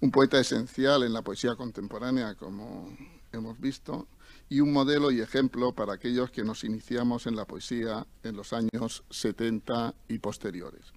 un 0.01 0.11
poeta 0.11 0.39
esencial 0.39 1.05
en 1.05 1.15
la 1.15 1.23
poesía 1.23 1.57
contemporánea, 1.57 2.35
como 2.35 2.95
hemos 3.33 3.59
visto, 3.59 4.09
y 4.51 4.61
un 4.61 4.75
modelo 4.75 5.11
y 5.11 5.23
ejemplo 5.23 5.73
para 5.73 5.95
aquellos 5.95 6.31
que 6.31 6.45
nos 6.45 6.65
iniciamos 6.65 7.27
en 7.27 7.35
la 7.35 7.47
poesía 7.47 8.07
en 8.23 8.37
los 8.37 8.53
años 8.53 9.05
70 9.09 9.95
y 10.09 10.19
posteriores. 10.19 10.93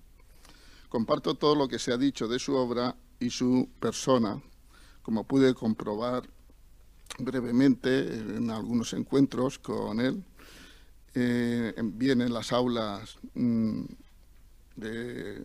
Comparto 0.90 1.36
todo 1.36 1.56
lo 1.56 1.70
que 1.70 1.80
se 1.80 1.94
ha 1.94 1.98
dicho 1.98 2.28
de 2.28 2.40
su 2.40 2.56
obra 2.56 2.98
y 3.22 3.30
su 3.30 3.70
persona, 3.80 4.44
como 5.02 5.24
pude 5.24 5.54
comprobar 5.54 6.30
brevemente 7.20 8.18
en 8.18 8.50
algunos 8.50 8.92
encuentros 8.92 9.60
con 9.60 10.02
él, 10.02 10.26
eh, 11.16 11.74
bien 11.84 12.22
en 12.22 12.34
las 12.34 12.52
aulas 12.52 13.18
mm, 13.36 13.84
de, 14.76 15.44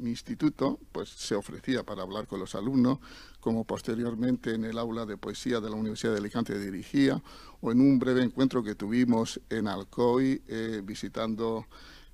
mi 0.00 0.10
instituto, 0.10 0.80
pues 0.90 1.08
se 1.08 1.34
ofrecía 1.34 1.84
para 1.84 2.02
hablar 2.02 2.26
con 2.26 2.40
los 2.40 2.54
alumnos, 2.54 2.98
como 3.40 3.64
posteriormente 3.64 4.54
en 4.54 4.64
el 4.64 4.78
aula 4.78 5.06
de 5.06 5.16
poesía 5.16 5.60
de 5.60 5.70
la 5.70 5.76
Universidad 5.76 6.12
de 6.12 6.18
Alicante 6.18 6.58
dirigía, 6.58 7.22
o 7.60 7.70
en 7.70 7.80
un 7.80 7.98
breve 7.98 8.22
encuentro 8.22 8.62
que 8.62 8.74
tuvimos 8.74 9.40
en 9.50 9.68
Alcoy 9.68 10.42
eh, 10.48 10.82
visitando 10.84 11.66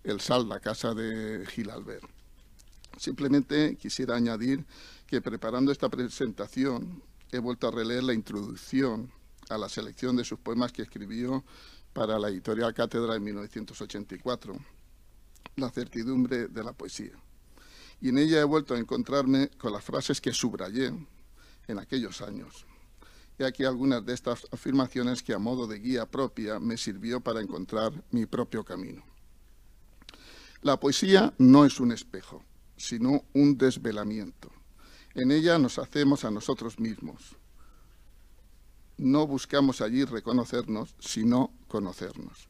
el 0.05 0.21
SAL, 0.21 0.49
la 0.49 0.61
casa 0.61 0.95
de 0.95 1.47
Gil 1.47 1.71
Albert. 1.71 2.05
Simplemente 2.97 3.77
quisiera 3.77 4.17
añadir 4.17 4.65
que 5.07 5.21
preparando 5.23 5.73
esta 5.73 5.89
presentación 5.89 7.03
he 7.33 7.39
vuelto 7.39 7.69
a 7.69 7.71
releer 7.71 8.03
la 8.03 8.15
introducción 8.15 9.11
a 9.49 9.59
la 9.59 9.69
selección 9.69 10.17
de 10.17 10.25
sus 10.25 10.39
poemas 10.39 10.73
que 10.73 10.83
escribió 10.83 11.45
para 11.93 12.19
la 12.19 12.29
editorial 12.29 12.73
Cátedra 12.75 13.17
en 13.17 13.25
1984 13.25 14.57
la 15.57 15.71
certidumbre 15.71 16.49
de 16.49 16.65
la 16.65 16.73
poesía. 16.73 17.13
Y 18.01 18.09
en 18.09 18.19
ella 18.19 18.41
he 18.41 18.45
vuelto 18.45 18.75
a 18.75 18.79
encontrarme 18.79 19.51
con 19.59 19.73
las 19.73 19.85
frases 19.85 20.21
que 20.21 20.33
subrayé 20.33 20.93
en 21.67 21.79
aquellos 21.79 22.23
años. 22.23 22.65
Y 23.39 23.45
aquí 23.45 23.65
algunas 23.65 24.05
de 24.05 24.15
estas 24.15 24.47
afirmaciones 24.51 25.23
que 25.23 25.35
a 25.35 25.39
modo 25.39 25.67
de 25.67 25.79
guía 25.79 26.07
propia 26.07 26.59
me 26.59 26.77
sirvió 26.77 27.21
para 27.21 27.41
encontrar 27.41 27.93
mi 28.11 28.27
propio 28.27 28.65
camino. 28.65 29.03
La 30.63 30.79
poesía 30.79 31.33
no 31.39 31.65
es 31.65 31.81
un 31.81 31.93
espejo, 31.93 32.45
sino 32.77 33.25
un 33.33 33.57
desvelamiento. 33.57 34.51
En 35.15 35.31
ella 35.31 35.59
nos 35.59 35.79
hacemos 35.79 36.25
a 36.25 36.31
nosotros 36.31 36.79
mismos. 36.79 37.37
No 38.99 39.27
buscamos 39.27 39.81
allí 39.81 40.05
reconocernos, 40.05 40.95
sino 40.99 41.51
conocernos. 41.71 42.49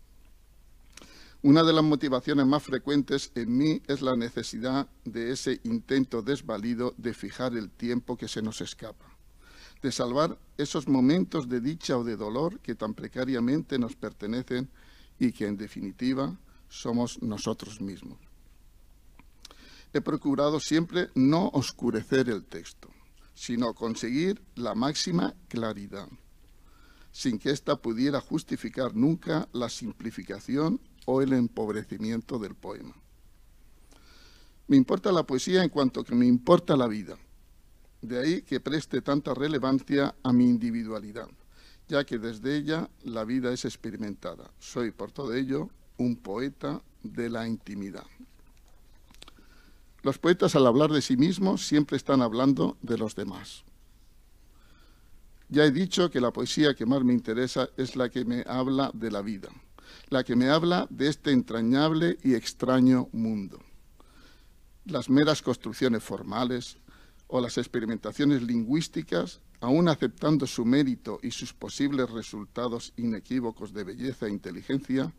Una 1.42 1.62
de 1.62 1.72
las 1.72 1.84
motivaciones 1.84 2.46
más 2.46 2.62
frecuentes 2.62 3.30
en 3.34 3.56
mí 3.56 3.80
es 3.86 4.02
la 4.02 4.16
necesidad 4.16 4.88
de 5.04 5.30
ese 5.30 5.60
intento 5.64 6.22
desvalido 6.22 6.94
de 6.98 7.14
fijar 7.14 7.56
el 7.56 7.70
tiempo 7.70 8.16
que 8.16 8.28
se 8.28 8.42
nos 8.42 8.60
escapa, 8.60 9.06
de 9.80 9.92
salvar 9.92 10.38
esos 10.58 10.88
momentos 10.88 11.48
de 11.48 11.60
dicha 11.60 11.96
o 11.96 12.04
de 12.04 12.16
dolor 12.16 12.58
que 12.60 12.74
tan 12.74 12.94
precariamente 12.94 13.78
nos 13.78 13.94
pertenecen 13.94 14.68
y 15.18 15.32
que 15.32 15.46
en 15.46 15.56
definitiva 15.56 16.36
somos 16.68 17.22
nosotros 17.22 17.80
mismos. 17.80 18.18
He 19.92 20.00
procurado 20.00 20.60
siempre 20.60 21.08
no 21.14 21.48
oscurecer 21.48 22.28
el 22.28 22.44
texto, 22.44 22.90
sino 23.34 23.74
conseguir 23.74 24.42
la 24.56 24.74
máxima 24.74 25.34
claridad, 25.48 26.08
sin 27.12 27.38
que 27.38 27.50
ésta 27.50 27.76
pudiera 27.76 28.20
justificar 28.20 28.94
nunca 28.94 29.48
la 29.52 29.68
simplificación 29.68 30.80
o 31.06 31.22
el 31.22 31.32
empobrecimiento 31.32 32.38
del 32.38 32.54
poema. 32.54 32.94
Me 34.68 34.76
importa 34.76 35.10
la 35.10 35.24
poesía 35.24 35.64
en 35.64 35.68
cuanto 35.68 36.04
que 36.04 36.14
me 36.14 36.26
importa 36.26 36.76
la 36.76 36.86
vida. 36.86 37.18
De 38.02 38.18
ahí 38.18 38.42
que 38.42 38.60
preste 38.60 39.02
tanta 39.02 39.34
relevancia 39.34 40.14
a 40.22 40.32
mi 40.32 40.44
individualidad, 40.44 41.28
ya 41.88 42.04
que 42.04 42.18
desde 42.18 42.56
ella 42.56 42.88
la 43.02 43.24
vida 43.24 43.52
es 43.52 43.64
experimentada. 43.64 44.50
Soy, 44.58 44.92
por 44.92 45.10
todo 45.10 45.34
ello, 45.34 45.68
un 45.96 46.16
poeta 46.16 46.82
de 47.02 47.28
la 47.28 47.46
intimidad. 47.48 48.06
Los 50.02 50.18
poetas 50.18 50.54
al 50.54 50.66
hablar 50.66 50.90
de 50.90 51.02
sí 51.02 51.16
mismos 51.16 51.66
siempre 51.66 51.96
están 51.96 52.22
hablando 52.22 52.78
de 52.80 52.96
los 52.96 53.16
demás. 53.16 53.64
Ya 55.50 55.64
he 55.64 55.72
dicho 55.72 56.12
que 56.12 56.20
la 56.20 56.32
poesía 56.32 56.74
que 56.74 56.86
más 56.86 57.02
me 57.02 57.12
interesa 57.12 57.68
es 57.76 57.96
la 57.96 58.08
que 58.08 58.24
me 58.24 58.44
habla 58.46 58.92
de 58.94 59.10
la 59.10 59.20
vida, 59.20 59.48
la 60.08 60.22
que 60.22 60.36
me 60.36 60.48
habla 60.48 60.86
de 60.90 61.08
este 61.08 61.32
entrañable 61.32 62.18
y 62.22 62.34
extraño 62.34 63.08
mundo. 63.10 63.58
Las 64.84 65.10
meras 65.10 65.42
construcciones 65.42 66.04
formales 66.04 66.78
o 67.26 67.40
las 67.40 67.58
experimentaciones 67.58 68.42
lingüísticas, 68.42 69.40
aun 69.60 69.88
aceptando 69.88 70.46
su 70.46 70.64
mérito 70.64 71.18
y 71.20 71.32
sus 71.32 71.52
posibles 71.52 72.08
resultados 72.10 72.92
inequívocos 72.96 73.74
de 73.74 73.82
belleza 73.82 74.26
e 74.26 74.30
inteligencia, 74.30 75.12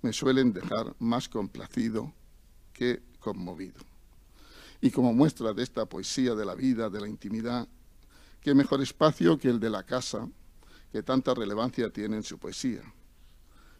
me 0.00 0.12
suelen 0.12 0.52
dejar 0.52 0.94
más 1.00 1.28
complacido 1.28 2.12
que 2.72 3.02
conmovido. 3.18 3.80
Y 4.80 4.92
como 4.92 5.12
muestra 5.12 5.52
de 5.52 5.64
esta 5.64 5.86
poesía 5.86 6.36
de 6.36 6.44
la 6.44 6.54
vida, 6.54 6.88
de 6.88 7.00
la 7.00 7.08
intimidad, 7.08 7.66
qué 8.46 8.54
mejor 8.54 8.80
espacio 8.80 9.36
que 9.40 9.48
el 9.48 9.58
de 9.58 9.68
la 9.68 9.82
casa, 9.82 10.28
que 10.92 11.02
tanta 11.02 11.34
relevancia 11.34 11.90
tiene 11.90 12.18
en 12.18 12.22
su 12.22 12.38
poesía 12.38 12.80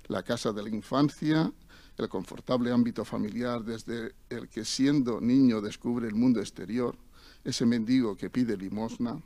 la 0.09 0.24
casa 0.24 0.52
de 0.52 0.60
la 0.60 0.70
infancia, 0.70 1.52
el 1.97 2.09
confortable 2.09 2.72
ámbito 2.72 3.05
familiar 3.05 3.62
desde 3.62 4.16
el 4.28 4.48
que 4.48 4.64
siendo 4.64 5.20
niño 5.20 5.60
descubre 5.60 6.09
el 6.09 6.16
mundo 6.16 6.40
exterior, 6.40 6.97
ese 7.44 7.64
mendigo 7.64 8.16
que 8.16 8.28
pide 8.28 8.56
limosna, 8.56 9.22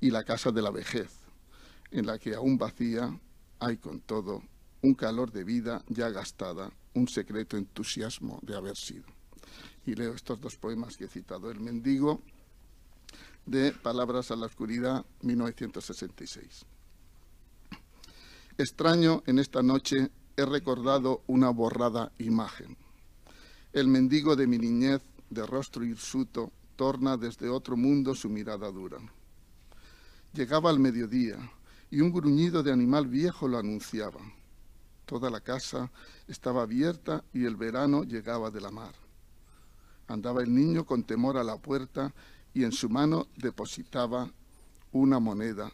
y 0.00 0.10
la 0.10 0.24
casa 0.24 0.50
de 0.50 0.62
la 0.62 0.72
vejez, 0.72 1.12
en 1.92 2.04
la 2.06 2.18
que 2.18 2.34
aún 2.34 2.58
vacía 2.58 3.16
hay 3.60 3.76
con 3.76 4.00
todo 4.00 4.42
un 4.80 4.94
calor 4.94 5.30
de 5.30 5.44
vida 5.44 5.84
ya 5.86 6.10
gastada, 6.10 6.72
un 6.94 7.06
secreto 7.06 7.56
entusiasmo 7.56 8.40
de 8.42 8.56
haber 8.56 8.76
sido. 8.76 9.06
Y 9.86 9.94
leo 9.94 10.12
estos 10.12 10.40
dos 10.40 10.56
poemas 10.56 10.96
que 10.96 11.04
he 11.04 11.08
citado, 11.08 11.52
El 11.52 11.60
mendigo 11.60 12.20
de 13.46 13.72
Palabras 13.72 14.30
a 14.30 14.36
la 14.36 14.46
Oscuridad, 14.46 15.04
1966. 15.22 16.64
Extraño 18.58 19.22
en 19.26 19.38
esta 19.38 19.62
noche 19.62 20.10
he 20.36 20.44
recordado 20.44 21.22
una 21.26 21.50
borrada 21.50 22.12
imagen. 22.18 22.76
El 23.72 23.88
mendigo 23.88 24.36
de 24.36 24.46
mi 24.46 24.58
niñez, 24.58 25.02
de 25.30 25.46
rostro 25.46 25.84
hirsuto, 25.84 26.52
torna 26.76 27.16
desde 27.16 27.48
otro 27.48 27.76
mundo 27.76 28.14
su 28.14 28.28
mirada 28.28 28.70
dura. 28.70 28.98
Llegaba 30.32 30.70
al 30.70 30.78
mediodía 30.78 31.38
y 31.90 32.00
un 32.00 32.12
gruñido 32.12 32.62
de 32.62 32.72
animal 32.72 33.06
viejo 33.06 33.48
lo 33.48 33.58
anunciaba. 33.58 34.20
Toda 35.06 35.30
la 35.30 35.40
casa 35.40 35.90
estaba 36.28 36.62
abierta 36.62 37.24
y 37.32 37.44
el 37.44 37.56
verano 37.56 38.04
llegaba 38.04 38.50
de 38.50 38.60
la 38.60 38.70
mar. 38.70 38.94
Andaba 40.08 40.42
el 40.42 40.54
niño 40.54 40.84
con 40.84 41.04
temor 41.04 41.36
a 41.36 41.44
la 41.44 41.56
puerta 41.56 42.14
y 42.54 42.64
en 42.64 42.72
su 42.72 42.88
mano 42.88 43.28
depositaba 43.36 44.30
una 44.92 45.18
moneda 45.18 45.72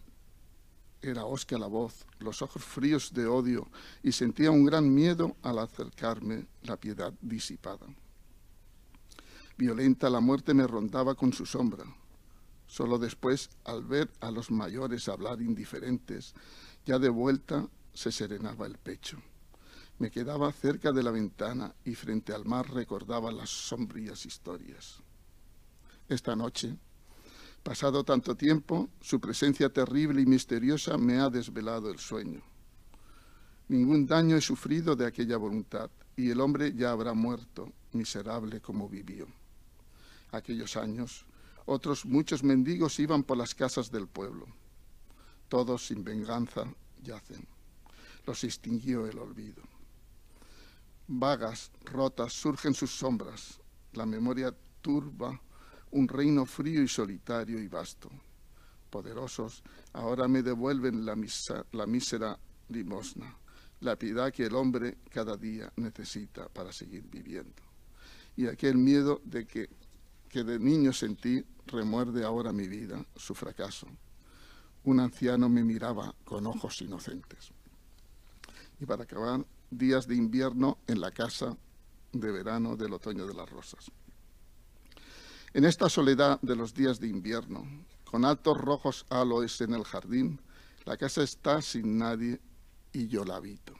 era 1.00 1.24
Oscar 1.24 1.60
la 1.60 1.68
voz, 1.68 2.06
los 2.18 2.42
ojos 2.42 2.64
fríos 2.64 3.12
de 3.12 3.26
odio, 3.26 3.68
y 4.02 4.12
sentía 4.12 4.50
un 4.50 4.64
gran 4.64 4.92
miedo 4.92 5.36
al 5.42 5.58
acercarme, 5.60 6.46
la 6.62 6.76
piedad 6.76 7.12
disipada. 7.20 7.86
Violenta 9.56 10.10
la 10.10 10.20
muerte 10.20 10.54
me 10.54 10.66
rondaba 10.66 11.14
con 11.14 11.32
su 11.32 11.46
sombra. 11.46 11.84
Solo 12.66 12.98
después, 12.98 13.48
al 13.64 13.84
ver 13.84 14.10
a 14.20 14.30
los 14.30 14.50
mayores 14.50 15.08
hablar 15.08 15.40
indiferentes, 15.40 16.34
ya 16.84 16.98
de 16.98 17.08
vuelta 17.08 17.68
se 17.94 18.12
serenaba 18.12 18.66
el 18.66 18.76
pecho. 18.76 19.18
Me 19.98 20.10
quedaba 20.10 20.52
cerca 20.52 20.92
de 20.92 21.02
la 21.02 21.10
ventana 21.10 21.74
y 21.84 21.94
frente 21.94 22.32
al 22.32 22.44
mar 22.44 22.70
recordaba 22.70 23.32
las 23.32 23.50
sombrías 23.50 24.26
historias. 24.26 25.02
Esta 26.08 26.34
noche 26.34 26.76
Pasado 27.62 28.02
tanto 28.02 28.34
tiempo, 28.34 28.88
su 29.00 29.20
presencia 29.20 29.68
terrible 29.68 30.22
y 30.22 30.26
misteriosa 30.26 30.96
me 30.96 31.18
ha 31.18 31.28
desvelado 31.28 31.90
el 31.90 31.98
sueño. 31.98 32.40
Ningún 33.68 34.06
daño 34.06 34.36
he 34.36 34.40
sufrido 34.40 34.96
de 34.96 35.06
aquella 35.06 35.36
voluntad, 35.36 35.90
y 36.16 36.30
el 36.30 36.40
hombre 36.40 36.72
ya 36.74 36.92
habrá 36.92 37.12
muerto, 37.12 37.70
miserable 37.92 38.60
como 38.60 38.88
vivió. 38.88 39.26
Aquellos 40.32 40.76
años, 40.76 41.26
otros 41.66 42.06
muchos 42.06 42.42
mendigos 42.42 42.98
iban 42.98 43.22
por 43.22 43.36
las 43.36 43.54
casas 43.54 43.90
del 43.90 44.06
pueblo. 44.06 44.46
Todos 45.48 45.88
sin 45.88 46.02
venganza 46.02 46.64
yacen. 47.02 47.46
Los 48.26 48.44
extinguió 48.44 49.06
el 49.06 49.18
olvido. 49.18 49.62
Vagas, 51.06 51.70
rotas, 51.84 52.32
surgen 52.32 52.72
sus 52.72 52.92
sombras. 52.92 53.60
La 53.92 54.06
memoria 54.06 54.54
turba 54.80 55.38
un 55.90 56.08
reino 56.08 56.46
frío 56.46 56.82
y 56.82 56.88
solitario 56.88 57.58
y 57.58 57.68
vasto. 57.68 58.10
Poderosos, 58.90 59.62
ahora 59.92 60.28
me 60.28 60.42
devuelven 60.42 61.04
la, 61.04 61.16
la 61.72 61.86
mísera 61.86 62.38
limosna, 62.68 63.36
la 63.80 63.96
piedad 63.96 64.32
que 64.32 64.46
el 64.46 64.54
hombre 64.54 64.98
cada 65.10 65.36
día 65.36 65.72
necesita 65.76 66.48
para 66.48 66.72
seguir 66.72 67.04
viviendo. 67.08 67.62
Y 68.36 68.46
aquel 68.46 68.76
miedo 68.76 69.20
de 69.24 69.46
que, 69.46 69.68
que 70.28 70.44
de 70.44 70.58
niño 70.58 70.92
sentí 70.92 71.44
remuerde 71.66 72.24
ahora 72.24 72.52
mi 72.52 72.68
vida, 72.68 73.04
su 73.16 73.34
fracaso. 73.34 73.86
Un 74.84 75.00
anciano 75.00 75.48
me 75.48 75.64
miraba 75.64 76.14
con 76.24 76.46
ojos 76.46 76.80
inocentes. 76.80 77.50
Y 78.80 78.86
para 78.86 79.02
acabar, 79.02 79.44
días 79.70 80.06
de 80.06 80.14
invierno 80.14 80.78
en 80.86 81.00
la 81.00 81.10
casa 81.10 81.56
de 82.12 82.32
verano 82.32 82.76
del 82.76 82.94
otoño 82.94 83.26
de 83.26 83.34
las 83.34 83.50
rosas. 83.50 83.90
En 85.58 85.64
esta 85.64 85.88
soledad 85.88 86.40
de 86.40 86.54
los 86.54 86.72
días 86.72 87.00
de 87.00 87.08
invierno, 87.08 87.66
con 88.04 88.24
altos 88.24 88.56
rojos 88.56 89.04
aloes 89.10 89.60
en 89.60 89.74
el 89.74 89.82
jardín, 89.82 90.40
la 90.84 90.96
casa 90.96 91.24
está 91.24 91.60
sin 91.62 91.98
nadie 91.98 92.40
y 92.92 93.08
yo 93.08 93.24
la 93.24 93.34
habito. 93.34 93.74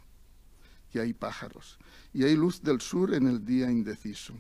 Y 0.93 0.99
hay 0.99 1.13
pájaros, 1.13 1.79
y 2.13 2.25
hay 2.25 2.35
luz 2.35 2.63
del 2.63 2.81
sur 2.81 3.15
en 3.15 3.29
el 3.29 3.45
día 3.45 3.71
indeciso. 3.71 4.35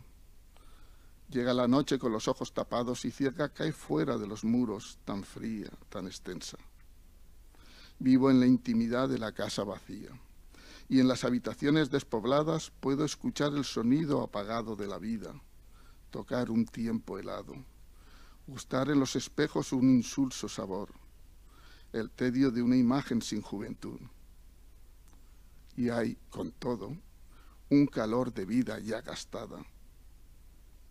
Llega 1.31 1.55
la 1.55 1.69
noche 1.69 1.97
con 1.97 2.10
los 2.10 2.27
ojos 2.27 2.52
tapados 2.52 3.05
y 3.05 3.12
cierca 3.12 3.51
cae 3.51 3.70
fuera 3.70 4.19
de 4.19 4.27
los 4.27 4.43
muros, 4.43 4.98
tan 5.05 5.23
fría, 5.23 5.70
tan 5.90 6.09
extensa. 6.09 6.59
Vivo 8.01 8.32
en 8.32 8.40
la 8.40 8.47
intimidad 8.47 9.09
de 9.09 9.19
la 9.20 9.31
casa 9.31 9.62
vacía, 9.62 10.10
y 10.89 10.98
en 10.98 11.06
las 11.06 11.23
habitaciones 11.23 11.89
despobladas 11.89 12.73
puedo 12.81 13.05
escuchar 13.05 13.55
el 13.55 13.65
sonido 13.65 14.23
apagado 14.23 14.74
de 14.74 14.89
la 14.89 14.98
vida, 14.98 15.40
tocar 16.11 16.51
un 16.51 16.65
tiempo 16.67 17.19
helado, 17.19 17.55
gustar 18.47 18.91
en 18.91 19.01
los 19.01 19.17
espejos 19.17 19.73
un 19.73 19.91
insulso 19.91 20.49
sabor, 20.49 20.91
el 21.93 22.11
tedio 22.11 22.51
de 22.51 22.63
una 22.63 22.77
imagen 22.77 23.23
sin 23.23 23.43
juventud. 23.43 24.01
Y 25.77 25.91
hay, 25.91 26.19
con 26.31 26.53
todo, 26.53 26.97
un 27.71 27.87
calor 27.87 28.33
de 28.33 28.45
vida 28.45 28.79
ya 28.81 29.01
gastada 29.01 29.65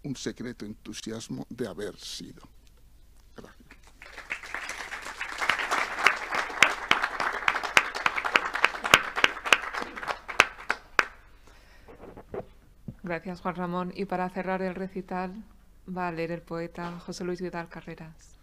un 0.08 0.16
secreto 0.16 0.66
entusiasmo 0.66 1.46
de 1.50 1.68
haber 1.68 1.98
sido. 1.98 2.42
Gracias, 13.08 13.40
Juan 13.40 13.56
Ramón. 13.56 13.94
Y 13.96 14.04
para 14.04 14.30
cerrar 14.30 14.62
el 14.62 14.76
recital 14.76 15.32
va 15.88 16.10
a 16.10 16.12
leer 16.12 16.30
el 16.34 16.42
poeta 16.42 17.00
José 17.00 17.24
Luis 17.24 17.42
Vidal 17.42 17.70
Carreras. 17.70 18.38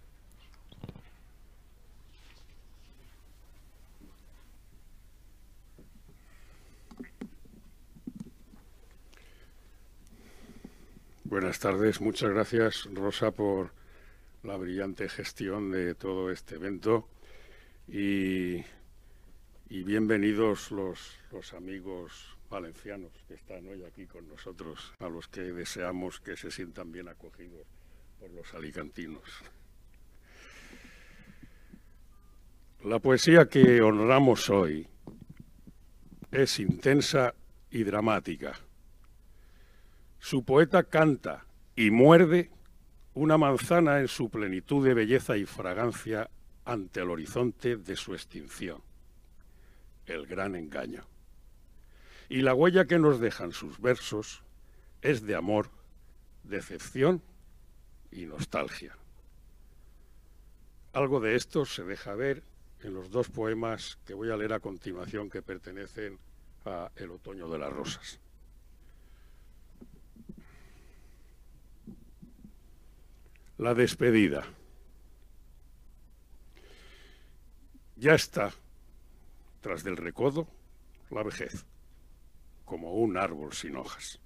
Buenas 11.24 11.58
tardes, 11.58 12.00
muchas 12.00 12.30
gracias 12.30 12.88
Rosa 12.94 13.32
por 13.32 13.70
la 14.44 14.56
brillante 14.56 15.10
gestión 15.10 15.72
de 15.72 15.94
todo 15.94 16.30
este 16.30 16.54
evento 16.54 17.06
y, 17.86 18.64
bienvenidos 19.68 20.70
los, 20.70 21.18
los, 21.32 21.52
amigos 21.52 22.33
valencianos 22.54 23.12
que 23.26 23.34
están 23.34 23.66
hoy 23.66 23.84
aquí 23.84 24.06
con 24.06 24.28
nosotros, 24.28 24.94
a 25.00 25.08
los 25.08 25.28
que 25.28 25.42
deseamos 25.42 26.20
que 26.20 26.36
se 26.36 26.50
sientan 26.50 26.92
bien 26.92 27.08
acogidos 27.08 27.66
por 28.20 28.30
los 28.30 28.54
alicantinos. 28.54 29.22
La 32.84 33.00
poesía 33.00 33.48
que 33.48 33.82
honramos 33.82 34.48
hoy 34.50 34.86
es 36.30 36.60
intensa 36.60 37.34
y 37.70 37.82
dramática 37.82 38.54
su 40.24 40.42
poeta 40.42 40.84
canta 40.84 41.44
y 41.76 41.90
muerde 41.90 42.50
una 43.12 43.36
manzana 43.36 44.00
en 44.00 44.08
su 44.08 44.30
plenitud 44.30 44.82
de 44.82 44.94
belleza 44.94 45.36
y 45.36 45.44
fragancia 45.44 46.30
ante 46.64 47.00
el 47.00 47.10
horizonte 47.10 47.76
de 47.76 47.94
su 47.94 48.14
extinción, 48.14 48.80
el 50.06 50.26
gran 50.26 50.54
engaño. 50.54 51.04
Y 52.28 52.42
la 52.42 52.54
huella 52.54 52.86
que 52.86 52.98
nos 52.98 53.20
dejan 53.20 53.52
sus 53.52 53.80
versos 53.80 54.42
es 55.02 55.22
de 55.26 55.34
amor, 55.34 55.70
decepción 56.42 57.22
y 58.10 58.26
nostalgia. 58.26 58.96
Algo 60.92 61.20
de 61.20 61.34
esto 61.34 61.66
se 61.66 61.84
deja 61.84 62.14
ver 62.14 62.42
en 62.82 62.94
los 62.94 63.10
dos 63.10 63.28
poemas 63.28 63.98
que 64.06 64.14
voy 64.14 64.30
a 64.30 64.36
leer 64.36 64.52
a 64.52 64.60
continuación 64.60 65.28
que 65.28 65.42
pertenecen 65.42 66.18
a 66.64 66.90
El 66.96 67.10
otoño 67.10 67.48
de 67.48 67.58
las 67.58 67.72
rosas. 67.72 68.20
La 73.58 73.74
despedida. 73.74 74.44
Ya 77.96 78.14
está, 78.14 78.52
tras 79.60 79.84
del 79.84 79.96
recodo, 79.96 80.48
la 81.10 81.22
vejez, 81.22 81.64
como 82.64 82.94
un 82.94 83.16
árbol 83.16 83.52
sin 83.52 83.76
hojas. 83.76 84.20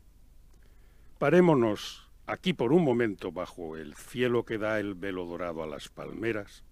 Parémonos 1.18 2.08
aquí 2.26 2.52
por 2.52 2.72
un 2.72 2.84
momento 2.84 3.32
bajo 3.32 3.76
el 3.76 3.94
cielo 3.94 4.44
que 4.44 4.58
da 4.58 4.78
el 4.78 4.94
velo 4.94 5.24
dorado 5.26 5.62
a 5.62 5.66
las 5.66 5.88
palmeras 5.88 6.64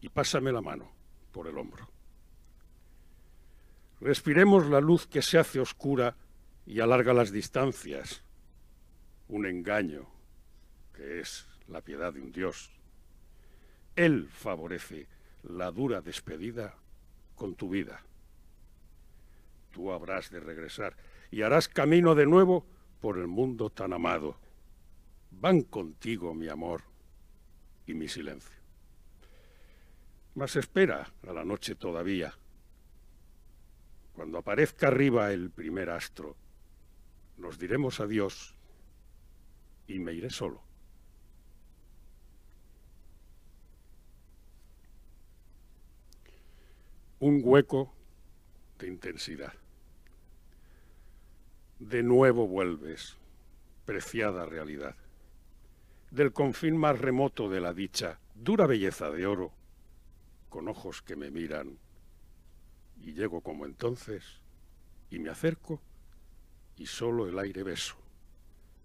y 0.00 0.08
pásame 0.08 0.52
la 0.52 0.60
mano 0.60 0.92
por 1.32 1.48
el 1.48 1.58
hombro. 1.58 1.90
Respiremos 4.00 4.66
la 4.68 4.80
luz 4.80 5.06
que 5.06 5.22
se 5.22 5.38
hace 5.38 5.60
oscura 5.60 6.16
y 6.66 6.80
alarga 6.80 7.12
las 7.12 7.30
distancias, 7.30 8.22
un 9.28 9.46
engaño, 9.46 10.06
que 10.92 11.20
es 11.20 11.46
la 11.68 11.80
piedad 11.80 12.12
de 12.12 12.20
un 12.20 12.32
Dios. 12.32 12.70
Él 13.96 14.28
favorece 14.30 15.08
la 15.42 15.70
dura 15.70 16.00
despedida 16.00 16.76
con 17.34 17.54
tu 17.54 17.68
vida. 17.68 18.02
Tú 19.74 19.92
habrás 19.92 20.30
de 20.30 20.38
regresar 20.38 20.96
y 21.32 21.42
harás 21.42 21.68
camino 21.68 22.14
de 22.14 22.26
nuevo 22.26 22.64
por 23.00 23.18
el 23.18 23.26
mundo 23.26 23.70
tan 23.70 23.92
amado. 23.92 24.38
Van 25.32 25.62
contigo 25.62 26.32
mi 26.32 26.48
amor 26.48 26.82
y 27.84 27.94
mi 27.94 28.06
silencio. 28.06 28.56
Mas 30.36 30.54
espera 30.54 31.12
a 31.26 31.32
la 31.32 31.44
noche 31.44 31.74
todavía. 31.74 32.38
Cuando 34.12 34.38
aparezca 34.38 34.86
arriba 34.86 35.32
el 35.32 35.50
primer 35.50 35.90
astro, 35.90 36.36
nos 37.36 37.58
diremos 37.58 37.98
adiós 37.98 38.54
y 39.88 39.98
me 39.98 40.12
iré 40.12 40.30
solo. 40.30 40.62
un 47.24 47.40
hueco 47.42 47.90
de 48.78 48.86
intensidad. 48.86 49.54
De 51.86 52.02
nuevo 52.02 52.48
vuelves, 52.48 53.18
preciada 53.84 54.46
realidad. 54.46 54.96
Del 56.10 56.32
confín 56.32 56.78
más 56.78 56.98
remoto 56.98 57.50
de 57.50 57.60
la 57.60 57.74
dicha, 57.74 58.20
dura 58.34 58.66
belleza 58.66 59.10
de 59.10 59.26
oro, 59.26 59.52
con 60.48 60.66
ojos 60.68 61.02
que 61.02 61.14
me 61.14 61.30
miran, 61.30 61.78
y 62.96 63.12
llego 63.12 63.42
como 63.42 63.66
entonces, 63.66 64.24
y 65.10 65.18
me 65.18 65.28
acerco, 65.28 65.82
y 66.78 66.86
solo 66.86 67.28
el 67.28 67.38
aire 67.38 67.62
beso. 67.62 67.96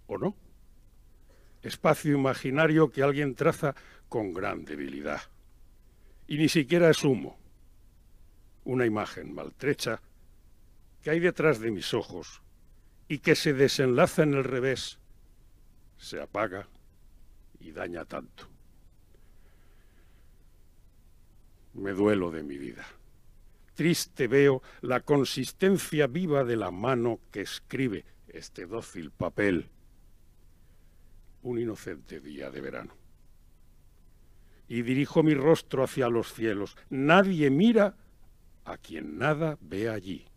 ¿O 0.08 0.18
no? 0.18 0.36
Espacio 1.62 2.14
imaginario 2.14 2.92
que 2.92 3.02
alguien 3.02 3.34
traza 3.34 3.76
con 4.10 4.34
gran 4.34 4.66
debilidad. 4.66 5.22
Y 6.28 6.38
ni 6.38 6.50
siquiera 6.50 6.90
es 6.90 7.02
humo, 7.06 7.38
una 8.66 8.86
imagen 8.86 9.34
maltrecha 9.34 10.02
que 11.02 11.12
hay 11.12 11.22
detrás 11.22 11.62
de 11.62 11.72
mis 11.72 11.94
ojos 11.94 12.42
y 13.10 13.18
que 13.18 13.36
se 13.36 13.54
desenlaza 13.54 14.22
en 14.22 14.36
el 14.36 14.44
revés, 14.44 15.00
se 15.98 16.22
apaga 16.22 16.70
y 17.60 17.72
daña 17.72 18.06
tanto. 18.06 18.48
Me 21.74 21.92
duelo 21.92 22.30
de 22.30 22.44
mi 22.44 22.58
vida. 22.58 22.86
Triste 23.74 24.28
veo 24.28 24.62
la 24.82 25.00
consistencia 25.00 26.06
viva 26.06 26.44
de 26.44 26.56
la 26.56 26.70
mano 26.70 27.20
que 27.32 27.42
escribe 27.42 28.06
este 28.28 28.68
dócil 28.68 29.10
papel. 29.10 29.70
Un 31.42 31.58
inocente 31.58 32.20
día 32.20 32.52
de 32.52 32.62
verano. 32.62 32.94
Y 34.68 34.84
dirijo 34.84 35.24
mi 35.24 35.34
rostro 35.34 35.84
hacia 35.84 36.10
los 36.10 36.32
cielos. 36.34 36.78
Nadie 36.92 37.50
mira 37.50 37.96
a 38.66 38.78
quien 38.78 39.18
nada 39.18 39.58
ve 39.62 39.90
allí. 39.90 40.28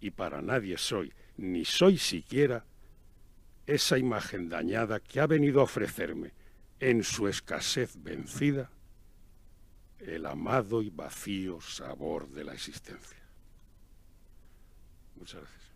Y 0.00 0.10
para 0.10 0.42
nadie 0.42 0.78
soy 0.78 1.12
ni 1.36 1.64
soy 1.64 1.98
siquiera, 1.98 2.64
esa 3.66 3.98
imagen 3.98 4.48
dañada 4.48 5.00
que 5.00 5.20
ha 5.20 5.26
venido 5.26 5.60
a 5.60 5.64
ofrecerme 5.64 6.32
en 6.78 7.02
su 7.02 7.26
escasez 7.26 8.02
vencida 8.02 8.70
el 9.98 10.26
amado 10.26 10.82
y 10.82 10.90
vacío 10.90 11.60
sabor 11.60 12.28
de 12.28 12.44
la 12.44 12.52
existencia. 12.54 13.18
Muchas 15.16 15.40
gracias. 15.40 15.66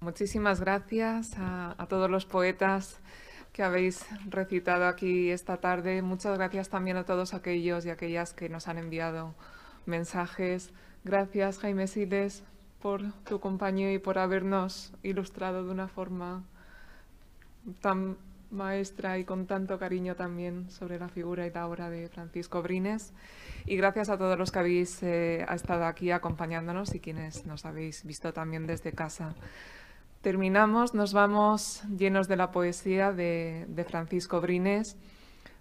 Muchísimas 0.00 0.60
gracias 0.60 1.34
a, 1.36 1.74
a, 1.76 1.86
todos 1.86 2.10
los 2.10 2.24
poetas 2.24 2.98
que 3.58 3.64
habéis 3.64 4.06
recitado 4.30 4.86
aquí 4.86 5.32
esta 5.32 5.56
tarde. 5.56 6.00
Muchas 6.00 6.38
gracias 6.38 6.68
también 6.68 6.96
a 6.96 7.02
todos 7.02 7.34
aquellos 7.34 7.84
y 7.84 7.90
aquellas 7.90 8.32
que 8.32 8.48
nos 8.48 8.68
han 8.68 8.78
enviado 8.78 9.34
mensajes. 9.84 10.70
Gracias, 11.02 11.58
Jaime 11.58 11.88
Siles, 11.88 12.44
por 12.80 13.10
tu 13.24 13.40
compañía 13.40 13.92
y 13.92 13.98
por 13.98 14.16
habernos 14.18 14.92
ilustrado 15.02 15.64
de 15.64 15.72
una 15.72 15.88
forma 15.88 16.44
tan 17.80 18.16
maestra 18.52 19.18
y 19.18 19.24
con 19.24 19.48
tanto 19.48 19.76
cariño 19.76 20.14
también 20.14 20.70
sobre 20.70 21.00
la 21.00 21.08
figura 21.08 21.44
y 21.44 21.50
la 21.50 21.66
obra 21.66 21.90
de 21.90 22.08
Francisco 22.10 22.62
Brines. 22.62 23.12
Y 23.66 23.76
gracias 23.76 24.08
a 24.08 24.16
todos 24.16 24.38
los 24.38 24.52
que 24.52 24.58
habéis 24.60 25.02
eh, 25.02 25.44
estado 25.52 25.86
aquí 25.86 26.12
acompañándonos 26.12 26.94
y 26.94 27.00
quienes 27.00 27.44
nos 27.44 27.64
habéis 27.64 28.04
visto 28.04 28.32
también 28.32 28.68
desde 28.68 28.92
casa. 28.92 29.34
Terminamos, 30.22 30.94
nos 30.94 31.12
vamos 31.12 31.82
llenos 31.96 32.26
de 32.26 32.36
la 32.36 32.50
poesía 32.50 33.12
de, 33.12 33.66
de 33.68 33.84
Francisco 33.84 34.40
Brines. 34.40 34.96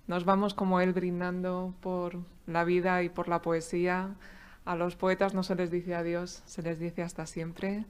Nos 0.08 0.26
vamos 0.26 0.54
como 0.54 0.82
él 0.82 0.94
brindando 0.94 1.74
por 1.82 2.18
la 2.48 2.64
vida 2.64 3.04
y 3.04 3.10
por 3.10 3.28
la 3.28 3.42
poesía. 3.42 4.16
A 4.66 4.76
los 4.76 4.96
poetas 4.96 5.34
no 5.34 5.44
se 5.44 5.56
les 5.56 5.70
dice 5.70 5.96
adiós, 5.96 6.42
se 6.46 6.62
les 6.62 6.80
dice 6.80 7.04
hasta 7.04 7.26
siempre 7.26 7.86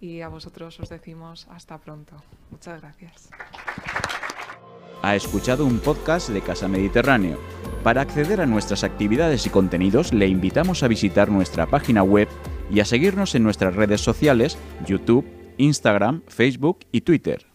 y 0.00 0.20
a 0.20 0.28
vosotros 0.28 0.78
os 0.80 0.88
decimos 0.88 1.46
hasta 1.50 1.78
pronto. 1.78 2.14
Muchas 2.50 2.80
gracias. 2.80 3.30
Ha 5.02 5.16
escuchado 5.16 5.66
un 5.66 5.80
podcast 5.80 6.30
de 6.30 6.40
Casa 6.40 6.68
Mediterráneo. 6.68 7.38
Para 7.82 8.00
acceder 8.00 8.40
a 8.40 8.46
nuestras 8.46 8.84
actividades 8.84 9.46
y 9.46 9.50
contenidos 9.50 10.14
le 10.14 10.26
invitamos 10.28 10.82
a 10.82 10.88
visitar 10.88 11.28
nuestra 11.30 11.66
página 11.66 12.02
web 12.02 12.28
y 12.70 12.80
a 12.80 12.84
seguirnos 12.84 13.34
en 13.34 13.42
nuestras 13.42 13.74
redes 13.74 14.00
sociales, 14.00 14.56
YouTube, 14.86 15.26
Instagram, 15.58 16.22
Facebook 16.28 16.80
y 16.92 17.00
Twitter. 17.02 17.53